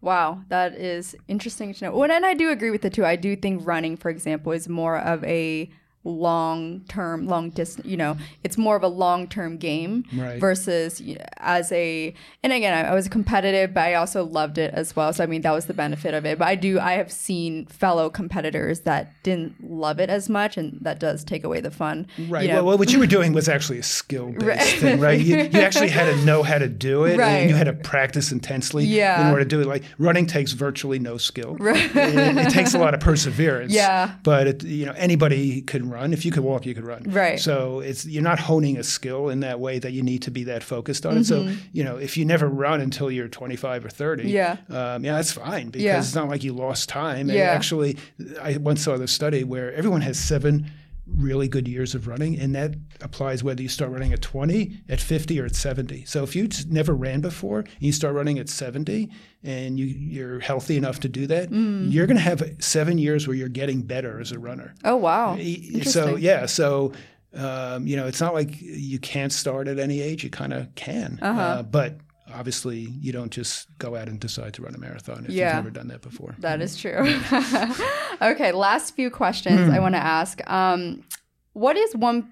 Wow, 0.01 0.43
that 0.49 0.75
is 0.75 1.15
interesting 1.29 1.73
to 1.75 1.85
know. 1.85 1.97
Well, 1.97 2.11
and 2.11 2.25
I 2.27 2.35
do 2.35 2.51
agree 2.51 2.71
with 2.71 2.85
it 2.85 2.93
too. 2.95 3.05
I 3.07 3.17
do 3.17 3.37
think 3.37 3.67
running, 3.67 3.97
for 3.97 4.11
example, 4.11 4.53
is 4.53 4.69
more 4.69 4.99
of 4.99 5.23
a 5.25 5.71
long 6.05 6.81
term, 6.89 7.27
long 7.27 7.51
distance, 7.51 7.87
you 7.87 7.97
know, 7.97 8.17
it's 8.45 8.59
more 8.59 8.77
of 8.77 8.83
a 8.83 8.89
long 8.89 9.27
term 9.27 9.57
game 9.57 10.05
Right. 10.15 10.39
versus 10.39 11.03
as 11.39 11.73
a, 11.73 12.15
and 12.43 12.53
again, 12.53 12.73
I, 12.87 12.91
I 12.91 12.95
was 12.95 13.09
competitive, 13.09 13.73
but 13.75 13.81
I 13.85 13.95
also 13.95 14.25
loved 14.25 14.59
it 14.59 14.73
as 14.75 14.95
well. 14.95 15.13
So, 15.13 15.25
I 15.25 15.27
mean, 15.27 15.43
that 15.43 15.53
was 15.53 15.67
the 15.67 15.75
benefit 15.75 16.15
of 16.15 16.25
it. 16.27 16.39
But 16.39 16.49
I 16.49 16.55
do, 16.55 16.79
I 16.79 16.93
have 16.93 17.11
seen 17.11 17.67
fellow 17.67 18.11
competitors 18.11 18.81
that 18.81 19.13
didn't 19.23 19.55
love 19.69 19.99
it 19.99 20.11
as 20.11 20.29
much, 20.29 20.57
and 20.57 20.79
that 20.83 21.01
does 21.01 21.25
take 21.25 21.43
away 21.45 21.61
the 21.61 21.71
fun. 21.71 22.07
Right. 22.29 22.47
You 22.47 22.53
know, 22.53 22.65
well, 22.65 22.79
what 22.79 22.93
you 22.93 22.99
were 22.99 23.07
doing 23.07 23.33
was 23.33 23.49
actually 23.49 23.79
a 23.79 23.83
skill 23.83 24.33
based 24.33 24.77
thing, 24.77 25.01
right? 25.01 25.21
You, 25.21 25.37
you 25.39 25.61
actually 25.61 25.89
had 25.89 26.15
to 26.15 26.25
know 26.25 26.43
how 26.43 26.59
to 26.59 26.69
do 26.69 27.05
it, 27.05 27.19
Right. 27.19 27.29
and 27.31 27.51
you 27.51 27.57
had 27.57 27.65
to 27.65 27.73
practice 27.73 28.31
intensely 28.31 28.85
Yeah. 28.85 29.27
in 29.27 29.31
order 29.33 29.45
to 29.45 29.49
do 29.49 29.61
it. 29.61 29.67
Like 29.67 29.85
running 29.99 30.27
takes 30.27 30.53
virtually 30.53 30.99
no 30.99 31.17
skill. 31.17 31.57
Right. 31.59 31.85
It, 31.97 32.37
it 32.37 32.51
takes 32.51 32.75
a 32.75 32.79
lot 32.79 32.93
of 32.95 33.01
perseverance. 33.01 33.73
Yeah. 33.85 34.13
But 34.23 34.47
it, 34.47 34.65
you 34.65 34.87
know, 34.87 34.93
anybody 34.97 35.63
could 35.63 35.85
run. 35.95 36.13
If 36.13 36.25
you 36.27 36.33
could 36.35 36.43
walk, 36.45 36.67
you 36.67 36.75
could 36.75 36.85
run. 36.95 37.03
Right. 37.07 37.39
So 37.41 37.81
it's 37.81 38.05
you're 38.13 38.23
not 38.33 38.39
honing 38.41 38.77
a 38.77 38.83
skill 38.83 39.29
in 39.29 39.41
that 39.41 39.59
way 39.61 39.79
that 39.79 39.93
you 39.93 40.03
need 40.03 40.23
to 40.23 40.31
be 40.31 40.45
that 40.45 40.63
focused 40.63 41.07
on 41.07 41.17
it. 41.19 41.25
So 41.25 41.37
you 41.73 41.85
know, 41.85 41.97
if 41.97 42.17
you 42.17 42.25
never 42.25 42.49
run 42.49 42.81
until 42.81 43.11
you're 43.11 43.29
25 43.29 43.85
or 43.87 43.91
30, 43.91 44.25
Mm-hmm. 44.25 44.29
Yeah. 44.33 44.57
um, 44.95 45.05
yeah, 45.05 45.15
that's 45.17 45.33
fine 45.33 45.67
because 45.69 45.83
Yeah. 45.83 45.99
it's 45.99 46.15
not 46.15 46.29
like 46.29 46.43
you 46.45 46.53
lost 46.53 46.89
time. 46.89 47.29
And 47.31 47.39
Yeah. 47.39 47.51
actually, 47.59 47.97
I 48.41 48.57
once 48.59 48.83
saw 48.83 48.97
this 48.97 49.13
study 49.13 49.45
where 49.45 49.73
everyone 49.75 50.01
has 50.03 50.19
seven 50.19 50.67
really 51.07 51.49
good 51.49 51.69
years 51.69 51.95
of 51.95 52.09
running, 52.09 52.39
and 52.39 52.55
that 52.55 52.75
applies 53.03 53.45
whether 53.45 53.61
you 53.63 53.69
start 53.69 53.91
running 53.91 54.13
at 54.13 54.23
20, 54.23 54.81
at 54.89 55.01
50, 55.01 55.39
or 55.41 55.45
at 55.47 55.55
70. 55.55 56.05
So 56.07 56.23
if 56.23 56.35
you 56.35 56.49
never 56.69 56.95
ran 56.95 57.21
before 57.21 57.61
and 57.61 57.69
you 57.81 57.93
start 57.93 58.15
running 58.15 58.39
at 58.39 58.49
70 58.49 59.11
and 59.43 59.79
you, 59.79 59.85
you're 59.87 60.41
healthy 60.41 60.77
enough 60.79 61.01
to 61.01 61.09
do 61.09 61.27
that, 61.27 61.51
Mm. 61.51 61.93
you're 61.93 62.07
going 62.07 62.17
to 62.17 62.23
have 62.23 62.43
seven 62.59 62.97
years 62.99 63.27
where 63.29 63.37
you're 63.37 63.49
getting 63.51 63.83
better 63.83 64.19
as 64.21 64.33
a 64.33 64.39
runner. 64.39 64.75
oh, 64.85 64.97
wow. 64.97 65.37
So 65.83 66.17
yeah, 66.17 66.47
so 66.47 66.93
um, 67.35 67.87
you 67.87 67.97
know, 67.97 68.07
it's 68.07 68.21
not 68.21 68.33
like 68.33 68.61
you 68.61 68.99
can't 69.01 69.33
start 69.33 69.67
at 69.69 69.79
any 69.79 70.01
age. 70.01 70.23
You 70.25 70.31
kind 70.31 70.53
of 70.53 70.73
can, 70.77 71.19
Uh-huh. 71.21 71.41
uh, 71.41 71.63
but 71.65 71.97
obviously 72.35 72.79
you 73.01 73.13
don't 73.13 73.31
just 73.31 73.67
go 73.79 73.95
out 73.97 74.09
and 74.09 74.19
decide 74.21 74.53
to 74.55 74.63
run 74.63 74.75
a 74.75 74.79
marathon 74.79 75.25
if 75.25 75.31
Yeah. 75.31 75.47
you've 75.57 75.65
never 75.65 75.71
done 75.71 75.89
that 75.89 76.03
before. 76.03 76.35
That 76.41 76.61
is 76.61 76.77
true. 76.77 76.99
okay, 78.23 78.53
last 78.53 78.95
few 78.95 79.11
questions 79.11 79.61
Hmm. 79.69 79.71
I 79.71 79.79
want 79.81 79.95
to 79.95 80.05
ask. 80.05 80.41
Um, 80.51 81.05
what 81.53 81.77
is 81.77 81.95
one 81.95 82.31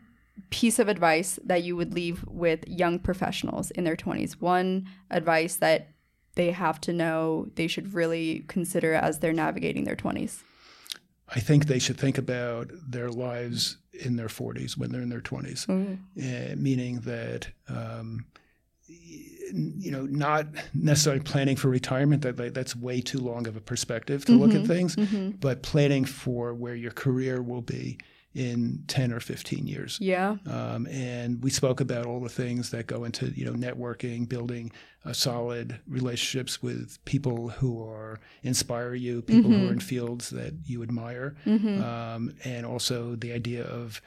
piece 0.50 0.78
of 0.78 0.88
advice 0.88 1.38
that 1.44 1.62
you 1.62 1.76
would 1.76 1.94
leave 1.94 2.24
with 2.26 2.66
young 2.66 2.98
professionals 2.98 3.70
in 3.72 3.84
their 3.84 3.96
20s? 3.96 4.32
One 4.40 4.88
advice 5.11 5.57
that 5.57 5.88
they 6.34 6.50
have 6.50 6.80
to 6.82 6.92
know 6.92 7.48
they 7.55 7.66
should 7.68 7.94
really 7.94 8.44
consider 8.48 8.94
as 8.94 9.18
they're 9.20 9.32
navigating 9.32 9.84
their 9.84 9.96
20s? 9.96 10.42
I 11.34 11.40
think 11.40 11.66
they 11.66 11.78
should 11.78 11.98
think 11.98 12.18
about 12.18 12.70
their 12.86 13.11
lives 13.11 13.78
in 13.92 14.16
their 14.16 14.28
40s 14.28 14.76
when 14.76 14.90
they're 14.92 15.03
in 15.03 15.09
their 15.11 15.20
20s, 15.20 15.68
uh, 15.68 16.57
meaning 16.57 17.00
that. 17.00 17.48
Um, 17.68 18.26
you 19.55 19.90
know, 19.90 20.07
not 20.07 20.47
necessarily 20.74 21.22
planning 21.22 21.57
for 21.57 21.68
retirement. 21.68 22.22
That 22.22 22.36
that- 22.38 22.55
that's 22.55 22.74
way 22.74 23.01
too 23.01 23.18
long 23.18 23.47
of 23.47 23.57
a 23.57 23.61
perspective 23.61 24.24
to 24.26 24.32
look 24.32 24.55
at 24.55 24.66
things. 24.66 24.97
But 25.40 25.62
planning 25.62 26.05
for 26.05 26.55
where 26.55 26.74
your 26.74 26.93
career 26.93 27.43
will 27.43 27.61
be 27.62 27.99
in 28.34 28.82
ten 28.86 29.12
or 29.12 29.20
fifteen 29.20 29.66
years. 29.66 29.99
Yeah. 30.01 30.36
Um, 30.47 30.86
and 30.86 31.43
we 31.45 31.51
spoke 31.51 31.80
about 31.82 32.07
all 32.07 32.18
the 32.20 32.30
things 32.30 32.70
that 32.70 32.86
go 32.86 33.05
into 33.05 33.26
you 33.26 33.45
know 33.45 33.53
networking, 33.53 34.26
building 34.26 34.72
uh, 35.05 35.12
solid 35.12 35.78
relationships 35.86 36.62
with 36.62 36.97
people 37.05 37.51
who 37.51 37.86
are 37.86 38.20
inspire 38.43 38.95
you, 38.95 39.20
people 39.20 39.51
who 39.51 39.68
are 39.68 39.72
in 39.72 39.80
fields 39.80 40.30
that 40.30 40.55
you 40.64 40.82
admire, 40.82 41.34
um, 41.47 42.32
and 42.44 42.64
also 42.64 43.16
the 43.16 43.32
idea 43.32 43.64
of 43.64 44.01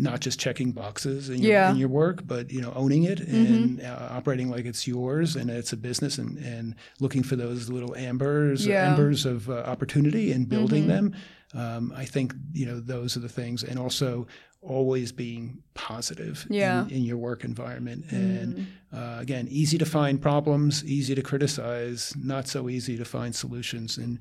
not 0.00 0.20
just 0.20 0.38
checking 0.40 0.72
boxes 0.72 1.28
in 1.28 1.38
your, 1.42 1.52
Yeah. 1.52 1.64
Mm-hmm. 1.64 1.74
in 1.74 1.80
your 1.80 1.88
work, 1.88 2.26
but 2.26 2.50
you 2.50 2.60
know 2.60 2.72
owning 2.74 3.04
it 3.04 3.20
and 3.20 3.80
uh, 3.82 4.08
operating 4.10 4.48
like 4.50 4.64
it's 4.64 4.86
yours 4.86 5.36
and 5.36 5.50
it's 5.50 5.72
a 5.72 5.76
business 5.76 6.18
and, 6.18 6.38
and 6.38 6.74
looking 7.00 7.22
for 7.22 7.36
those 7.36 7.68
little 7.68 7.94
ambers 7.96 8.66
Yeah. 8.66 8.82
Mm-hmm. 8.84 8.92
embers 8.92 9.26
of 9.26 9.48
uh, 9.50 9.54
opportunity 9.72 10.32
and 10.32 10.48
building 10.48 10.86
them. 10.88 11.14
Um, 11.54 11.92
I 11.96 12.04
think 12.04 12.34
you 12.52 12.66
know 12.66 12.78
those 12.80 13.16
are 13.16 13.20
the 13.20 13.28
things, 13.28 13.62
and 13.64 13.78
also 13.78 14.26
always 14.62 15.10
being 15.10 15.62
positive 15.74 16.46
Yeah. 16.50 16.84
in, 16.84 16.90
in 16.90 17.02
your 17.04 17.16
work 17.16 17.44
environment. 17.44 18.04
And 18.10 18.66
uh, 18.92 19.16
again, 19.18 19.48
easy 19.50 19.78
to 19.78 19.86
find 19.86 20.20
problems, 20.20 20.84
easy 20.84 21.14
to 21.14 21.22
criticize, 21.22 22.12
not 22.16 22.46
so 22.46 22.68
easy 22.68 22.96
to 22.98 23.04
find 23.06 23.34
solutions, 23.34 23.96
and 23.98 24.18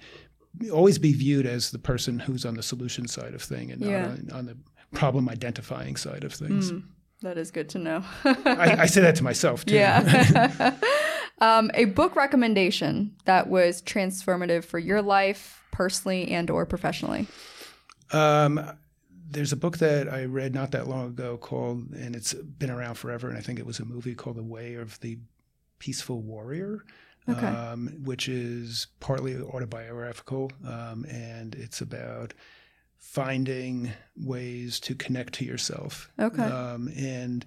always 0.72 0.98
be 0.98 1.14
viewed 1.14 1.46
as 1.46 1.72
the 1.72 1.78
person 1.78 2.20
who's 2.20 2.46
on 2.46 2.56
the 2.56 2.64
solution 2.64 3.08
side 3.08 3.34
of 3.34 3.42
thing 3.42 3.70
and 3.72 3.82
Yeah. 3.82 4.02
not 4.02 4.10
on, 4.10 4.30
on 4.34 4.46
the 4.46 4.58
problem 4.94 5.30
identifying 5.30 5.96
side 5.96 6.24
of 6.24 6.34
things. 6.34 6.72
That 7.22 7.38
is 7.38 7.52
good 7.52 7.70
to 7.70 7.80
know. 7.80 8.04
I, 8.24 8.78
I 8.80 8.86
say 8.86 9.02
that 9.02 9.16
to 9.18 9.24
myself 9.24 9.66
too. 9.66 9.76
Yeah. 9.76 10.76
um, 11.40 11.70
a 11.74 11.86
book 11.86 12.16
recommendation 12.16 13.16
that 13.26 13.50
was 13.50 13.82
transformative 13.82 14.64
for 14.64 14.80
your 14.80 15.02
life, 15.02 15.62
personally 15.72 16.32
and 16.32 16.50
or 16.50 16.66
professionally. 16.66 17.28
Um, 18.12 18.60
there's 19.32 19.54
a 19.54 19.58
book 19.58 19.78
that 19.78 20.12
I 20.12 20.26
read 20.26 20.54
not 20.54 20.72
that 20.72 20.88
long 20.88 21.08
ago 21.08 21.38
called, 21.38 21.92
and 21.94 22.16
it's 22.16 22.34
been 22.34 22.72
around 22.72 22.96
forever, 22.96 23.30
and 23.30 23.38
I 23.38 23.42
think 23.42 23.60
it 23.60 23.66
was 23.66 23.80
a 23.80 23.86
movie 23.86 24.16
called 24.16 24.38
The 24.38 24.44
Way 24.44 24.76
of 24.76 25.00
the 25.02 25.20
Peaceful 25.78 26.22
Warrior, 26.22 26.84
Okay. 27.30 27.46
um, 27.46 27.90
which 28.04 28.28
is 28.28 28.88
partly 29.00 29.38
autobiographical, 29.38 30.52
um, 30.66 31.06
and 31.08 31.54
it's 31.56 31.80
about 31.80 32.34
finding 33.00 33.92
ways 34.16 34.80
to 34.82 34.94
connect 34.96 35.34
to 35.34 35.46
yourself. 35.46 36.12
Okay. 36.20 36.44
Um, 36.44 36.90
and 36.96 37.46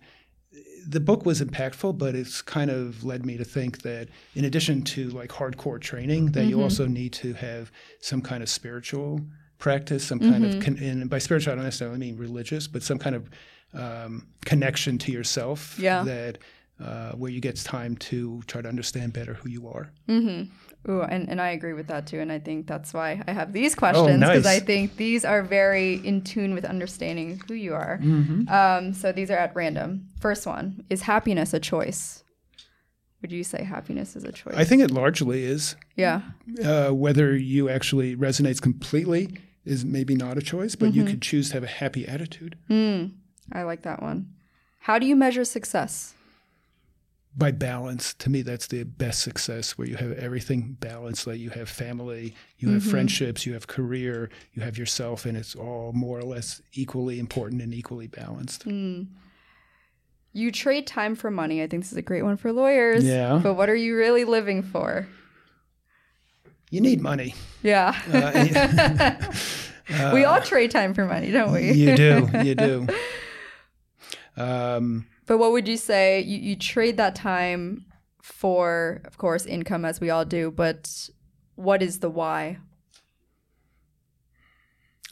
the 0.87 0.99
book 1.01 1.24
was 1.24 1.41
impactful, 1.41 1.97
but 1.97 2.15
it's 2.15 2.43
kind 2.43 2.70
of 2.70 3.05
led 3.05 3.24
me 3.24 3.37
to 3.37 3.45
think 3.45 3.83
that 3.83 4.09
in 4.35 4.45
addition 4.45 4.83
to 4.83 5.09
like 5.11 5.31
hardcore 5.31 5.81
training, 5.81 6.33
that 6.33 6.47
you 6.47 6.61
also 6.61 6.87
need 6.87 7.12
to 7.15 7.33
have 7.35 7.70
some 8.01 8.20
kind 8.20 8.43
of 8.43 8.49
spiritual 8.49 9.20
practice, 9.59 10.05
some 10.05 10.19
kind 10.19 10.45
of, 10.45 10.61
con- 10.61 10.79
and 10.79 11.09
by 11.09 11.19
spiritual, 11.19 11.53
I 11.53 11.57
don't 11.57 11.65
necessarily 11.65 11.99
mean 11.99 12.16
religious, 12.16 12.66
but 12.66 12.83
some 12.83 12.99
kind 12.99 13.15
of 13.15 13.31
um, 13.74 14.27
connection 14.45 14.99
to 14.99 15.12
yourself 15.12 15.79
Yeah. 15.79 16.03
that 16.03 16.39
uh, 16.83 17.12
where 17.12 17.31
you 17.31 17.41
get 17.41 17.57
time 17.62 17.97
to 17.97 18.43
try 18.49 18.61
to 18.61 18.69
understand 18.69 19.12
better 19.12 19.35
who 19.35 19.49
you 19.49 19.69
are. 19.69 19.93
Ooh, 20.88 21.02
and, 21.02 21.28
and 21.28 21.40
I 21.40 21.50
agree 21.50 21.74
with 21.74 21.86
that 21.88 22.06
too. 22.09 22.18
And 22.18 22.32
I 22.32 22.38
think 22.40 22.66
that's 22.66 22.92
why 22.92 23.22
I 23.26 23.32
have 23.32 23.52
these 23.52 23.74
questions 23.74 24.18
because 24.18 24.44
nice. 24.44 24.46
I 24.46 24.59
think 24.59 24.96
these 24.96 25.24
are 25.24 25.42
very 25.42 25.94
in 26.04 26.22
tune 26.22 26.54
with 26.54 26.64
understanding 26.64 27.40
who 27.46 27.54
you 27.54 27.74
are. 27.74 28.00
Um, 28.48 28.92
so 28.92 29.12
these 29.12 29.30
are 29.30 29.36
at 29.38 29.54
random. 29.54 30.09
First 30.20 30.46
one 30.46 30.84
is 30.90 31.02
happiness 31.02 31.54
a 31.54 31.60
choice? 31.60 32.24
Would 33.20 33.30
you 33.30 33.44
say 33.44 33.62
happiness 33.62 34.16
is 34.16 34.24
a 34.24 34.32
choice? 34.32 34.54
I 34.56 34.64
think 34.64 34.82
it 34.82 34.90
largely 34.90 35.44
is. 35.44 35.76
yeah. 35.94 36.22
Uh, 36.64 36.90
whether 36.90 37.36
you 37.36 37.68
actually 37.68 38.16
resonates 38.16 38.60
completely 38.60 39.38
is 39.64 39.84
maybe 39.84 40.16
not 40.16 40.36
a 40.36 40.42
choice, 40.42 40.74
but 40.74 40.92
you 40.92 41.04
could 41.04 41.22
choose 41.22 41.48
to 41.48 41.54
have 41.54 41.62
a 41.62 41.68
happy 41.68 42.09
attitude. 42.09 42.59
I 43.52 43.62
like 43.62 43.82
that 43.82 44.02
one. 44.02 44.32
How 44.80 44.98
do 44.98 45.06
you 45.06 45.14
measure 45.14 45.44
success? 45.44 46.14
By 47.36 47.50
balance 47.50 48.12
to 48.14 48.28
me 48.28 48.42
that's 48.42 48.66
the 48.66 48.84
best 48.84 49.22
success 49.22 49.78
where 49.78 49.88
you 49.88 49.96
have 49.96 50.12
everything 50.12 50.76
balanced 50.80 51.26
like 51.26 51.38
you 51.38 51.48
have 51.50 51.68
family 51.68 52.34
you 52.59 52.68
have 52.68 52.82
friendships 52.84 53.46
you 53.46 53.54
have 53.54 53.66
career 53.66 54.28
you 54.52 54.62
have 54.62 54.76
yourself 54.76 55.24
and 55.24 55.36
it's 55.36 55.54
all 55.54 55.92
more 55.94 56.18
or 56.18 56.24
less 56.24 56.60
equally 56.74 57.18
important 57.18 57.62
and 57.62 57.72
equally 57.72 58.06
balanced 58.06 58.66
You 60.34 60.50
trade 60.50 60.86
time 60.86 61.14
for 61.14 61.30
money. 61.30 61.62
I 61.62 61.66
think 61.66 61.82
this 61.82 61.92
is 61.92 61.98
a 61.98 62.02
great 62.02 62.22
one 62.22 62.38
for 62.38 62.54
lawyers. 62.54 63.04
Yeah. 63.04 63.38
But 63.42 63.52
what 63.52 63.68
are 63.68 63.76
you 63.76 63.94
really 63.94 64.24
living 64.24 64.62
for? 64.62 65.06
you 66.70 66.80
need 66.80 67.02
money 67.02 67.34
Yeah. 67.62 67.94
Uh, 68.10 69.14
we 70.14 70.24
all 70.24 70.40
trade 70.40 70.70
time 70.70 70.94
for 70.94 71.04
money, 71.04 71.30
don't 71.30 71.52
we? 71.52 71.72
you 71.72 71.94
do 71.96 72.28
you 72.42 72.54
do 72.54 72.86
um, 74.36 75.06
But 75.27 75.39
what 75.39 75.53
would 75.53 75.69
you 75.69 75.77
say? 75.77 76.20
You, 76.20 76.39
you 76.39 76.57
trade 76.57 76.97
that 76.97 77.15
time 77.15 77.86
for, 78.23 79.01
of 79.05 79.19
course, 79.19 79.47
income, 79.47 79.85
as 79.85 80.01
we 80.01 80.11
all 80.11 80.24
do, 80.24 80.51
but 80.51 81.11
what 81.55 81.82
is 81.82 82.01
the 82.01 82.11
why? 82.11 82.59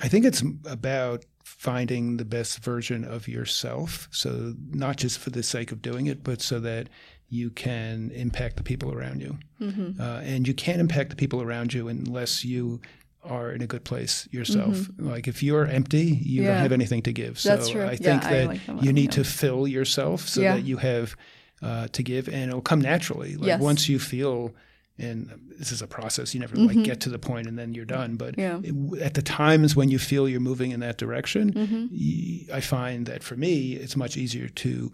I 0.01 0.09
think 0.09 0.25
it's 0.25 0.43
about 0.65 1.25
finding 1.45 2.17
the 2.17 2.25
best 2.25 2.65
version 2.65 3.05
of 3.05 3.29
yourself. 3.29 4.09
So, 4.11 4.55
not 4.71 4.97
just 4.97 5.19
for 5.19 5.31
the 5.31 5.43
sake 5.43 5.73
of 5.73 5.83
doing 5.83 6.07
it, 6.07 6.25
but 6.25 6.41
so 6.41 6.59
that 6.61 6.89
you 7.29 7.51
can 7.51 8.11
impact 8.13 8.57
the 8.57 8.63
people 8.63 8.93
around 8.93 9.21
you. 9.21 9.39
Mm-hmm. 9.61 10.01
Uh, 10.01 10.21
and 10.21 10.49
you 10.49 10.55
can't 10.55 10.81
impact 10.81 11.11
the 11.11 11.17
people 11.17 11.43
around 11.43 11.73
you 11.73 11.89
unless 11.89 12.45
you 12.45 12.81
are 13.23 13.53
in 13.53 13.61
a 13.63 13.67
good 13.67 13.85
place 13.85 14.27
yourself. 14.31 14.89
Like, 14.99 15.29
if 15.29 15.43
you're 15.43 15.67
empty, 15.67 16.05
you 16.05 16.41
Mm-hmm. 16.41 16.43
Yeah. 16.47 16.53
don't 16.55 16.63
have 16.63 16.73
anything 16.73 17.03
to 17.03 17.13
give. 17.13 17.39
So. 17.39 17.53
I 17.55 17.57
Yeah, 17.57 17.97
think 17.97 18.25
I 18.25 18.31
that 18.35 18.47
like 18.49 18.67
that 18.67 18.83
you 18.83 18.93
need 18.93 19.11
yeah. 19.17 19.23
to 19.23 19.25
fill 19.25 19.69
yourself 19.69 20.29
so 20.29 20.41
Yeah. 20.41 20.55
that 20.57 20.65
you 20.65 20.79
have 20.79 21.17
uh, 21.63 21.89
to 21.89 22.03
give, 22.03 22.27
and 22.29 22.49
it'll 22.51 22.63
come 22.63 22.81
naturally. 22.81 23.37
Like, 23.37 23.47
Yes. 23.49 23.61
once 23.61 23.89
you 23.89 23.99
feel 23.99 24.55
and 24.99 25.31
this 25.59 25.73
is 25.73 25.81
a 25.81 25.87
process. 25.87 26.35
You 26.35 26.41
never 26.41 26.57
like 26.57 26.83
get 26.85 27.01
to 27.01 27.09
the 27.09 27.19
point 27.19 27.47
and 27.47 27.59
then 27.59 27.73
you're 27.73 27.87
done. 27.87 28.17
But 28.17 28.37
Mm-hmm. 28.37 28.65
Yeah. 28.95 28.97
it- 28.99 29.03
at 29.03 29.15
the 29.15 29.23
times 29.23 29.75
when 29.75 29.89
you 29.91 29.99
feel 29.99 30.29
you're 30.29 30.41
moving 30.41 30.73
in 30.73 30.81
that 30.81 30.99
direction, 30.99 31.53
Mm-hmm. 31.55 31.87
y- 31.91 32.57
I 32.59 32.61
find 32.61 33.07
that 33.07 33.23
for 33.23 33.35
me, 33.37 33.73
it's 33.75 33.97
much 33.97 34.17
easier 34.19 34.49
to 34.49 34.93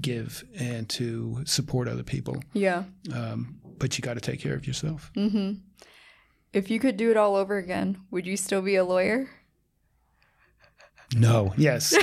give 0.00 0.44
and 0.58 0.88
to 0.90 1.42
support 1.44 1.88
other 1.88 2.04
people. 2.04 2.36
Yeah. 2.52 2.84
Um, 3.12 3.58
but 3.78 3.98
you 3.98 4.02
got 4.02 4.14
to 4.14 4.20
take 4.20 4.38
care 4.40 4.54
of 4.54 4.64
yourself. 4.66 5.10
Mm-hmm. 5.16 5.54
If 6.52 6.70
you 6.70 6.80
could 6.80 6.96
do 6.96 7.10
it 7.10 7.16
all 7.16 7.36
over 7.36 7.56
again, 7.56 7.98
would 8.10 8.26
you 8.26 8.36
still 8.36 8.62
be 8.62 8.76
a 8.76 8.84
lawyer? 8.84 9.28
No, 11.14 11.54
yes, 11.56 11.94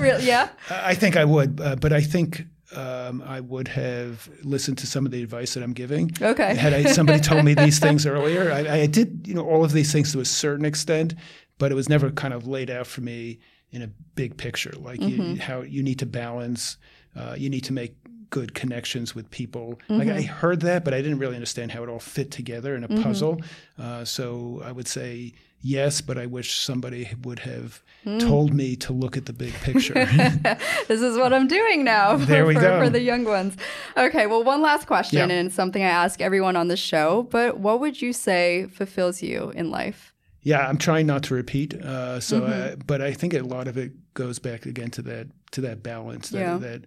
really? 0.00 0.24
Yeah. 0.26 0.48
I 0.70 0.94
think 0.94 1.16
I 1.16 1.24
would, 1.24 1.60
uh, 1.60 1.76
but 1.76 1.92
I 1.92 2.00
think 2.00 2.44
um, 2.74 3.22
I 3.22 3.40
would 3.40 3.68
have 3.68 4.28
listened 4.42 4.78
to 4.78 4.86
some 4.86 5.06
of 5.06 5.12
the 5.12 5.22
advice 5.22 5.54
that 5.54 5.62
I'm 5.62 5.72
giving. 5.72 6.10
Okay. 6.20 6.54
Had 6.54 6.72
I, 6.72 6.84
somebody 6.84 7.20
told 7.20 7.44
me 7.44 7.54
these 7.54 7.78
things 7.80 8.06
earlier, 8.06 8.50
I, 8.50 8.82
I 8.82 8.86
did, 8.86 9.26
you 9.26 9.34
know, 9.34 9.48
all 9.48 9.64
of 9.64 9.72
these 9.72 9.92
things 9.92 10.12
to 10.12 10.20
a 10.20 10.24
certain 10.24 10.64
extent, 10.64 11.14
but 11.58 11.70
it 11.70 11.74
was 11.74 11.88
never 11.88 12.10
kind 12.10 12.34
of 12.34 12.46
laid 12.46 12.70
out 12.70 12.86
for 12.86 13.00
me 13.00 13.38
in 13.70 13.82
a 13.82 13.88
big 14.14 14.36
picture, 14.36 14.72
like 14.78 15.00
you, 15.00 15.40
how 15.40 15.62
you 15.62 15.82
need 15.82 15.98
to 15.98 16.06
balance, 16.06 16.76
uh, 17.16 17.34
you 17.38 17.48
need 17.48 17.64
to 17.64 17.72
make 17.72 17.94
good 18.32 18.54
connections 18.54 19.14
with 19.14 19.30
people. 19.30 19.78
Like 19.88 20.08
I 20.08 20.22
heard 20.22 20.60
that, 20.62 20.84
but 20.84 20.92
I 20.94 21.02
didn't 21.02 21.18
really 21.18 21.36
understand 21.36 21.70
how 21.70 21.82
it 21.84 21.88
all 21.88 21.98
fit 22.00 22.30
together 22.30 22.74
in 22.74 22.82
a 22.82 22.88
puzzle. 22.88 23.40
Uh, 23.78 24.04
so 24.04 24.62
I 24.64 24.72
would 24.72 24.88
say 24.88 25.34
yes, 25.60 26.00
but 26.00 26.16
I 26.18 26.26
wish 26.26 26.54
somebody 26.58 27.08
would 27.22 27.38
have 27.40 27.82
told 28.18 28.52
me 28.54 28.74
to 28.76 28.92
look 28.92 29.16
at 29.16 29.26
the 29.26 29.32
big 29.34 29.52
picture. 29.60 29.94
this 30.88 31.00
is 31.02 31.16
what 31.18 31.32
I'm 31.32 31.46
doing 31.46 31.84
now 31.84 32.16
for, 32.18 32.24
There 32.24 32.46
we 32.46 32.54
for, 32.54 32.60
go. 32.62 32.80
for 32.84 32.90
the 32.90 33.00
young 33.00 33.24
ones. 33.24 33.54
Okay, 33.96 34.26
well, 34.26 34.42
one 34.42 34.62
last 34.62 34.86
question, 34.86 35.28
Yeah. 35.30 35.36
and 35.36 35.52
something 35.52 35.82
I 35.84 35.88
ask 36.04 36.20
everyone 36.22 36.56
on 36.56 36.68
the 36.68 36.76
show. 36.76 37.28
But 37.30 37.58
what 37.60 37.80
would 37.80 38.00
you 38.02 38.12
say 38.14 38.66
fulfills 38.72 39.22
you 39.22 39.52
in 39.54 39.70
life? 39.70 40.12
Yeah, 40.40 40.66
I'm 40.66 40.78
trying 40.78 41.06
not 41.06 41.22
to 41.24 41.34
repeat. 41.34 41.74
Uh, 41.74 42.18
so, 42.18 42.40
Mm-hmm. 42.40 42.52
uh, 42.72 42.76
but 42.86 43.00
I 43.02 43.12
think 43.12 43.34
a 43.34 43.40
lot 43.42 43.68
of 43.68 43.76
it 43.76 43.92
goes 44.14 44.38
back 44.40 44.66
again 44.66 44.90
to 44.92 45.02
that 45.02 45.26
to 45.52 45.60
that 45.60 45.82
balance. 45.82 46.30
That, 46.30 46.38
Yeah. 46.40 46.56
that 46.58 46.80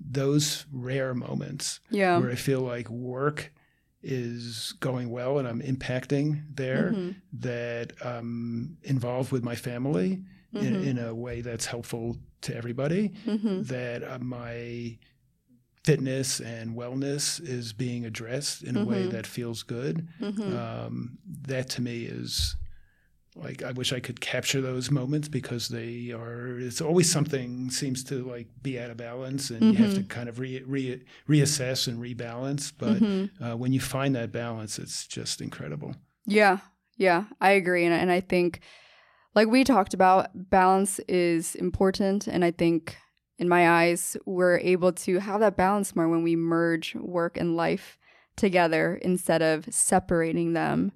those 0.00 0.66
rare 0.72 1.14
moments 1.14 1.80
Yeah. 1.90 2.18
where 2.18 2.30
I 2.30 2.34
feel 2.36 2.60
like 2.60 2.88
work 2.90 3.52
is 4.02 4.72
going 4.80 5.10
well 5.10 5.38
and 5.38 5.46
I'm 5.46 5.60
impacting 5.60 6.44
there. 6.54 6.92
Mm-hmm. 6.92 7.10
That 7.40 7.92
I'm 8.04 8.78
involved 8.82 9.30
with 9.32 9.42
my 9.44 9.54
family 9.56 10.22
Mm-hmm. 10.52 10.66
in, 10.66 10.82
in 10.82 10.98
a 10.98 11.14
way 11.14 11.42
that's 11.42 11.66
helpful 11.66 12.16
to 12.40 12.56
everybody. 12.56 13.12
Mm-hmm. 13.24 13.62
That 13.64 14.02
uh, 14.02 14.18
my 14.18 14.98
fitness 15.84 16.40
and 16.40 16.76
wellness 16.76 17.40
is 17.40 17.72
being 17.72 18.04
addressed 18.04 18.64
in 18.64 18.76
a 18.76 18.84
way 18.84 19.02
Mm-hmm. 19.02 19.10
that 19.10 19.26
feels 19.28 19.62
good. 19.62 20.08
Um, 20.20 21.18
that 21.42 21.70
to 21.70 21.82
me 21.82 22.02
is 22.04 22.56
like 23.36 23.62
I 23.62 23.72
wish 23.72 23.92
I 23.92 24.00
could 24.00 24.20
capture 24.20 24.60
those 24.60 24.90
moments 24.90 25.28
because 25.28 25.68
they 25.68 26.10
are. 26.10 26.58
It's 26.58 26.80
always 26.80 27.10
something 27.10 27.70
seems 27.70 28.02
to 28.04 28.24
like 28.24 28.48
be 28.62 28.78
out 28.78 28.90
of 28.90 28.96
balance, 28.96 29.50
and 29.50 29.72
you 29.72 29.78
have 29.78 29.94
to 29.94 30.02
kind 30.02 30.28
of 30.28 30.38
re, 30.38 30.62
re, 30.66 31.02
reassess 31.28 31.86
and 31.86 32.00
rebalance. 32.00 32.72
But 32.76 33.02
uh, 33.44 33.56
when 33.56 33.72
you 33.72 33.80
find 33.80 34.14
that 34.16 34.32
balance, 34.32 34.78
it's 34.78 35.06
just 35.06 35.40
incredible. 35.40 35.94
Yeah, 36.26 36.58
yeah, 36.96 37.24
I 37.40 37.52
agree, 37.52 37.84
and 37.84 37.94
and 37.94 38.10
I 38.10 38.20
think, 38.20 38.60
like 39.34 39.48
we 39.48 39.64
talked 39.64 39.94
about, 39.94 40.30
balance 40.34 40.98
is 41.08 41.54
important, 41.54 42.26
and 42.26 42.44
I 42.44 42.50
think, 42.50 42.96
in 43.38 43.48
my 43.48 43.70
eyes, 43.70 44.16
we're 44.26 44.58
able 44.58 44.92
to 44.92 45.20
have 45.20 45.40
that 45.40 45.56
balance 45.56 45.94
more 45.94 46.08
when 46.08 46.24
we 46.24 46.36
merge 46.36 46.94
work 46.96 47.36
and 47.36 47.56
life 47.56 47.96
together 48.36 48.98
instead 49.02 49.40
of 49.40 49.72
separating 49.72 50.52
them. 50.52 50.92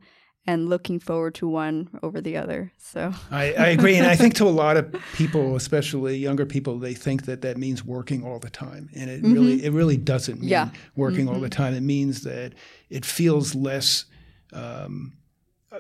And 0.47 0.69
looking 0.69 1.01
forward 1.01 1.35
to 1.37 1.49
one 1.49 1.89
over 2.03 2.21
the 2.21 2.37
other. 2.37 2.73
So 2.79 3.13
I, 3.31 3.53
I 3.55 3.67
agree, 3.69 3.97
and 3.97 4.07
I 4.07 4.17
think 4.17 4.35
to 4.37 4.45
a 4.45 4.51
lot 4.51 4.77
of 4.77 4.95
people, 5.15 5.57
especially 5.57 6.17
younger 6.17 6.47
people, 6.47 6.79
they 6.79 6.95
think 6.95 7.25
that 7.27 7.43
that 7.43 7.57
means 7.57 7.85
working 7.85 8.25
all 8.25 8.39
the 8.39 8.51
time, 8.51 8.91
and 8.95 9.11
it 9.11 9.23
mm-hmm. 9.23 9.33
really 9.33 9.65
it 9.65 9.73
really 9.73 9.97
doesn't 9.97 10.41
mean 10.41 10.51
yeah. 10.51 10.71
working 10.97 11.27
mm-hmm. 11.27 11.35
all 11.35 11.41
the 11.41 11.49
mm-hmm. 11.49 11.63
time. 11.63 11.75
It 11.75 11.83
means 11.83 12.23
that 12.23 12.55
it 12.91 13.05
feels 13.05 13.55
less. 13.55 14.07
Um, 14.53 15.15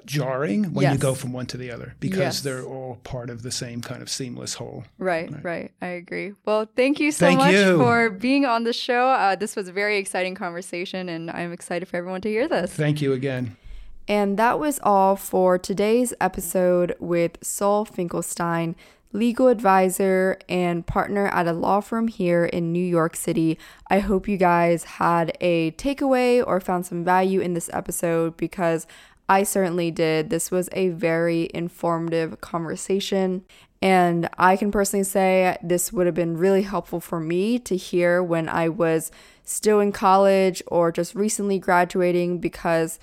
jarring 0.05 0.75
when 0.75 0.83
yes. 0.83 0.95
you 0.95 0.99
go 0.99 1.15
from 1.15 1.33
one 1.33 1.47
to 1.47 1.57
the 1.57 1.71
other 1.71 1.95
because 2.01 2.19
yes. 2.19 2.41
they're 2.41 2.65
all 2.65 2.97
part 3.05 3.31
of 3.31 3.43
the 3.43 3.51
same 3.53 3.81
kind 3.81 4.03
of 4.03 4.11
seamless 4.11 4.55
whole. 4.55 4.85
Right, 4.99 5.31
right. 5.31 5.45
right. 5.45 5.73
I 5.81 5.87
agree. 5.87 6.33
Well, 6.45 6.69
thank 6.75 6.99
you 6.99 7.13
so 7.13 7.27
thank 7.27 7.39
much 7.39 7.53
you. 7.53 7.79
for 7.79 8.11
being 8.11 8.45
on 8.45 8.65
the 8.65 8.73
show. 8.73 9.07
Uh, 9.07 9.37
this 9.37 9.55
was 9.55 9.69
a 9.69 9.73
very 9.73 9.99
exciting 9.99 10.35
conversation, 10.35 11.09
and 11.09 11.31
I'm 11.31 11.53
excited 11.53 11.87
for 11.87 11.97
everyone 11.97 12.23
to 12.23 12.29
hear 12.29 12.49
this. 12.49 12.73
Thank 12.73 13.01
you 13.01 13.13
again. 13.13 13.57
And 14.07 14.39
that 14.39 14.59
was 14.59 14.79
all 14.83 15.17
for 15.17 15.59
today's 15.59 16.13
episode 16.21 16.95
with 16.99 17.39
Saul 17.43 17.85
Finkelstein, 17.85 18.77
legal 19.13 19.49
advisor 19.49 20.39
and 20.49 20.87
partner 20.87 21.29
at 21.29 21.47
a 21.47 21.53
law 21.53 21.81
firm 21.81 22.09
here 22.09 22.45
in 22.45 22.73
New 22.73 22.85
York 22.85 23.17
City. 23.17 23.59
I 23.89 24.01
hope 24.01 24.29
you 24.29 24.37
guys 24.37 24.85
had 24.85 25.37
a 25.41 25.71
takeaway 25.73 26.45
or 26.47 26.61
found 26.61 26.85
some 26.85 27.05
value 27.05 27.41
in 27.41 27.55
this 27.55 27.71
episode 27.73 28.37
because 28.37 28.87
I 29.29 29.43
certainly 29.43 29.91
did. 29.91 30.29
This 30.29 30.51
was 30.51 30.69
a 30.73 30.91
very 30.91 31.49
informative 31.55 32.41
conversation. 32.43 33.45
And 33.81 34.29
I 34.37 34.57
can 34.57 34.71
personally 34.71 35.05
say 35.05 35.57
this 35.63 35.93
would 35.93 36.07
have 36.07 36.15
been 36.15 36.37
really 36.37 36.63
helpful 36.63 37.01
for 37.01 37.21
me 37.21 37.59
to 37.61 37.77
hear 37.77 38.23
when 38.23 38.49
I 38.49 38.69
was 38.69 39.11
still 39.45 39.81
in 39.81 39.93
college 39.93 40.63
or 40.67 40.91
just 40.91 41.15
recently 41.15 41.59
graduating 41.59 42.39
because 42.39 42.99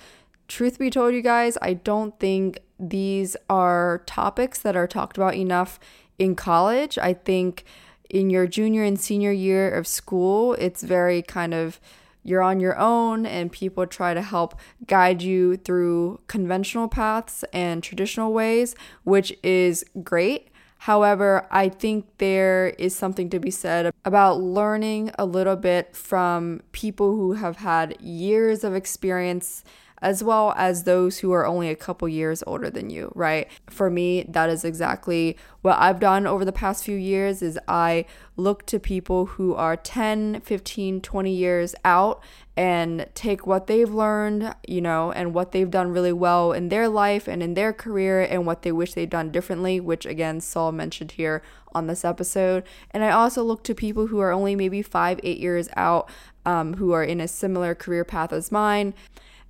truth 0.52 0.78
be 0.78 0.90
told, 0.90 1.14
you 1.14 1.22
guys, 1.22 1.56
I 1.62 1.72
don't 1.72 2.18
think 2.20 2.60
these 2.78 3.38
are 3.48 4.02
topics 4.04 4.58
that 4.58 4.76
are 4.76 4.86
talked 4.86 5.16
about 5.16 5.34
enough 5.34 5.80
in 6.18 6.36
college. 6.36 6.98
I 6.98 7.14
think 7.14 7.64
in 8.10 8.28
your 8.28 8.46
junior 8.46 8.82
and 8.82 9.00
senior 9.00 9.32
year 9.32 9.70
of 9.70 9.86
school, 9.86 10.52
it's 10.54 10.82
very 10.82 11.22
kind 11.22 11.54
of 11.54 11.80
you're 12.22 12.42
on 12.42 12.60
your 12.60 12.78
own 12.78 13.24
and 13.24 13.50
people 13.50 13.86
try 13.86 14.12
to 14.12 14.20
help 14.20 14.54
guide 14.86 15.22
you 15.22 15.56
through 15.56 16.20
conventional 16.26 16.86
paths 16.86 17.44
and 17.54 17.82
traditional 17.82 18.34
ways, 18.34 18.74
which 19.04 19.32
is 19.42 19.86
great. 20.02 20.48
However, 20.80 21.46
I 21.50 21.70
think 21.70 22.18
there 22.18 22.74
is 22.78 22.94
something 22.94 23.30
to 23.30 23.40
be 23.40 23.50
said 23.50 23.94
about 24.04 24.40
learning 24.40 25.12
a 25.18 25.24
little 25.24 25.56
bit 25.56 25.96
from 25.96 26.60
people 26.72 27.16
who 27.16 27.32
have 27.34 27.56
had 27.56 27.98
years 28.02 28.64
of 28.64 28.74
experience 28.74 29.64
as 30.02 30.22
well 30.22 30.52
as 30.56 30.82
those 30.82 31.20
who 31.20 31.30
are 31.32 31.46
only 31.46 31.70
a 31.70 31.76
couple 31.76 32.08
years 32.08 32.42
older 32.46 32.68
than 32.68 32.90
you, 32.90 33.12
right? 33.14 33.48
For 33.70 33.88
me, 33.88 34.24
that 34.28 34.50
is 34.50 34.64
exactly 34.64 35.36
what 35.62 35.78
I've 35.78 36.00
done 36.00 36.26
over 36.26 36.44
the 36.44 36.52
past 36.52 36.84
few 36.84 36.96
years 36.96 37.40
is 37.40 37.58
I 37.68 38.04
look 38.36 38.66
to 38.66 38.80
people 38.80 39.26
who 39.26 39.54
are 39.54 39.76
10, 39.76 40.40
15, 40.40 41.00
20 41.00 41.32
years 41.32 41.76
out 41.84 42.20
and 42.56 43.06
take 43.14 43.46
what 43.46 43.68
they've 43.68 43.94
learned, 43.94 44.54
you 44.66 44.80
know, 44.80 45.12
and 45.12 45.32
what 45.32 45.52
they've 45.52 45.70
done 45.70 45.92
really 45.92 46.12
well 46.12 46.52
in 46.52 46.68
their 46.68 46.88
life 46.88 47.28
and 47.28 47.40
in 47.40 47.54
their 47.54 47.72
career 47.72 48.22
and 48.22 48.44
what 48.44 48.62
they 48.62 48.72
wish 48.72 48.94
they'd 48.94 49.08
done 49.08 49.30
differently, 49.30 49.78
which 49.78 50.04
again 50.04 50.40
Saul 50.40 50.72
mentioned 50.72 51.12
here 51.12 51.42
on 51.74 51.86
this 51.86 52.04
episode. 52.04 52.64
And 52.90 53.04
I 53.04 53.10
also 53.12 53.44
look 53.44 53.62
to 53.64 53.74
people 53.74 54.08
who 54.08 54.18
are 54.18 54.32
only 54.32 54.56
maybe 54.56 54.82
5, 54.82 55.20
8 55.22 55.38
years 55.38 55.68
out 55.76 56.10
um, 56.44 56.74
who 56.74 56.90
are 56.90 57.04
in 57.04 57.20
a 57.20 57.28
similar 57.28 57.74
career 57.74 58.04
path 58.04 58.32
as 58.32 58.50
mine 58.50 58.94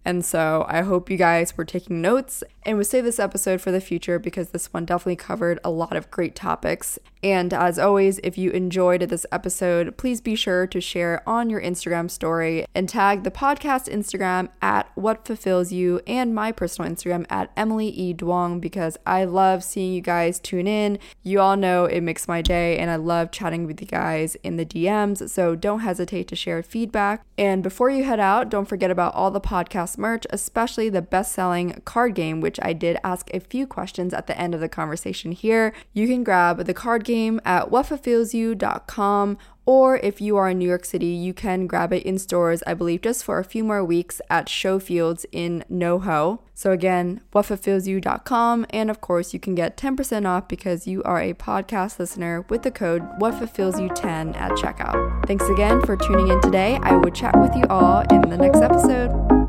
and 0.04 0.24
so 0.24 0.64
I 0.68 0.82
hope 0.82 1.10
you 1.10 1.16
guys 1.16 1.56
were 1.56 1.64
taking 1.64 2.00
notes 2.00 2.42
and 2.64 2.76
would 2.76 2.86
save 2.86 3.04
this 3.04 3.18
episode 3.18 3.60
for 3.60 3.70
the 3.70 3.80
future 3.80 4.18
because 4.18 4.50
this 4.50 4.72
one 4.72 4.84
definitely 4.84 5.16
covered 5.16 5.58
a 5.64 5.70
lot 5.70 5.96
of 5.96 6.10
great 6.10 6.34
topics. 6.34 6.98
And 7.22 7.54
as 7.54 7.78
always, 7.78 8.18
if 8.24 8.36
you 8.36 8.50
enjoyed 8.50 9.02
this 9.02 9.26
episode, 9.30 9.96
please 9.96 10.20
be 10.20 10.34
sure 10.34 10.66
to 10.66 10.80
share 10.80 11.22
on 11.28 11.50
your 11.50 11.60
Instagram 11.60 12.10
story 12.10 12.64
and 12.74 12.88
tag 12.88 13.22
the 13.22 13.30
podcast 13.30 13.88
Instagram 13.88 14.48
at 14.60 14.90
What 14.96 15.24
Fulfills 15.24 15.70
You 15.70 16.00
and 16.06 16.34
my 16.34 16.50
personal 16.50 16.90
Instagram 16.90 17.26
at 17.30 17.52
Emily 17.56 17.88
E. 17.88 18.12
Duong 18.12 18.60
because 18.60 18.96
I 19.06 19.24
love 19.24 19.62
seeing 19.62 19.92
you 19.92 20.00
guys 20.00 20.40
tune 20.40 20.66
in. 20.66 20.98
You 21.22 21.40
all 21.40 21.56
know 21.56 21.84
it 21.84 22.00
makes 22.00 22.26
my 22.26 22.42
day 22.42 22.76
and 22.78 22.90
I 22.90 22.96
love 22.96 23.30
chatting 23.30 23.66
with 23.66 23.80
you 23.80 23.86
guys 23.86 24.34
in 24.42 24.56
the 24.56 24.66
DMs. 24.66 25.30
So 25.30 25.54
don't 25.54 25.80
hesitate 25.80 26.26
to 26.28 26.36
share 26.36 26.62
feedback. 26.62 27.24
And 27.38 27.62
before 27.62 27.90
you 27.90 28.02
head 28.04 28.20
out, 28.20 28.48
don't 28.48 28.68
forget 28.68 28.90
about 28.90 29.14
all 29.14 29.30
the 29.30 29.40
podcast 29.40 29.96
merch, 29.96 30.26
especially 30.30 30.88
the 30.88 31.02
best 31.02 31.32
selling 31.32 31.80
card 31.84 32.14
game, 32.16 32.40
which 32.40 32.51
I 32.60 32.72
did 32.72 32.98
ask 33.02 33.30
a 33.32 33.40
few 33.40 33.66
questions 33.66 34.12
at 34.12 34.26
the 34.26 34.38
end 34.38 34.54
of 34.54 34.60
the 34.60 34.68
conversation 34.68 35.32
here. 35.32 35.72
You 35.92 36.06
can 36.06 36.24
grab 36.24 36.64
the 36.64 36.74
card 36.74 37.04
game 37.04 37.12
game 37.12 37.40
at 37.44 37.70
whatfulfillsyou.com 37.70 39.38
or 39.64 39.96
if 39.98 40.20
you 40.20 40.36
are 40.36 40.48
in 40.48 40.58
New 40.58 40.68
York 40.68 40.84
City, 40.84 41.06
you 41.06 41.32
can 41.32 41.68
grab 41.68 41.92
it 41.92 42.02
in 42.02 42.18
stores, 42.18 42.64
I 42.66 42.74
believe, 42.74 43.00
just 43.00 43.22
for 43.22 43.38
a 43.38 43.44
few 43.44 43.62
more 43.62 43.84
weeks 43.84 44.20
at 44.28 44.46
Showfields 44.46 45.24
in 45.30 45.64
NoHo. 45.70 46.40
So 46.52 46.72
again, 46.72 47.20
whatfulfillsyou.com, 47.32 48.66
and 48.70 48.90
of 48.90 49.00
course, 49.00 49.32
you 49.32 49.38
can 49.38 49.54
get 49.54 49.76
10% 49.76 50.26
off 50.26 50.48
because 50.48 50.88
you 50.88 51.00
are 51.04 51.20
a 51.20 51.34
podcast 51.34 52.00
listener 52.00 52.44
with 52.48 52.64
the 52.64 52.72
code 52.72 53.02
whatfulfillsyou10 53.20 54.36
at 54.36 54.50
checkout. 54.52 55.26
Thanks 55.28 55.48
again 55.48 55.80
for 55.82 55.96
tuning 55.96 56.26
in 56.26 56.40
today. 56.40 56.80
I 56.82 56.96
will 56.96 57.12
chat 57.12 57.38
with 57.40 57.54
you 57.54 57.64
all 57.70 58.00
in 58.10 58.22
the 58.22 58.36
next 58.36 58.62
episode. 58.62 59.41